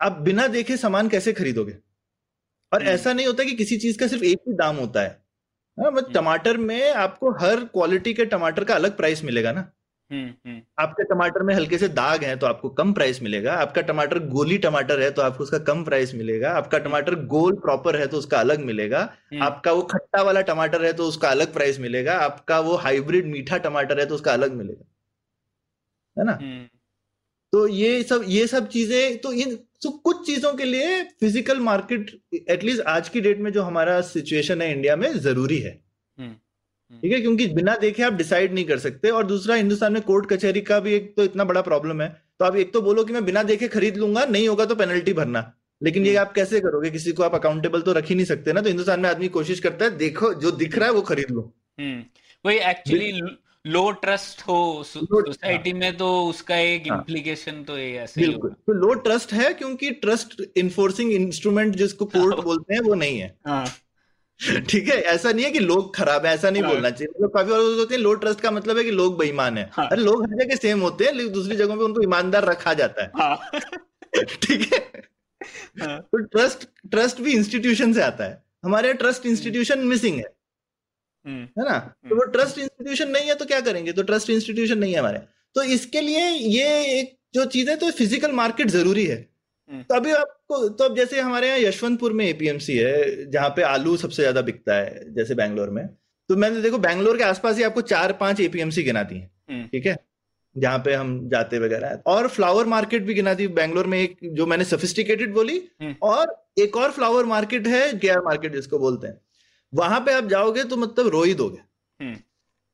आप 0.00 0.18
बिना 0.20 0.46
देखे 0.48 0.76
सामान 0.76 1.08
कैसे 1.08 1.32
खरीदोगे? 1.32 1.72
और 2.72 2.80
हम्म। 2.80 2.90
ऐसा 2.90 3.12
नहीं 3.12 3.26
होता 3.26 3.44
कि 3.44 3.52
किसी 3.54 3.76
चीज़ 3.76 3.98
का 3.98 4.06
सिर्फ़ 4.06 4.24
एक 4.24 4.40
ही 4.48 4.54
दाम 4.54 4.76
होता 4.76 5.02
है। 5.02 5.08
हाँ, 5.78 5.90
मतलब 5.90 6.04
हम्म। 6.04 6.14
टमाटर 6.14 6.56
में 6.58 6.92
आपको 6.92 7.30
हर 7.38 7.64
क्वालिटी 7.64 8.14
के 8.14 8.24
टमाटर 8.26 8.64
का 8.64 8.74
अलग 8.74 8.96
प्राइस 8.96 9.24
मिलेगा 9.24 9.52
ना। 9.52 9.72
हम्म 10.10 10.60
आपके 10.78 11.04
टमाटर 11.04 11.42
में 11.42 11.54
हल्के 11.54 11.78
से 11.78 11.86
दाग 11.88 12.24
हैं 12.24 12.38
तो 12.38 12.46
आपको 12.46 12.68
कम 12.70 12.92
प्राइस 12.92 13.20
मिलेगा। 13.22 13.52
आपका 13.54 13.82
टमाटर 13.82 14.18
गोली 14.28 14.58
टमाटर 14.58 15.00
है 15.00 15.10
तो 15.10 15.22
आपको 15.22 15.42
उसका 15.44 15.58
कम 15.64 15.82
प्राइस 15.84 16.14
मिलेगा। 16.14 16.50
आपका 16.52 16.78
टमाटर 16.78 17.14
गोल 17.26 17.54
प्रॉपर 17.56 17.96
है 17.96 18.06
तो 18.06 18.18
उसका 18.18 18.40
अलग 18.40 18.60
मिलेगा। 18.64 19.00
आपका 19.42 19.72
वो 19.72 19.82
खट्टा 19.84 20.22
वाला 20.22 20.40
टमाटर 20.42 20.84
है 20.84 20.92
तो 20.92 21.06
उसका 21.06 21.28
अलग 21.28 21.52
प्राइस 21.52 21.80
मिलेगा। 21.80 22.18
आपका 22.18 22.60
वो 22.60 22.76
हाइब्रिड 22.76 23.26
मीठा 23.26 23.58
टमाटर 23.58 24.00
है 24.00 24.06
तो 24.06 24.14
उसका 24.14 24.32
अलग 24.32 24.52
मिलेगा। 24.52 24.84
है 26.16 26.26
ना? 26.26 26.38
तो 27.52 27.66
ये 27.68 28.02
सब 28.02 28.24
ये 28.26 28.46
सब 28.46 28.68
चीज़ें 28.68 29.18
तो 29.18 29.32
इन 29.32 29.58
तो 29.82 29.90
कुछ 29.90 30.26
चीज़ों 30.26 30.52
के 30.54 30.64
लिए 30.64 31.02
फ़िज़िकल 31.20 31.60
मार्केट 31.60 32.10
एटलीस्ट 32.50 32.82
आज 32.88 33.08
की 33.08 33.20
डेट 33.20 33.38
में 33.38 33.50
जो 33.52 33.62
हमारा 33.62 34.00
सिचुएशन 34.02 34.62
है 34.62 34.70
इंडिया 34.72 34.96
में 34.96 35.08
ज़रूरी 35.18 35.58
है। 35.58 35.70
हम्म, 36.18 36.32
ठीक 37.02 37.12
है? 37.12 37.20
क्योंकि 37.20 37.46
बिना 37.48 37.76
देखे 37.76 38.02
आप 38.02 38.12
डिसाइड 38.14 38.54
नहीं 38.54 38.64
कर 38.64 38.78
सकते 38.78 39.10
और 39.10 39.26
दूसरा 39.26 39.54
हिंदुस्तान 39.54 39.92
में 39.92 40.02
कोर्ट 40.02 40.26
कचहरी 40.32 40.60
का 40.62 40.80
भी 40.80 40.94
एक 40.94 41.12
तो 41.16 41.24
इतना 41.24 41.44
बड़ा 41.44 41.62
प्रॉब्लम 41.62 42.02
है। 42.02 42.08
तो 42.38 42.44
आप 42.44 42.56
एक 42.56 42.72
तो 42.72 42.82
बोलो 42.82 43.04
कि 43.04 43.12
मैं 43.12 43.24
बिना 43.24 43.42
देखे 43.44 43.68
खरीद 43.68 43.96
लूँगा 43.96 44.24
नहीं 44.26 44.48
होगा 44.48 44.64
तो 44.64 44.74
पेनल्टी 44.74 45.12
भरना। 45.12 45.52
लेकिन 45.80 46.06
ये 46.06 46.10
हम्म। 46.10 46.20
आप 46.20 46.32
कैसे 46.34 46.60
करोगे? 46.60 46.90
किसी 46.90 47.12
को 47.12 47.22
आप 47.22 47.34
अकाउंटेबल 47.34 47.80
तो 47.80 47.92
रख 47.92 48.08
ही 48.08 48.14
नहीं 48.14 48.26
सकते 48.26 48.52
ना। 48.52 48.60
तो 48.60 48.68
हिंदुस्तान 48.68 49.00
में 49.00 49.08
आदमी 49.10 49.28
कोशिश 49.30 49.60
करता 49.60 49.84
है 49.84 49.96
देखो 49.96 50.32
जो 50.36 50.50
दिख 50.52 50.78
रहा 50.78 50.88
है 50.88 50.94
वो 50.94 51.02
खरीद 51.04 51.30
लो। 51.30 51.52
हम्म। 51.80 52.02
वही 52.44 52.58
एक्चुअली 52.70 53.10
लो 53.66 53.90
ट्रस्ट 53.90 54.42
हो 54.42 54.82
सोसाइटी 54.86 55.72
में 55.72 55.96
तो 55.96 56.26
उसका 56.26 56.56
एक 56.56 56.84
हाँ। 56.90 56.98
इम्प्लीकेशन 56.98 57.64
तो 57.64 57.78
ये 57.78 57.98
ऐसे 57.98 58.20
बिल्कुल। 58.20 58.50
तो 58.50 58.72
लो 58.72 58.94
ट्रस्ट 58.94 59.32
है 59.32 59.54
क्योंकि 59.54 59.90
ट्रस्ट 59.90 60.42
इन्फोर्सिंग 60.56 61.12
इंस्ट्रूमेंट 61.12 61.76
जिसको 61.76 62.04
कोर्ट 62.04 62.34
हाँ। 62.34 62.44
बोलते 62.44 62.74
हैं 62.74 62.80
वो 62.80 62.94
नहीं 62.94 63.18
है। 63.18 63.38
हाँ। 63.46 63.66
ठीक 64.68 64.88
है? 64.88 64.96
ऐसा 64.96 65.32
नहीं 65.32 65.44
है 65.44 65.50
कि 65.50 65.58
लोग 65.58 65.96
खराब 65.96 66.26
है 66.26 66.34
ऐसा 66.34 66.50
नहीं 66.50 66.62
हाँ। 66.62 66.72
बोलना 66.72 66.90
चाहिए। 66.90 67.08
मतलब 67.16 67.30
काफ़ी 67.34 67.50
बार 67.50 67.60
होते 67.60 67.94
हैं 67.94 68.02
लो 68.02 68.14
ट्रस्ट 68.14 68.40
का 68.40 68.50
मतलब 68.50 68.78
है 68.78 68.84
कि 68.84 68.90
लोग 68.90 69.18
बेईमान 69.18 69.58
है। 69.58 69.70
हाँ। 69.72 69.88
अरे 69.88 70.02
लोग 70.02 70.22
हर 70.22 70.44
जगह 70.44 70.56
सेम 70.56 70.80
होते 70.80 71.04
हैं 71.04 71.12
लेकिन 71.12 71.32
दूसरी 71.32 71.56
जगहों 71.56 71.76
पे 71.76 71.84
उनको 71.84 72.02
ईमानदार 72.02 72.44
रखा 72.44 72.74
जाता 72.74 73.02
है। 73.02 73.10
हाँ। 73.16 73.50
ठीक 74.42 74.74
है? 74.74 75.06
हाँ, 75.82 76.00
तो 76.00 76.18
ट्रस्ट 76.18 76.68
ट्रस्ट 76.90 77.20
भी 77.20 77.32
इंस्टीट्यूशन 77.32 77.92
से 77.92 78.02
आता 78.02 78.24
है। 78.24 78.44
हमारे 78.64 78.92
ट्रस्ट 78.92 79.26
इंस्टीट्यूशन 79.26 79.78
मिसिंग 79.78 80.16
है। 80.16 80.35
है 81.26 81.64
ना? 81.64 81.78
तो 82.08 82.16
वो 82.16 82.24
ट्रस्ट 82.26 82.58
इंस्टीट्यूशन 82.58 83.10
नहीं 83.10 83.28
है 83.28 83.34
तो 83.34 83.44
क्या 83.44 83.60
करेंगे? 83.60 83.92
तो 83.92 84.02
ट्रस्ट 84.04 84.30
इंस्टीट्यूशन 84.30 84.78
नहीं 84.78 84.92
है 84.92 84.98
हमारे। 84.98 85.18
तो 85.56 85.62
इसके 85.64 86.00
लिए 86.00 86.28
ये 86.28 86.82
एक 86.98 87.16
जो 87.34 87.44
चीज़ 87.46 87.70
है 87.70 87.76
तो 87.76 87.90
फ़िज़िकल 87.92 88.32
मार्केट 88.32 88.70
ज़रूरी 88.70 89.04
है। 89.06 89.16
हम्म। 89.70 89.82
तो 89.82 89.94
अभी 89.94 90.12
आपको 90.12 90.68
तो 90.70 90.84
अब 90.84 90.96
जैसे 90.96 91.20
हमारे 91.20 91.46
यहाँ 91.48 91.58
यशवंतपुर 91.58 92.12
में 92.12 92.24
एपीएमसी 92.26 92.76
है 92.76 93.30
जहाँ 93.30 93.48
पे 93.50 93.62
आलू 93.64 93.96
सबसे 93.96 94.22
ज़्यादा 94.22 94.40
बिकता 94.42 94.74
है 94.74 95.14
जैसे 95.14 95.34
बैंगलोर 95.34 95.70
में। 95.70 95.86
तो 96.30 96.36
मैंने 96.36 96.60
देखो 96.60 96.78
बैंगलोर 96.80 97.16
के 97.18 97.24
आसपास 97.24 97.56
ही 97.56 97.62
आपको 97.62 97.80
चार 97.84 98.12
पाँच 98.20 98.40
एपीएमसी 98.40 98.82
गिनाती 98.82 99.18
है 99.18 99.30
हम्म, 99.50 99.66
ठीक 99.66 99.86
है? 99.86 99.96
जहाँ 100.56 100.78
पे 100.78 100.94
हम 100.94 101.28
जाते 101.28 101.58
वगैरह 101.58 102.02
और 102.06 102.26
फ्लावर 102.28 102.66
मार्केट 102.66 103.02
भी 103.02 103.14
गिनाती 103.14 103.46
बैंगलोर 103.54 103.86
में 103.86 103.98
एक 103.98 104.16
जो 104.34 104.46
मैंने 104.46 104.64
सोफिस्टिकेटेड 104.64 105.32
बोली 105.34 105.56
हम्म। 105.82 105.94
और 106.02 106.34
एक 106.58 106.76
और 106.76 106.90
फ्लावर 106.90 107.24
मार्केट 107.26 107.66
है 107.66 107.92
केआर 107.94 108.20
मार्केट 108.24 108.52
जिसको 108.52 108.78
बोलते 108.78 109.06
हैं। 109.06 109.20
वहाँ 109.76 110.00
पे 110.00 110.12
आप 110.12 110.26
जाओगे 110.26 110.64
तो 110.64 110.76
मतलब 110.76 111.08
रो 111.08 111.22
ही 111.22 111.34
दोगे। 111.34 111.58
हम्म, 112.00 112.16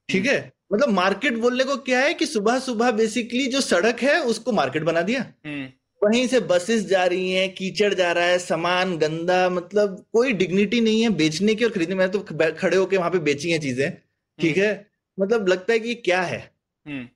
ठीक 0.09 0.27
है? 0.27 0.53
मतलब 0.73 0.89
मार्केट 0.89 1.37
बोलने 1.37 1.65
को 1.65 1.77
क्या 1.77 2.01
है 2.01 2.15
कि 2.15 2.27
सुबह 2.27 2.59
सुबह 2.59 2.91
बेसिकली 2.91 3.47
जो 3.47 3.61
सड़क 3.61 4.03
है 4.03 4.19
उसको 4.25 4.53
मार्केट 4.53 4.83
बना 4.83 5.03
दिया। 5.03 5.21
हम्म, 5.47 5.69
वहीं 6.03 6.27
से 6.27 6.41
बसेस 6.41 6.85
जा 6.87 7.05
रही 7.07 7.33
हैं 7.33 7.53
कीचड़ 7.55 7.93
जा 7.95 8.13
रहा 8.13 8.25
है 8.25 8.39
सामान 8.39 8.97
गंदा 8.99 9.49
मतलब 9.51 10.05
कोई 10.13 10.33
डिग्निटी 10.33 10.81
नहीं 10.81 11.03
है 11.03 11.09
बेचने 11.11 11.55
की 11.55 11.65
और 11.65 11.71
खरीदने। 11.71 11.95
में 11.95 12.11
तो 12.11 12.21
खड़े 12.21 12.77
होके 12.77 12.97
वहाँ 12.97 13.11
पे 13.11 13.19
बेची 13.21 13.51
हैं 13.51 13.61
चीज़ें। 13.61 13.91
ठीक 14.39 14.57
है? 14.57 14.71
मतलब 15.19 15.49
लगता 15.49 15.73
है 15.73 15.79
कि 15.79 15.95
क्या 15.95 16.23
है? 16.23 16.41
हम्म, 16.87 17.07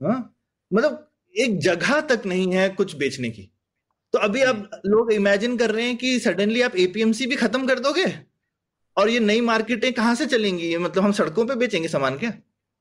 हाँ? 0.00 0.36
मतलब 0.70 1.02
एक 1.34 1.58
जगह 1.58 2.00
तक 2.00 2.22
नहीं 2.26 2.52
है 2.52 2.68
कुछ 2.68 2.96
बेचने 2.96 3.30
की। 3.30 3.50
तो 4.14 4.18
अभी 4.18 4.42
आप 4.42 4.70
लोग 4.86 5.12
इमेजिन 5.12 5.56
कर 5.56 5.70
रहे 5.70 5.86
हैं 5.86 5.96
कि 5.96 6.18
सडनली 6.20 6.62
आप 6.62 6.76
एपीएमसी 6.76 7.26
भी 7.26 7.36
खत्म 7.36 7.66
कर 7.66 7.78
दोगे? 7.78 8.06
और 8.96 9.10
ये 9.10 9.20
नई 9.20 9.40
मार्केटें 9.40 9.92
कहाँ 9.92 10.14
से 10.14 10.26
चलेंगी? 10.26 10.66
ये 10.66 10.78
मतलब 10.78 11.04
हम 11.04 11.12
सड़कों 11.12 11.44
पे 11.46 11.54
बेचेंगे 11.54 11.88
सामान 11.88 12.18
क्या? 12.18 12.30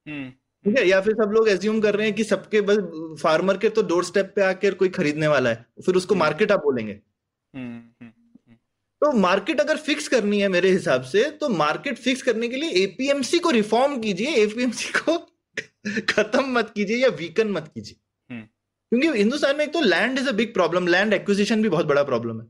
हम्म, 0.07 0.29
ठीक 0.65 0.77
है? 0.77 0.87
या 0.87 1.01
फिर 1.01 1.13
सब 1.13 1.31
लोग 1.31 1.49
एज्यूम 1.49 1.79
कर 1.81 1.95
रहे 1.95 2.07
हैं 2.07 2.15
कि 2.15 2.23
सबके 2.23 2.61
बस 2.61 2.77
फार्मर 3.23 3.57
के 3.57 3.69
तो 3.69 3.83
डोर 3.83 4.05
स्टेप 4.05 4.31
पे 4.35 4.41
आकर 4.41 4.73
कोई 4.73 4.89
खरीदने 4.89 5.27
वाला 5.27 5.49
है 5.49 5.65
फिर 5.85 5.95
उसको 5.95 6.15
हम्म। 6.15 6.23
मार्केट 6.23 6.51
आप 6.51 6.59
बोलेंगे। 6.59 6.93
हम्म, 6.93 7.79
हम्म, 8.01 8.11
तो 9.01 9.11
मार्केट 9.11 9.59
अगर 9.61 9.77
फिक्स 9.77 10.07
करनी 10.07 10.39
है 10.41 10.47
मेरे 10.47 10.69
हिसाब 10.69 11.01
से 11.03 11.23
तो 11.31 11.49
मार्केट 11.49 11.97
फिक्स 11.97 12.21
करने 12.21 12.47
के 12.47 12.55
लिए 12.55 12.69
एपीएमसी 12.83 13.39
को 13.39 13.49
रिफॉर्म 13.49 13.99
कीजिए 14.01 14.35
एपीएमसी 14.43 14.91
को 14.99 15.17
खत्म 16.09 16.43
मत 16.51 16.71
कीजिए 16.75 16.97
या 16.97 17.09
वीकन 17.09 17.47
मत 17.47 17.71
कीजिए। 17.75 17.95
हम्म। 18.29 18.41
क्योंकि 18.41 19.17
हिंदुस्तान 19.19 19.57
में 19.57 19.63
एक 19.65 19.73
तो 19.73 19.81
land 19.81 20.19
is 20.19 20.29
a 20.29 20.31
big 20.31 20.53
problem 20.53 20.87
land 20.87 21.13
acquisition 21.13 21.61
भी 21.61 21.69
बहुत 21.69 21.85
बड़ा 21.85 22.03
प्रॉब्लम 22.03 22.35
है। 22.35 22.41
हम्म। 22.41 22.49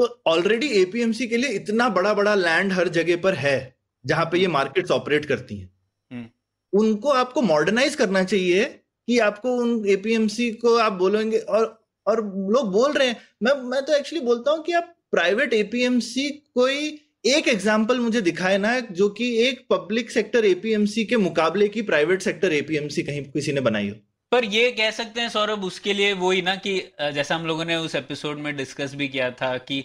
तो 0.00 0.22
ऑलरेडी 0.26 0.66
एपीएमसी 0.66 1.26
के 1.26 1.36
लिए 1.36 1.50
इतना 1.50 1.88
बड़ा 1.88 2.12
बड़ा 2.14 2.34
लैंड 2.34 2.72
हर 2.72 2.88
जगह 2.88 3.16
पर 3.16 3.34
है 3.34 3.56
जहाँ 4.04 4.24
पे 4.24 4.38
ये 4.38 4.46
मार्केट्स 4.48 4.90
ऑपरेट 4.90 5.24
करती 5.24 5.56
हैं। 5.56 5.70
हम्म। 6.10 6.26
उनको 6.72 7.08
आपको 7.08 7.42
मॉडर्नाइज 7.42 7.94
करना 7.94 8.22
चाहिए 8.24 8.64
कि 8.64 9.18
आपको 9.18 9.54
उन 9.56 9.84
एपीएमसी 9.88 10.50
को 10.52 10.76
आप 10.76 10.92
बोलेंगे 10.92 11.38
और 11.38 11.66
और 12.06 12.24
लोग 12.50 12.70
बोल 12.72 12.92
रहे 12.92 13.08
हैं। 13.08 13.16
मैं 13.42 13.52
मैं 13.62 13.82
तो 13.82 13.96
एक्चुअली 13.96 14.24
बोलता 14.24 14.50
हूँ 14.50 14.62
कि 14.64 14.72
आप 14.72 14.94
प्राइवेट 15.10 15.52
एपीएमसी 15.52 16.28
कोई 16.54 16.98
एक 17.26 17.48
एग्ज़ाम्पल 17.48 18.00
मुझे 18.00 18.20
दिखाए 18.20 18.58
ना 18.58 18.78
जो 18.80 19.08
कि 19.08 19.32
एक 19.48 19.66
पब्लिक 19.70 20.10
सेक्टर 20.10 20.44
एपीएमसी 20.44 21.04
के 21.04 21.16
मुकाबले 21.16 21.68
की 21.68 21.82
प्राइवेट 21.82 22.22
सेक्टर 22.22 22.52
एपीएमसी 22.52 23.02
कहीं 23.02 23.24
किसी 23.24 23.52
ने 23.52 23.60
बनाई 23.60 23.88
हो। 23.88 23.96
पर 24.32 24.44
ये 24.44 24.70
कह 24.72 24.90
सकते 24.90 25.20
हैं 25.20 25.28
सौरभ 25.28 25.64
उसके 25.64 25.92
लिए 25.92 26.12
वही 26.12 26.42
ना 26.42 26.54
कि 26.56 26.72
जैसा 27.14 27.34
हम 27.34 27.46
लोगों 27.46 27.64
ने 27.64 27.76
उस 27.76 27.94
एपिसोड 27.94 28.38
में 28.38 28.56
डिस्कस 28.56 28.94
भी 28.94 29.08
किया 29.08 29.30
था 29.30 29.56
कि 29.58 29.78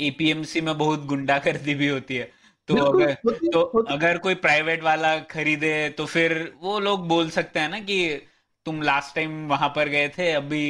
एपीएमसी 0.00 0.60
में 0.60 0.76
बहुत 0.78 1.04
गुंडागर्दी 1.06 1.74
भी 1.74 1.88
होती 1.88 2.16
है। 2.16 2.30
तो 2.68 2.76
अगर 2.76 3.12
तो 3.52 3.62
अगर 3.82 4.18
कोई 4.18 4.34
प्राइवेट 4.34 4.82
वाला 4.82 5.16
खरीदे 5.30 5.88
तो 5.88 6.06
फिर 6.06 6.32
वो 6.60 6.78
लोग 6.80 7.06
बोल 7.08 7.30
सकते 7.30 7.60
हैं 7.60 7.68
ना 7.68 7.80
कि 7.80 7.98
तुम 8.66 8.82
लास्ट 8.82 9.14
टाइम 9.14 9.48
वहाँ 9.48 9.68
पर 9.68 9.88
गए 9.88 10.08
थे 10.08 10.30
अभी 10.32 10.64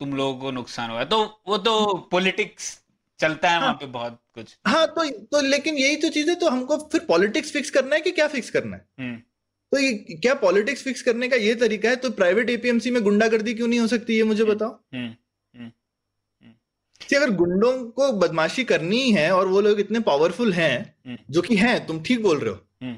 तुम 0.00 0.14
लोगों 0.14 0.38
को 0.40 0.50
नुकसान 0.50 0.90
हुआ 0.90 1.04
तो 1.04 1.18
वो 1.48 1.58
तो 1.58 1.94
पॉलिटिक्स 2.10 2.70
चलता 3.20 3.50
है 3.50 3.60
वहाँ 3.60 3.74
पे 3.74 3.86
बहुत 3.86 4.18
कुछ। 4.34 4.56
हाँ 4.66 4.86
तो 4.86 5.08
तो 5.10 5.40
लेकिन 5.40 5.76
यही 5.78 5.96
तो 5.96 6.08
चीज़ 6.08 6.30
है 6.30 6.34
तो 6.34 6.48
हमको 6.48 6.76
फिर 6.92 7.04
पॉलिटिक्स 7.08 7.52
फिक्स 7.52 7.70
करना 7.70 7.94
है 7.94 8.00
कि 8.00 8.10
क्या 8.10 8.26
फिक्स 8.28 8.50
करना 8.50 8.76
है? 8.76 8.84
हम्म। 9.00 9.20
तो 9.72 9.78
ये 9.78 9.92
क्या 9.92 10.34
पॉलिटिक्स 10.34 10.82
फिक्स 10.82 11.02
करने 11.02 11.28
का 11.28 11.36
ये 11.36 11.54
तरीका 11.54 11.88
है? 11.88 11.96
तो 11.96 12.10
प्राइवेट 12.10 12.50
एपीएमसी 12.50 12.90
में 12.90 13.02
गुंडागर्दी 13.02 13.54
क्यों 13.54 13.68
नहीं 13.68 13.80
हो 13.80 13.86
सकती 13.86 14.16
ये 14.16 14.22
मुझे 14.24 14.44
बताओ। 14.44 14.78
हम्म 14.94 15.14
कि 17.00 17.16
अगर 17.16 17.30
गुंडों 17.30 17.72
को 17.90 18.10
बदमाशी 18.12 18.64
करनी 18.64 19.10
है 19.12 19.30
और 19.32 19.48
वो 19.48 19.60
लोग 19.60 19.80
इतने 19.80 20.00
पावरफुल 20.00 20.52
हैं 20.52 20.94
हम्म। 21.06 21.16
जो 21.30 21.42
कि 21.42 21.56
हैं 21.56 21.86
तुम 21.86 22.02
ठीक 22.02 22.22
बोल 22.22 22.38
रहे 22.38 22.50
हो। 22.50 22.60
हम्म। 22.82 22.96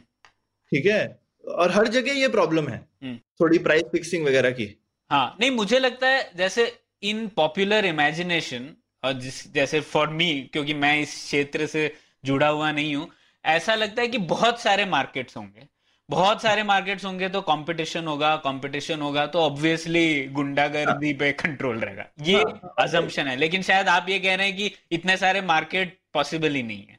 ठीक 0.72 0.86
है? 0.86 1.20
और 1.44 1.70
हर 1.70 1.88
जगह 1.88 2.12
ये 2.12 2.28
प्रॉब्लम 2.28 2.68
है। 2.68 2.76
हम्म। 3.02 3.16
थोड़ी 3.40 3.58
प्राइस 3.58 3.82
फिक्सिंग 3.82 4.26
वगैरह 4.26 4.50
की। 4.50 4.66
हाँ 5.10 5.36
नहीं 5.40 5.50
मुझे 5.50 5.78
लगता 5.78 6.08
है 6.08 6.30
जैसे 6.36 6.66
इन 7.02 7.26
पॉपुलर 7.28 7.84
इमेजिनेशन 7.84 8.68
और 9.04 9.12
जिस 9.12 9.52
जैसे 9.52 9.80
फॉर 9.80 10.08
मी 10.08 10.50
क्योंकि 10.52 10.74
मैं 10.74 10.98
इस 11.00 11.14
क्षेत्र 11.14 11.66
से 11.66 11.92
जुड़ा 12.24 12.48
हुआ 12.48 12.70
नहीं 12.72 12.94
हूँ 12.96 13.08
ऐसा 13.44 13.74
लगता 13.74 14.02
है 14.02 14.08
कि 14.08 14.18
बहुत 14.18 14.60
सारे 14.60 14.84
मार्केट्स 14.86 15.36
होंगे। 15.36 15.68
बहुत 16.08 16.42
सारे 16.42 16.62
मार्केट्स 16.62 17.04
होंगे 17.04 17.28
तो 17.28 17.40
कंपटीशन 17.40 18.06
होगा 18.06 18.34
कंपटीशन 18.36 19.00
होगा 19.00 19.26
तो 19.26 19.38
ऑब्वियसली 19.40 20.26
गुंडागर्दी 20.28 21.12
पे 21.12 21.30
कंट्रोल 21.34 21.78
रहेगा। 21.78 22.06
ये 22.22 22.34
हाँ, 22.34 22.52
हाँ, 22.54 22.74
अजम्पशन 22.78 23.26
है 23.26 23.36
लेकिन 23.36 23.62
शायद 23.62 23.88
आप 23.88 24.08
ये 24.08 24.18
कह 24.18 24.34
रहे 24.34 24.46
हैं 24.46 24.56
कि 24.56 24.70
इतने 24.92 25.16
सारे 25.16 25.40
मार्केट 25.42 25.98
पॉसिबल 26.14 26.54
ही 26.54 26.62
नहीं 26.62 26.86
है। 26.86 26.98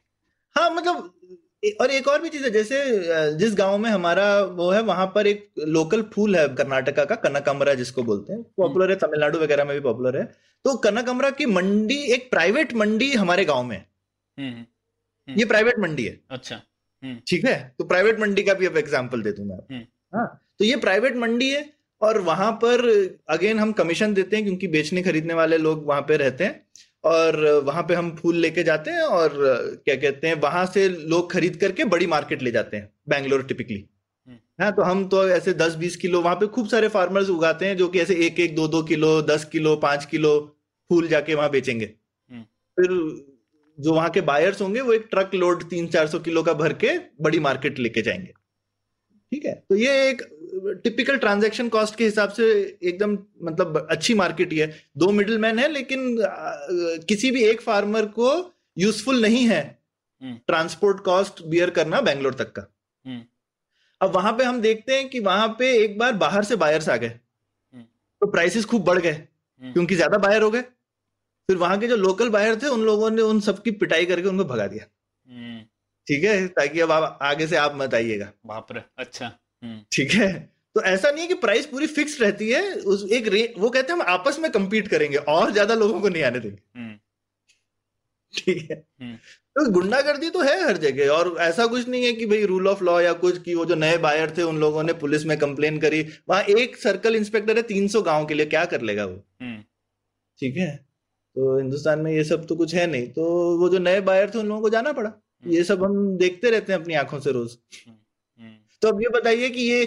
हाँ 0.56 0.70
मतलब 0.70 1.12
और 1.80 1.90
एक 1.90 2.08
और 2.08 2.20
भी 2.22 2.28
चीज़ 2.28 2.44
है 2.44 2.50
जैसे 2.50 2.82
जिस 3.38 3.54
गाँव 3.54 3.78
में 3.78 3.90
हमारा 3.90 4.26
वो 4.40 4.70
है 4.70 4.82
वहाँ 4.82 5.06
पर 5.06 5.26
एक 5.26 5.48
लोकल 5.68 6.02
फूल 6.14 6.36
है 6.36 6.46
कर्नाटका 6.54 7.04
का 7.04 7.14
कनकमरा 7.14 7.74
जिसको 7.74 8.02
बोलते 8.02 8.32
हैं। 8.32 8.42
पॉपुलर 8.56 8.90
है 8.90 8.96
तमिलनाडु 8.96 9.38
वगैरह 9.38 9.64
में 9.64 9.74
भी 9.74 9.80
पॉपुलर 9.80 10.18
है। 10.18 10.24
तो 10.64 10.76
कनकमरा 10.78 11.30
की 11.30 11.46
मंडी 11.46 12.02
एक 12.14 12.30
प्राइवेट 12.30 12.74
मंडी 12.74 13.12
हमारे 13.14 13.44
गाँव 13.44 13.64
में 13.64 13.76
है। 13.76 13.86
हम्म 14.38 15.34
ये 15.38 15.44
प्राइवेट 15.44 15.78
मंडी 15.78 16.04
है। 16.04 16.20
अच्छा। 16.30 16.60
ठीक 17.26 17.44
है 17.44 17.56
तो 17.78 17.84
प्राइवेट 17.84 18.20
मंडी 18.20 18.42
का 18.42 18.54
भी 18.54 18.66
अब 18.66 18.76
एग्ज़ाम्पल 18.76 19.22
दे 19.22 19.32
दूँगा। 19.32 19.58
हम्म। 19.70 19.82
हाँ 20.14 20.26
तो 20.58 20.64
ये 20.64 20.76
प्राइवेट 20.76 21.16
मंडी 21.16 21.50
है 21.50 21.64
और 22.02 22.20
वहाँ 22.20 22.52
पर 22.52 22.84
अगेन 23.28 23.58
हम 23.58 23.72
कमीशन 23.72 24.14
देते 24.14 24.36
हैं 24.36 24.44
क्योंकि 24.44 24.68
बेचने 24.68 25.02
खरीदने 25.02 25.34
वाले 25.34 25.58
लोग 25.58 25.86
वहाँ 25.86 26.02
पे 26.02 26.16
रहते 26.16 26.44
हैं 26.44 26.64
और 27.04 27.36
वहाँ 27.64 27.82
पे 27.82 27.94
हम 27.94 28.10
फूल 28.16 28.36
लेके 28.36 28.62
जाते 28.62 28.90
हैं 28.90 29.02
और 29.02 29.30
क्या 29.84 29.94
कहते 29.96 30.28
हैं 30.28 30.40
वहाँ 30.40 30.64
से 30.66 30.88
लोग 30.88 31.30
खरीद 31.32 31.56
करके 31.56 31.84
बड़ी 31.84 32.06
मार्केट 32.06 32.42
ले 32.42 32.50
जाते 32.50 32.76
हैं 32.76 32.92
बैंगलोर 33.08 33.42
टिपिकली 33.42 33.84
हाँ 34.60 34.72
तो 34.72 34.82
हम 34.82 35.06
तो 35.08 35.28
ऐसे 35.28 35.52
दस 35.54 35.74
बीस 35.74 35.96
किलो 35.96 36.20
वहाँ 36.22 36.36
पे 36.36 36.46
खूब 36.46 36.68
सारे 36.68 36.88
फार्मर्स 36.88 37.30
उगाते 37.30 37.66
हैं 37.66 37.76
जो 37.76 37.88
कि 37.88 38.00
ऐसे 38.00 38.14
एक 38.26 38.40
एक 38.40 38.54
दो 38.56 38.68
दो 38.68 38.82
किलो 38.82 39.20
दस 39.22 39.44
किलो 39.44 39.76
पाँच 39.76 40.04
किलो 40.04 40.38
फूल 40.90 41.08
जाके 41.08 41.34
वहाँ 41.34 41.50
बेचेंगे 41.50 41.86
हम्म। 42.30 42.42
फिर 42.78 43.35
जो 43.78 43.94
वहाँ 43.94 44.10
के 44.10 44.20
बायर्स 44.22 44.60
होंगे 44.62 44.80
वो 44.80 44.92
एक 44.92 45.06
ट्रक 45.10 45.34
लोड 45.34 45.68
तीन 45.70 45.86
चार 45.88 46.06
सौ 46.06 46.18
किलो 46.20 46.42
का 46.42 46.52
भर 46.54 46.72
के 46.74 46.98
बड़ी 47.20 47.38
मार्केट 47.40 47.78
लेके 47.78 48.02
जाएँगे। 48.02 48.32
ठीक 49.32 49.44
है? 49.46 49.54
तो 49.70 49.76
ये 49.76 50.08
एक 50.08 50.22
टिपिकल 50.84 51.16
ट्रांजैक्शन 51.18 51.68
कॉस्ट 51.68 51.96
के 51.96 52.04
हिसाब 52.04 52.30
से 52.30 52.44
एकदम 52.82 53.18
मतलब 53.42 53.86
अच्छी 53.90 54.14
मार्केट 54.14 54.52
ही 54.52 54.58
है। 54.58 54.72
दो 54.96 55.10
मिडिल 55.12 55.38
मैन 55.38 55.58
है 55.58 55.68
लेकिन 55.68 56.16
किसी 57.08 57.30
भी 57.30 57.42
एक 57.44 57.60
फार्मर 57.60 58.06
को 58.18 58.30
यूजफुल 58.78 59.20
नहीं 59.22 59.46
है 59.48 59.62
ट्रांसपोर्ट 60.22 61.00
कॉस्ट 61.04 61.42
बियर 61.46 61.70
करना 61.70 62.00
बैंगलोर 62.00 62.34
तक 62.34 62.52
का। 62.52 62.66
हम्म। 63.04 63.22
अब 64.00 64.10
वहाँ 64.10 64.32
पे 64.32 64.44
हम 64.44 64.60
देखते 64.60 64.94
हैं 64.94 65.08
कि 65.08 65.20
वहाँ 65.20 65.48
पे 65.58 65.72
एक 65.76 65.98
बार 65.98 66.12
बाहर 66.14 66.44
से 66.44 66.56
बायर्स 66.56 66.88
आ 66.88 66.96
गए। 66.96 67.08
हम्म। 67.08 67.82
तो 67.82 68.26
प्राइसेस 68.26 68.64
खूब 68.64 68.84
बढ़ 68.84 68.98
गए 68.98 69.12
हम्म। 69.12 69.72
क्योंकि 69.72 69.94
ज़्यादा 69.94 70.18
बायर 70.18 70.42
हो 70.42 70.50
गए। 70.50 70.64
फिर 71.48 71.56
वहाँ 71.56 71.78
के 71.78 71.86
जो 71.86 71.96
लोकल 71.96 72.28
बायर 72.28 72.56
थे 72.56 72.66
उन 72.66 72.80
लोगों 72.80 73.10
ने 73.10 73.22
उन 73.22 73.40
सबकी 73.40 73.70
पिटाई 73.70 74.06
करके 74.06 74.28
उनको 74.28 74.44
भगा 74.44 74.66
दिया। 74.66 74.84
ठीक 76.06 76.24
है? 76.24 76.46
ताकि 76.48 76.80
अब 76.80 76.90
आप 76.92 77.18
आगे 77.22 77.46
से 77.46 77.56
आप 77.56 77.72
मत 77.76 77.94
आइएगा। 77.94 78.30
बाप 78.46 78.72
रे 78.72 78.82
अच्छा। 78.98 79.26
हम्म। 79.62 79.80
ठीक 79.92 80.10
है? 80.12 80.32
तो 80.76 80.82
ऐसा 80.82 81.10
नहीं 81.10 81.22
है 81.22 81.28
कि 81.28 81.34
प्राइस 81.34 81.66
पूरी 81.66 81.86
फिक्स 81.86 82.20
रहती 82.20 82.48
है 82.50 82.62
उस 82.74 83.06
एक 83.12 83.28
रे, 83.28 83.52
वो 83.58 83.70
कहते 83.70 83.92
हैं 83.92 83.98
हम 84.00 84.06
आपस 84.08 84.38
में 84.38 84.50
कम्पीट 84.52 84.88
करेंगे 84.88 85.16
और 85.16 85.52
ज़्यादा 85.52 85.74
लोगों 85.74 86.00
को 86.00 86.08
नहीं 86.08 86.22
आने 86.22 86.40
देंगे। 86.40 86.58
हम्म। 86.76 86.98
ठीक 88.34 88.70
है? 88.70 88.82
हम्म। 89.02 89.16
तो 89.56 89.70
गुंडागर्दी 89.72 90.30
तो 90.30 90.40
है 90.40 90.64
हर 90.64 90.76
जगह 90.76 91.08
और 91.08 91.36
ऐसा 91.40 91.66
कुछ 91.66 91.88
नहीं 91.88 92.04
है 92.04 92.12
कि 92.12 92.26
भाई 92.26 92.44
रूल 92.46 92.68
ऑफ़ 92.68 92.82
लॉ 92.84 93.00
या 93.00 93.12
कुछ 93.12 93.42
कि 93.42 93.54
वो 93.54 93.64
जो 93.64 93.74
नए 93.74 93.96
बायर 93.98 94.34
थे 94.38 94.42
उन 94.42 94.58
लोगों 94.58 94.82
ने 94.82 94.92
पुलिस 94.92 95.24
में 95.26 95.38
कंप्लेन 95.38 95.78
करी। 95.80 96.02
वहाँ 96.28 96.42
एक 96.58 96.76
सर्कल 96.76 97.16
इंस्पेक्टर 97.16 97.56
है 97.56 97.62
तीन 97.62 97.88
सौ 97.88 98.02
गाँव 98.02 98.26
के 98.26 98.34
लिए 98.34 98.46
क्या 98.46 98.64
कर 98.64 98.80
लेगा 98.80 99.04
वो? 99.04 99.16
ठीक 100.38 100.56
है? 100.56 100.85
तो 101.36 101.56
हिंदुस्तान 101.56 102.00
में 102.00 102.10
ये 102.12 102.24
सब 102.24 102.46
तो 102.46 102.56
कुछ 102.56 102.74
है 102.74 102.86
नहीं। 102.86 103.08
तो 103.10 103.24
वो 103.58 103.68
जो 103.68 103.78
नए 103.80 104.00
बायर 104.02 104.30
थे 104.30 104.38
उन 104.38 104.46
लोगों 104.46 104.60
को 104.62 104.68
जाना 104.70 104.92
पड़ा। 104.92 105.12
ये 105.44 105.64
सब 105.64 105.84
हम 105.84 106.16
देखते 106.18 106.50
रहते 106.50 106.72
हैं 106.72 106.80
अपनी 106.80 106.94
आँखों 106.96 107.20
से 107.20 107.32
रोज। 107.32 107.56
तो 108.82 108.88
अब 108.88 109.02
ये 109.02 109.08
बताइए 109.10 109.48
कि 109.50 109.62
ये 109.62 109.82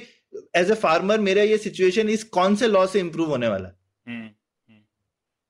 एज 0.58 0.72
ए 0.72 0.76
फार्मर 0.78 1.20
मेरा 1.20 1.44
ये 1.44 1.58
सिचुएशन 1.58 2.10
इस 2.10 2.24
कौन 2.32 2.56
से 2.56 2.68
लॉ 2.68 2.86
से 2.88 3.00
इम्प्रूव 3.00 3.30
होने 3.30 3.48
वाला 3.48 3.68
हम्म, 4.06 4.26
हम्म। 4.70 4.82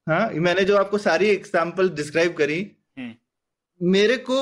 हाँ 0.07 0.29
मैंने 0.41 0.63
जो 0.65 0.77
आपको 0.77 0.97
सारी 0.99 1.29
एग्ज़ाम्पल 1.29 1.89
डिस्क्राइब 1.95 2.33
करी 2.35 2.59
हम्म। 2.97 3.13
मेरे 3.81 4.17
को 4.19 4.35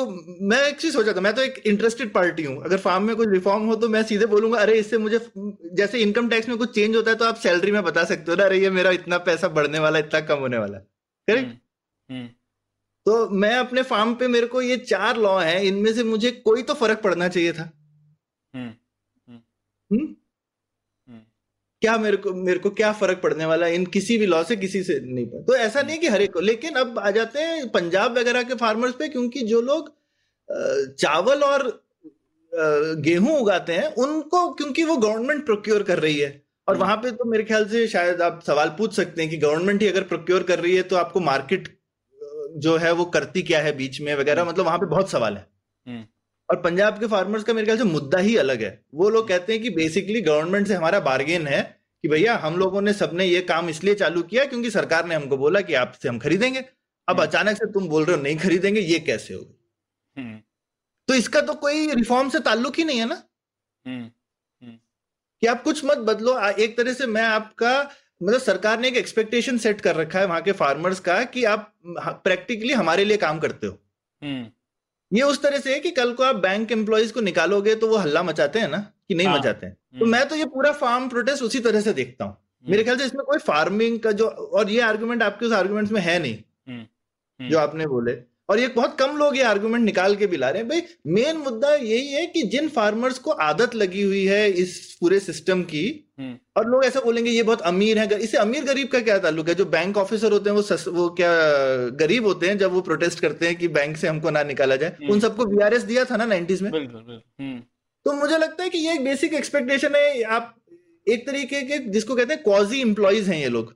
मैं 0.49 0.61
एक 0.67 0.77
चीज़ 0.79 0.93
सोचा 0.93 1.13
था 1.13 1.21
मैं 1.21 1.33
तो 1.35 1.41
एक 1.41 1.61
इंटरेस्टेड 1.67 2.11
पार्टी 2.13 2.43
हूँ। 2.43 2.61
अगर 2.63 2.77
फार्म 2.79 3.03
में 3.03 3.15
कोई 3.15 3.25
रिफॉर्म 3.27 3.65
हो 3.65 3.75
तो 3.75 3.89
मैं 3.89 4.03
सीधे 4.03 4.25
बोलूँगा 4.27 4.59
अरे 4.59 4.77
इससे 4.79 4.97
मुझे 4.97 5.19
जैसे 5.73 5.99
इनकम 5.99 6.29
टैक्स 6.29 6.49
में 6.49 6.57
कुछ 6.57 6.75
चेंज 6.75 6.95
होता 6.95 7.11
है 7.11 7.17
तो 7.17 7.25
आप 7.25 7.35
सैलरी 7.37 7.71
में 7.71 7.83
बता 7.83 8.03
सकते 8.05 8.31
हो 8.31 8.37
ना 8.37 8.43
अरे 8.43 8.59
ये 8.59 8.69
मेरा 8.71 8.91
इतना 8.91 9.17
पैसा 9.27 9.47
बढ़ने 9.49 9.79
वाला 9.79 9.99
इतना 9.99 10.21
कम 10.27 10.39
होने 10.39 10.57
वाला 10.57 10.79
करेक्ट 11.29 11.49
तो 13.05 13.29
मैं 13.29 13.55
अपने 13.55 13.83
फार्म 13.83 14.15
पे 14.15 14.27
मेरे 14.27 14.47
को 14.47 14.61
ये 14.61 14.77
चार 14.77 15.17
लॉ 15.17 15.39
है 15.39 15.67
इनमें 15.67 15.93
से 15.93 16.03
मुझे 16.03 16.31
कोई 16.31 16.61
तो 16.61 16.73
फ़र्क 16.73 17.01
पड़ना 17.01 17.27
चाहिए 17.27 17.53
था। 17.53 17.71
हम्म? 18.55 18.73
हम्म। 19.91 20.15
क्या 21.81 21.97
मेरे 21.97 22.17
को 22.17 22.33
मेरे 22.33 22.59
को 22.59 22.69
क्या 22.69 22.93
फ़र्क 22.93 23.21
पड़ने 23.23 23.45
वाला 23.45 23.67
इन 23.67 23.85
किसी 23.85 24.17
भी 24.17 24.25
लॉ 24.25 24.43
से 24.43 24.55
किसी 24.55 24.83
से 24.83 24.99
नहीं 24.99 25.25
पड़ा 25.25 25.41
तो 25.41 25.55
ऐसा 25.55 25.81
नहीं 25.81 25.99
कि 25.99 26.07
हर 26.07 26.21
एक 26.21 26.33
को 26.33 26.39
लेकिन 26.39 26.75
अब 26.75 26.99
आ 26.99 27.11
जाते 27.11 27.39
हैं 27.39 27.69
पंजाब 27.69 28.17
वगैरह 28.17 28.43
के 28.43 28.55
फार्मर्स 28.55 28.93
पे 28.93 29.09
क्योंकि 29.09 29.41
जो 29.41 29.61
लोग 29.61 29.97
चावल 30.95 31.43
और 31.43 31.87
गेहूँ 32.95 33.39
उगाते 33.39 33.73
हैं 33.73 33.93
उनको 33.95 34.53
क्योंकि 34.53 34.83
वो 34.83 34.97
गवर्नमेंट 34.97 35.45
प्रोक्योर 35.45 35.83
कर 35.83 35.99
रही 35.99 36.19
है। 36.19 36.46
और 36.67 36.75
हम्म। 36.75 36.83
वहाँ 36.83 36.97
पे 36.97 37.11
तो 37.11 37.25
मेरे 37.25 37.43
ख्याल 37.43 37.65
से 37.67 37.87
शायद 37.87 38.21
आप 38.21 38.41
सवाल 38.43 38.69
पूछ 38.77 38.93
सकते 38.93 39.21
हैं 39.21 39.29
कि 39.31 39.37
गवर्नमेंट 39.37 39.81
ही 39.81 39.87
अगर 39.87 40.03
प्रोक्योर 40.05 40.43
कर 40.43 40.59
रही 40.59 40.75
है 40.75 40.83
तो 40.83 40.95
आपको 40.95 41.19
मार्केट 41.21 41.67
जो 42.57 42.75
है 42.77 42.91
वो 42.91 43.05
करती 43.11 43.41
क्या 43.41 43.59
है 43.61 43.75
बीच 43.77 43.99
में 44.01 44.13
वगैरह 44.15 44.45
मतलब 44.45 44.65
वहाँ 44.65 44.77
पे 44.77 44.85
बहुत 44.85 45.11
सवाल 45.11 45.37
है 45.37 46.05
और 46.49 46.61
पंजाब 46.61 46.99
के 46.99 47.07
फार्मर्स 47.07 47.43
का 47.43 47.53
मेरे 47.53 47.65
ख्याल 47.65 47.77
से 47.77 47.83
मुद्दा 47.85 48.19
ही 48.19 48.35
अलग 48.37 48.61
है 48.63 48.71
वो 48.95 49.09
लोग 49.09 49.27
कहते 49.27 49.53
हैं 49.53 49.61
कि 49.61 49.69
बेसिकली 49.71 50.21
गवर्नमेंट 50.21 50.67
से 50.67 50.73
हमारा 50.73 50.99
बार्गेन 51.01 51.47
है 51.47 51.61
कि 52.03 52.07
भैया 52.07 52.35
हम 52.37 52.57
लोगों 52.57 52.81
ने 52.81 52.93
सबने 52.93 53.25
ये 53.25 53.41
काम 53.43 53.69
इसलिए 53.69 53.95
चालू 53.95 54.21
किया 54.23 54.45
क्योंकि 54.45 54.71
सरकार 54.71 55.05
ने 55.05 55.15
हमको 55.15 55.37
बोला 55.37 55.61
कि 55.61 55.73
आपसे 55.75 56.09
हम 56.09 56.19
खरीदेंगे 56.19 56.59
अब 56.59 57.09
हम्म। 57.09 57.23
अचानक 57.23 57.57
से 57.57 57.71
तुम 57.71 57.87
बोल 57.89 58.05
रहे 58.05 58.15
हो 58.15 58.21
नहीं 58.21 58.37
खरीदेंगे 58.37 58.81
ये 58.81 58.99
कैसे 59.01 59.33
होगा 59.33 60.21
हम्म। 60.21 60.39
तो 61.07 61.13
इसका 61.13 61.41
तो 61.41 61.53
कोई 61.57 61.87
रिफॉर्म 61.93 62.29
से 62.29 62.39
ताल्लुक 62.41 62.77
ही 62.77 62.83
नहीं 62.83 62.99
है 62.99 63.05
ना 63.05 63.21
हम्म। 63.85 64.09
कि 65.41 65.47
आप 65.47 65.63
कुछ 65.63 65.85
मत 65.85 65.97
बदलो। 66.07 66.37
एक 66.49 66.77
तरह 66.77 66.93
से 66.93 67.05
मैं 67.07 67.23
आपका 67.23 67.79
मतलब 68.21 68.39
सरकार 68.39 68.79
ने 68.79 68.87
एक 68.87 68.95
एक्सपेक्टेशन 68.97 69.57
सेट 69.57 69.81
कर 69.81 69.95
रखा 69.95 70.19
है 70.19 70.25
वहाँ 70.25 70.41
के 70.41 70.51
फार्मर्स 70.59 70.99
का 70.99 71.23
कि 71.25 71.43
आप 71.45 71.73
प्रैक्टिकली 72.23 72.73
हमारे 72.73 73.05
लिए 73.05 73.17
काम 73.17 73.39
करते 73.39 73.67
हो। 73.67 73.77
ये 75.11 75.21
उस 75.21 75.41
तरह 75.41 75.59
से 75.59 75.73
है 75.73 75.79
कि 75.79 75.91
कल 75.91 76.13
को 76.13 76.23
आप 76.23 76.35
बैंक 76.35 76.71
एम्प्लॉयज़ 76.71 77.13
को 77.13 77.21
निकालोगे 77.21 77.75
तो 77.75 77.87
वो 77.87 77.97
हल्ला 77.97 78.23
मचाते 78.23 78.59
हैं 78.59 78.67
ना 78.67 78.77
कि 79.07 79.15
नहीं 79.15 79.27
हाँ, 79.27 79.37
मचाते 79.37 79.65
हैं। 79.65 79.73
तो 79.73 79.97
हम्म। 79.97 80.11
मैं 80.11 80.27
तो 80.29 80.35
ये 80.35 80.45
पूरा 80.45 80.71
फार्म 80.71 81.07
प्रोटेस्ट 81.09 81.43
उसी 81.43 81.59
तरह 81.59 81.81
से 81.81 81.93
देखता 81.93 82.25
हूँ। 82.25 82.33
हम्म। 82.33 82.71
मेरे 82.71 82.83
ख्याल 82.83 82.97
से 82.97 83.05
इसमें 83.05 83.23
कोई 83.25 83.37
फ़ार्मिंग 83.39 83.99
का 83.99 84.11
जो 84.11 84.27
और 84.27 84.69
ये 84.69 84.81
आर्गुमेंट 84.81 85.23
आपके 85.23 85.45
उस 85.45 85.53
आर्गुमेंट 85.53 85.91
में 85.91 86.01
है 86.01 86.17
नहीं। 86.19 86.37
हम्म, 86.67 87.49
जो 87.49 87.59
आपने 87.59 87.87
बोले। 87.87 88.11
और 88.49 88.59
ये 88.59 88.67
बहुत 88.67 88.95
कम 88.99 89.17
लोग 89.17 89.37
ये 89.37 89.43
आर्गुमेंट 89.43 89.83
निकाल 89.85 90.15
के 90.15 90.27
भी 90.27 90.37
ला 90.37 90.49
रहे 90.49 90.61
हैं। 90.61 90.69
भाई 90.69 90.81
मेन 91.07 91.37
मुद्दा 91.37 91.73
यही 91.75 92.07
है 92.07 92.25
कि 92.25 92.41
जिन 92.43 92.67
फार्मर्स 92.69 93.17
को 93.19 93.31
आदत 93.31 93.75
लगी 93.75 94.01
हुई 94.01 94.25
है 94.25 94.49
इस 94.51 94.97
पूरे 95.01 95.19
सिस्टम 95.19 95.63
की 95.63 95.83
हम्म। 96.19 96.37
और 96.57 96.69
लोग 96.69 96.85
ऐसा 96.85 96.99
बोलेंगे 96.99 97.31
ये 97.31 97.43
बहुत 97.43 97.61
अमीर 97.61 97.99
है। 97.99 98.19
इसे 98.19 98.37
अमीर 98.37 98.63
गरीब 98.63 98.87
का 98.87 98.99
क्या 98.99 99.17
ताल्लुक 99.17 99.49
है? 99.49 99.55
जो 99.55 99.65
बैंक 99.65 99.97
ऑफिसर 99.97 100.31
होते 100.31 100.49
हैं 100.49 100.55
वो 100.55 100.61
सस, 100.61 100.85
वो 100.87 101.09
क्या 101.09 101.31
गरीब 101.97 102.25
होते 102.25 102.47
हैं 102.47 102.57
जब 102.57 102.71
वो 102.73 102.81
प्रोटेस्ट 102.81 103.19
करते 103.19 103.47
हैं 103.47 103.55
कि 103.55 103.67
बैंक 103.67 103.97
से 103.97 104.07
हमको 104.07 104.29
ना 104.29 104.43
निकाला 104.43 104.75
जाए। 104.75 104.89
हम्म। 104.89 105.11
उन 105.13 105.19
सबको 105.19 105.45
वीआरएस 105.45 105.81
दिया 105.83 106.05
था 106.05 106.17
ना 106.17 106.25
नाइन्टीज 106.25 106.61
में? 106.61 106.69
हम्म। 106.71 107.59
तो 108.05 108.13
मुझे 108.13 108.37
लगता 108.37 108.63
है 108.63 108.69
कि 108.69 108.77
ये 108.77 108.93
एक 108.93 109.03
बेसिक 109.03 109.33
एक्सपेक्टेशन 109.33 109.95
है। 109.95 110.21
आप 110.23 110.53
एक 111.07 111.25
तरीके 111.27 111.61
के 111.61 111.77
जिसको 111.89 112.15
कहते 112.15 112.33
हैं 112.33 112.43
क्वाजी 112.43 112.81
इंप्लॉइज 112.81 113.29
हैं 113.29 113.37
ये 113.37 113.49
लोग। 113.49 113.73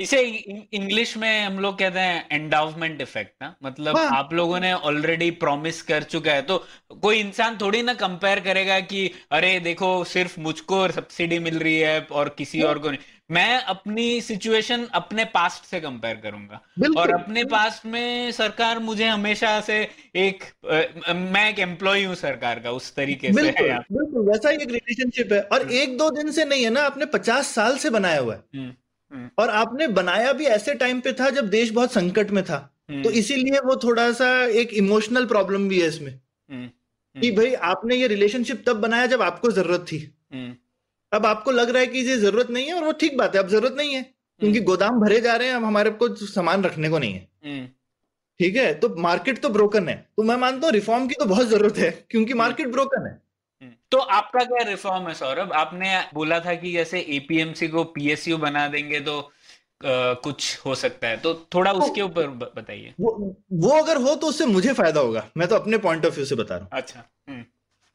इसे 0.00 0.22
इंग्लिश 0.72 1.16
में 1.16 1.42
हम 1.44 1.58
लोग 1.58 1.78
कहते 1.78 2.00
हैं 2.00 2.26
एंडाउमेंट 2.32 3.00
इफ़ेक्ट 3.00 3.32
ना। 3.42 3.54
मतलब 3.62 3.96
हाँ। 3.96 4.08
आप 4.12 4.32
लोगों 4.32 4.60
ने 4.60 4.72
ऑलरेडी 4.72 5.30
प्रॉमिस 5.30 5.82
कर 5.82 6.02
चुका 6.02 6.32
है। 6.32 6.42
तो 6.42 6.66
कोई 7.02 7.18
इंसान 7.20 7.58
थोड़ी 7.60 7.82
ना 7.82 7.94
कंपेयर 7.94 8.40
करेगा 8.40 8.80
कि 8.80 9.10
अरे 9.32 9.60
देखो 9.60 10.04
सिर्फ़ 10.04 10.40
मुझको 10.40 10.88
सब्सिडी 10.88 11.38
मिल 11.38 11.58
रही 11.58 11.78
है 11.78 12.00
और 12.12 12.28
किसी 12.28 12.60
हाँ। 12.60 12.68
और 12.68 12.78
को 12.78 12.90
नहीं। 12.90 12.98
मैं 13.30 13.58
अपनी 13.62 14.20
सिचुएशन 14.20 14.86
अपने 14.92 15.24
पास्ट 15.24 15.64
से 15.64 15.80
कंपेयर 15.80 16.16
करूँगा। 16.16 16.60
और 17.00 17.10
अपने 17.10 17.44
पास्ट 17.44 17.86
में 17.86 18.32
सरकार 18.32 18.78
मुझे 18.78 19.08
हमेशा 19.08 19.60
से 19.60 19.88
एक 20.16 20.44
आ, 21.08 21.12
मैं 21.12 21.48
एक 21.50 21.58
एम्प्लॉय 21.58 22.04
हूँ 22.04 22.14
सरकार 22.14 22.58
का 22.58 22.70
उस 22.70 22.94
तरीके 22.94 23.32
से। 23.32 23.48
है। 23.48 23.78
बिल्कुल 23.92 24.28
वैसा 24.28 24.48
ही 24.48 24.56
एक 24.56 24.70
रिलेशनशिप 24.70 25.32
है। 25.32 25.40
और 25.40 25.72
एक 25.72 25.98
दो 25.98 26.10
दिन 26.10 26.30
से 26.32 26.44
नहीं 26.44 26.64
है 26.64 26.70
ना 26.70 26.82
आपने 26.82 27.06
पचास 27.06 27.46
साल 27.46 27.76
से 27.76 27.90
बनाया 27.90 28.20
हुआ 28.20 28.34
है। 28.34 28.40
हम्म। 28.54 28.64
हम्म। 28.64 28.72
और 29.38 29.50
आपने 29.50 29.86
बनाया 29.88 30.32
भी 30.32 30.44
ऐसे 30.44 30.74
टाइम 30.74 31.00
पे 31.00 31.12
था 31.12 31.30
जब 31.30 31.48
देश 31.50 31.70
बहुत 31.70 31.92
संकट 31.92 32.30
में 32.30 32.44
था। 32.44 32.74
हम्म। 32.90 33.02
तो 33.02 33.10
इसीलिए 33.10 33.58
वो 33.58 33.76
थोड़ा 33.76 34.12
सा 34.12 34.44
एक 34.44 34.74
इमोशनल 34.74 35.26
प्रॉब्लम 35.26 35.68
भी 35.68 35.80
है 35.80 35.88
इसमें। 35.88 36.20
हम्म। 36.50 37.20
कि 37.20 37.30
भाई 37.30 37.54
आपने 37.54 37.96
ये 37.96 38.06
रिलेशनशिप 38.06 38.62
तब 38.66 38.76
बनाया 38.76 39.06
जब 39.06 39.22
आपको 39.22 39.50
ज़रूरत 39.50 39.80
थी। 39.80 40.14
अब 41.12 41.26
आपको 41.26 41.50
लग 41.50 41.70
रहा 41.70 41.80
है 41.80 41.86
कि 41.86 41.98
ये 41.98 42.16
ज़रूरत 42.16 42.50
नहीं 42.50 42.66
है 42.66 42.74
और 42.74 42.84
वो 42.84 42.92
ठीक 42.92 43.16
बात 43.18 43.36
है 43.36 43.42
अब 43.42 43.48
ज़रूरत 43.48 43.74
नहीं 43.76 43.94
है। 43.94 44.02
क्योंकि 44.40 44.60
गोदाम 44.60 45.00
भरे 45.00 45.20
जा 45.20 45.36
रहे 45.36 45.48
हैं 45.48 45.54
अब 45.54 45.64
हमारे 45.64 45.90
को 45.90 46.14
सामान 46.14 46.62
रखने 46.64 46.88
को 46.88 46.98
नहीं 46.98 47.14
है। 47.14 47.28
ठीक 48.38 48.56
है? 48.56 48.74
तो 48.74 48.96
मार्केट 48.98 49.38
तो 49.38 49.48
ब्रोकन 49.48 49.88
है। 49.88 50.08
तो 50.16 50.22
मैं 50.22 50.36
मानता 50.36 50.66
हूँ 50.66 50.72
रिफॉर्म 50.74 51.08
की 51.08 51.14
तो 51.14 51.24
बहुत 51.24 51.46
ज़रूरत 51.46 51.78
है 51.78 52.06
क्योंकि 52.10 52.34
मार्केट 52.34 52.68
ब्रोकन 52.68 53.06
है। 53.06 53.12
हम्म। 53.12 53.27
तो 53.62 53.98
आपका 53.98 54.44
क्या 54.44 54.68
रिफॉर्म 54.68 55.08
है 55.08 55.14
सौरभ? 55.14 55.52
आपने 55.52 56.04
बोला 56.14 56.40
था 56.40 56.54
कि 56.54 56.72
जैसे 56.72 57.00
एपीएमसी 57.00 57.68
को 57.68 57.84
पीएसयू 57.84 58.38
बना 58.38 58.68
देंगे 58.68 59.00
तो 59.00 59.32
आ, 59.84 60.12
कुछ 60.12 60.58
हो 60.66 60.74
सकता 60.74 61.08
है। 61.08 61.16
तो 61.16 61.48
थोड़ा 61.54 61.72
तो, 61.72 61.78
उसके 61.78 62.02
ऊपर 62.02 62.26
बताइए। 62.26 62.94
वो 63.00 63.36
वो 63.52 63.70
अगर 63.70 63.96
हो 63.96 64.14
तो 64.14 64.26
उससे 64.26 64.46
मुझे 64.46 64.72
फ़ायदा 64.72 65.00
होगा। 65.00 65.28
मैं 65.36 65.48
तो 65.48 65.56
अपने 65.56 65.78
पॉइंट 65.78 66.06
ऑफ़ 66.06 66.14
व्यू 66.14 66.24
से 66.24 66.34
बता 66.34 66.54
रहा 66.54 66.64
हूँ। 66.64 66.70
अच्छा 66.72 67.04
हम्म। 67.28 67.42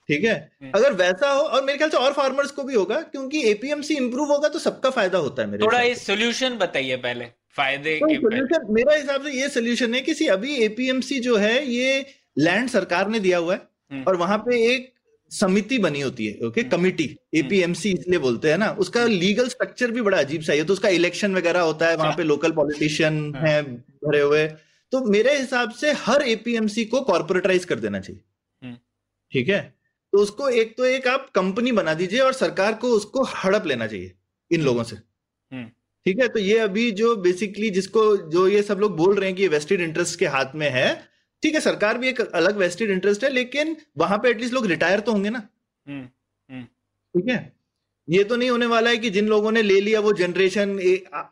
ठीक 0.10 0.24
है? 0.24 0.52
हम्म। 0.62 0.72
अगर 0.76 0.94
वैसा 0.94 1.30
हो 1.32 1.42
और 1.42 1.64
मेरे 1.64 1.78
ख्याल 1.78 1.90
से 1.90 1.98
और 1.98 2.14
फार्मर्स 2.14 2.52
को 2.52 2.64
भी 2.64 2.76
होगा 2.76 3.02
क्योंकि 3.02 3.44
एपीएमसी 3.50 3.96
इंप्रूव 3.96 4.32
होगा 4.32 4.50
तो 4.50 4.60
सबका 4.60 4.90
फ़ायदा 4.90 5.18
होता 5.18 5.42
है 5.42 5.50
मेरे 5.50 5.66
थोड़ा 5.66 5.94
सोल्यूशन 5.94 6.58
बताइए 6.58 6.96
पहले 6.96 7.26
फ़ायदे 7.58 8.00
तो 8.00 8.08
के 8.08 8.16
सोल्यूशन 8.16 8.74
मेरा 8.74 8.96
हिसाब 8.96 9.24
से 9.24 9.32
ये 9.32 9.50
सोल्यूशन 9.50 9.94
है 9.94 10.02
कि 10.02 10.28
अभी 10.28 10.56
एपीएमसी 10.56 11.20
जो 11.20 11.38
है 11.38 11.66
ये 11.68 12.06
लैंड 12.38 12.70
सरकार 12.70 13.08
ने 13.08 13.20
दिया 13.20 13.38
हुआ 13.38 13.54
है 13.54 14.04
और 14.04 14.16
वहाँ 14.16 14.38
पे 14.38 14.76
एक 14.76 14.93
समिति 15.34 15.78
बनी 15.78 16.02
होती 16.02 16.26
है 16.28 16.48
ओके 16.48 16.64
कमिटी 16.64 17.06
एपीएमसी 17.36 17.92
इसलिए 17.92 18.20
बोलते 18.20 18.50
हैं 18.50 18.58
ना। 18.58 18.70
उसका 18.80 19.06
लीगल 19.06 19.48
स्ट्रक्चर 19.50 19.92
भी 19.92 20.02
बड़ा 20.02 20.18
अजीब 20.18 20.42
सा 20.42 20.54
है। 20.54 20.64
तो 20.64 20.74
उसका 20.74 20.90
इलेक्शन 20.90 21.36
वगैरह 21.36 21.62
होता 21.62 21.88
है 21.88 21.96
वहाँ 21.96 22.14
पे 22.18 22.24
लोकल 22.24 22.52
पॉलिटिशियन 22.52 23.16
हाँ। 23.36 23.62
भरे 23.64 24.22
हुए। 24.22 24.48
तो 24.92 25.04
मेरे 25.06 25.38
हिसाब 25.38 25.72
से 25.72 25.92
हर 26.00 26.22
एपीएमसी 26.22 26.86
को 26.86 27.02
कॉर्पोरेटाइज 27.02 27.66
कर 27.66 27.80
देना 27.80 28.00
चाहिए। 28.00 28.22
हम्म। 28.62 28.78
ठीक 29.32 29.50
है? 29.50 29.62
तो 30.14 30.20
उसको 30.20 30.50
एक 30.50 30.76
तो 30.78 30.86
एक 30.86 31.08
आप 31.08 31.30
कंपनी 31.36 31.72
बना 31.72 31.94
दीजिए 31.94 32.20
और 32.20 32.34
सरकार 32.34 32.74
को 32.74 32.88
उसको 32.88 33.24
हड़प 33.36 33.68
लेना 33.68 33.88
चाहिए 33.88 34.12
इन 34.52 34.62
लोगों 34.62 34.84
से। 34.84 34.96
हम्म। 34.96 35.66
ठीक 36.06 36.20
है? 36.20 36.28
तो 36.28 36.40
ये 36.40 36.58
अभी 36.60 36.92
जो 36.92 37.16
बेसिकली 37.16 37.70
जिसको 37.70 38.06
जो 38.18 38.48
ये 38.48 38.62
सब 38.64 38.80
लोग 38.80 38.96
बोल 38.98 39.16
रहे 39.16 39.30
हैं 39.30 39.38
कि 39.38 39.48
वेस्टेड 39.48 39.82
इंटरेस्ट 39.82 40.20
के 40.20 40.26
हाथ 40.26 40.56
में 40.56 40.70
है 40.70 41.13
ठीक 41.44 41.56
है 41.56 41.60
सरकार 41.62 41.98
भी 41.98 42.08
एक 42.10 42.22
अलग 42.22 42.58
वेस्टेड 42.58 42.92
इंटरेस्ट 42.92 43.24
है 43.24 43.30
लेकिन 43.30 43.76
वहाँ 43.98 44.18
पे 44.18 44.30
एटलीस्ट 44.30 44.54
लोग 44.54 44.66
रिटायर 44.68 45.00
तो 45.00 45.12
होंगे 45.12 45.30
ना। 45.30 45.48
हम्म, 45.86 46.64
ठीक 47.16 47.30
है? 47.30 47.52
ये 48.08 48.24
तो 48.24 48.36
नहीं 48.36 48.50
होने 48.50 48.66
वाला 48.66 48.90
है 48.90 48.98
कि 48.98 49.10
जिन 49.10 49.28
लोगों 49.28 49.52
ने 49.52 49.62
ले 49.62 49.80
लिया 49.82 50.00
वो 50.00 50.12
जनरेशन 50.14 50.72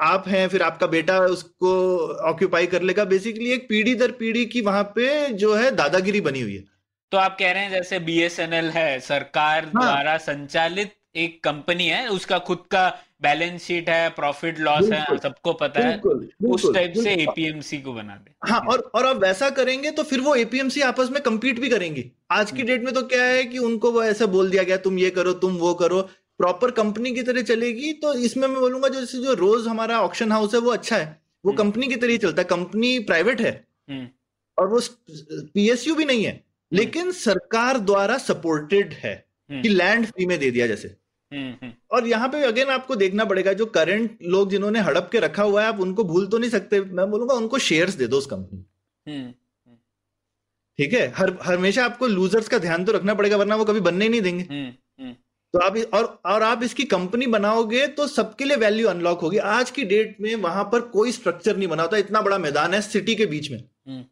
आप 0.01 0.28
हैं 0.28 0.47
फिर 0.49 0.62
आपका 0.62 0.88
बेटा 0.88 1.18
उसको 1.28 1.72
ऑक्यूपाई 2.30 2.68
कर 2.68 2.82
लेगा। 2.82 3.05
बेसिकली 3.05 3.51
एक 3.51 3.68
पीढ़ी 3.70 3.95
दर 3.95 4.12
पीढ़ी 4.20 4.45
की 4.45 4.62
वहाँ 4.62 4.84
पे 4.95 5.28
जो 5.36 5.53
है 5.55 5.72
दादागिरी 5.72 6.22
बनी 6.22 6.41
हुई 6.41 6.55
है। 6.55 6.64
तो 7.12 7.18
आप 7.18 7.36
कह 7.39 7.51
रहे 7.51 7.64
हैं 7.64 7.72
जैसे 7.72 7.99
बीएसएनएल 7.99 8.70
है 8.70 8.99
सरकार 8.99 9.64
हाँ। 9.66 9.72
द्वारा 9.74 10.18
संचालित 10.20 10.93
एक 11.16 11.43
कंपनी 11.43 11.88
है 11.88 12.07
उसका 12.09 12.38
खुद 12.41 12.64
का 12.72 12.88
बैलेंस 13.22 13.63
शीट 13.63 13.89
है 13.89 14.09
प्रॉफिट 14.09 14.59
लॉस 14.59 14.89
है 14.91 15.17
सबको 15.17 15.53
पता 15.53 15.80
है 15.80 15.89
बिल्कुल 15.91 16.51
उस 16.51 16.65
टाइप 16.74 16.93
से 16.93 17.13
एपीएमसी 17.13 17.78
को 17.78 17.93
बना 17.93 18.15
दे 18.15 18.51
हाँ 18.51 18.59
और 18.59 18.80
और 18.95 19.05
अब 19.05 19.22
वैसा 19.24 19.49
करेंगे 19.49 19.91
तो 19.91 20.03
फिर 20.03 20.19
वो 20.19 20.36
एपीएमसी 20.36 20.82
आपस 20.82 21.09
में 21.11 21.19
compete 21.22 21.59
भी 21.59 21.69
करेंगी। 21.69 22.11
आज 22.32 22.51
की 22.51 22.63
डेट 22.63 22.84
में 22.84 22.93
तो 22.93 23.01
क्या 23.01 23.24
है 23.24 23.43
कि 23.43 23.57
उनको 23.57 23.91
वो 23.91 24.03
ऐसा 24.03 24.26
बोल 24.26 24.49
दिया 24.49 24.63
गया 24.63 24.78
तुम 24.78 24.99
ये 24.99 25.09
करो 25.09 25.34
तुम 25.34 25.57
वो 25.57 25.74
करो। 25.74 26.01
प्रॉपर 26.39 26.72
कंपनी 26.72 27.11
की 27.11 27.24
तरह 27.24 27.41
चलेगी 27.41 27.91
तो 27.93 28.13
इसमें 28.13 28.47
मैं 28.47 28.59
बोलूँगा 28.59 28.89
जैसे 28.89 29.17
जो 29.17 29.34
रोज 29.34 29.67
हमारा 29.67 29.99
ऑप्शन 30.01 30.32
हाउस 30.32 30.53
है 30.53 30.59
वो 30.59 30.72
अच्छा 30.72 30.97
है। 30.97 31.05
वो 31.45 31.51
हम्म। 31.51 31.57
कंपनी 31.57 31.88
की 31.88 31.95
तरह 31.95 32.11
ही 32.11 32.17
चलता 32.17 32.41
है 32.41 32.47
कंपनी 32.49 32.97
प्राइवेट 33.01 33.41
है। 33.41 33.51
हम्म, 33.89 34.07
और 34.57 34.67
वो 34.67 34.80
पीएसयू 35.53 35.95
भी 35.95 36.05
नहीं 36.05 36.24
है 36.26 36.43
लेकिन 36.72 37.11
सरकार 37.11 37.78
द्वारा 37.80 38.17
सपोर्टेड 38.17 38.93
है 38.93 39.13
हम्म, 39.49 39.61
कि 39.61 39.69
लैंड 39.69 40.05
फ्री 40.05 40.26
में 40.26 40.38
दे 40.39 40.51
दिया 40.51 40.67
जैसे। 40.67 40.88
हम्म, 40.88 40.95
हम्म, 40.95 41.11
और 41.32 42.07
यहाँ 42.07 42.27
पे 42.29 42.41
अगेन 42.43 42.69
आपको 42.69 42.95
देखना 42.95 43.25
पड़ेगा 43.25 43.53
जो 43.53 43.65
करंट 43.67 44.17
लोग 44.25 44.49
जिन्होंने 44.49 44.79
हड़प 44.82 45.09
के 45.11 45.19
रखा 45.19 45.43
हुआ 45.43 45.61
है 45.61 45.67
आप 45.67 45.79
उनको 45.79 46.03
भूल 46.05 46.27
तो 46.27 46.38
नहीं 46.38 46.49
सकते। 46.49 46.82
मैं 46.82 47.09
बोलूँगा 47.11 47.36
उनको 47.36 47.59
शेयर्स 47.59 47.93
दे 47.95 48.07
दो 48.07 48.17
उस 48.17 48.25
कंपनी 48.27 48.65
हम्म, 49.05 49.32
ठीक 50.79 50.93
है? 50.93 51.07
हर 51.15 51.38
हमेशा 51.43 51.86
आपको 51.86 52.07
लूजर्स 52.07 52.47
का 52.47 52.57
ध्यान 52.59 52.86
तो 52.86 52.91
रखना 52.91 53.13
पड़ेगा 53.13 53.38
वरना 53.38 53.55
वो 53.55 53.65
कभी 53.65 53.79
बनने 53.82 54.05
ही 54.05 54.11
नहीं 54.11 54.21
देंगे। 54.21 54.43
हम्म, 54.45 54.71
हम्म, 54.99 55.13
तो 55.53 55.59
आप 55.59 55.77
और 55.93 56.05
और 56.25 56.43
आप 56.43 56.63
इसकी 56.63 56.84
कंपनी 56.86 57.27
बनाओगे 57.29 57.86
तो 57.89 58.07
सबके 58.09 58.45
लिए 58.45 58.57
वैल्यू 58.57 58.88
अनलॉक 58.88 59.21
होगी। 59.21 59.38
आज 59.38 59.71
की 59.71 59.84
डेट 59.86 60.15
में 60.21 60.36
वहाँ 60.38 60.63
पर 60.63 60.82
कोई 60.89 61.11
स्ट्रक्चर 61.11 61.57
नहीं 61.57 61.67
बना 61.67 61.84
होता 61.84 61.97
इतना 61.97 62.21
बड़ा 62.21 62.38
मैदान 62.39 62.73
है 62.73 62.82
सिटी 62.82 63.15
के 63.15 63.25
बीच 63.27 63.51
में। 63.51 63.57
हम्म, 63.57 64.03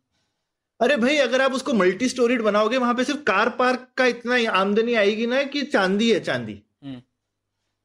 अरे 0.79 0.97
भाई 0.97 1.17
अगर 1.17 1.41
आप 1.41 1.53
उसको 1.53 1.73
मल्टी 1.73 2.09
स्टोरीड 2.09 2.41
बनाओगे 2.41 2.77
वहाँ 2.77 2.93
पे 2.95 3.03
सिर्फ़ 3.03 3.21
कार 3.23 3.49
पार्क 3.55 3.87
का 3.97 4.05
इतना 4.07 4.35
आमदनी 4.51 4.93
आएगी 4.95 5.27
ना 5.27 5.43
कि 5.45 5.61
चांदी 5.63 6.11
है 6.11 6.19
चांदी। 6.21 6.61
हम्म। 6.83 7.01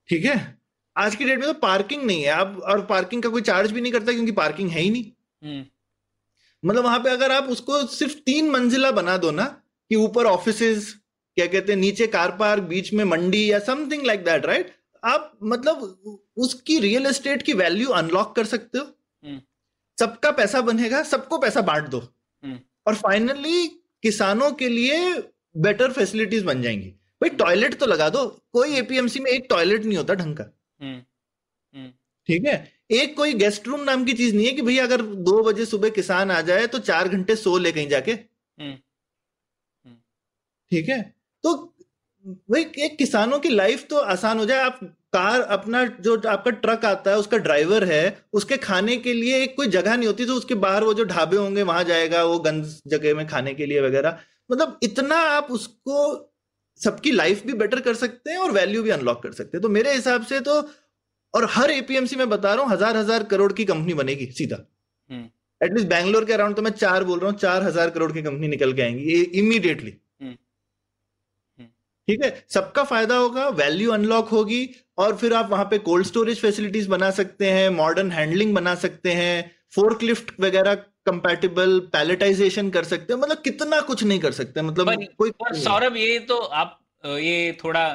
ठीक 0.08 0.24
है? 0.24 0.58
आज 0.96 1.14
की 1.16 1.24
डेट 1.24 1.38
में 1.38 1.46
तो 1.48 1.52
पार्किंग 1.52 2.02
नहीं 2.02 2.22
है। 2.22 2.28
आप 2.28 2.60
और 2.64 2.84
पार्किंग 2.86 3.22
का 3.22 3.28
कोई 3.28 3.42
चार्ज 3.42 3.72
भी 3.72 3.80
नहीं 3.80 3.92
करता 3.92 4.12
क्योंकि 4.12 4.32
पार्किंग 4.32 4.70
है 4.70 4.80
ही 4.80 4.90
नहीं। 4.90 5.04
हम्म, 5.42 5.64
मतलब 6.62 6.84
वहाँ 6.84 6.98
पे 6.98 7.10
अगर 7.10 7.32
आप 7.32 7.44
उसको 7.44 7.86
सिर्फ़ 7.86 8.14
तीन 8.16 8.50
मंजिला 8.50 8.90
बना 8.90 9.16
दो 9.16 9.30
ना 9.30 9.44
कि 9.90 9.96
ऊपर 9.96 10.26
ऑफ़िस 10.26 10.60
क्या 11.36 11.46
कहते 11.46 11.72
हैं 11.72 11.78
नीचे 11.80 12.06
कार 12.06 12.36
पार्क 12.36 12.62
बीच 12.62 12.92
में 12.92 13.04
मंडी 13.04 13.50
या 13.52 13.58
समथिंग 13.58 14.04
लाइक 14.06 14.24
दैट 14.24 14.46
राइट 14.46 14.74
आप 15.04 15.38
मतलब 15.42 15.78
उसकी 16.36 16.78
रियल 16.80 17.06
एस्टेट 17.06 17.42
की 17.42 17.52
वैल्यू 17.52 17.88
अनलॉक 17.88 18.34
कर 18.36 18.44
सकते 18.44 18.78
हो। 18.78 18.84
हम्म। 19.24 19.40
सबका 19.98 20.30
पैसा 20.30 20.60
बनेगा 20.60 21.02
सबको 21.02 21.38
पैसा 21.38 21.60
बांट 21.60 21.88
दो। 21.88 21.98
हम्म। 21.98 22.58
और 22.86 22.94
फाइनली 22.94 23.66
किसानों 24.02 24.50
के 24.52 24.68
लिए 24.68 25.22
बेटर 25.56 25.92
फैसिलिटीज़ 25.92 26.44
बन 26.44 26.62
जाएँगी। 26.62 26.92
भाई 27.24 27.36
टॉयलेट 27.36 27.78
तो 27.80 27.86
लगा 27.86 28.08
दो। 28.10 28.26
कोई 28.52 28.76
एपीएमसी 28.76 29.20
में 29.20 29.30
एक 29.30 29.46
टॉयलेट 29.50 29.84
नहीं 29.84 29.96
होता 29.98 30.14
ढंग 30.14 30.36
का। 30.36 30.44
हम्म, 30.80 30.96
हम्म, 31.74 31.90
ठीक 32.28 32.46
है? 32.46 32.56
एक 32.92 33.16
कोई 33.16 33.32
गेस्ट 33.34 33.68
रूम 33.68 33.80
नाम 33.82 34.04
की 34.04 34.12
चीज़ 34.12 34.34
नहीं 34.34 34.46
है 34.46 34.52
कि 34.52 34.62
भैया 34.62 34.84
अगर 34.84 35.02
दो 35.02 35.42
बजे 35.42 35.64
सुबह 35.66 35.90
किसान 35.90 36.30
आ 36.30 36.40
जाए 36.42 36.66
तो 36.66 36.78
चार 36.80 37.08
घंटे 37.08 37.36
सो 37.36 37.56
ले 37.58 37.72
कहीं 37.72 37.88
जाके। 37.88 38.12
हम्म, 38.12 38.74
ठीक 40.72 40.88
है? 40.88 41.00
तो 41.44 41.54
भाई 42.26 42.64
एक 42.78 42.96
किसानों 42.98 43.38
की 43.38 43.48
लाइफ 43.48 43.86
तो 43.88 43.96
आसान 44.10 44.38
हो 44.38 44.44
जाए। 44.44 44.58
आप 44.60 44.78
कार 45.12 45.40
अपना 45.40 45.84
जो 46.00 46.16
आपका 46.28 46.50
ट्रक 46.52 46.84
आता 46.84 47.10
है 47.10 47.18
उसका 47.18 47.36
ड्राइवर 47.38 47.84
है 47.84 48.04
उसके 48.32 48.56
खाने 48.58 48.96
के 48.96 49.12
लिए 49.12 49.42
एक 49.42 49.54
कोई 49.56 49.66
जगह 49.68 49.96
नहीं 49.96 50.06
होती 50.06 50.26
तो 50.26 50.34
उसके 50.34 50.54
बाहर 50.62 50.84
वो 50.84 50.94
जो 50.94 51.04
ढाबे 51.06 51.36
होंगे 51.36 51.62
वहाँ 51.62 51.84
जाएगा 51.84 52.22
वो 52.24 52.38
गंद 52.38 52.64
जगह 52.86 53.14
में 53.14 53.26
खाने 53.26 53.54
के 53.54 53.66
लिए 53.66 53.80
वगैरह। 53.80 54.18
मतलब 54.50 54.78
इतना 54.82 55.16
आप 55.28 55.50
उसको 55.50 56.14
सबकी 56.80 57.10
लाइफ 57.12 57.44
भी 57.46 57.52
बेटर 57.54 57.80
कर 57.80 57.94
सकते 57.96 58.30
हैं 58.30 58.38
और 58.38 58.50
वैल्यू 58.52 58.82
भी 58.82 58.90
अनलॉक 58.90 59.22
कर 59.22 59.32
सकते 59.32 59.56
हैं। 59.56 59.62
तो 59.62 59.68
मेरे 59.70 59.92
हिसाब 59.94 60.24
से 60.24 60.40
तो 60.40 60.60
और 61.34 61.48
हर 61.50 61.70
एपीएमसी 61.70 62.16
में 62.16 62.28
बता 62.28 62.54
रहा 62.54 62.64
हूँ 62.64 62.72
हज़ार 62.72 62.96
हज़ार 62.96 63.22
करोड़ 63.24 63.52
की 63.52 63.64
कंपनी 63.64 63.94
बनेगी 63.94 64.26
सीधा। 64.32 64.56
हम्म, 65.10 65.24
एटलीस्ट 65.60 65.88
बैंगलोर 65.88 66.24
के 66.24 66.32
अराउंड 66.32 66.56
तो 66.56 66.62
मैं 66.62 66.70
चार 66.72 67.04
बोल 67.04 67.18
रहा 67.18 67.30
हूँ 67.30 67.38
चार 67.38 67.62
हज़ार 67.62 67.90
करोड़ 67.90 68.10
की 68.12 68.22
कंपनी 68.22 68.48
निकल 68.48 68.72
के 68.72 68.82
आएँगी 68.82 69.20
इमीडिएटली 69.34 69.90
हम्म, 69.90 70.34
हम्म। 71.58 71.66
ठीक 72.08 72.24
है? 72.24 72.44
सबका 72.48 72.84
फ़ायदा 72.84 73.16
होगा 73.16 73.48
वैल्यू 73.56 73.92
अनलॉक 73.92 74.28
होगी 74.30 74.68
और 74.98 75.16
फिर 75.16 75.34
आप 75.34 75.50
वहाँ 75.50 75.64
पे 75.64 75.78
कोल्ड 75.80 76.06
स्टोरेज 76.06 76.40
फैसिलिटीज़ 76.40 76.88
बना 76.88 77.10
सकते 77.12 77.50
हैं 77.50 77.68
मॉडर्न 77.72 78.10
हैंडलिंग 78.12 78.54
बना 78.54 78.74
सकते 78.76 79.12
हैं 79.12 79.50
फोर्कलिफ्ट 79.74 80.32
वगैरह 80.40 80.74
कंपैटिबल 81.06 81.78
पैलेटाइजेशन 81.92 82.70
कर 82.70 82.84
सकते 82.84 83.12
हैं? 83.12 83.20
मतलब 83.20 83.42
कितना 83.42 83.80
कुछ 83.80 84.04
नहीं 84.04 84.20
कर 84.20 84.32
सकते 84.32 84.62
मतलब 84.62 84.86
पर- 84.86 85.14
कोई 85.18 85.30
पर 85.30 85.54
सौरभ 85.54 85.96
ये 85.96 86.18
तो 86.18 86.36
आप 86.36 86.78
ये 87.06 87.56
थोड़ा 87.64 87.86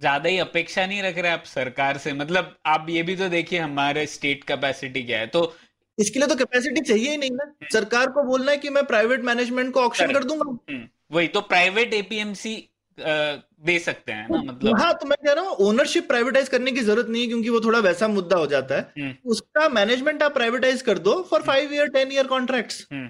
ज़्यादा 0.00 0.28
ही 0.28 0.38
अपेक्षा 0.38 0.86
नहीं 0.86 1.02
रख 1.02 1.18
रहे 1.18 1.32
आप 1.32 1.44
सरकार 1.44 1.98
से? 1.98 2.12
मतलब 2.12 2.54
आप 2.66 2.86
ये 2.90 3.02
भी 3.02 3.16
तो 3.16 3.28
देखिए 3.28 3.58
हमारे 3.58 4.06
स्टेट 4.06 4.44
कैपेसिटी 4.44 5.02
क्या 5.02 5.18
है 5.18 5.26
तो 5.26 5.54
इसके 5.98 6.18
लिए 6.18 6.28
तो 6.28 6.34
कैपेसिटी 6.34 6.80
चाहिए 6.80 7.10
ही 7.10 7.16
नहीं 7.16 7.30
ना। 7.30 7.52
सरकार 7.72 8.10
को 8.10 8.22
बोलना 8.22 8.50
है 8.50 8.56
कि 8.56 8.70
मैं 8.70 8.84
प्राइवेट 8.86 9.24
मैनेजमेंट 9.24 9.72
को 9.74 9.80
ऑप्शन 9.80 10.12
कर 10.12 10.24
दूँगा। 10.24 10.50
हम्म, 10.72 10.88
वही 11.12 11.28
तो 11.28 11.40
प्राइवेट 11.40 11.94
एपीएमसी 11.94 12.54
दे 13.62 13.78
सकते 13.78 14.12
हैं 14.12 14.26
ना 14.30 14.38
मतलब। 14.42 14.78
हाँ 14.80 14.92
तो 14.94 15.06
मैं 15.06 15.16
कह 15.24 15.32
रहा 15.32 15.44
हूँ 15.44 15.56
ओनरशिप 15.60 16.06
प्राइवेटाइज 16.08 16.48
करने 16.48 16.72
की 16.72 16.80
ज़रूरत 16.80 17.08
नहीं 17.08 17.22
है 17.22 17.28
क्योंकि 17.28 17.48
वो 17.48 17.60
थोड़ा 17.60 17.78
वैसा 17.80 18.08
मुद्दा 18.08 18.36
हो 18.36 18.46
जाता 18.46 18.74
है। 18.74 18.92
हम्म, 18.98 19.14
उसका 19.30 19.68
मैनेजमेंट 19.68 20.22
आप 20.22 20.34
प्राइवेटाइज 20.34 20.82
कर 20.82 20.98
दो 20.98 21.20
four 21.30 21.42
five 21.42 21.72
year 21.74 21.88
ten 21.88 22.12
year 22.12 22.26
contracts 22.26 22.86
हम्म, 22.92 23.08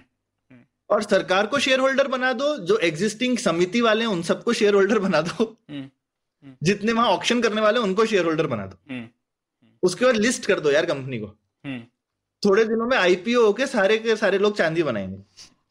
और 0.90 1.02
सरकार 1.02 1.46
को 1.46 1.58
शेयर 1.58 1.80
होल्डर 1.80 2.08
बना 2.08 2.32
दो 2.32 2.56
जो 2.66 2.78
एग्जिस्टिंग 2.84 3.36
समिति 3.38 3.80
वाले 3.80 4.04
हैं 4.04 4.10
उन 4.10 4.22
सबको 4.22 4.52
शेयर 4.52 4.74
होल्डर 4.74 4.98
बना 4.98 5.20
दो। 5.20 5.44
हम्म, 5.70 5.88
जितने 6.62 6.92
वहाँ 6.92 7.08
ऑप्शन 7.08 7.40
करने 7.42 7.60
वाले 7.60 7.80
उनको 7.80 8.06
शेयर 8.06 8.24
होल्डर 8.24 8.46
बना 8.46 8.66
दो। 8.66 8.78
हम्म, 8.90 9.08
उसके 9.82 10.04
बाद 10.04 10.16
लिस्ट 10.16 10.46
कर 10.46 10.60
दो 10.60 10.70
यार 10.70 10.86
कंपनी 10.86 11.18
को। 11.18 11.26
हम्म, 11.26 11.80
थोड़े 12.42 12.64
दिनों 12.64 12.86
में 12.86 12.96
आईपीओ 12.96 13.44
होके 13.46 13.66
सारे 13.66 13.98
के 13.98 14.16
सारे 14.16 14.38
लोग 14.38 14.56
चांदी 14.56 14.82
बनाएँगे। 14.82 15.22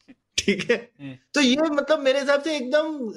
ठीक 0.38 0.70
है? 0.70 0.76
हम्म। 1.00 1.14
तो 1.34 1.40
ये 1.40 1.56
मतलब 1.62 2.00
मेरे 2.00 2.20
हिसाब 2.20 2.42
से 2.42 2.56
एकदम 2.56 3.12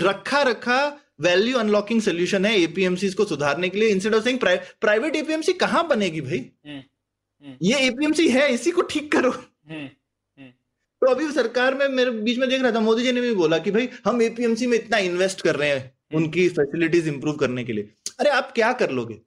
रखा 0.00 0.42
रखा 0.42 0.78
वैल्यू 1.20 1.58
अनलॉकिंग 1.58 2.00
सोल्यूशन 2.02 2.44
है 2.46 2.54
एपीएमसी 2.60 3.10
को 3.10 3.24
सुधारने 3.24 3.68
के 3.68 3.78
लिए 3.78 3.88
instead 3.88 4.14
of 4.14 4.24
saying 4.24 4.38
private 4.80 5.16
APMC 5.16 5.52
कहाँ 5.54 5.86
बनेगी 5.88 6.20
भाई? 6.20 6.38
हम्म, 6.38 6.76
हम्म, 6.76 7.56
ये 7.62 7.78
एपीएमसी 7.78 8.28
है 8.28 8.52
इसी 8.54 8.70
को 8.70 8.82
ठीक 8.82 9.12
करो। 9.12 9.30
हम्म, 9.30 9.86
तो 11.02 11.10
अभी 11.10 11.30
सरकार 11.32 11.74
में 11.74 11.88
मेरे 11.88 12.10
बीच 12.10 12.38
में 12.38 12.48
देख 12.48 12.62
रहा 12.62 12.72
था 12.72 12.80
मोदी 12.80 13.02
जी 13.02 13.12
ने 13.12 13.20
भी 13.20 13.34
बोला 13.34 13.58
कि 13.58 13.70
भाई 13.70 13.88
हम 14.04 14.22
एपीएमसी 14.22 14.66
में 14.66 14.76
इतना 14.78 14.98
इन्वेस्ट 14.98 15.40
कर 15.40 15.56
रहे 15.56 15.68
हैं 15.70 15.92
उनकी 16.14 16.48
फैसिलिटीज़ 16.48 17.08
इंप्रूव 17.08 17.36
करने 17.36 17.64
के 17.64 17.72
लिए। 17.72 17.90
अरे 18.20 18.30
आप 18.30 18.52
क्या 18.54 18.72
कर 18.72 18.90
लोगे। 18.90 19.20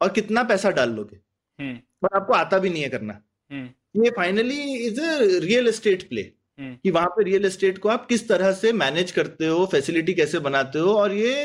और 0.00 0.12
कितना 0.12 0.42
पैसा 0.42 0.70
डाल 0.70 0.90
लोगे? 0.90 1.16
पर 2.02 2.16
आपको 2.16 2.32
आता 2.32 2.58
भी 2.58 2.70
नहीं 2.70 2.82
है 2.82 2.88
करना। 2.88 3.20
ये 3.96 4.10
finally 4.10 4.60
is 4.76 5.00
a 5.00 5.18
real 5.40 5.68
estate 5.68 6.08
play 6.08 6.22
कि 6.60 6.90
वहाँ 6.90 7.08
पे 7.08 7.24
रियल 7.24 7.44
एस्टेट 7.44 7.78
को 7.78 7.88
आप 7.88 8.06
किस 8.06 8.28
तरह 8.28 8.52
से 8.52 8.72
मैनेज 8.74 9.10
करते 9.10 9.46
हो 9.46 9.64
फैसिलिटी 9.66 10.14
कैसे 10.14 10.38
बनाते 10.40 10.78
हो 10.78 10.92
और 10.94 11.12
ये 11.14 11.44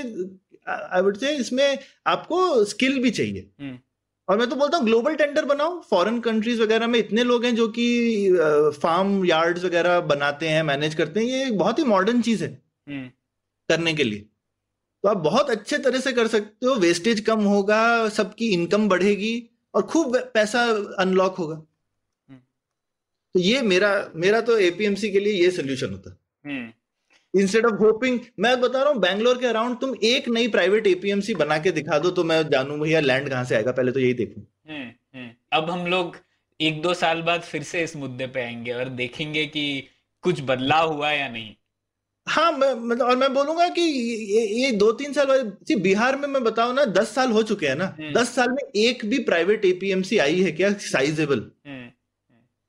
आई 0.67 1.01
वुड 1.01 1.17
से 1.17 1.35
इसमें 1.37 1.77
आपको 2.07 2.63
स्किल 2.65 3.01
भी 3.01 3.11
चाहिए। 3.11 3.49
हम्म, 3.61 3.77
और 4.27 4.37
मैं 4.37 4.47
तो 4.49 4.55
बोलता 4.55 4.77
हूँ 4.77 4.85
ग्लोबल 4.85 5.15
टेंडर 5.15 5.45
बनाओ। 5.45 5.79
फॉरेन 5.81 6.19
कंट्रीज़ 6.19 6.61
वगैरह 6.61 6.87
में 6.87 6.99
इतने 6.99 7.23
लोग 7.23 7.45
हैं 7.45 7.55
जो 7.55 7.67
कि 7.69 7.87
फार्म 8.81 9.25
यार्ड्स 9.25 9.63
वगैरह 9.65 9.99
बनाते 10.03 10.47
हैं 10.47 10.63
मैनेज 10.63 10.95
करते 10.95 11.19
हैं। 11.19 11.27
ये 11.27 11.51
बहुत 11.53 11.79
ही 11.79 11.83
मॉडर्न 11.85 12.21
चीज़ 12.21 12.43
है 12.43 12.49
हम्म, 12.87 13.07
करने 13.69 13.93
के 13.93 14.03
लिए। 14.03 14.19
तो 14.19 15.09
आप 15.09 15.17
बहुत 15.23 15.49
अच्छे 15.49 15.77
तरह 15.77 15.99
से 15.99 16.11
कर 16.13 16.27
सकते 16.27 16.65
हो। 16.65 16.73
वेस्टेज 16.75 17.19
कम 17.19 17.43
होगा 17.43 18.09
सबकी 18.09 18.47
इनकम 18.53 18.87
बढ़ेगी 18.89 19.33
और 19.73 19.81
खूब 19.83 20.17
पैसा 20.33 20.63
अनलॉक 20.99 21.35
होगा। 21.35 21.55
हम्म। 21.55 21.65
तो 23.35 23.39
ये 23.39 23.61
मेरा 23.61 23.89
मेरा 24.15 24.41
तो 24.41 24.57
एपीएमसी 24.57 25.11
के 25.11 25.19
लिए 25.19 25.33
ये 25.33 25.49
सोल्यूशन 25.51 25.89
होता। 25.89 26.17
हम्म। 26.45 27.39
इंस्टेड 27.41 27.65
ऑफ़ 27.65 27.73
होपिंग 27.73 28.19
मैं 28.39 28.59
बता 28.61 28.83
रहा 28.83 28.91
हूँ 28.91 28.99
बैंगलोर 29.01 29.37
के 29.37 29.47
अराउंड 29.47 29.79
तुम 29.79 29.95
एक 30.03 30.29
नई 30.29 30.47
प्राइवेट 30.47 30.87
एपीएमसी 30.87 31.33
बना 31.35 31.57
के 31.57 31.71
दिखा 31.71 31.99
दो 31.99 32.09
तो 32.09 32.23
मैं 32.23 32.41
जानू 32.49 32.77
भैया 32.77 32.99
लैंड 32.99 33.29
कहाँ 33.29 33.43
से 33.43 33.55
आएगा 33.55 33.71
पहले 33.71 33.91
तो 33.91 33.99
यही 33.99 34.13
देखूँ। 34.13 34.43
हम्म, 34.69 34.91
हम्म। 35.15 35.29
अब 35.53 35.69
हम 35.69 35.85
लोग 35.87 36.17
एक 36.59 36.81
दो 36.81 36.93
साल 36.93 37.21
बाद 37.21 37.41
फिर 37.41 37.63
से 37.63 37.83
इस 37.83 37.95
मुद्दे 37.95 38.27
पे 38.27 38.41
आएँगे 38.41 38.71
और 38.71 38.89
देखेंगे 38.89 39.45
कि 39.45 39.83
कुछ 40.23 40.41
बदलाव 40.41 40.93
हुआ 40.93 41.11
या 41.11 41.27
नहीं। 41.29 41.55
हाँ 42.27 42.51
मैं 42.51 42.73
मतलब 42.73 43.07
और 43.07 43.17
मैं 43.17 43.33
बोलूँगा 43.33 43.67
कि 43.69 43.81
ये, 43.81 44.45
ये 44.63 44.71
दो 44.71 44.91
तीन 44.91 45.13
साल 45.13 45.25
बाद 45.25 45.57
बिहार 45.81 46.15
में 46.15 46.27
मैं 46.27 46.43
बताऊँ 46.43 46.73
ना 46.73 46.85
दस 46.85 47.13
साल 47.15 47.31
हो 47.31 47.43
चुके 47.43 47.67
हैं 47.67 47.75
ना। 47.75 47.95
हम्म। 47.99 48.13
दस 48.13 48.35
साल 48.35 48.49
में 48.49 48.63
एक 48.75 49.05
भी 49.05 49.19
प्राइवेट 49.19 49.65
एपीएमसी 49.65 50.17
आई 50.17 50.41
है 50.41 50.51
क्या? 50.51 50.73
साइजेबल 50.73 51.51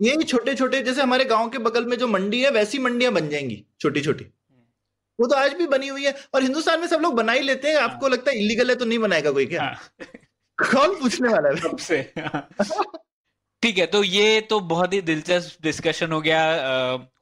ये 0.01 0.23
छोटे 0.23 0.55
छोटे 0.55 0.83
जैसे 0.83 1.03
हमारे 1.03 1.25
गाँव 1.25 1.49
के 1.49 1.59
बगल 1.59 1.85
में 1.85 1.97
जो 1.99 2.09
मंडी 2.09 2.41
है 2.43 2.51
वैसी 2.51 2.79
मंडियाँ 2.79 3.13
बन 3.13 3.29
जाएँगी 3.29 3.65
छोटी 3.81 4.01
छोटी 4.01 4.25
वो 5.19 5.27
तो 5.27 5.35
आज 5.35 5.53
भी 5.53 5.67
बनी 5.67 5.89
हुई 5.89 6.05
है 6.05 6.15
और 6.35 6.43
हिंदुस्तान 6.43 6.81
में 6.81 6.87
सब 6.87 7.01
लोग 7.01 7.15
बना 7.15 7.33
ही 7.33 7.41
लेते 7.41 7.69
हैं। 7.69 7.77
आपको 7.77 8.09
लगता 8.09 8.31
है 8.31 8.39
इलीगल 8.39 8.71
है 8.71 8.77
तो 8.77 8.85
नहीं 8.85 8.99
बनाएगा 8.99 9.31
कोई 9.31 9.47
क्या? 9.47 9.63
हाँ। 9.63 9.75
कौन 10.59 10.95
पूछने 11.01 11.29
वाला 11.29 11.49
है? 11.49 11.57
सबसे 11.57 12.13
ठीक 13.63 13.79
है 13.79 13.87
तो 13.87 14.05
ये 14.05 14.41
तो 14.41 14.61
बहुत 14.61 14.93
ही 14.93 15.01
दिलचस्प 15.01 15.63
डिस्कशन 15.63 16.13
हो 16.13 16.21
गया। 16.21 16.43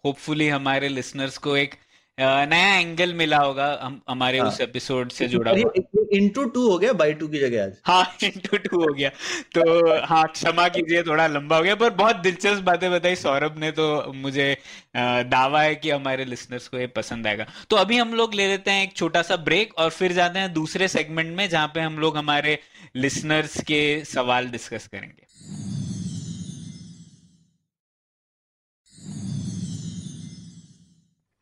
होपफुली 0.05 0.49
uh, 0.49 0.55
हमारे 0.55 0.89
लिसनर्स 0.89 1.39
को 1.39 1.57
एक 1.57 1.75
नया 2.19 2.75
एंगल 2.75 3.13
मिला 3.15 3.39
होगा 3.39 3.67
हम 3.83 4.01
हमारे 4.09 4.39
हाँ. 4.39 4.49
उस 4.49 4.61
एपिसोड 4.61 5.11
से 5.13 5.27
जुड़ा 5.29 5.53
हुआ। 5.53 5.71
इंटू 6.15 6.45
टू 6.45 6.69
हो 6.71 6.77
गया 6.79 6.93
बाई 6.93 7.13
टू 7.13 7.29
की 7.29 7.39
जगह 7.39 7.65
आज। 7.65 7.73
हाँ 7.85 8.05
इंटू 8.25 8.57
टू 8.59 8.81
हो 8.83 8.93
गया। 8.93 9.09
तो 9.55 10.05
हाँ 10.07 10.23
क्षमा 10.29 10.69
कीजिए 10.69 11.03
थोड़ा 11.03 11.27
लंबा 11.27 11.57
हो 11.57 11.63
गया 11.63 11.75
पर 11.75 11.91
बहुत 11.93 12.17
दिलचस्प 12.17 12.63
बातें 12.63 12.91
बताई। 12.93 13.17
सौरभ 13.17 13.59
ने 13.59 13.71
तो 13.71 14.13
मुझे 14.17 14.57
दावा 14.97 15.63
है 15.63 15.75
कि 15.75 15.91
हमारे 15.91 16.25
लिसनर्स 16.25 16.69
को 16.69 16.79
ये 16.79 16.87
पसंद 16.93 17.27
आएगा। 17.27 17.47
तो 17.71 17.77
अभी 17.77 17.99
हम 17.99 18.15
लोग 18.15 18.35
ले 18.35 18.47
लेते 18.49 18.71
हैं 18.71 18.83
एक 18.83 18.97
छोटा 18.97 19.23
सा 19.23 19.37
ब्रेक 19.43 19.75
और 19.79 19.91
फिर 19.91 20.13
जाते 20.13 20.39
हैं 20.39 20.53
दूसरे 20.53 20.89
सेगमेंट 20.89 21.37
में 21.37 21.49
जहाँ 21.49 21.71
पे 21.75 21.81
हम 21.81 21.99
लोग 21.99 22.17
हमारे 22.17 22.59
लिसनर्स 22.97 23.61
के 23.63 24.05
सवाल 24.05 24.49
डिस्कस 24.49 24.87
करेंगे। 24.87 25.24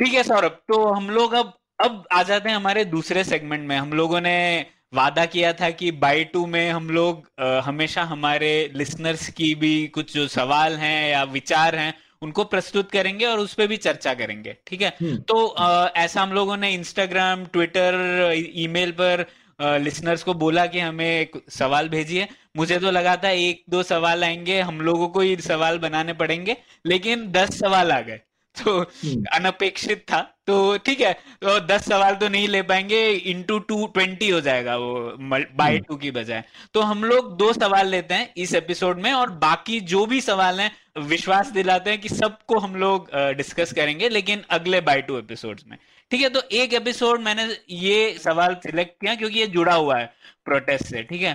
ठीक 0.03 0.15
है 0.15 0.23
सौरभ 0.23 0.51
तो 0.69 0.85
हम 0.87 1.11
लोग 1.11 1.33
अब 1.33 1.53
अब 1.81 2.03
आ 2.13 2.23
जाते 2.23 2.49
हैं 2.49 2.57
हमारे 2.57 2.85
दूसरे 2.85 3.23
सेगमेंट 3.25 3.69
में। 3.69 3.77
हम 3.77 3.93
लोगों 3.93 4.21
ने 4.21 4.67
वादा 4.95 5.25
किया 5.27 5.53
था 5.53 5.69
कि 5.71 5.91
बाई 5.91 6.25
टू 6.25 6.47
में 6.47 6.71
हम 6.71 6.89
लोग 6.91 7.29
आ, 7.41 7.61
हमेशा 7.61 8.03
हमारे 8.03 8.71
लिसनर्स 8.75 9.29
की 9.29 9.55
भी 9.55 9.87
कुछ 9.87 10.15
जो 10.15 10.27
सवाल 10.29 10.77
हैं 10.77 11.11
या 11.11 11.23
विचार 11.25 11.77
हैं 11.77 11.95
उनको 12.23 12.45
प्रस्तुत 12.45 12.91
करेंगे 12.91 13.27
और 13.27 13.39
उस 13.39 13.55
पर 13.55 13.67
भी 13.67 13.77
चर्चा 13.77 14.15
करेंगे। 14.15 14.57
ठीक 14.67 14.83
है? 14.83 14.89
हम्म। 15.01 15.17
तो 15.19 15.47
आ, 15.47 15.89
ऐसा 15.97 16.23
हम 16.23 16.33
लोगों 16.33 16.57
ने 16.57 16.73
इंस्टाग्राम 16.75 17.45
ट्विटर 17.47 18.35
ईमेल 18.57 18.91
पर 18.91 19.25
लिसनर्स 19.63 20.23
को 20.23 20.35
बोला 20.35 20.67
कि 20.67 20.81
हमें 20.81 21.07
एक 21.07 21.37
सवाल 21.51 21.89
भेजिए। 21.89 22.29
मुझे 22.57 22.79
तो 22.79 22.91
लगा 22.91 23.17
था 23.17 23.31
एक 23.31 23.65
दो 23.71 23.83
सवाल 23.83 24.25
आएँगे 24.25 24.61
हम 24.61 24.81
लोगों 24.81 25.09
को 25.09 25.21
ही 25.21 25.37
सवाल 25.37 25.79
बनाने 25.79 26.13
पड़ेंगे 26.13 26.57
लेकिन 26.87 27.27
दस 27.33 27.59
सवाल 27.59 27.93
आ 27.93 28.01
गए। 28.01 28.21
तो 28.55 28.79
हम्म। 28.79 29.25
अनपेक्षित 29.35 30.05
था। 30.11 30.21
तो 30.47 30.77
ठीक 30.79 31.01
है 31.01 31.13
तो 31.43 31.59
दस 31.67 31.85
सवाल 31.89 32.15
तो 32.17 32.29
नहीं 32.29 32.49
ले 32.49 32.63
पाएँगे 32.63 33.01
इंटू 33.11 33.59
टू 33.61 33.87
ट्वेंटी 33.95 34.29
हो 34.31 34.41
जाएगा 34.41 34.77
वो 34.77 34.95
बाई 35.21 35.79
टू 35.79 35.93
हम्म। 35.93 36.01
की 36.01 36.11
बजाय। 36.11 36.43
तो 36.75 36.81
हम 36.83 37.05
लोग 37.05 37.37
दो 37.39 37.53
सवाल 37.53 37.89
लेते 37.89 38.15
हैं 38.15 38.33
इस 38.37 38.55
एपिसोड 38.55 39.01
में 39.03 39.13
और 39.13 39.31
बाकी 39.41 39.81
जो 39.93 40.05
भी 40.07 40.21
सवाल 40.21 40.61
हैं 40.61 40.71
विश्वास 41.09 41.51
दिलाते 41.51 41.91
हैं 41.91 42.01
कि 42.01 42.09
सबको 42.09 42.59
हम 42.59 42.77
लोग 42.77 43.09
डिस्कस 43.37 43.73
करेंगे 43.73 44.09
लेकिन 44.09 44.43
अगले 44.51 44.81
बाई 44.83 45.03
टू 45.03 45.19
एपिसोड 45.19 45.61
में। 45.69 45.79
ठीक 46.11 46.21
है 46.21 46.29
तो 46.29 46.41
एक 46.53 46.75
एपिसोड 46.75 47.21
मैंने 47.21 47.47
ये 47.71 48.19
सवाल 48.19 48.55
सिलेक्ट 48.63 49.01
किया 49.01 49.15
क्योंकि 49.15 49.39
ये 49.39 49.47
जुड़ा 49.49 49.75
हुआ 49.75 49.99
है 49.99 50.13
प्रोटेस्ट 50.45 50.85
से 50.85 51.03
ठीक 51.03 51.23
है? 51.23 51.35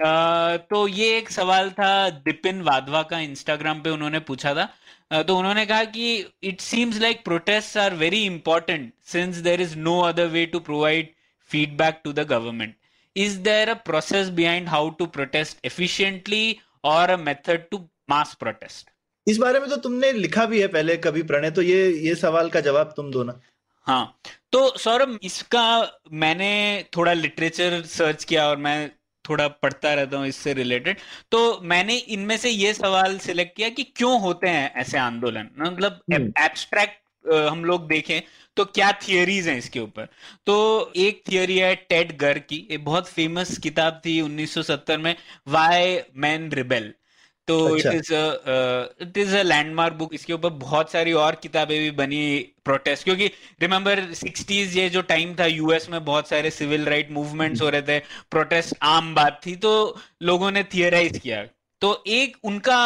तो 0.00 0.86
ये 0.88 1.16
एक 1.18 1.30
सवाल 1.30 1.70
था 1.70 2.08
दिपिन 2.10 2.60
वाधवा 2.62 3.02
का 3.02 3.18
इंस्टाग्राम 3.20 3.80
पे 3.82 3.90
उन्होंने 3.90 4.18
पूछा 4.22 4.54
था। 4.54 4.68
तो 5.10 5.36
उन्होंने 5.36 5.66
कहा 5.66 5.84
कि 5.84 6.26
it 6.42 6.60
seems 6.60 6.98
like 7.00 7.24
protest 7.24 7.76
are 7.76 7.94
very 7.94 8.24
important 8.24 8.92
since 9.04 9.36
there 9.36 9.60
is 9.60 9.76
no 9.78 10.00
other 10.00 10.26
way 10.26 10.46
to 10.46 10.60
provide 10.60 11.08
feedback 11.50 12.00
to 12.04 12.12
the 12.12 12.20
government 12.20 12.74
is 13.16 13.38
there 13.38 13.68
a 13.68 13.74
process 13.74 14.28
behind 14.28 14.68
how 14.68 14.90
to 14.90 15.06
protest 15.06 15.58
efficiently 15.64 16.58
और 16.84 17.10
a 17.10 17.16
method 17.16 17.68
to 17.70 17.88
mass 18.10 18.34
protest 18.34 18.90
इस 19.28 19.38
बारे 19.38 19.60
में 19.60 19.68
तो 19.70 19.76
तुमने 19.76 20.12
लिखा 20.12 20.44
भी 20.46 20.60
है 20.60 20.66
पहले 20.68 20.96
कभी 20.96 21.22
प्रणय 21.22 21.50
तो 21.50 21.62
ये 21.62 21.90
ये 21.90 22.14
सवाल 22.14 22.50
का 22.50 22.60
जवाब 22.60 22.92
तुम 22.96 23.10
दो 23.10 23.22
ना। 23.24 23.40
हाँ 23.86 24.18
तो 24.52 24.76
सौरभ 24.78 25.18
इसका 25.22 25.92
मैंने 26.12 26.50
थोड़ा 26.96 27.12
लिटरेचर 27.12 27.82
सर्च 27.82 28.24
किया 28.24 28.48
और 28.48 28.56
मैं 28.56 28.90
थोड़ा 29.28 29.48
पढ़ता 29.48 29.94
रहता 29.94 30.18
हूँ 30.18 30.26
इससे 30.26 30.52
रिलेटेड 30.54 30.98
तो 31.30 31.60
मैंने 31.62 31.96
इनमें 32.16 32.36
से 32.36 32.50
ये 32.50 32.72
सवाल 32.74 33.18
सिलेक्ट 33.18 33.56
किया 33.56 33.68
कि 33.68 33.82
क्यों 33.96 34.20
होते 34.20 34.48
हैं 34.48 34.72
ऐसे 34.74 34.98
आंदोलन? 34.98 35.48
मतलब 35.58 36.00
एब्स्ट्रैक्ट 36.12 37.00
हम्म। 37.24 37.48
हम 37.48 37.64
लोग 37.64 37.86
देखें 37.88 38.20
तो 38.56 38.64
क्या 38.64 38.90
थियोरीज 39.02 39.48
हैं 39.48 39.56
इसके 39.58 39.80
ऊपर? 39.80 40.08
तो 40.46 40.92
एक 40.96 41.22
थियोरी 41.30 41.58
है 41.58 41.74
टेड 41.88 42.16
गर 42.18 42.38
की 42.38 42.66
एक 42.70 42.84
बहुत 42.84 43.08
फ़ेमस 43.08 43.58
किताब 43.58 44.00
थी 44.06 44.20
1970 44.22 44.96
में 44.96 45.14
वाई 45.48 45.98
मैन 46.16 46.50
रिबेल 46.52 46.92
तो 47.48 47.76
it 47.76 47.86
is 47.86 48.12
it 49.02 49.18
is 49.18 49.36
a 49.36 49.42
landmark 49.42 49.94
book 49.94 50.14
इसके 50.14 50.32
ऊपर 50.32 50.50
बहुत 50.62 50.92
सारी 50.92 51.12
और 51.24 51.34
किताबें 51.42 51.78
भी 51.78 51.90
बनी 51.96 52.22
प्रोटेस्ट 52.64 53.04
क्योंकि 53.04 53.26
रिमेम्बर 53.60 54.02
सिक्सटीज 54.14 54.76
ये 54.76 54.88
जो 54.90 55.02
टाइम 55.10 55.34
था 55.34 55.46
यूएस 55.46 55.88
में 55.90 56.04
बहुत 56.04 56.28
सारे 56.28 56.50
सिविल 56.50 56.84
राइट 56.84 57.10
मूवमेंट्स 57.10 57.62
हो 57.62 57.68
रहे 57.68 57.82
थे 57.82 57.98
प्रोटेस्ट 58.30 58.74
आम 58.84 59.14
बात 59.14 59.40
थी 59.46 59.56
तो 59.56 59.74
लोगों 60.22 60.50
ने 60.50 60.62
थियराइज 60.74 61.18
किया। 61.18 61.44
तो 61.82 62.02
एक 62.06 62.36
उनका 62.44 62.78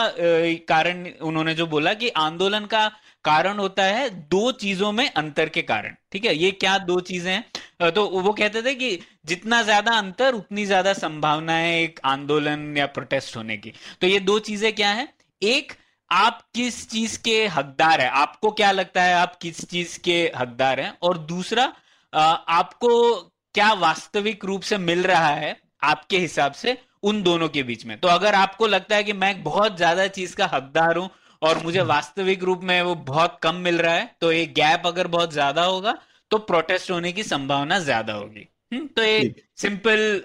कारण 0.68 1.04
उन्होंने 1.22 1.54
जो 1.54 1.66
बोला 1.66 1.92
कि 1.94 2.08
आंदोलन 2.18 2.64
का 2.66 2.90
कारण 3.24 3.58
होता 3.58 3.84
है 3.84 4.08
दो 4.10 4.50
चीज़ों 4.52 4.90
में 4.92 5.08
अंतर 5.08 5.48
के 5.48 5.62
कारण। 5.62 5.94
ठीक 6.12 6.24
है? 6.24 6.34
ये 6.36 6.50
क्या 6.52 6.76
दो 6.80 6.98
चीज़ें 7.02 7.32
हैं? 7.32 7.90
तो 7.90 8.06
वो 8.06 8.32
कहते 8.32 8.62
थे 8.62 8.74
कि 8.74 8.98
जितना 9.26 9.62
ज़्यादा 9.62 9.92
अंतर, 9.92 10.34
उतनी 10.34 10.64
ज़्यादा 10.66 10.92
संभावना 10.94 11.52
है 11.52 11.82
एक 11.82 12.00
आंदोलन 12.06 12.76
या 12.76 12.86
प्रोटेस्ट 12.88 13.36
होने 13.36 13.56
की। 13.56 13.72
तो 14.00 14.06
ये 14.06 14.20
दो 14.20 14.38
चीज़ें 14.40 14.72
क्या 14.72 14.90
है? 14.90 15.08
एक, 15.42 15.72
आप 16.10 16.40
किस 16.54 16.88
चीज़ 16.90 17.18
के 17.22 17.46
हकदार 17.48 18.00
है? 18.00 18.08
आपको 18.10 18.50
क्या 18.52 18.70
लगता 18.72 19.02
है 19.02 19.14
आप 19.14 19.36
किस 19.42 19.64
चीज़ 19.70 19.98
के 20.00 20.20
हकदार 20.36 20.80
हैं? 20.80 20.92
और 21.02 21.18
दूसरा 21.18 21.72
आपको 22.12 23.14
क्या 23.54 23.72
वास्तविक 23.74 24.44
रूप 24.44 24.62
से 24.62 24.78
मिल 24.78 25.02
रहा 25.02 25.28
है 25.28 25.56
आपके 25.82 26.18
हिसाब 26.18 26.52
से 26.52 26.76
उन 27.02 27.22
दोनों 27.22 27.48
के 27.48 27.62
बीच 27.62 27.84
में? 27.86 27.98
तो 28.00 28.08
अगर 28.08 28.34
आपको 28.34 28.66
लगता 28.66 28.96
है 28.96 29.04
कि 29.04 29.12
मैं 29.14 29.42
बहुत 29.42 29.76
ज़्यादा 29.76 30.06
चीज़ 30.08 30.34
का 30.36 30.46
हकदार 30.52 30.96
हूँ 30.96 31.08
और 31.42 31.62
मुझे 31.64 31.82
वास्तविक 31.84 32.42
रूप 32.44 32.60
में 32.64 32.80
वो 32.82 32.94
बहुत 33.06 33.38
कम 33.42 33.56
मिल 33.58 33.78
रहा 33.78 33.94
है 33.94 34.10
तो 34.20 34.32
ये 34.32 34.46
गैप 34.56 34.86
अगर 34.86 35.06
बहुत 35.08 35.32
ज़्यादा 35.32 35.64
होगा 35.64 35.96
तो 36.30 36.38
प्रोटेस्ट 36.40 36.90
होने 36.90 37.12
की 37.12 37.22
संभावना 37.24 37.78
ज़्यादा 37.80 38.12
होगी। 38.12 38.48
हम्म, 38.72 38.86
तो 38.86 39.02
एक 39.02 39.42
सिंपल 39.58 40.20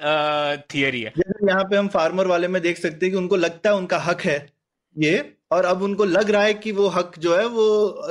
थियरी 0.71 1.01
है। 1.01 1.13
यहाँ 1.43 1.63
पे 1.63 1.77
हम 1.77 1.87
फार्मर 1.89 2.27
वाले 2.27 2.47
में 2.47 2.61
देख 2.61 2.77
सकते 2.77 3.05
हैं 3.05 3.11
कि 3.11 3.17
उनको 3.17 3.35
लगता 3.37 3.69
है 3.69 3.75
उनका 3.75 3.97
हक 3.99 4.21
है 4.23 4.37
ये 4.95 5.31
और 5.51 5.65
अब 5.65 5.81
उनको 5.83 6.05
लग 6.05 6.29
रहा 6.31 6.43
है 6.43 6.53
कि 6.55 6.71
वो 6.71 6.87
हक 6.89 7.17
जो 7.19 7.35
है 7.37 7.45
वो 7.47 7.65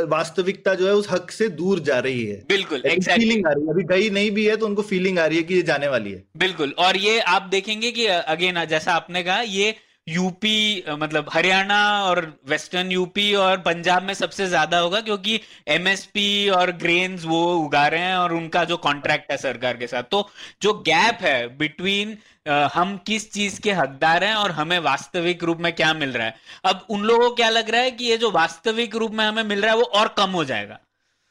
वास्तविकता 0.08 0.74
जो 0.74 0.86
है 0.86 0.92
उस 0.94 1.10
हक 1.10 1.30
से 1.30 1.48
दूर 1.50 1.80
जा 1.80 1.98
रही 1.98 2.24
है। 2.24 2.36
बिल्कुल 2.48 2.82
exactly. 2.82 3.14
फीलिंग 3.14 3.46
आ 3.46 3.50
रही 3.50 3.64
है। 3.64 3.70
अभी 3.70 3.84
गई 3.84 4.10
नहीं 4.10 4.30
भी 4.30 4.46
है 4.46 4.56
तो 4.56 4.66
उनको 4.66 4.82
फीलिंग 4.82 5.18
आ 5.18 5.26
रही 5.26 5.38
है 5.38 5.44
कि 5.44 5.54
ये 5.54 5.62
जाने 5.62 5.88
वाली 5.88 6.12
है। 6.12 6.22
बिल्कुल 6.36 6.74
और 6.78 6.96
ये 6.96 7.18
आप 7.20 7.42
देखेंगे 7.50 7.90
कि 7.92 8.06
अगेन 8.06 8.64
जैसा 8.66 8.92
आपने 8.94 9.22
कहा 9.22 9.40
ये 9.40 9.74
यूपी 10.06 10.84
मतलब 10.90 11.28
हरियाणा 11.32 11.78
और 12.04 12.20
वेस्टर्न 12.48 12.90
यूपी 12.92 13.32
और 13.34 13.56
पंजाब 13.58 14.02
में 14.02 14.12
सबसे 14.14 14.46
ज़्यादा 14.46 14.78
होगा 14.78 15.00
क्योंकि 15.00 15.40
एमएसपी 15.68 16.48
और 16.48 16.70
ग्रेन्स 16.72 17.24
वो 17.24 17.40
उगा 17.54 17.86
रहे 17.88 18.00
हैं 18.00 18.16
और 18.16 18.32
उनका 18.32 18.64
जो 18.64 18.76
कॉन्ट्रैक्ट 18.78 19.30
है 19.32 19.36
सरकार 19.38 19.76
के 19.76 19.86
साथ। 19.86 20.02
तो 20.02 20.28
जो 20.62 20.72
गैप 20.88 21.22
है 21.22 21.56
बिटवीन 21.58 22.16
हम 22.74 22.96
किस 23.06 23.30
चीज़ 23.32 23.60
के 23.60 23.72
हकदार 23.72 24.24
हैं 24.24 24.34
और 24.34 24.50
हमें 24.50 24.78
वास्तविक 24.80 25.44
रूप 25.44 25.60
में 25.60 25.72
क्या 25.72 25.92
मिल 25.94 26.12
रहा 26.12 26.26
है। 26.26 26.34
अब 26.64 26.86
उन 26.90 27.02
लोगों 27.02 27.28
को 27.28 27.34
क्या 27.34 27.48
लग 27.48 27.70
रहा 27.70 27.80
है 27.80 27.90
कि 27.90 28.04
ये 28.04 28.16
जो 28.16 28.30
वास्तविक 28.30 28.96
रूप 28.96 29.12
में 29.12 29.24
हमें 29.24 29.42
मिल 29.44 29.62
रहा 29.62 29.72
है 29.72 29.78
वो 29.78 29.90
और 29.94 30.14
कम 30.18 30.30
हो 30.30 30.44
जाएगा। 30.44 30.78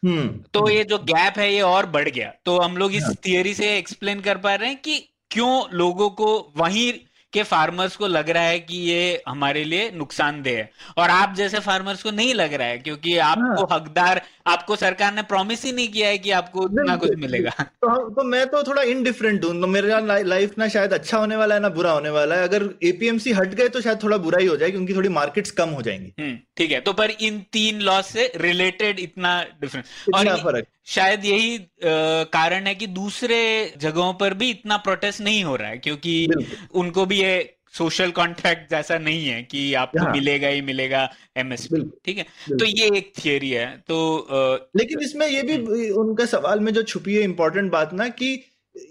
हम्म। 0.04 0.28
तो 0.54 0.70
ये 0.70 0.84
जो 0.84 0.98
गैप 1.00 1.38
है 1.40 1.54
ये 1.54 1.62
और 1.62 1.86
बढ़ 1.88 2.10
गया। 2.10 2.34
तो 2.46 2.60
हम 2.60 2.78
लोग 2.78 2.96
इस 2.96 3.04
थियरी 3.26 3.50
हाँ। 3.50 3.58
से 3.58 3.78
एक्सप्लेन 3.78 4.22
कर 4.22 4.38
पा 4.38 4.56
रहे 4.56 4.70
हैं 4.70 4.82
कि 4.82 5.00
क्यों 5.32 5.64
लोगों 5.74 6.10
को 6.12 6.38
वहीं 6.58 6.92
के 7.34 7.44
फार्मर्स 7.44 7.96
को 7.96 8.08
लग 8.08 8.30
रहा 8.30 8.44
है 8.44 8.60
कि 8.60 8.78
ये 8.78 9.24
हमारे 9.28 9.64
लिए 9.64 9.90
नुकसानदेह 9.92 10.58
है 10.58 10.70
और 10.98 11.10
आप 11.10 11.34
जैसे 11.36 11.60
फार्मर्स 11.60 12.04
को 12.04 12.12
नहीं 12.12 12.34
लग 12.34 12.54
रहा 12.54 12.68
है 12.68 12.78
क्योंकि 12.78 13.18
आपको 13.18 13.66
हाँ। 13.66 13.68
हकदार 13.72 14.22
आपको 14.46 14.76
सरकार 14.76 15.14
ने 15.14 15.22
प्रॉमिस 15.22 15.64
ही 15.66 15.72
नहीं 15.72 15.88
किया 15.88 16.08
है 16.08 16.18
कि 16.18 16.32
आपको 16.32 16.60
उतना 16.60 16.96
कुछ 16.96 17.12
मिलेगा। 17.18 17.50
तो 17.50 18.10
तो 18.10 18.24
मैं 18.24 18.46
तो 18.48 18.64
थोड़ा 18.64 18.82
इनडिफरेंट 18.84 19.46
हूँ। 19.46 19.62
तो 19.62 19.68
मेरा 19.68 20.00
लाइफ 20.24 20.58
ना 20.58 20.68
शायद 20.68 20.94
अच्छा 20.94 21.18
होने 21.18 21.36
वाला 21.36 21.56
है 21.56 21.62
ना 21.62 21.70
बुरा 21.70 21.92
होने 21.92 22.10
वाला 22.10 22.36
है। 22.36 22.44
अगर 22.44 22.70
एपीएमसी 22.84 23.32
हट 23.32 23.54
गए 23.54 23.70
तो 23.70 23.82
शायद 23.82 24.04
थोड़ा 24.04 24.18
बुरा 24.18 24.40
ही 24.40 24.48
हो 24.48 24.58
जाए 24.58 24.72
क्योंकि 24.72 24.96
थोड़ी 24.96 25.10
मार्केट्स 25.10 25.52
कम 25.52 25.70
हो 25.70 25.82
जाएँगी। 25.82 26.14
हम्म, 26.20 26.38
ठीक 26.58 26.72
है। 26.72 26.80
तो 26.82 26.94
पर 26.94 27.12
इन 27.22 27.40
तीन 27.52 27.80
लॉ 27.82 28.02
से 28.02 28.32
रिलेटेड 28.38 29.00
इतना 29.00 29.42
डिफरेंस 29.62 29.86
और 30.16 30.36
फ़र्क। 30.38 30.68
शायद 30.86 31.26
यही 31.26 31.56
आ, 31.56 32.24
कारण 32.34 32.68
है 32.68 32.76
कि 32.76 32.88
दूसरे 32.88 33.42
जगहों 33.78 34.14
पर 34.14 34.34
भी 34.34 34.50
इतना 34.50 34.78
प्रोटेस्ट 34.78 35.22
नहीं 35.22 35.44
हो 35.44 35.56
रहा 35.56 35.70
है 35.70 35.78
क्योंकि 35.78 36.30
उनको 36.74 37.06
भी 37.06 37.22
ये 37.22 37.36
सोशल 37.74 38.12
कॉन्ट्रैक्ट 38.12 38.70
जैसा 38.72 38.98
नहीं 38.98 39.26
है 39.28 39.42
कि 39.44 39.74
आपको 39.74 40.04
हाँ। 40.04 40.12
मिलेगा 40.12 40.48
ही 40.48 40.62
मिलेगा 40.62 41.10
एमएसपी 41.38 41.82
ठीक 42.06 42.18
है? 42.18 42.26
तो 42.50 42.66
ये 42.66 42.88
एक 42.98 43.12
थियोरी 43.18 43.50
है 43.50 43.66
तो 43.88 44.18
आ, 44.18 44.56
लेकिन 44.78 45.00
इसमें 45.02 45.28
ये 45.28 45.42
भी 45.44 45.56
हम्म। 45.56 46.02
उनका 46.02 46.26
सवाल 46.26 46.60
में 46.60 46.74
जो 46.74 46.84
छुपी 46.84 47.16
है 47.16 47.22
इंपॉर्टेंट 47.24 47.72
बात 47.72 47.94
ना 47.94 48.08
कि 48.12 48.34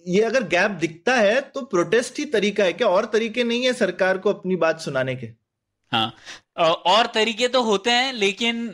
ये 0.06 0.20
अगर 0.22 0.42
गैप 0.48 0.70
दिखता 0.80 1.14
है 1.16 1.40
तो 1.54 1.60
प्रोटेस्ट 1.66 2.18
ही 2.18 2.24
तरीका 2.34 2.64
है 2.64 2.72
क्या? 2.72 2.88
और 2.88 3.04
तरीके 3.12 3.44
नहीं 3.44 3.64
है 3.64 3.72
सरकार 3.74 4.18
को 4.18 4.32
अपनी 4.32 4.56
बात 4.56 4.80
सुनाने 4.80 5.14
के? 5.16 5.28
हाँ 5.92 6.14
और 6.86 7.06
तरीके 7.14 7.48
तो 7.48 7.62
होते 7.62 7.90
हैं 7.90 8.12
लेकिन 8.14 8.66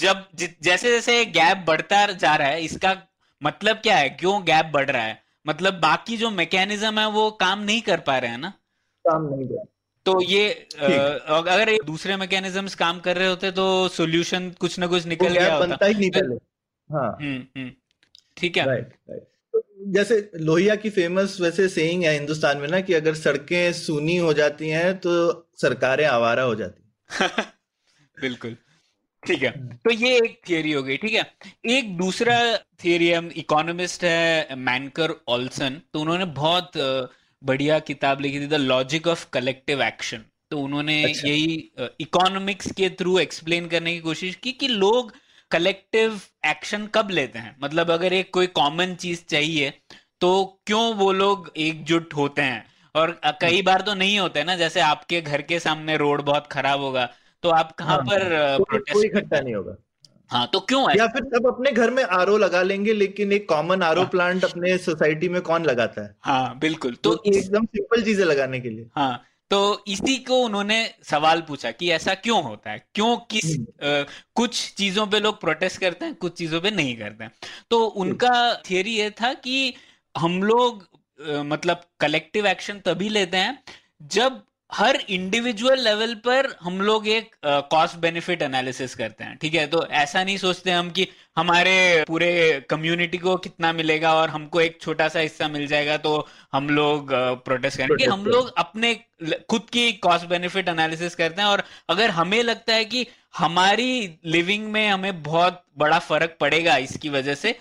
जब 0.00 0.26
जैसे 0.38 0.90
जैसे 0.90 1.24
गैप 1.36 1.64
बढ़ता 1.66 2.06
जा 2.06 2.34
रहा 2.36 2.48
है 2.48 2.64
इसका 2.64 2.96
मतलब 3.42 3.76
क्या 3.82 3.96
है? 3.96 4.08
क्यों 4.10 4.40
गैप 4.46 4.70
बढ़ 4.74 4.90
रहा 4.90 5.02
है? 5.02 5.20
मतलब 5.46 5.80
बाकी 5.80 6.16
जो 6.16 6.30
मैकेनिज्म 6.30 6.98
है 6.98 7.08
वो 7.10 7.30
काम 7.40 7.62
नहीं 7.62 7.80
कर 7.82 8.00
पा 8.00 8.18
रहे 8.18 8.30
हैं 8.30 8.38
ना? 8.38 8.52
काम 9.08 9.28
नहीं 9.34 9.46
कर 9.48 9.64
तो 10.06 10.20
ये 10.22 10.48
अगर 11.38 11.68
ये 11.68 11.78
दूसरे 11.86 12.16
मैकेनिज्म्स 12.16 12.74
काम 12.74 12.98
कर 13.00 13.16
रहे 13.16 13.28
होते 13.28 13.50
तो 13.50 13.66
सॉल्यूशन 13.88 14.50
कुछ 14.60 14.78
ना 14.78 14.86
कुछ 14.86 15.06
निकल 15.06 15.28
गया 15.28 15.54
होता। 15.54 15.66
बनता 15.66 15.86
ही 15.86 15.94
नहीं 15.94 16.10
पहले। 16.10 16.34
हाँ। 16.90 17.10
हम्म, 17.20 17.42
हम्म। 17.56 17.70
ठीक 18.36 18.56
है। 18.56 18.64
राइट 18.66 18.94
राइट 19.10 19.22
तो 19.54 19.62
जैसे 19.92 20.30
लोहिया 20.36 20.74
की 20.76 20.90
फ़ेमस 20.90 21.36
वैसे 21.40 21.68
सेइंग 21.68 22.04
है 22.04 22.12
हिंदुस्तान 22.14 22.58
में 22.58 22.68
ना 22.68 22.80
कि 22.80 22.94
अगर 22.94 23.14
सड़कें 23.14 23.72
सूनी 23.72 24.16
हो 24.16 24.32
जाती 24.32 24.68
हैं 24.68 24.98
तो 24.98 25.14
सरकारें 25.62 26.04
आवारा 26.06 26.42
हो 26.42 26.54
जाती 26.54 27.08
बिल्कुल। 28.20 28.56
ठीक 29.22 29.42
है। 29.42 29.50
तो 29.76 29.90
ये 29.90 30.16
एक 30.16 30.40
थियोरी 30.48 30.72
हो 30.72 30.82
गई 30.82 30.96
ठीक 30.96 31.12
है। 31.14 31.24
एक 31.78 31.96
दूसरा 31.96 32.36
थियोरी 32.84 33.12
हम 33.12 33.30
इकोनॉमिस्ट 33.36 34.04
है 34.04 34.56
मैनकर 34.58 35.14
ऑल्सन 35.28 35.80
तो 35.92 36.00
उन्होंने 36.00 36.24
बहुत 36.38 36.72
बढ़िया 37.42 37.78
किताब 37.78 38.20
लिखी 38.20 38.40
थी 38.40 38.46
the 38.46 38.54
logic 38.54 39.06
of 39.06 39.26
collective 39.32 39.82
action 39.82 40.24
तो 40.50 40.58
उन्होंने 40.58 41.02
अच्छा। 41.04 41.28
यही 41.28 41.72
इकोनॉमिक्स 42.00 42.72
के 42.72 42.88
थ्रू 42.90 43.18
एक्सप्लेन 43.18 43.66
करने 43.66 43.94
की 43.94 44.00
कोशिश 44.00 44.34
की 44.34 44.52
कि 44.52 44.68
लोग 44.68 45.12
कलेक्टिव 45.50 46.20
एक्शन 46.46 46.86
कब 46.86 47.10
लेते 47.10 47.38
हैं। 47.38 47.56
मतलब 47.62 47.90
अगर 47.90 48.12
एक 48.12 48.32
कोई 48.34 48.46
कॉमन 48.46 48.94
चीज़ 48.94 49.24
चाहिए 49.24 49.72
तो 50.20 50.60
क्यों 50.66 50.94
वो 50.94 51.12
लोग 51.12 51.52
एकजुट 51.56 52.14
होते 52.14 52.42
हैं? 52.42 52.64
और 52.94 53.20
कई 53.24 53.54
हम्म। 53.54 53.64
बार 53.64 53.80
तो 53.80 53.94
नहीं 53.94 54.18
होते 54.18 54.44
ना 54.44 54.56
जैसे 54.56 54.80
आपके 54.80 55.20
घर 55.20 55.42
के 55.42 55.58
सामने 55.58 55.96
रोड 55.96 56.22
बहुत 56.22 56.46
खराब 56.46 56.80
होगा 56.80 57.08
तो 57.42 57.50
आप 57.50 57.72
कहाँ 57.72 57.96
हाँ, 57.96 58.04
पर 58.04 58.24
प्रोटेस्ट 58.58 58.92
कोई 58.92 59.06
इकट्ठा 59.06 59.40
नहीं 59.40 59.54
होगा। 59.54 59.76
हाँ 60.32 60.46
तो 60.52 60.60
क्यों 60.60 60.82
है 60.90 60.96
या 60.98 61.06
फिर 61.06 61.24
सब 61.24 61.46
अपने 61.46 61.70
घर 61.72 61.90
में 61.90 62.02
आरओ 62.04 62.36
लगा 62.36 62.62
लेंगे 62.62 62.92
लेकिन 62.92 63.32
एक 63.32 63.48
कॉमन 63.48 63.82
आरओ 63.82 64.04
प्लांट 64.04 64.44
अपने 64.44 64.76
सोसाइटी 64.78 65.28
में 65.28 65.40
कौन 65.42 65.64
लगाता 65.64 66.02
है? 66.02 66.14
हाँ 66.20 66.58
बिल्कुल 66.58 66.94
तो, 66.94 67.14
तो 67.14 67.22
एकदम 67.26 67.64
सिंपल 67.66 68.02
चीज़ें 68.02 68.24
लगाने 68.24 68.60
के 68.60 68.70
लिए। 68.70 68.86
हाँ 68.96 69.22
तो 69.50 69.84
इसी 69.86 70.16
को 70.16 70.36
उन्होंने 70.36 70.76
सवाल 71.04 71.40
पूछा 71.40 71.70
कि 71.70 71.90
ऐसा 71.90 72.14
क्यों 72.14 72.42
होता 72.42 72.70
है? 72.70 72.86
क्यों 72.94 73.16
किस 73.30 73.44
आ, 73.44 73.86
हम्म। 73.86 74.04
कुछ 74.34 74.74
चीज़ों 74.74 75.06
पे 75.06 75.20
लोग 75.20 75.40
प्रोटेस्ट 75.40 75.80
करते 75.80 76.04
हैं 76.04 76.14
कुछ 76.14 76.36
चीज़ों 76.38 76.60
पे 76.60 76.70
नहीं 76.70 76.96
करते 76.96 77.24
हैं? 77.24 77.32
तो 77.70 77.84
उनका 77.84 78.62
थियरी 78.70 78.90
ये 78.90 79.10
था 79.10 79.32
कि 79.34 79.74
हम 80.14 80.42
लोग 80.42 80.82
आ, 80.82 81.42
मतलब 81.42 81.80
कलेक्टिव 82.00 82.46
एक्शन 82.46 82.78
तभी 82.78 83.08
लेते 83.08 83.36
हैं 83.36 83.62
जब 84.02 84.42
हर 84.74 84.96
इंडिविजुअल 85.08 85.80
लेवल 85.80 86.14
पर 86.14 86.46
हम 86.60 86.80
लोग 86.80 87.08
एक 87.08 87.34
कॉस्ट 87.46 87.96
बेनिफिट 87.96 88.42
एनालिसिस 88.42 88.94
करते 88.94 89.24
हैं 89.24 89.36
ठीक 89.36 89.54
है? 89.54 89.66
तो 89.66 89.86
ऐसा 89.86 90.22
नहीं 90.24 90.36
सोचते 90.36 90.70
हम 90.70 90.90
कि 90.90 91.06
हमारे 91.36 92.04
पूरे 92.08 92.30
कम्युनिटी 92.70 93.18
को 93.18 93.36
कितना 93.36 93.72
मिलेगा 93.72 94.14
और 94.14 94.30
हमको 94.30 94.60
एक 94.60 94.78
छोटा 94.80 95.08
सा 95.08 95.18
हिस्सा 95.20 95.48
मिल 95.48 95.66
जाएगा 95.66 95.96
तो 95.96 96.28
हम 96.52 96.68
लोग 96.68 97.12
प्रोटेस्ट 97.44 97.78
करेंगे 97.78 98.04
हम 98.04 98.24
लोग 98.26 98.52
अपने 98.58 98.94
खुद 99.50 99.66
की 99.72 99.92
कॉस्ट 99.92 100.26
बेनिफिट 100.26 100.68
एनालिसिस 100.68 101.14
करते 101.14 101.42
हैं 101.42 101.48
और 101.48 101.62
अगर 101.88 102.10
हमें 102.10 102.42
लगता 102.42 102.74
है 102.74 102.84
कि 102.84 103.06
हमारी 103.36 104.18
लिविंग 104.26 104.66
में 104.72 104.88
हमें 104.88 105.22
बहुत 105.22 105.64
बड़ा 105.78 105.98
फ़र्क 105.98 106.36
पड़ेगा 106.40 106.76
इसकी 106.76 107.08
वजह 107.08 107.34
से 107.34 107.58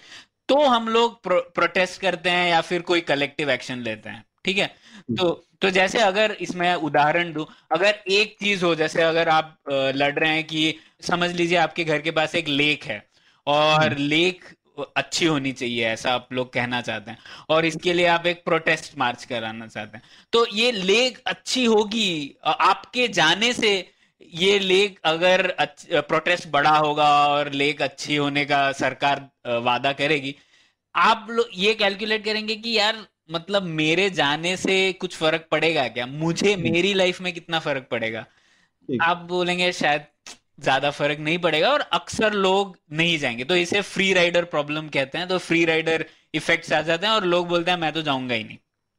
तो 0.50 0.66
हम 0.66 0.88
लोग 0.90 1.22
प्रो, 1.24 1.40
प्रोटेस्ट 1.56 2.02
करते 2.02 2.30
हैं 2.30 2.50
या 2.50 2.62
फिर 2.62 2.82
कोई 2.82 3.02
कलेक्टिव 3.02 3.52
एक्शन 3.52 3.80
लेते 3.80 4.10
हैं 4.10 4.24
ठीक 4.46 4.58
है? 4.58 4.81
तो 5.12 5.30
तो 5.62 5.70
जैसे 5.70 6.00
अगर 6.02 6.32
इसमें 6.42 6.74
उदाहरण 6.76 7.32
दू 7.34 7.48
अगर 7.72 8.00
एक 8.12 8.36
चीज़ 8.40 8.64
हो 8.66 8.74
जैसे 8.76 9.02
अगर 9.04 9.30
आप 9.30 9.58
लड़ 9.70 10.14
रहे 10.14 10.30
हैं 10.30 10.44
कि 10.44 10.74
समझ 11.02 11.32
लीजिए 11.32 11.58
आपके 11.60 11.84
घर 11.86 12.02
के 12.02 12.12
पास 12.12 12.36
एक 12.36 12.48
लेक 12.50 12.84
है 12.84 13.04
और 13.48 13.98
लेक 13.98 14.44
हम्म। 14.44 14.86
अच्छी 14.98 15.26
होनी 15.26 15.52
चाहिए 15.54 15.86
ऐसा 15.86 16.12
आप 16.12 16.28
लोग 16.32 16.52
कहना 16.54 16.82
चाहते 16.82 17.12
हैं 17.12 17.18
और 17.50 17.66
इसके 17.66 17.94
लिए 17.94 18.06
आप 18.08 18.26
एक 18.26 18.44
प्रोटेस्ट 18.46 18.98
मार्च 18.98 19.24
कराना 19.26 19.68
चाहते 19.68 19.98
हैं 19.98 20.04
तो 20.34 20.46
ये 20.54 20.72
लेक 20.72 21.22
अच्छी 21.28 21.66
होगी 21.66 22.36
आपके 22.46 23.08
जाने 23.14 23.52
से 23.54 23.74
ये 24.34 24.58
लेक 24.60 25.00
अगर 25.06 25.48
प्रोटेस्ट 25.92 26.48
बड़ा 26.50 26.78
होगा 26.78 27.10
और 27.28 27.52
लेक 27.54 27.82
अच्छी 27.82 28.16
होने 28.16 28.46
का 28.46 28.72
सरकार 28.74 29.28
वादा 29.62 29.92
करेगी 29.94 30.36
आप 30.96 31.28
लोग 31.30 31.50
ये 31.56 31.74
कैलकुलेट 31.74 32.24
करेंगे 32.26 32.56
कि 32.56 32.78
यार 32.78 33.06
मतलब 33.32 33.64
मेरे 33.64 34.10
जाने 34.10 34.56
से 34.58 34.76
कुछ 34.94 35.16
फ़र्क 35.16 35.48
पड़ेगा 35.52 35.88
क्या? 35.88 36.06
मुझे 36.06 36.56
मेरी 36.56 36.94
लाइफ 36.94 37.22
में 37.22 37.34
कितना 37.34 37.60
फ़र्क 37.60 37.88
पड़ेगा? 37.92 38.26
आप 38.90 39.18
बोलेंगे 39.30 39.72
शायद 39.72 40.06
ज़्यादा 40.62 40.90
फ़र्क 40.92 41.20
नहीं 41.20 41.38
पड़ेगा 41.38 41.70
और 41.70 41.82
अक्सर 41.94 42.34
लोग 42.34 42.78
नहीं 42.92 43.18
जाएँगे। 43.18 43.44
तो 43.44 43.56
इसे 43.56 43.82
फ्री 43.84 44.12
राइडर 44.14 44.46
प्रॉब्लम 44.46 44.88
कहते 44.90 45.18
हैं। 45.18 45.28
तो 45.28 45.38
फ्री 45.38 45.64
राइडर 45.66 46.06
इफेक्ट्स 46.34 46.72
आ 46.74 46.82
जाते 46.82 47.08
हैं 47.08 47.14
और 47.14 47.26
लोग 47.26 47.48
बोलते 47.48 47.72
हैं 47.72 47.78
मैं 47.78 47.92
तो 47.94 48.02
जाऊँगा 48.02 48.36
ही 48.36 48.44
नहीं। 48.44 48.58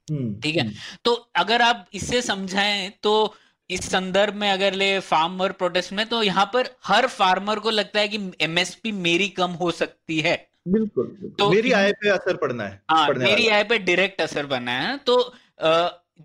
हम्म, 0.08 0.34
ठीक 0.40 0.56
है? 0.56 0.62
हम्म। 0.62 0.74
तो 1.04 1.12
अगर 1.36 1.62
आप 1.62 1.86
इससे 1.94 2.22
समझाएँ 2.22 2.90
तो 3.02 3.34
इस 3.70 3.88
संदर्भ 3.90 4.34
में 4.34 4.50
अगर 4.50 4.74
ले 4.74 4.98
फार्मर 5.00 5.52
प्रोटेस्ट 5.52 5.92
में 5.92 6.04
तो 6.06 6.22
यहाँ 6.22 6.44
पर 6.54 6.68
हर 6.84 7.06
फार्मर 7.06 7.58
को 7.58 7.70
लगता 7.70 8.00
है 8.00 8.08
कि 8.08 8.18
एमएसपी 8.40 8.92
मेरी 8.92 9.28
कम 9.28 9.50
हो 9.52 9.70
सकती 9.70 10.20
है। 10.20 10.34
बिल्कुल 10.66 11.06
तो 11.38 11.50
मेरी 11.50 11.72
आय 11.72 11.92
पे 11.92 12.08
असर 12.10 12.36
पड़ना 12.36 12.64
है 12.64 12.80
हाँ 12.90 13.08
मेरी 13.18 13.48
आय 13.48 13.64
पे 13.64 13.78
डायरेक्ट 13.80 14.20
असर 14.20 14.46
पड़ना 14.46 14.72
है। 14.72 14.96
तो 14.98 15.16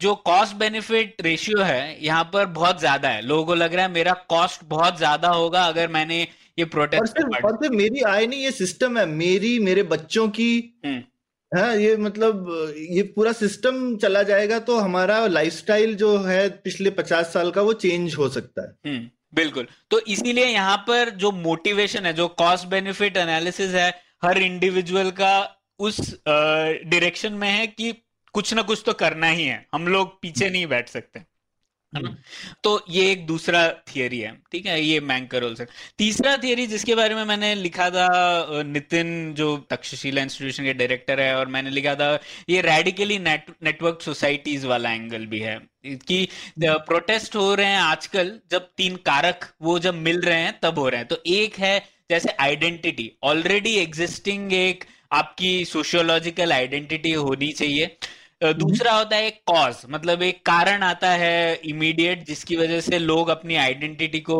जो 0.01 0.13
कॉस्ट 0.25 0.55
बेनिफिट 0.55 1.21
रेशियो 1.21 1.61
है 1.63 2.05
यहाँ 2.05 2.23
पर 2.33 2.45
बहुत 2.53 2.79
ज़्यादा 2.79 3.09
है। 3.09 3.21
लोगों 3.23 3.45
को 3.45 3.55
लग 3.55 3.73
रहा 3.73 3.85
है 3.85 3.91
मेरा 3.91 4.13
कॉस्ट 4.29 4.63
बहुत 4.69 4.97
ज़्यादा 4.97 5.29
होगा 5.29 5.63
अगर 5.65 5.87
मैंने 5.89 6.21
ये 6.57 6.65
प्रोटेस्ट 6.67 7.19
और 7.19 7.55
सिर्फ़ 7.55 7.73
मेरी 7.73 8.01
आय 8.03 8.25
नहीं 8.27 8.43
ये 8.43 8.51
सिस्टम 8.53 8.97
है। 8.97 9.05
मेरी 9.07 9.57
मेरे 9.61 9.83
बच्चों 9.85 10.27
की 10.29 10.51
है 10.85 10.95
हाँ, 11.51 11.75
ये 11.75 11.95
मतलब 11.97 12.47
ये 12.91 13.01
पूरा 13.15 13.31
सिस्टम 13.33 13.95
चला 13.97 14.23
जाएगा 14.23 14.57
तो 14.61 14.77
हमारा 14.77 15.25
लाइफस्टाइल 15.27 15.95
जो 15.95 16.17
है 16.19 16.47
पिछले 16.63 16.89
पचास 16.91 17.31
साल 17.33 17.51
का 17.51 17.61
वो 17.61 17.73
चेंज 17.75 18.15
हो 18.15 18.27
सकता 18.29 18.61
है। 18.61 18.75
हम्म, 18.85 19.07
बिल्कुल। 19.35 19.67
तो 19.91 19.99
इसीलिए 20.07 20.45
यहाँ 20.45 20.77
पर 20.87 21.09
जो 21.17 21.31
मोटिवेशन 21.33 22.05
है 22.05 22.13
जो 22.13 22.27
कॉस्ट 22.37 22.67
बेनिफिट 22.67 23.17
एनालिसिस 23.17 23.73
है 23.73 23.89
हर 24.23 24.37
इंडिविजुअल 24.37 25.11
का 25.11 25.33
उस 25.79 25.99
डायरेक्शन 26.27 27.33
में 27.33 27.49
है 27.49 27.65
कि 27.67 27.93
कुछ 28.33 28.53
ना 28.53 28.61
कुछ 28.61 28.83
तो 28.85 28.93
करना 28.93 29.27
ही 29.27 29.45
है। 29.45 29.65
हम 29.73 29.87
लोग 29.87 30.21
पीछे 30.21 30.49
नहीं 30.49 30.67
बैठ 30.67 30.89
सकते 30.89 31.19
है 31.19 32.01
ना? 32.01 32.09
हम्म। 32.09 32.17
तो 32.63 32.83
ये 32.89 33.11
एक 33.11 33.25
दूसरा 33.27 33.61
थियरी 33.87 34.19
है 34.19 34.31
ठीक 34.51 34.65
है? 34.65 34.81
ये 34.81 34.99
मैंकर 34.99 35.53
सर 35.55 35.67
तीसरा 35.97 36.35
थियरी 36.37 36.65
जिसके 36.67 36.95
बारे 36.95 37.15
में 37.15 37.23
मैंने 37.25 37.53
लिखा 37.55 37.89
था 37.89 38.07
नितिन 38.63 39.33
जो 39.33 39.57
तक्षशिला 39.69 40.21
इंस्टीट्यूशन 40.21 40.63
के 40.63 40.73
डायरेक्टर 40.73 41.19
है 41.19 41.35
और 41.35 41.47
मैंने 41.47 41.69
लिखा 41.69 41.95
था 41.95 42.11
ये 42.49 42.61
रेडिकली 42.61 43.19
नेट, 43.19 43.45
नेटवर्क 43.63 44.01
सोसाइटीज 44.01 44.65
वाला 44.65 44.91
एंगल 44.91 45.25
भी 45.25 45.39
है। 45.39 45.59
कि 45.85 46.27
प्रोटेस्ट 46.59 47.35
हो 47.35 47.53
रहे 47.55 47.65
हैं 47.65 47.79
आजकल 47.79 48.39
जब 48.51 48.69
तीन 48.77 48.95
कारक 48.95 49.45
वो 49.61 49.77
जब 49.79 49.95
मिल 49.95 50.21
रहे 50.21 50.41
हैं 50.41 50.59
तब 50.63 50.79
हो 50.79 50.89
रहे 50.89 50.99
हैं। 50.99 51.07
तो 51.07 51.21
एक 51.27 51.59
है 51.59 51.79
जैसे 52.09 52.35
आइडेंटिटी 52.39 53.11
ऑलरेडी 53.23 53.73
एग्जिस्टिंग 53.77 54.53
एक 54.53 54.83
आपकी 55.13 55.49
सोशियोलॉजिकल 55.65 56.51
आइडेंटिटी 56.53 57.11
होनी 57.13 57.51
चाहिए। 57.51 57.97
दूसरा 58.43 58.91
होता 58.93 59.15
है 59.15 59.25
एक 59.27 59.39
कॉज 59.47 59.75
मतलब 59.89 60.21
एक 60.21 60.41
कारण 60.45 60.83
आता 60.83 61.09
है 61.11 61.55
इमीडिएट 61.65 62.25
जिसकी 62.25 62.55
वजह 62.55 62.81
से 62.81 62.99
लोग 62.99 63.29
अपनी 63.29 63.55
आइडेंटिटी 63.55 64.19
को 64.29 64.39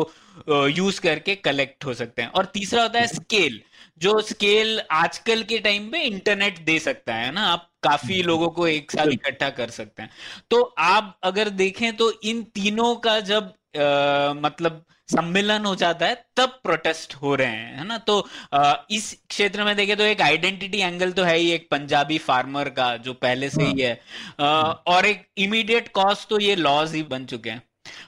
यूज़ 0.68 1.00
करके 1.00 1.34
कलेक्ट 1.36 1.84
हो 1.84 1.94
सकते 1.94 2.22
हैं। 2.22 2.30
और 2.30 2.46
तीसरा 2.54 2.82
होता 2.82 3.00
है 3.00 3.06
स्केल 3.06 3.60
जो 4.00 4.20
स्केल 4.22 4.80
आजकल 4.92 5.42
के 5.42 5.58
टाइम 5.58 5.88
पे 5.90 6.02
इंटरनेट 6.02 6.58
दे 6.64 6.78
सकता 6.78 7.14
है 7.14 7.32
ना 7.32 7.46
आप 7.46 7.68
काफ़ी 7.82 8.22
लोगों 8.22 8.48
को 8.50 8.66
एक 8.68 8.90
साथ 8.90 9.12
इकट्ठा 9.12 9.48
कर 9.50 9.70
सकते 9.70 10.02
हैं। 10.02 10.10
तो 10.50 10.62
आप 10.78 11.18
अगर 11.22 11.48
देखें 11.56 11.96
तो 11.96 12.12
इन 12.24 12.42
तीनों 12.54 12.94
का 12.96 13.18
जब 13.22 13.52
आ, 13.76 14.32
मतलब 14.36 14.84
सम्मेलन 15.08 15.64
हो 15.64 15.74
जाता 15.74 16.06
है 16.06 16.14
तब 16.36 16.58
प्रोटेस्ट 16.64 17.14
हो 17.14 17.34
रहे 17.34 17.46
हैं 17.48 17.76
है 17.78 17.86
ना? 17.86 17.98
तो 17.98 18.26
आ, 18.52 18.74
इस 18.90 19.12
क्षेत्र 19.28 19.64
में 19.64 19.74
देखे 19.76 19.96
तो 19.96 20.04
एक 20.04 20.20
आइडेंटिटी 20.22 20.78
एंगल 20.78 21.12
तो 21.12 21.22
है 21.22 21.36
ही 21.36 21.50
एक 21.50 21.68
पंजाबी 21.70 22.18
फार्मर 22.18 22.68
का 22.70 22.96
जो 22.96 23.12
पहले 23.14 23.50
से 23.50 23.62
ही 23.62 23.82
हाँ। 23.82 23.88
है। 23.88 24.00
आ, 24.40 24.70
और 24.94 25.06
एक 25.06 25.26
इमीडिएट 25.38 25.88
कॉस्ट 25.92 26.28
तो 26.28 26.40
ये 26.40 26.56
लॉज 26.56 26.94
ही 26.94 27.02
बन 27.02 27.24
चुके 27.24 27.50
हैं। 27.50 27.62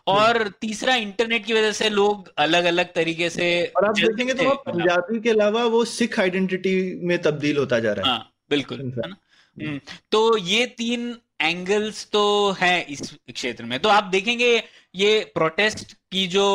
और 0.06 0.48
तीसरा 0.60 0.94
इंटरनेट 0.94 1.44
की 1.46 1.52
वजह 1.52 1.72
से 1.72 1.88
लोग 1.90 2.32
अलग 2.38 2.64
अलग 2.64 2.92
तरीके 2.94 3.30
से 3.30 3.46
और 3.76 3.84
आप 3.84 3.94
देखेंगे 3.96 4.34
तो 4.34 4.54
पंजाबी 4.66 5.20
के 5.20 5.30
अलावा 5.30 5.64
वो 5.66 5.84
सिख 5.84 6.18
आइडेंटिटी 6.20 6.74
में 7.06 7.16
तब्दील 7.22 7.56
होता 7.56 7.78
जा 7.78 7.92
रहा 7.92 8.06
है। 8.06 8.12
हाँ 8.12 8.32
बिल्कुल 8.50 8.78
है 8.78 9.08
ना? 9.08 9.16
हम्म, 9.56 9.80
तो 10.12 10.36
ये 10.36 10.66
तीन 10.66 11.16
एंगल्स 11.40 12.06
तो 12.12 12.50
हैं 12.60 12.86
इस 12.86 13.00
क्षेत्र 13.28 13.64
में। 13.64 13.78
तो 13.80 13.88
आप 13.88 14.04
देखेंगे 14.12 14.52
ये 14.94 15.18
प्रोटेस्ट 15.34 15.92
की 16.12 16.26
जो 16.28 16.46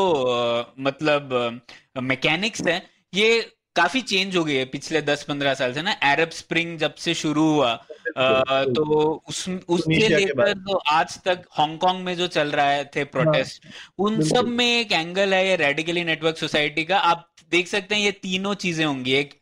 मतलब 0.79 1.61
मैकेनिक्स 2.03 2.61
है 2.67 2.81
ये 3.13 3.39
काफ़ी 3.75 4.01
चेंज 4.03 4.35
हो 4.37 4.43
गई 4.43 4.55
है 4.55 4.65
पिछले 4.65 5.01
दस 5.01 5.23
पंद्रह 5.23 5.53
साल 5.53 5.73
से 5.73 5.81
ना। 5.81 5.91
अरब 6.03 6.29
स्प्रिंग 6.31 6.77
जब 6.79 6.93
से 6.95 7.13
शुरू 7.13 7.43
हुआ 7.45 7.71
आ, 8.17 8.63
तो 8.65 9.23
उस 9.29 9.47
उससे 9.49 10.07
लेकर 10.09 10.53
तो 10.59 10.75
आज 10.89 11.17
तक 11.23 11.41
हांगकांग 11.51 12.03
में 12.03 12.15
जो 12.17 12.27
चल 12.29 12.51
रहा 12.51 12.69
है 12.69 12.83
थे 12.95 13.03
प्रोटेस्ट 13.05 13.65
हाँ, 13.65 13.71
उन 13.99 14.21
सब 14.23 14.47
में 14.49 14.65
एक 14.65 14.91
एंगल 14.91 15.33
है 15.33 15.47
ये 15.47 15.55
रेडिकली 15.55 16.03
नेटवर्क 16.03 16.37
सोसाइटी 16.37 16.83
का। 16.83 16.97
आप 16.99 17.27
देख 17.51 17.67
सकते 17.67 17.95
हैं 17.95 18.01
ये 18.01 18.11
तीनों 18.13 18.53
चीज़ें 18.55 18.85
होंगी। 18.85 19.13
एक 19.13 19.33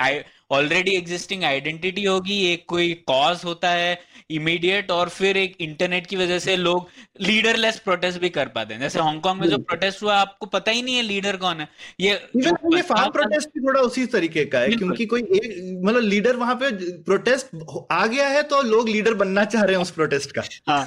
ऑलरेडी 0.53 0.91
एग्जिस्टिंग 0.91 1.43
आइडेंटिटी 1.43 2.03
होगी 2.03 2.45
एक 2.53 2.65
कोई 2.67 2.93
कॉज 3.07 3.41
होता 3.45 3.69
है 3.69 3.99
इमीडिएट 4.29 4.91
और 4.91 5.09
फिर 5.09 5.37
एक 5.37 5.55
इंटरनेट 5.61 6.07
की 6.07 6.15
वजह 6.15 6.39
से 6.39 6.55
लोग 6.57 6.87
लीडरलेस 7.21 7.79
प्रोटेस्ट 7.79 8.19
भी 8.19 8.29
कर 8.29 8.47
पाते 8.47 8.73
हैं। 8.73 8.81
जैसे 8.81 8.99
हांगकांग 8.99 9.39
में 9.39 9.47
जो 9.47 9.57
प्रोटेस्ट 9.57 10.03
हुआ 10.03 10.15
आपको 10.15 10.45
पता 10.45 10.71
ही 10.71 10.81
नहीं 10.81 10.95
है 10.95 11.01
लीडर 11.01 11.37
कौन 11.37 11.59
है। 11.59 11.67
ये 11.99 12.11
ये 12.37 12.81
फार्म 12.81 13.11
प्रोटेस्ट 13.11 13.49
भी 13.49 13.67
थोड़ा 13.67 13.81
उसी 13.81 14.05
तरीके 14.05 14.45
का 14.45 14.59
है 14.59 14.69
क्योंकि 14.69 15.05
कोई 15.05 15.21
एक 15.21 15.81
मतलब 15.85 16.01
लीडर 16.01 16.35
वहाँ 16.35 16.55
पे 16.55 16.71
प्रोटेस्ट 17.03 17.47
आ 17.91 18.05
गया 18.07 18.27
है 18.27 18.43
तो 18.43 18.61
लोग 18.61 18.89
लीडर 18.89 19.13
बनना 19.13 19.45
चाह 19.45 19.63
रहे 19.63 19.75
हैं 19.75 19.81
उस 19.81 19.91
प्रोटेस्ट 19.91 20.31
का। 20.31 20.43
हाँ। 20.67 20.83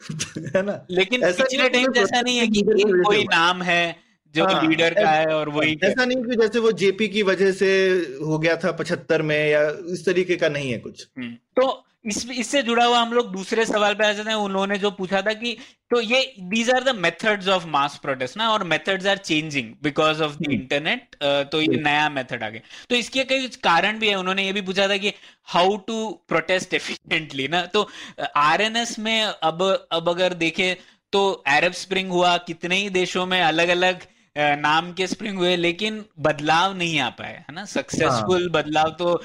है 0.56 0.62
ना? 0.62 0.86
लेकिन 0.90 1.20
पिछले 1.24 1.68
टाइम 1.68 1.92
जैसा 1.92 2.20
नहीं 2.20 2.38
है 2.38 2.46
कि 2.46 2.62
कोई 3.06 3.24
नाम 3.24 3.62
है 3.62 4.09
जो 4.34 4.44
हाँ, 4.44 4.62
लीडर 4.62 4.94
का 4.94 5.10
है 5.10 5.26
और 5.26 5.48
वही 5.50 5.78
ऐसा 5.84 6.04
नहीं 6.04 6.22
कि 6.24 6.36
जैसे 6.36 6.58
वो 6.58 6.72
जेपी 6.80 7.08
की 7.08 7.22
वजह 7.24 7.52
से 7.52 7.70
हो 8.24 8.38
गया 8.38 8.56
था 8.56 8.72
पचहत्तर 8.72 9.22
में 9.22 9.38
या 9.48 9.68
इस 9.92 10.04
तरीके 10.06 10.36
का 10.36 10.48
नहीं 10.48 10.70
है 10.72 10.78
कुछ। 10.80 11.06
हम्म, 11.18 11.34
तो 11.56 11.84
इस 12.04 12.24
इससे 12.32 12.62
जुड़ा 12.62 12.84
हुआ 12.84 12.98
हम 12.98 13.12
लोग 13.12 13.32
दूसरे 13.32 13.64
सवाल 13.66 13.94
पे 13.94 14.06
आ 14.06 14.12
जाते 14.12 14.30
हैं। 14.30 14.36
उन्होंने 14.38 14.76
जो 14.78 14.90
पूछा 14.90 15.20
था 15.22 15.32
कि 15.32 15.56
तो 15.90 16.00
ये 16.00 16.20
these 16.50 16.70
are 16.70 16.84
the 16.84 16.94
methods 16.96 17.48
of 17.48 17.66
mass 17.68 17.98
protest 18.02 18.36
ना? 18.36 18.48
और 18.50 18.64
methods 18.64 19.06
are 19.06 19.16
changing 19.18 19.72
because 19.82 20.22
of 20.22 20.36
the 20.36 20.50
internet 20.52 21.16
तो 21.52 21.60
ये 21.60 21.76
नया 21.78 22.08
मेथड 22.10 22.42
आ 22.42 22.48
गया। 22.48 22.60
तो 22.90 22.96
इसके 22.96 23.24
कई 23.24 23.48
कारण 23.64 23.98
भी 23.98 24.08
है। 24.08 24.14
उन्होंने 24.14 24.46
ये 24.46 24.52
भी 24.52 24.62
पूछा 24.62 24.88
था 24.88 24.96
कि 24.96 25.12
हाउ 25.48 25.76
टू 25.86 26.08
प्रोटेस्ट 26.28 26.74
एफिशिएंटली 26.74 27.48
ना? 27.48 27.64
तो 27.66 27.88
आरएनएस 28.36 28.98
में 28.98 29.22
अब 29.22 29.62
अब 29.92 30.08
अगर 30.08 30.34
देखे 30.36 30.76
तो 31.12 31.30
अरब 31.48 31.72
स्प्रिंग 31.74 32.10
हुआ। 32.10 32.36
कितने 32.46 32.76
ही 32.76 32.88
देशों 32.92 33.26
में 33.26 33.40
अलग 33.42 33.68
अलग 33.68 34.06
नाम 34.40 34.92
के 34.92 35.06
स्प्रिंग 35.06 35.38
हुए 35.38 35.54
लेकिन 35.56 36.04
बदलाव 36.20 36.76
नहीं 36.76 36.98
आ 37.00 37.08
पाए 37.10 37.32
है 37.32 37.54
ना? 37.54 37.64
सक्सेसफुल 37.66 38.42
हाँ। 38.42 38.50
बदलाव 38.52 38.90
तो 38.98 39.22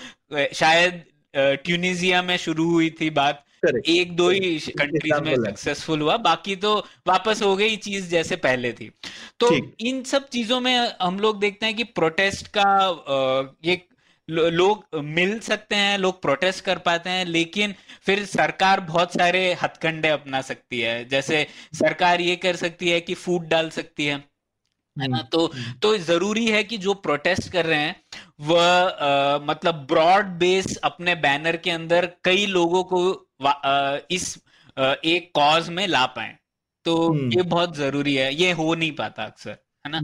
शायद 0.54 1.04
ट्यूनिजिया 1.36 2.22
में 2.22 2.38
शुरू 2.38 2.70
हुई 2.72 2.90
थी 3.02 3.10
बात। 3.12 3.44
एक 3.88 4.16
दो 4.16 4.30
ही 4.30 4.58
कंट्रीज़ 4.72 5.22
में 5.22 5.36
सक्सेसफुल 5.36 6.02
हुआ 6.02 6.18
बाकी 6.20 6.56
तो 6.56 6.76
वापस 7.08 7.42
हो 7.42 7.56
गई 7.56 7.76
चीज़ 7.78 8.10
जैसे 8.10 8.36
पहले 8.38 8.72
थी। 8.74 8.90
तो 9.40 9.50
इन 9.82 10.04
सब 10.04 10.28
चीज़ों 10.30 10.60
में 10.60 10.76
हम 11.02 11.20
लोग 11.20 11.40
देखते 11.40 11.66
हैं 11.66 11.76
कि 11.76 11.84
प्रोटेस्ट 11.94 12.48
का 12.58 12.68
ये 13.66 13.82
लोग 14.30 14.86
मिल 14.96 15.40
सकते 15.40 15.76
हैं 15.76 15.98
लोग 15.98 16.22
प्रोटेस्ट 16.22 16.64
कर 16.66 16.78
पाते 16.80 17.10
हैं 17.10 17.26
लेकिन 17.26 17.74
फिर 18.06 18.24
सरकार 18.26 18.80
बहुत 18.84 19.14
सारे 19.14 19.42
हथकंडे 19.64 20.10
अपना 20.10 20.42
सकती 20.42 20.80
है। 20.80 21.04
जैसे 21.10 21.46
सरकार 21.74 22.22
ये 22.22 22.36
कर 22.36 22.56
सकती 22.56 22.90
है 22.90 23.02
कि 23.02 23.14
फ़ूड 23.16 23.48
डाल 23.48 23.70
सकती 23.70 24.06
है। 24.06 24.24
है 24.96 25.08
ना? 25.08 25.18
हम्म, 25.18 25.28
तो 25.32 25.46
हम्म। 25.46 25.74
तो 25.82 25.98
ज़रूरी 26.00 26.46
है 26.48 26.64
कि 26.64 26.78
जो 26.78 26.94
प्रोटेस्ट 27.06 27.52
कर 27.52 27.66
रहे 27.66 27.80
हैं 27.80 27.96
वह 28.42 29.46
मतलब 29.46 29.86
ब्रॉड 29.90 30.26
बेस 30.40 30.76
अपने 30.84 31.16
बैनर 31.24 31.58
के 31.58 31.72
अंदर 31.72 32.12
कई 32.24 32.46
लोगों 32.48 32.84
को 32.84 33.02
आ, 33.44 33.98
इस 34.12 34.38
आ, 34.78 34.94
एक 35.06 35.32
कॉज 35.36 35.70
में 35.70 35.86
ला 35.88 36.06
पाए। 36.16 36.36
तो 36.86 36.96
हम्म। 37.10 37.32
ये 37.34 37.42
बहुत 37.44 37.76
ज़रूरी 37.78 38.16
है। 38.16 38.34
ये 38.36 38.52
हो 38.54 38.74
नहीं 38.76 38.92
पाता 38.96 39.24
अक्सर 39.24 39.58
है 39.86 39.92
ना? 39.92 40.00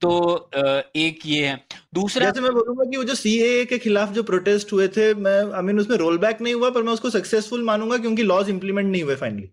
तो 0.00 0.50
एक 0.96 1.20
ये 1.26 1.46
है। 1.46 1.56
दूसरा 1.94 2.26
जैसे 2.26 2.40
मैं 2.40 2.52
बोलूँगा 2.52 2.84
कि 2.90 2.96
वो 2.96 3.04
जो 3.04 3.14
सीए 3.14 3.64
के 3.64 3.78
खिलाफ 3.78 4.12
जो 4.12 4.22
प्रोटेस्ट 4.22 4.72
हुए 4.72 4.88
थे 4.88 5.12
मैं 5.16 5.38
आई 5.52 5.62
मीन 5.62 5.80
उसमें 5.80 5.96
रोल 5.98 6.18
बैक 6.18 6.40
नहीं 6.40 6.54
हुआ 6.54 6.70
पर 6.70 6.82
मैं 6.82 6.92
उसको 6.92 7.10
सक्सेसफुल 7.10 7.64
मानूँगा 7.64 7.98
क्योंकि 7.98 8.22
लॉज 8.22 8.48
इंप्लीमेंट 8.50 8.88
नहीं 8.88 9.02
हुए 9.02 9.16
फाइनली 9.16 9.48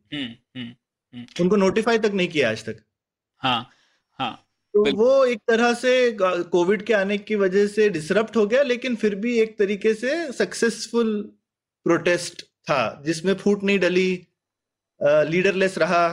उनको 1.42 1.56
नोटिफाई 1.56 1.98
तक 2.00 2.12
नहीं 2.14 2.28
किया 2.28 2.50
आज 2.50 2.64
तक। 2.66 2.84
हाँ। 3.42 3.70
तो 4.74 4.92
वो 4.96 5.26
एक 5.26 5.40
तरह 5.48 5.74
से 5.76 5.96
कोविड 6.20 6.82
के 6.82 6.94
आने 6.94 7.18
की 7.20 7.36
वजह 7.36 7.68
से 7.68 7.90
डिसरप्ट 7.90 8.36
हो 8.36 8.46
गया 8.46 8.62
लेकिन 8.64 8.96
फिर 8.96 9.16
भी 9.16 9.38
एक 9.40 9.58
तरीके 9.60 9.94
से 9.94 10.32
सक्सेसफुल 10.34 11.12
प्रोटेस्ट 11.86 12.42
था 12.70 13.02
जिसमें 13.06 13.34
फूट 13.36 13.64
नहीं 13.64 13.80
डली 13.80 14.10
लीडरलेस 15.28 15.78
रहा 15.78 16.08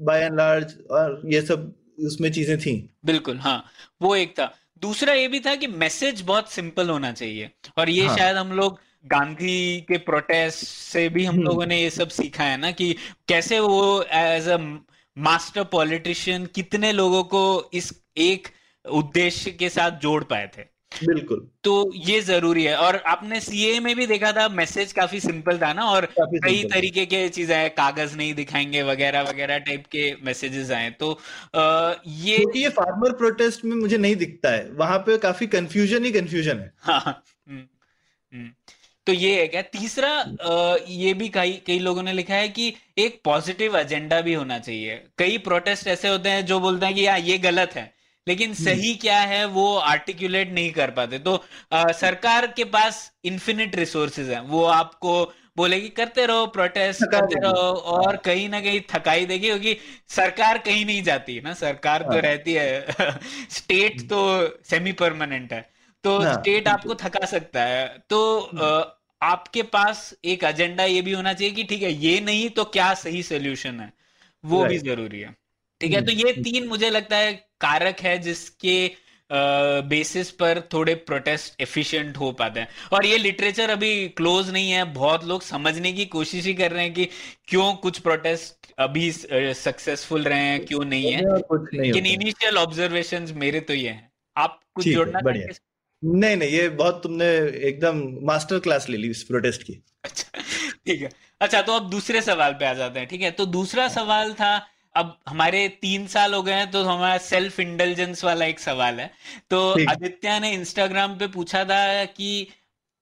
बाय 0.00 0.22
एंड 0.22 0.36
लार्ज 0.36 0.74
और 0.90 1.20
ये 1.26 1.42
सब 1.42 1.72
उसमें 2.04 2.30
चीज़ें 2.32 2.56
थी 2.58 2.74
बिल्कुल 3.04 3.38
हाँ 3.38 3.62
वो 4.02 4.14
एक 4.16 4.32
था 4.32 4.52
दूसरा 4.82 5.14
ये 5.14 5.26
भी 5.28 5.40
था 5.40 5.54
कि 5.56 5.66
मैसेज 5.78 6.20
बहुत 6.22 6.50
सिंपल 6.50 6.90
होना 6.90 7.12
चाहिए 7.12 7.50
और 7.78 7.90
ये 7.90 8.06
हाँ. 8.06 8.16
शायद 8.16 8.36
हम 8.36 8.52
लोग 8.52 8.78
गांधी 9.06 9.80
के 9.80 9.98
प्रोटेस्ट 10.00 10.64
से 10.66 11.08
भी 11.08 11.24
हम 11.24 11.34
हम्म। 11.34 11.44
लोगों 11.44 11.66
ने 11.66 11.80
ये 11.80 11.90
सब 11.90 12.08
सीखा 12.10 12.44
है 12.44 12.56
ना 12.56 12.70
कि 12.72 12.94
कैसे 13.28 13.60
वो 13.60 14.02
एज 14.14 14.48
अ 14.48 14.56
मास्टर 15.16 15.64
पॉलिटिशियन 15.64 16.46
कितने 16.46 16.92
लोगों 16.92 17.22
को 17.24 17.70
इस 17.74 17.92
एक 18.16 18.48
उद्देश्य 18.84 19.50
के 19.50 19.68
साथ 19.68 19.90
जोड़ 19.90 20.22
पाए 20.24 20.50
थे? 20.58 20.62
बिल्कुल। 21.06 21.46
तो 21.64 21.92
ये 21.94 22.20
ज़रूरी 22.20 22.64
है। 22.64 22.76
और 22.76 22.96
आपने 23.06 23.40
सीए 23.40 23.78
में 23.80 23.94
भी 23.96 24.06
देखा 24.06 24.32
था 24.32 24.48
मैसेज 24.48 24.92
काफ़ी 24.92 25.20
सिंपल 25.20 25.58
था 25.58 25.72
ना 25.72 25.84
और 25.84 26.06
कई 26.20 26.64
तरीके 26.64 27.04
के 27.06 27.28
चीज़ें 27.28 27.56
आए 27.56 27.68
कागज़ 27.68 28.16
नहीं 28.16 28.34
दिखाएँगे 28.34 28.82
वगैरह 28.82 29.22
वगैरह 29.22 29.58
टाइप 29.58 29.86
के 29.86 30.14
मैसेजेस 30.24 30.70
आए। 30.70 30.90
तो 30.90 31.12
आ, 31.56 31.92
ये 32.06 32.44
ये 32.56 32.68
फार्मर 32.68 33.12
प्रोटेस्ट 33.12 33.64
में 33.64 33.76
मुझे 33.76 33.98
नहीं 33.98 34.16
दिखता 34.16 34.50
है। 34.50 34.70
वहाँ 34.72 34.98
पे 34.98 35.18
काफ़ी 35.18 35.46
कंफ्यूजन 35.46 36.04
ही 36.04 36.12
कंफ्यूजन 36.12 36.58
है 36.58 36.72
हाँ, 36.78 37.22
हम्म, 37.48 37.64
हम्म। 38.32 38.50
तो 39.06 39.12
ये 39.12 39.40
है। 39.40 39.46
क्या 39.48 39.62
तीसरा 39.62 40.24
ये 40.88 41.14
भी 41.14 41.28
कई 41.28 41.52
कई 41.66 41.78
लोगों 41.78 42.02
ने 42.02 42.12
लिखा 42.12 42.34
है 42.34 42.48
कि 42.48 42.74
एक 42.98 43.20
पॉजिटिव 43.24 43.76
एजेंडा 43.78 44.20
भी 44.20 44.34
होना 44.34 44.58
चाहिए। 44.58 45.04
कई 45.18 45.38
प्रोटेस्ट 45.38 45.86
ऐसे 45.86 46.08
होते 46.08 46.28
हैं 46.28 46.46
जो 46.46 46.60
बोलते 46.60 46.86
हैं 46.86 46.94
कि 46.94 47.06
यार 47.06 47.20
ये 47.20 47.38
गलत 47.38 47.70
है। 47.74 47.94
लेकिन 48.28 48.50
हम्म। 48.50 48.64
सही 48.64 48.94
क्या 48.94 49.20
है 49.20 49.44
वो 49.44 49.76
आर्टिकुलेट 49.76 50.52
नहीं 50.52 50.72
कर 50.72 50.90
पाते। 50.90 51.18
तो 51.18 51.44
आ, 51.72 51.92
सरकार 51.92 52.46
के 52.46 52.64
पास 52.64 53.12
इन्फिनिट 53.24 53.76
रिसोर्सेज 53.76 54.30
हैं। 54.30 54.40
वो 54.40 54.64
आपको 54.64 55.32
बोलेगी 55.56 55.88
करते 55.88 56.26
रहो 56.26 56.46
प्रोटेस्ट 56.46 57.04
करते 57.04 57.40
रहो। 57.40 57.72
और 57.72 58.16
कहीं 58.16 58.48
ना 58.48 58.60
कहीं 58.60 58.80
थकाई 58.94 59.26
देगी 59.26 59.46
क्योंकि 59.46 59.76
सरकार 60.08 60.58
कहीं 60.58 60.86
नहीं 60.86 61.02
जाती 61.02 61.40
ना? 61.40 61.54
सरकार 61.54 62.02
तो 62.02 62.12
हाँ। 62.12 62.20
रहती 62.20 62.52
है। 62.52 62.86
स्टेट 63.50 64.00
तो 64.00 64.48
सेमी 64.64 64.92
परमानेंट 64.92 65.52
है। 65.52 65.79
तो 66.04 66.18
हाँ, 66.18 66.32
स्टेट 66.34 66.68
आपको 66.68 66.94
थका 66.94 67.26
सकता 67.26 67.62
है। 67.62 67.86
तो 68.10 68.38
हम्म। 68.52 68.82
आपके 69.22 69.62
पास 69.72 70.14
एक 70.24 70.44
एजेंडा 70.44 70.84
ये 70.84 71.02
भी 71.02 71.12
होना 71.12 71.32
चाहिए 71.32 71.54
कि 71.54 71.64
ठीक 71.64 71.82
है 71.82 71.92
ये 71.94 72.20
नहीं 72.20 72.48
तो 72.50 72.64
क्या 72.66 72.92
सही 72.96 73.22
सोल्यूशन 73.22 73.80
है? 73.80 73.92
वो 74.44 74.64
भी 74.64 74.78
ज़रूरी 74.78 75.20
है। 75.20 75.34
ठीक 75.80 75.92
है 75.94 76.04
तो 76.06 76.12
ये 76.12 76.30
हम्म। 76.30 76.42
तीन 76.42 76.66
मुझे 76.68 76.90
लगता 76.90 77.16
है 77.16 77.32
कारक 77.60 78.00
है 78.00 78.18
जिसके 78.18 78.76
बेसिस 79.88 80.30
पर 80.32 80.60
थोड़े 80.72 80.94
प्रोटेस्ट 81.08 81.60
एफिशिएंट 81.62 82.16
हो 82.16 82.30
पाते 82.32 82.60
हैं। 82.60 82.68
और 82.92 83.06
ये 83.06 83.18
लिटरेचर 83.18 83.70
अभी 83.70 84.08
क्लोज 84.16 84.50
नहीं 84.50 84.70
है 84.70 84.84
बहुत 84.94 85.24
लोग 85.24 85.42
समझने 85.42 85.92
की 85.92 86.06
कोशिश 86.06 86.44
ही 86.46 86.54
कर 86.54 86.72
रहे 86.72 86.84
हैं 86.84 86.92
कि 86.94 87.08
क्यों 87.48 87.72
कुछ 87.76 87.98
प्रोटेस्ट 87.98 88.72
अभी 88.78 89.10
सक्सेसफुल 89.12 90.24
रहे 90.24 90.38
हैं 90.40 90.64
क्यों 90.66 90.84
नहीं 90.84 91.12
है। 91.12 91.22
लेकिन 91.22 92.06
इनिशियल 92.06 92.58
ऑब्जर्वेशन 92.58 93.32
मेरे 93.36 93.60
तो 93.60 93.74
ये 93.74 93.88
हैं। 93.88 94.10
आप 94.36 94.60
कुछ 94.74 94.88
जोड़ना 94.88 95.20
चाहेंगे 95.20 95.52
नहीं 96.04 96.36
नहीं 96.36 96.50
ये 96.50 96.68
बहुत 96.68 97.02
तुमने 97.02 97.26
एकदम 97.68 98.02
मास्टर 98.26 98.58
क्लास 98.58 98.88
ले 98.88 98.96
ली 98.96 99.10
इस 99.10 99.22
प्रोटेस्ट 99.22 99.62
की। 99.62 99.84
अच्छा 100.04 100.40
ठीक 100.86 101.02
है। 101.02 101.08
अच्छा 101.40 101.62
तो 101.62 101.72
अब 101.72 101.90
दूसरे 101.90 102.22
सवाल 102.22 102.52
पे 102.52 102.66
आ 102.66 102.72
जाते 102.74 103.00
हैं 103.00 103.08
ठीक 103.08 103.22
है? 103.22 103.30
तो 103.30 103.46
दूसरा 103.46 103.88
सवाल 103.88 104.32
था 104.32 104.66
अब 104.96 105.18
हमारे 105.28 105.68
तीन 105.68 106.06
साल 106.06 106.34
हो 106.34 106.42
गए 106.42 106.52
हैं 106.52 106.70
तो 106.70 106.84
हमारा 106.84 107.18
सेल्फ 107.18 107.60
इंटेलिजेंस 107.60 108.24
वाला 108.24 108.44
एक 108.44 108.60
सवाल 108.60 109.00
है। 109.00 109.10
तो 109.50 109.72
आदित्य 109.90 110.40
ने 110.40 110.52
इंस्टाग्राम 110.52 111.18
पे 111.18 111.26
पूछा 111.28 111.64
था 111.64 112.04
कि 112.04 112.48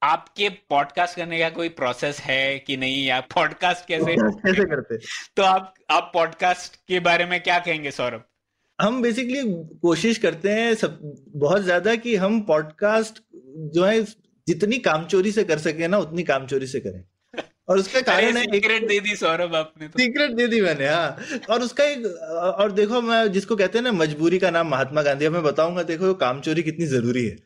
आपके 0.02 0.48
पॉडकास्ट 0.48 1.16
करने 1.16 1.38
का 1.38 1.50
कोई 1.50 1.68
प्रोसेस 1.68 2.20
है 2.20 2.58
कि 2.58 2.76
नहीं? 2.76 3.06
या 3.06 3.20
पॉडकास्ट 3.20 3.86
कैसे 3.88 4.16
कैसे 4.20 4.64
करते? 4.64 4.98
तो 5.36 5.42
आप 5.42 5.74
आप 5.90 6.10
पॉडकास्ट 6.14 6.76
के 6.88 7.00
बारे 7.00 7.24
में 7.24 7.40
क्या 7.42 7.58
कहेंगे 7.58 7.90
सौरभ? 7.90 8.27
हम 8.78 9.00
बेसिकली 9.02 9.42
कोशिश 9.82 10.18
करते 10.18 10.50
हैं 10.50 10.74
सब 10.76 10.98
बहुत 11.36 11.62
ज़्यादा 11.62 11.94
कि 11.96 12.14
हम 12.16 12.40
पॉडकास्ट 12.48 13.22
जो 13.74 13.84
है 13.84 14.02
जितनी 14.46 14.78
कामचोरी 14.80 15.32
से 15.32 15.44
कर 15.44 15.58
सके 15.58 15.88
ना 15.88 15.98
उतनी 15.98 16.22
कामचोरी 16.24 16.66
से 16.66 16.80
करें। 16.80 17.02
और 17.68 17.78
उसका 17.78 18.00
कारण 18.00 18.36
है 18.36 18.42
सीक्रेट 18.44 18.86
दे 18.88 18.98
दी 19.00 19.14
सौरभ 19.16 19.54
आपने 19.54 19.88
तो। 19.88 19.98
सीक्रेट 19.98 20.30
दे 20.32 20.46
दी 20.48 20.60
मैंने 20.60 20.86
हाँ। 20.86 21.40
और 21.50 21.62
उसका 21.62 21.84
एक 21.84 22.06
और 22.60 22.72
देखो 22.72 23.00
मैं 23.02 23.20
जिसको 23.32 23.56
कहते 23.56 23.78
हैं 23.78 23.84
ना 23.84 23.92
मजबूरी 23.92 24.38
का 24.38 24.50
नाम 24.50 24.68
महात्मा 24.68 25.02
गांधी 25.02 25.24
अब 25.24 25.32
मैं 25.32 25.42
बताऊँगा 25.42 25.82
देखो 25.82 26.14
कामचोरी 26.16 26.62
कितनी 26.62 26.86
ज़रूरी 26.86 27.24
है। 27.26 27.36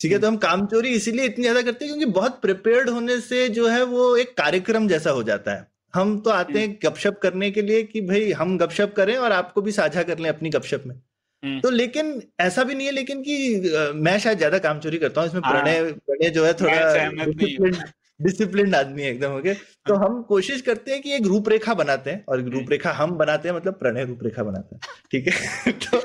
ठीक 0.00 0.12
है 0.12 0.18
तो 0.18 0.26
हम 0.26 0.36
कामचोरी 0.38 0.88
इसीलिए 0.90 1.24
इतनी 1.24 1.42
ज़्यादा 1.42 1.62
करते 1.62 1.84
हैं 1.84 1.94
क्योंकि 1.94 2.12
बहुत 2.12 2.40
प्रिपेयर्ड 2.42 2.90
होने 2.90 3.20
से 3.22 3.48
जो 3.50 3.66
है 3.68 3.82
वो 3.86 4.16
एक 4.16 4.36
कार्यक्रम 4.36 4.88
जैसा 4.88 5.10
हो 5.10 5.22
जाता 5.22 5.54
है। 5.54 5.66
हम 5.94 6.18
तो 6.20 6.30
आते 6.30 6.58
हैं 6.58 6.78
गपशप 6.84 7.18
करने 7.22 7.50
के 7.50 7.62
लिए 7.62 7.82
कि 7.84 8.00
भाई 8.00 8.30
हम 8.32 8.56
गपशप 8.58 8.94
करें 8.96 9.16
और 9.16 9.32
आपको 9.32 9.62
भी 9.62 9.72
साझा 9.72 10.02
कर 10.02 10.18
लें 10.18 10.28
अपनी 10.28 10.50
गपशप 10.50 10.84
में 10.86 10.94
हम्म। 11.42 11.60
तो 11.60 11.70
लेकिन 11.70 12.20
ऐसा 12.40 12.64
भी 12.64 12.74
नहीं 12.74 12.86
है 12.86 12.92
लेकिन 12.92 13.22
कि 13.22 13.92
मैं 13.96 14.18
शायद 14.18 14.38
ज़्यादा 14.38 14.58
काम 14.58 14.80
चोरी 14.80 14.98
करता 14.98 15.20
हूँ 15.20 15.28
इसमें 15.28 15.42
हाँ। 15.42 15.52
प्रणय 15.52 15.92
प्रणय 15.92 16.30
जो 16.30 16.44
है 16.44 16.52
थोड़ा 16.54 17.90
डिसिप्लिन 18.20 18.74
आदमी 18.74 19.02
है 19.02 19.10
एकदम 19.10 19.32
ओके 19.32 19.52
तो 19.54 19.94
हाँ। 19.94 20.06
हम 20.06 20.20
कोशिश 20.22 20.60
करते 20.60 20.92
हैं 20.92 21.00
कि 21.02 21.14
एक 21.14 21.26
रूपरेखा 21.26 21.74
बनाते 21.74 22.10
हैं 22.10 22.24
और 22.28 22.40
हम्म। 22.40 22.52
रूपरेखा 22.52 22.90
हम 22.92 23.16
बनाते 23.16 23.48
हैं 23.48 23.54
मतलब 23.56 23.74
प्रणय 23.74 24.04
रूपरेखा 24.04 24.42
बनाते 24.42 24.76
हैं 24.76 24.94
ठीक 25.10 25.28
है 25.28 25.72
तो 25.80 26.00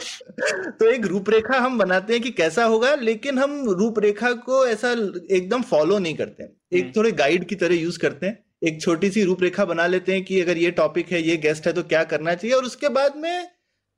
तो 0.71 0.89
एक 0.89 1.05
रूपरेखा 1.05 1.59
हम 1.59 1.77
बनाते 1.77 2.13
हैं 2.13 2.21
कि 2.21 2.31
कैसा 2.31 2.63
होगा 2.65 2.93
लेकिन 3.01 3.39
हम 3.39 3.63
रूपरेखा 3.79 4.31
को 4.41 4.65
ऐसा 4.67 4.91
एकदम 5.31 5.61
फॉलो 5.65 5.99
नहीं 5.99 6.15
करते 6.15 6.43
हैं 6.43 6.51
एक 6.73 6.83
हम्म। 6.83 6.93
थोड़े 6.95 7.11
गाइड 7.13 7.45
की 7.45 7.55
तरह 7.55 7.75
यूज़ 7.75 7.99
करते 7.99 8.25
हैं 8.25 8.43
एक 8.61 8.81
छोटी 8.81 9.09
सी 9.09 9.23
रूपरेखा 9.23 9.65
बना 9.65 9.85
लेते 9.87 10.13
हैं 10.13 10.23
कि 10.23 10.41
अगर 10.41 10.57
ये 10.57 10.71
टॉपिक 10.71 11.11
है 11.11 11.21
ये 11.21 11.37
गेस्ट 11.37 11.67
है 11.67 11.73
तो 11.73 11.83
क्या 11.83 12.03
करना 12.05 12.33
चाहिए? 12.33 12.55
और 12.55 12.65
उसके 12.65 12.89
बाद 12.89 13.17
में 13.17 13.47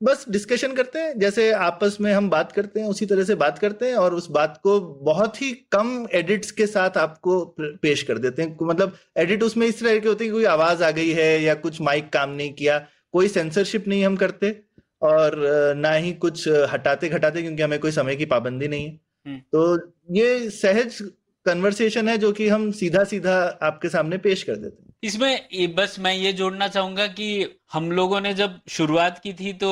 बस 0.02 0.26
डिस्कशन 0.30 0.74
करते 0.74 1.00
हैं। 1.00 1.18
जैसे 1.20 1.52
आपस 1.52 1.98
में 2.02 2.12
हम 2.14 2.30
बात 2.30 2.52
करते 2.52 2.80
हैं 2.80 2.88
उसी 2.88 3.06
तरह 3.06 3.24
से 3.24 3.36
बात 3.36 3.58
करते 3.60 3.86
हैं 3.86 3.96
और 3.96 4.14
उस 4.16 4.30
बात 4.32 4.60
को 4.64 4.80
बहुत 5.04 5.42
ही 5.42 5.52
कम 5.72 6.08
एडिट्स 6.14 6.52
के 6.52 6.68
साथ 6.68 6.98
आपको 6.98 7.44
पेश 7.60 8.04
कर 8.04 8.18
देते 8.18 8.42
हैं। 8.42 8.58
मतलब 8.62 8.96
एडिट 9.18 9.44
उसमें 9.44 9.68
इस 9.68 9.80
तरह 9.80 10.00
के 10.00 10.08
होते 10.10 10.24
हैं 10.24 10.34
कोई 10.34 10.46
आवाज़ 10.46 10.84
आ 10.84 10.92
गई 10.92 11.10
है 11.12 11.42
या 11.44 11.54
कुछ 11.58 11.82
माइक 11.82 12.10
काम 12.10 12.30
नहीं 12.32 12.54
किया 12.54 12.78
कोई 13.14 13.28
सेंसरशिप 13.28 13.88
नहीं 13.88 14.06
हम 14.06 14.16
करते 14.16 14.56
और 15.02 15.36
ना 15.78 15.92
ही 15.94 16.14
कुछ 16.14 16.48
हटाते 16.72 17.10
घटाते 17.10 17.42
क्योंकि 17.42 17.62
हमें 17.62 17.80
कोई 17.80 17.92
समय 17.92 18.16
की 18.16 18.26
पाबंदी 18.26 18.68
नहीं 18.68 18.86
है। 18.86 19.00
हम्म। 19.26 19.40
तो 19.52 19.92
ये 20.16 20.50
सहज 20.50 21.02
कन्वर्सेशन 21.46 22.10
है 22.10 22.18
जो 22.18 22.32
कि 22.32 22.48
हम 22.48 22.72
सीधा 22.72 23.04
सीधा 23.04 23.36
आपके 23.64 23.90
सामने 23.90 24.18
पेश 24.18 24.44
कर 24.44 24.56
देते 24.56 24.84
हैं। 24.84 24.94
इसमें 25.04 25.76
बस 25.76 25.96
मैं 26.00 26.14
ये 26.14 26.34
जोड़ना 26.34 26.68
चाहूँगा 26.68 27.08
कि 27.08 27.60
हम 27.74 27.92
लोगों 27.92 28.22
ने 28.22 28.34
जब 28.34 28.60
शुरुआत 28.70 29.20
की 29.24 29.34
थी 29.34 29.54
तो 29.54 29.72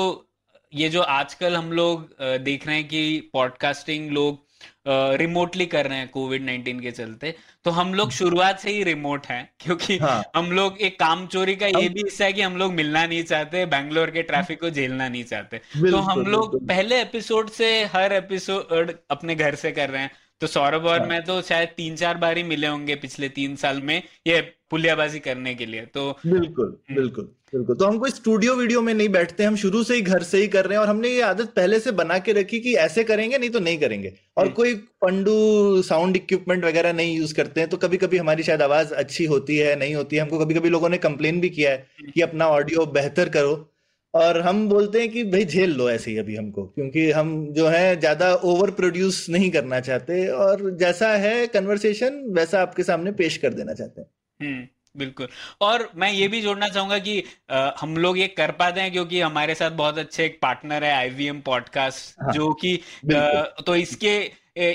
ये 0.73 0.89
जो 0.89 1.01
आजकल 1.01 1.55
हम 1.55 1.71
लोग 1.71 2.09
देख 2.21 2.67
रहे 2.67 2.75
हैं 2.75 2.87
कि 2.87 3.29
पॉडकास्टिंग 3.33 4.11
लोग 4.11 4.45
रिमोटली 4.87 5.65
कर 5.65 5.87
रहे 5.87 5.97
हैं 5.97 6.07
कोविड 6.09 6.43
नाइन्टीन 6.45 6.79
के 6.79 6.91
चलते 6.91 7.33
तो 7.65 7.71
हम 7.71 7.93
लोग 7.93 8.11
शुरुआत 8.11 8.59
से 8.59 8.71
ही 8.71 8.83
रिमोट 8.83 9.25
हैं 9.25 9.49
क्योंकि 9.59 9.97
हाँ। 9.97 10.23
हम 10.35 10.51
लोग 10.51 10.77
एक 10.81 10.99
काम 10.99 11.25
चोरी 11.27 11.55
का 11.55 11.67
ये 11.67 11.89
भी 11.89 12.01
हिस्सा 12.01 12.25
है 12.25 12.33
कि 12.33 12.41
हम 12.41 12.57
लोग 12.57 12.73
मिलना 12.73 13.05
नहीं 13.05 13.23
चाहते 13.23 13.65
बैंगलोर 13.65 14.11
के 14.11 14.21
ट्रैफ़िक 14.21 14.59
को 14.61 14.69
झेलना 14.69 15.09
नहीं 15.09 15.23
चाहते। 15.23 15.57
तो 15.57 15.97
हम 15.97 16.21
लोग 16.25 16.67
पहले 16.67 17.01
एपिसोड 17.01 17.49
से 17.49 17.83
हर 17.85 18.13
एपिसोड 18.13 18.93
अपने 19.09 19.35
घर 19.35 19.55
से 19.55 19.71
कर 19.71 19.89
रहे 19.89 20.01
हैं। 20.01 20.11
तो 20.41 20.47
सौरभ 20.47 20.85
और 20.85 20.99
हाँ। 20.99 21.07
मैं 21.07 21.23
तो 21.23 21.41
शायद 21.41 21.69
तीन 21.77 21.95
चार 21.95 22.17
बार 22.17 22.37
ही 22.37 22.43
मिले 22.43 22.67
होंगे 22.67 22.95
पिछले 22.97 23.29
तीन 23.31 23.55
साल 23.55 23.81
में 23.81 24.01
ये 24.27 24.41
पुलियाबाजी 24.69 25.19
करने 25.19 25.53
के 25.55 25.65
लिए 25.65 25.85
तो 25.93 26.11
बिल्कुल 26.25 26.65
हम्म। 26.65 26.95
बिल्कुल 26.95 27.25
बिल्कुल 27.53 27.75
तो 27.75 27.85
हम 27.85 27.97
कोई 27.97 28.09
स्टूडियो 28.09 28.55
वीडियो 28.55 28.81
में 28.81 28.93
नहीं 28.93 29.07
बैठते 29.09 29.43
हम 29.43 29.55
शुरू 29.55 29.83
से 29.83 29.95
ही 29.95 30.01
घर 30.03 30.23
से 30.23 30.37
ही 30.37 30.47
कर 30.47 30.65
रहे 30.65 30.73
हैं 30.73 30.81
और 30.81 30.89
हमने 30.89 31.09
ये 31.09 31.21
आदत 31.21 31.53
पहले 31.55 31.79
से 31.79 31.91
बना 31.93 32.17
के 32.19 32.33
रखी 32.33 32.59
कि 32.59 32.73
ऐसे 32.77 33.03
करेंगे 33.03 33.37
नहीं 33.37 33.49
तो 33.49 33.59
नहीं 33.59 33.77
करेंगे 33.79 34.13
और 34.37 34.43
हम्म। 34.43 34.53
कोई 34.55 34.73
पंडू 35.01 35.81
साउंड 35.83 36.15
इक्विपमेंट 36.15 36.65
वगैरह 36.65 36.93
नहीं 36.93 37.15
यूज़ 37.17 37.33
करते 37.35 37.61
हैं 37.61 37.69
तो 37.69 37.77
कभी 37.77 37.97
कभी 37.97 38.17
हमारी 38.17 38.43
शायद 38.43 38.61
आवाज़ 38.61 38.93
अच्छी 38.95 39.25
होती 39.25 39.57
है 39.57 39.75
नहीं 39.75 39.95
होती 39.95 40.15
है 40.15 40.21
हमको 40.21 40.39
कभी 40.39 40.53
कभी 40.53 40.69
लोगों 40.69 40.89
ने 40.89 40.97
कंप्लेन 40.99 41.39
भी 41.41 41.49
किया 41.49 41.71
है 41.71 41.77
हम्म। 41.77 42.11
कि 42.11 42.21
अपना 42.21 42.47
ऑडियो 42.49 42.85
बेहतर 42.93 43.29
करो 43.29 43.55
और 44.17 44.39
हम 44.41 44.67
बोलते 44.69 44.99
हैं 44.99 45.09
कि 45.09 45.23
भाई 45.31 45.45
झेल 45.45 45.73
लो 45.75 45.89
ऐसे 45.89 46.11
ही 46.11 46.17
अभी 46.17 46.35
हमको 46.35 46.63
क्योंकि 46.67 47.09
हम 47.11 47.35
जो 47.53 47.67
है 47.67 47.99
ज़्यादा 47.99 48.33
ओवर 48.45 48.71
प्रोड्यूस 48.71 49.25
नहीं 49.29 49.49
करना 49.51 49.79
चाहते 49.79 50.27
और 50.37 50.69
जैसा 50.79 51.09
है 51.17 51.45
कन्वर्सेशन 51.47 52.23
वैसा 52.37 52.61
आपके 52.61 52.83
सामने 52.83 53.11
पेश 53.21 53.37
कर 53.37 53.53
देना 53.53 53.73
चाहते 53.73 54.01
हैं। 54.01 54.07
हम्म, 54.39 54.67
बिल्कुल। 54.95 55.27
और 55.61 55.89
मैं 55.95 56.11
ये 56.11 56.27
भी 56.27 56.41
जोड़ना 56.41 56.67
चाहूँगा 56.69 56.97
कि 56.99 57.23
आ, 57.51 57.71
हम 57.79 57.97
लोग 57.97 58.17
ये 58.19 58.27
कर 58.29 58.51
पाते 58.61 58.81
हैं 58.81 58.91
क्योंकि 58.91 59.19
हमारे 59.21 59.55
साथ 59.55 59.71
बहुत 59.75 59.97
अच्छे 59.97 60.25
एक 60.25 60.39
पार्टनर 60.41 60.83
है 60.83 60.91
आईवीएम 60.93 61.41
पॉडकास्ट 61.41 62.21
हाँ, 62.21 62.33
जो 62.33 62.53
कि 62.53 62.79
तो 63.65 63.75
इसके 63.75 64.19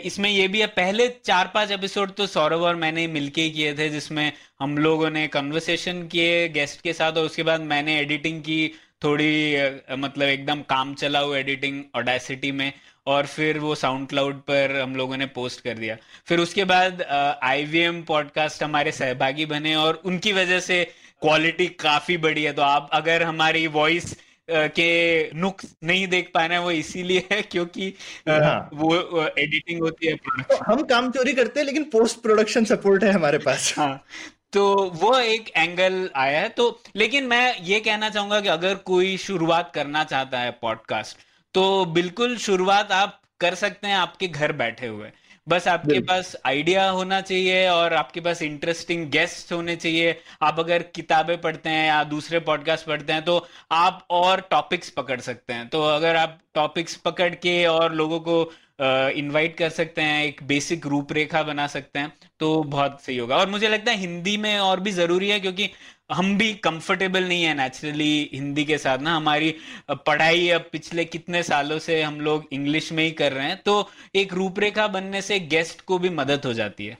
इसमें 0.07 0.29
ये 0.31 0.47
भी 0.49 0.61
है 0.61 0.67
पहले 0.67 1.09
चार 1.25 1.51
पाँच 1.55 1.71
एपिसोड 1.71 2.11
तो 2.15 2.27
सौरभ 2.27 2.61
और 2.63 2.77
मैंने 2.77 3.07
मिलके 3.09 3.49
किए 3.51 3.73
थे 3.75 3.89
जिसमें 3.89 4.33
हम 4.61 4.77
लोगों 4.79 5.11
ने 5.11 5.27
कन्वर्सेशन 5.29 6.07
किए 6.07 6.49
गेस्ट 6.49 6.81
के 6.81 6.93
साथ 6.93 7.13
और 7.13 7.25
उसके 7.25 7.43
बाद 7.43 7.61
मैंने 7.71 7.99
एडिटिंग 8.01 8.41
की 8.41 8.61
थोड़ी 9.05 9.97
मतलब 9.99 10.29
एकदम 10.29 10.63
काम 10.69 10.95
चलाऊ 10.95 11.35
एडिटिंग 11.35 11.83
ऑडेसिटी 11.97 12.53
में 12.53 12.73
और 13.07 13.27
फिर 13.27 13.59
वो 13.59 13.75
साउंड 13.75 14.09
क्लाउड 14.09 14.41
पर 14.49 14.81
हम 14.81 14.97
लोगों 14.97 15.17
ने 15.17 15.27
पोस्ट 15.35 15.61
कर 15.61 15.79
दिया। 15.79 15.97
फिर 16.27 16.39
उसके 16.41 16.65
बाद 16.65 17.03
आईवीएम 17.03 18.03
पॉडकास्ट 18.03 18.63
हमारे 18.63 18.93
सहभागी 18.93 19.47
बने 19.47 19.75
और 19.77 20.01
उनकी 20.05 20.33
वजह 20.33 20.61
से 20.63 20.85
क्वालिटी 21.23 21.67
काफ़ी 21.81 22.17
बढ़ी 22.19 22.43
है। 22.43 22.53
तो 22.53 22.63
आप 22.63 22.89
अगर 22.93 23.23
हमारी 23.23 23.67
वॉइस 23.69 24.15
के 24.49 24.91
नुक्स 25.35 25.67
नहीं 25.85 26.07
देख 26.09 26.31
पा 26.35 26.45
रहे 26.47 26.59
हैं 26.59 26.65
वो 26.65 26.71
इसीलिए 26.73 27.27
है 27.33 27.41
क्योंकि 27.43 27.93
हाँ। 28.29 28.71
वो 28.75 29.27
एडिटिंग 29.39 29.81
होती 29.81 30.07
है 30.07 30.15
तो 30.43 30.57
हम 30.65 30.83
काम 30.85 31.11
चोरी 31.11 31.33
करते 31.33 31.61
हैं 31.61 31.67
लेकिन 31.67 31.85
पोस्ट 31.93 32.23
प्रोडक्शन 32.23 32.65
सपोर्ट 32.67 33.05
है 33.05 33.13
हमारे 33.13 33.39
पास। 33.39 33.75
हाँ। 33.79 34.05
तो 34.53 34.65
वो 34.95 35.17
एक 35.19 35.51
एंगल 35.57 36.11
आया 36.17 36.41
है। 36.41 36.49
तो 36.49 36.81
लेकिन 36.97 37.27
मैं 37.27 37.57
ये 37.61 37.81
कहना 37.81 38.11
चाहूँगा 38.11 38.41
कि 38.41 38.49
अगर 38.49 38.75
कोई 38.85 39.17
शुरुआत 39.17 39.71
करना 39.75 40.05
चाहता 40.05 40.39
है 40.39 40.51
पॉडकास्ट 40.63 41.19
तो 41.55 41.85
बिल्कुल 41.95 42.37
शुरुआत 42.39 42.93
आप 42.93 43.21
कर 43.41 43.55
सकते 43.55 43.89
हैं 43.89 43.97
आपके 43.97 44.29
घर 44.29 44.53
बैठे 44.53 44.87
हुए। 44.87 45.11
बस 45.47 45.67
आपके 45.69 45.99
पास 46.01 46.35
आइडिया 46.47 46.89
होना 46.91 47.21
चाहिए 47.21 47.69
और 47.69 47.95
आपके 47.95 48.21
पास 48.21 48.43
इंटरेस्टिंग 48.43 49.07
गेस्ट 49.11 49.53
होने 49.53 49.75
चाहिए। 49.77 50.15
आप 50.43 50.59
अगर 50.61 50.83
किताबें 50.95 51.41
पढ़ते 51.41 51.71
हैं 51.71 51.87
या 51.87 52.03
दूसरे 52.05 52.41
पॉडकास्ट 52.41 52.87
पढ़ते 52.87 53.13
हैं 53.13 53.25
तो 53.25 53.47
आप 53.73 54.07
और 54.11 54.41
टॉपिक्स 54.51 54.91
पकड़ 54.91 55.21
सकते 55.21 55.53
हैं। 55.53 55.69
तो 55.69 55.83
अगर 55.85 56.17
आप 56.17 56.39
टॉपिक्स 56.55 56.97
पकड़ 56.97 57.35
के 57.37 57.65
और 57.67 57.95
लोगों 57.95 58.21
को 58.21 58.43
इनवाइट 58.83 59.57
कर 59.57 59.69
सकते 59.71 60.03
हैं, 60.03 60.25
एक 60.25 60.43
बेसिक 60.45 60.87
रूपरेखा 60.87 61.43
बना 61.45 61.67
सकते 61.69 61.99
हैं 61.99 62.13
तो 62.41 62.63
बहुत 62.65 63.01
सही 63.03 63.17
होगा। 63.17 63.37
और 63.37 63.51
मुझे 63.51 63.69
लगता 63.69 63.91
है 63.93 63.99
हिंदी 63.99 64.37
में 64.39 64.59
और 64.61 64.81
भी 64.81 64.91
ज़रूरी 64.93 65.29
है, 65.29 65.39
क्योंकि 65.41 65.69
हम 66.13 66.37
भी 66.39 66.53
कंफर्टेबल 66.65 67.25
नहीं 67.25 67.43
है 67.45 67.55
नेचुरली 67.55 68.31
हिंदी 68.33 68.65
के 68.65 68.79
साथ 68.79 68.99
ना। 69.01 69.15
हमारी 69.17 69.55
पढ़ाई 69.91 70.49
अब 70.51 70.69
पिछले 70.73 71.05
कितने 71.07 71.43
सालों 71.45 71.79
से 71.81 72.03
हम 72.03 72.21
लोग 72.21 72.49
इंग्लिश 72.53 72.93
में 72.93 73.03
ही 73.05 73.11
कर 73.13 73.33
रहे 73.33 73.47
हैं 73.47 73.61
तो 73.65 73.89
एक 74.15 74.35
रूपरेखा 74.35 74.87
बनने 74.89 75.23
से 75.23 75.41
गेस्ट 75.49 75.81
को 75.83 75.99
भी 75.99 76.11
मदद 76.13 76.47
हो 76.47 76.53
जाती 76.55 76.87
है। 76.87 76.99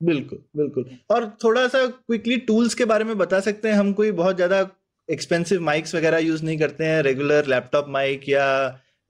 बिल्कुल 0.00 0.38
बिल्कुल। 0.56 0.84
और 1.10 1.28
थोड़ा 1.44 1.66
सा 1.68 1.86
क्विकली 1.86 2.36
टूल्स 2.42 2.74
के 2.74 2.84
बारे 2.86 3.04
में 3.04 3.16
बता 3.18 3.40
सकते 3.40 3.68
हैं। 3.68 3.74
हम 3.76 3.92
कोई 3.92 4.10
बहुत 4.12 4.36
ज़्यादा 4.36 4.68
एक्सपेंसिव 5.08 5.60
माइक्स 5.62 5.94
वगैरह 5.94 6.18
यूज़ 6.20 6.44
नहीं 6.44 6.58
करते 6.58 6.84
हैं। 6.84 7.02
रेगुलर 7.02 7.46
लैपटॉप 7.46 7.86
माइक 7.88 8.28
या 8.28 8.46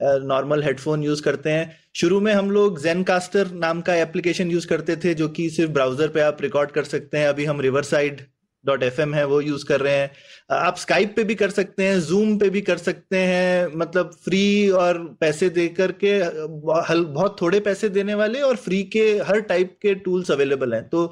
नॉर्मल 0.02 0.62
हेडफोन 0.62 1.02
यूज़ 1.02 1.22
करते 1.22 1.50
हैं। 1.50 1.76
शुरू 1.96 2.20
में 2.20 2.32
हम 2.32 2.50
लोग 2.50 2.80
जेन 2.82 3.02
कास्टर 3.04 3.50
नाम 3.56 3.80
का 3.80 3.94
एप्लीकेशन 3.96 4.50
यूज़ 4.50 4.66
करते 4.66 4.96
थे, 4.96 5.14
जो 5.14 5.28
कि 5.28 5.48
सिर्फ़ 5.50 5.72
ब्राउज़र 5.72 6.08
पे 6.08 6.20
आप 6.22 6.42
रिकॉर्ड 6.42 6.70
कर 6.70 6.84
सकते 6.86 7.18
हैं। 7.18 7.28
अभी 7.28 7.44
हम 7.44 7.60
रिवर 7.60 7.82
साइड 7.84 8.20
डॉट 8.64 8.82
एफ़ 8.82 9.00
है, 9.00 9.24
वो 9.26 9.40
यूज़ 9.40 9.64
कर 9.66 9.80
रहे 9.80 9.94
हैं। 9.94 10.10
आप 10.52 10.76
स्काइप 10.76 11.12
पे 11.16 11.24
भी 11.24 11.34
कर 11.34 11.50
सकते 11.50 11.84
हैं 11.84 12.00
जूम 12.02 12.36
पे 12.38 12.48
भी 12.50 12.60
कर 12.60 12.78
सकते 12.78 13.18
हैं 13.18 13.76
मतलब 13.76 14.10
फ्री 14.24 14.68
और 14.78 14.98
पैसे 15.20 15.48
दे 15.50 15.66
करके 15.70 16.18
बहुत 16.46 17.36
थोड़े 17.40 17.60
पैसे 17.60 17.88
देने 17.88 18.14
वाले 18.14 18.40
और 18.42 18.56
फ्री 18.58 18.82
के 18.92 19.04
हर 19.28 19.40
टाइप 19.50 19.76
के 19.82 19.94
टूल्स 19.96 20.30
अवेलेबल 20.30 20.74
हैं। 20.74 20.82
तो 20.88 21.06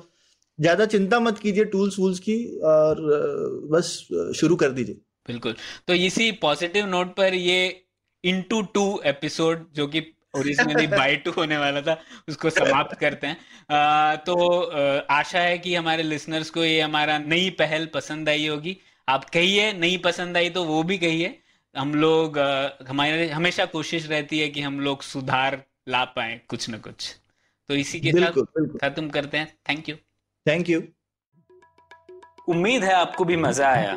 ज़्यादा 0.58 0.86
चिंता 0.86 1.20
मत 1.20 1.38
कीजिए 1.38 1.64
टूल्स 1.66 1.98
वूल्स 1.98 2.18
की 2.20 2.36
और 2.66 3.00
बस 3.72 3.92
शुरू 4.36 4.56
कर 4.56 4.70
दीजिए। 4.70 4.94
बिल्कुल। 5.28 5.54
तो 5.88 5.94
इसी 5.94 6.30
पॉजिटिव 6.42 6.86
नोट 6.86 7.14
पर 7.16 7.34
ये 7.34 7.68
इनटू 8.24 8.60
टू 8.74 9.00
एपिसोड 9.06 9.66
जो 9.74 9.86
कि 9.86 10.00
ओरिजिनली 10.36 10.86
बाय 10.86 11.16
टू 11.16 11.30
होने 11.30 11.56
वाला 11.58 11.80
था 11.82 11.96
उसको 12.28 12.50
समाप्त 12.50 12.98
करते 12.98 13.26
हैं। 13.26 13.36
आ, 13.70 14.16
तो 14.16 14.34
आशा 15.10 15.40
है 15.40 15.58
कि 15.58 15.74
हमारे 15.74 16.02
लिसनर्स 16.02 16.50
को 16.50 16.64
ये 16.64 16.80
हमारा 16.80 17.18
नई 17.18 17.50
पहल 17.58 17.86
पसंद 17.94 18.28
आई 18.28 18.46
होगी। 18.46 18.76
आप 19.08 19.24
कहिए 19.30 19.72
नहीं 19.74 19.98
पसंद 19.98 20.36
आई 20.36 20.50
तो 20.50 20.64
वो 20.64 20.82
भी 20.82 20.98
कहिए। 20.98 21.38
हम 21.74 21.94
लोग 21.94 22.38
हमारे 22.88 23.28
हमेशा 23.30 23.64
कोशिश 23.68 24.08
रहती 24.08 24.38
है 24.38 24.48
कि 24.48 24.60
हम 24.60 24.80
लोग 24.80 25.02
सुधार 25.02 25.62
ला 25.88 26.04
पाए 26.16 26.40
कुछ 26.48 26.68
ना 26.68 26.78
कुछ। 26.78 27.14
तो 27.68 27.74
इसी 27.76 28.00
के 28.00 28.12
साथ 28.12 28.32
खत्म 28.80 29.08
करते 29.08 29.38
हैं। 29.38 29.52
थैंक 29.68 29.88
यू 29.88 29.96
थैंक 30.46 30.68
यू 30.70 30.82
उम्मीद 32.48 32.84
है 32.84 32.92
आपको 32.94 33.24
भी 33.24 33.36
मज़ा 33.38 33.68
आया। 33.68 33.96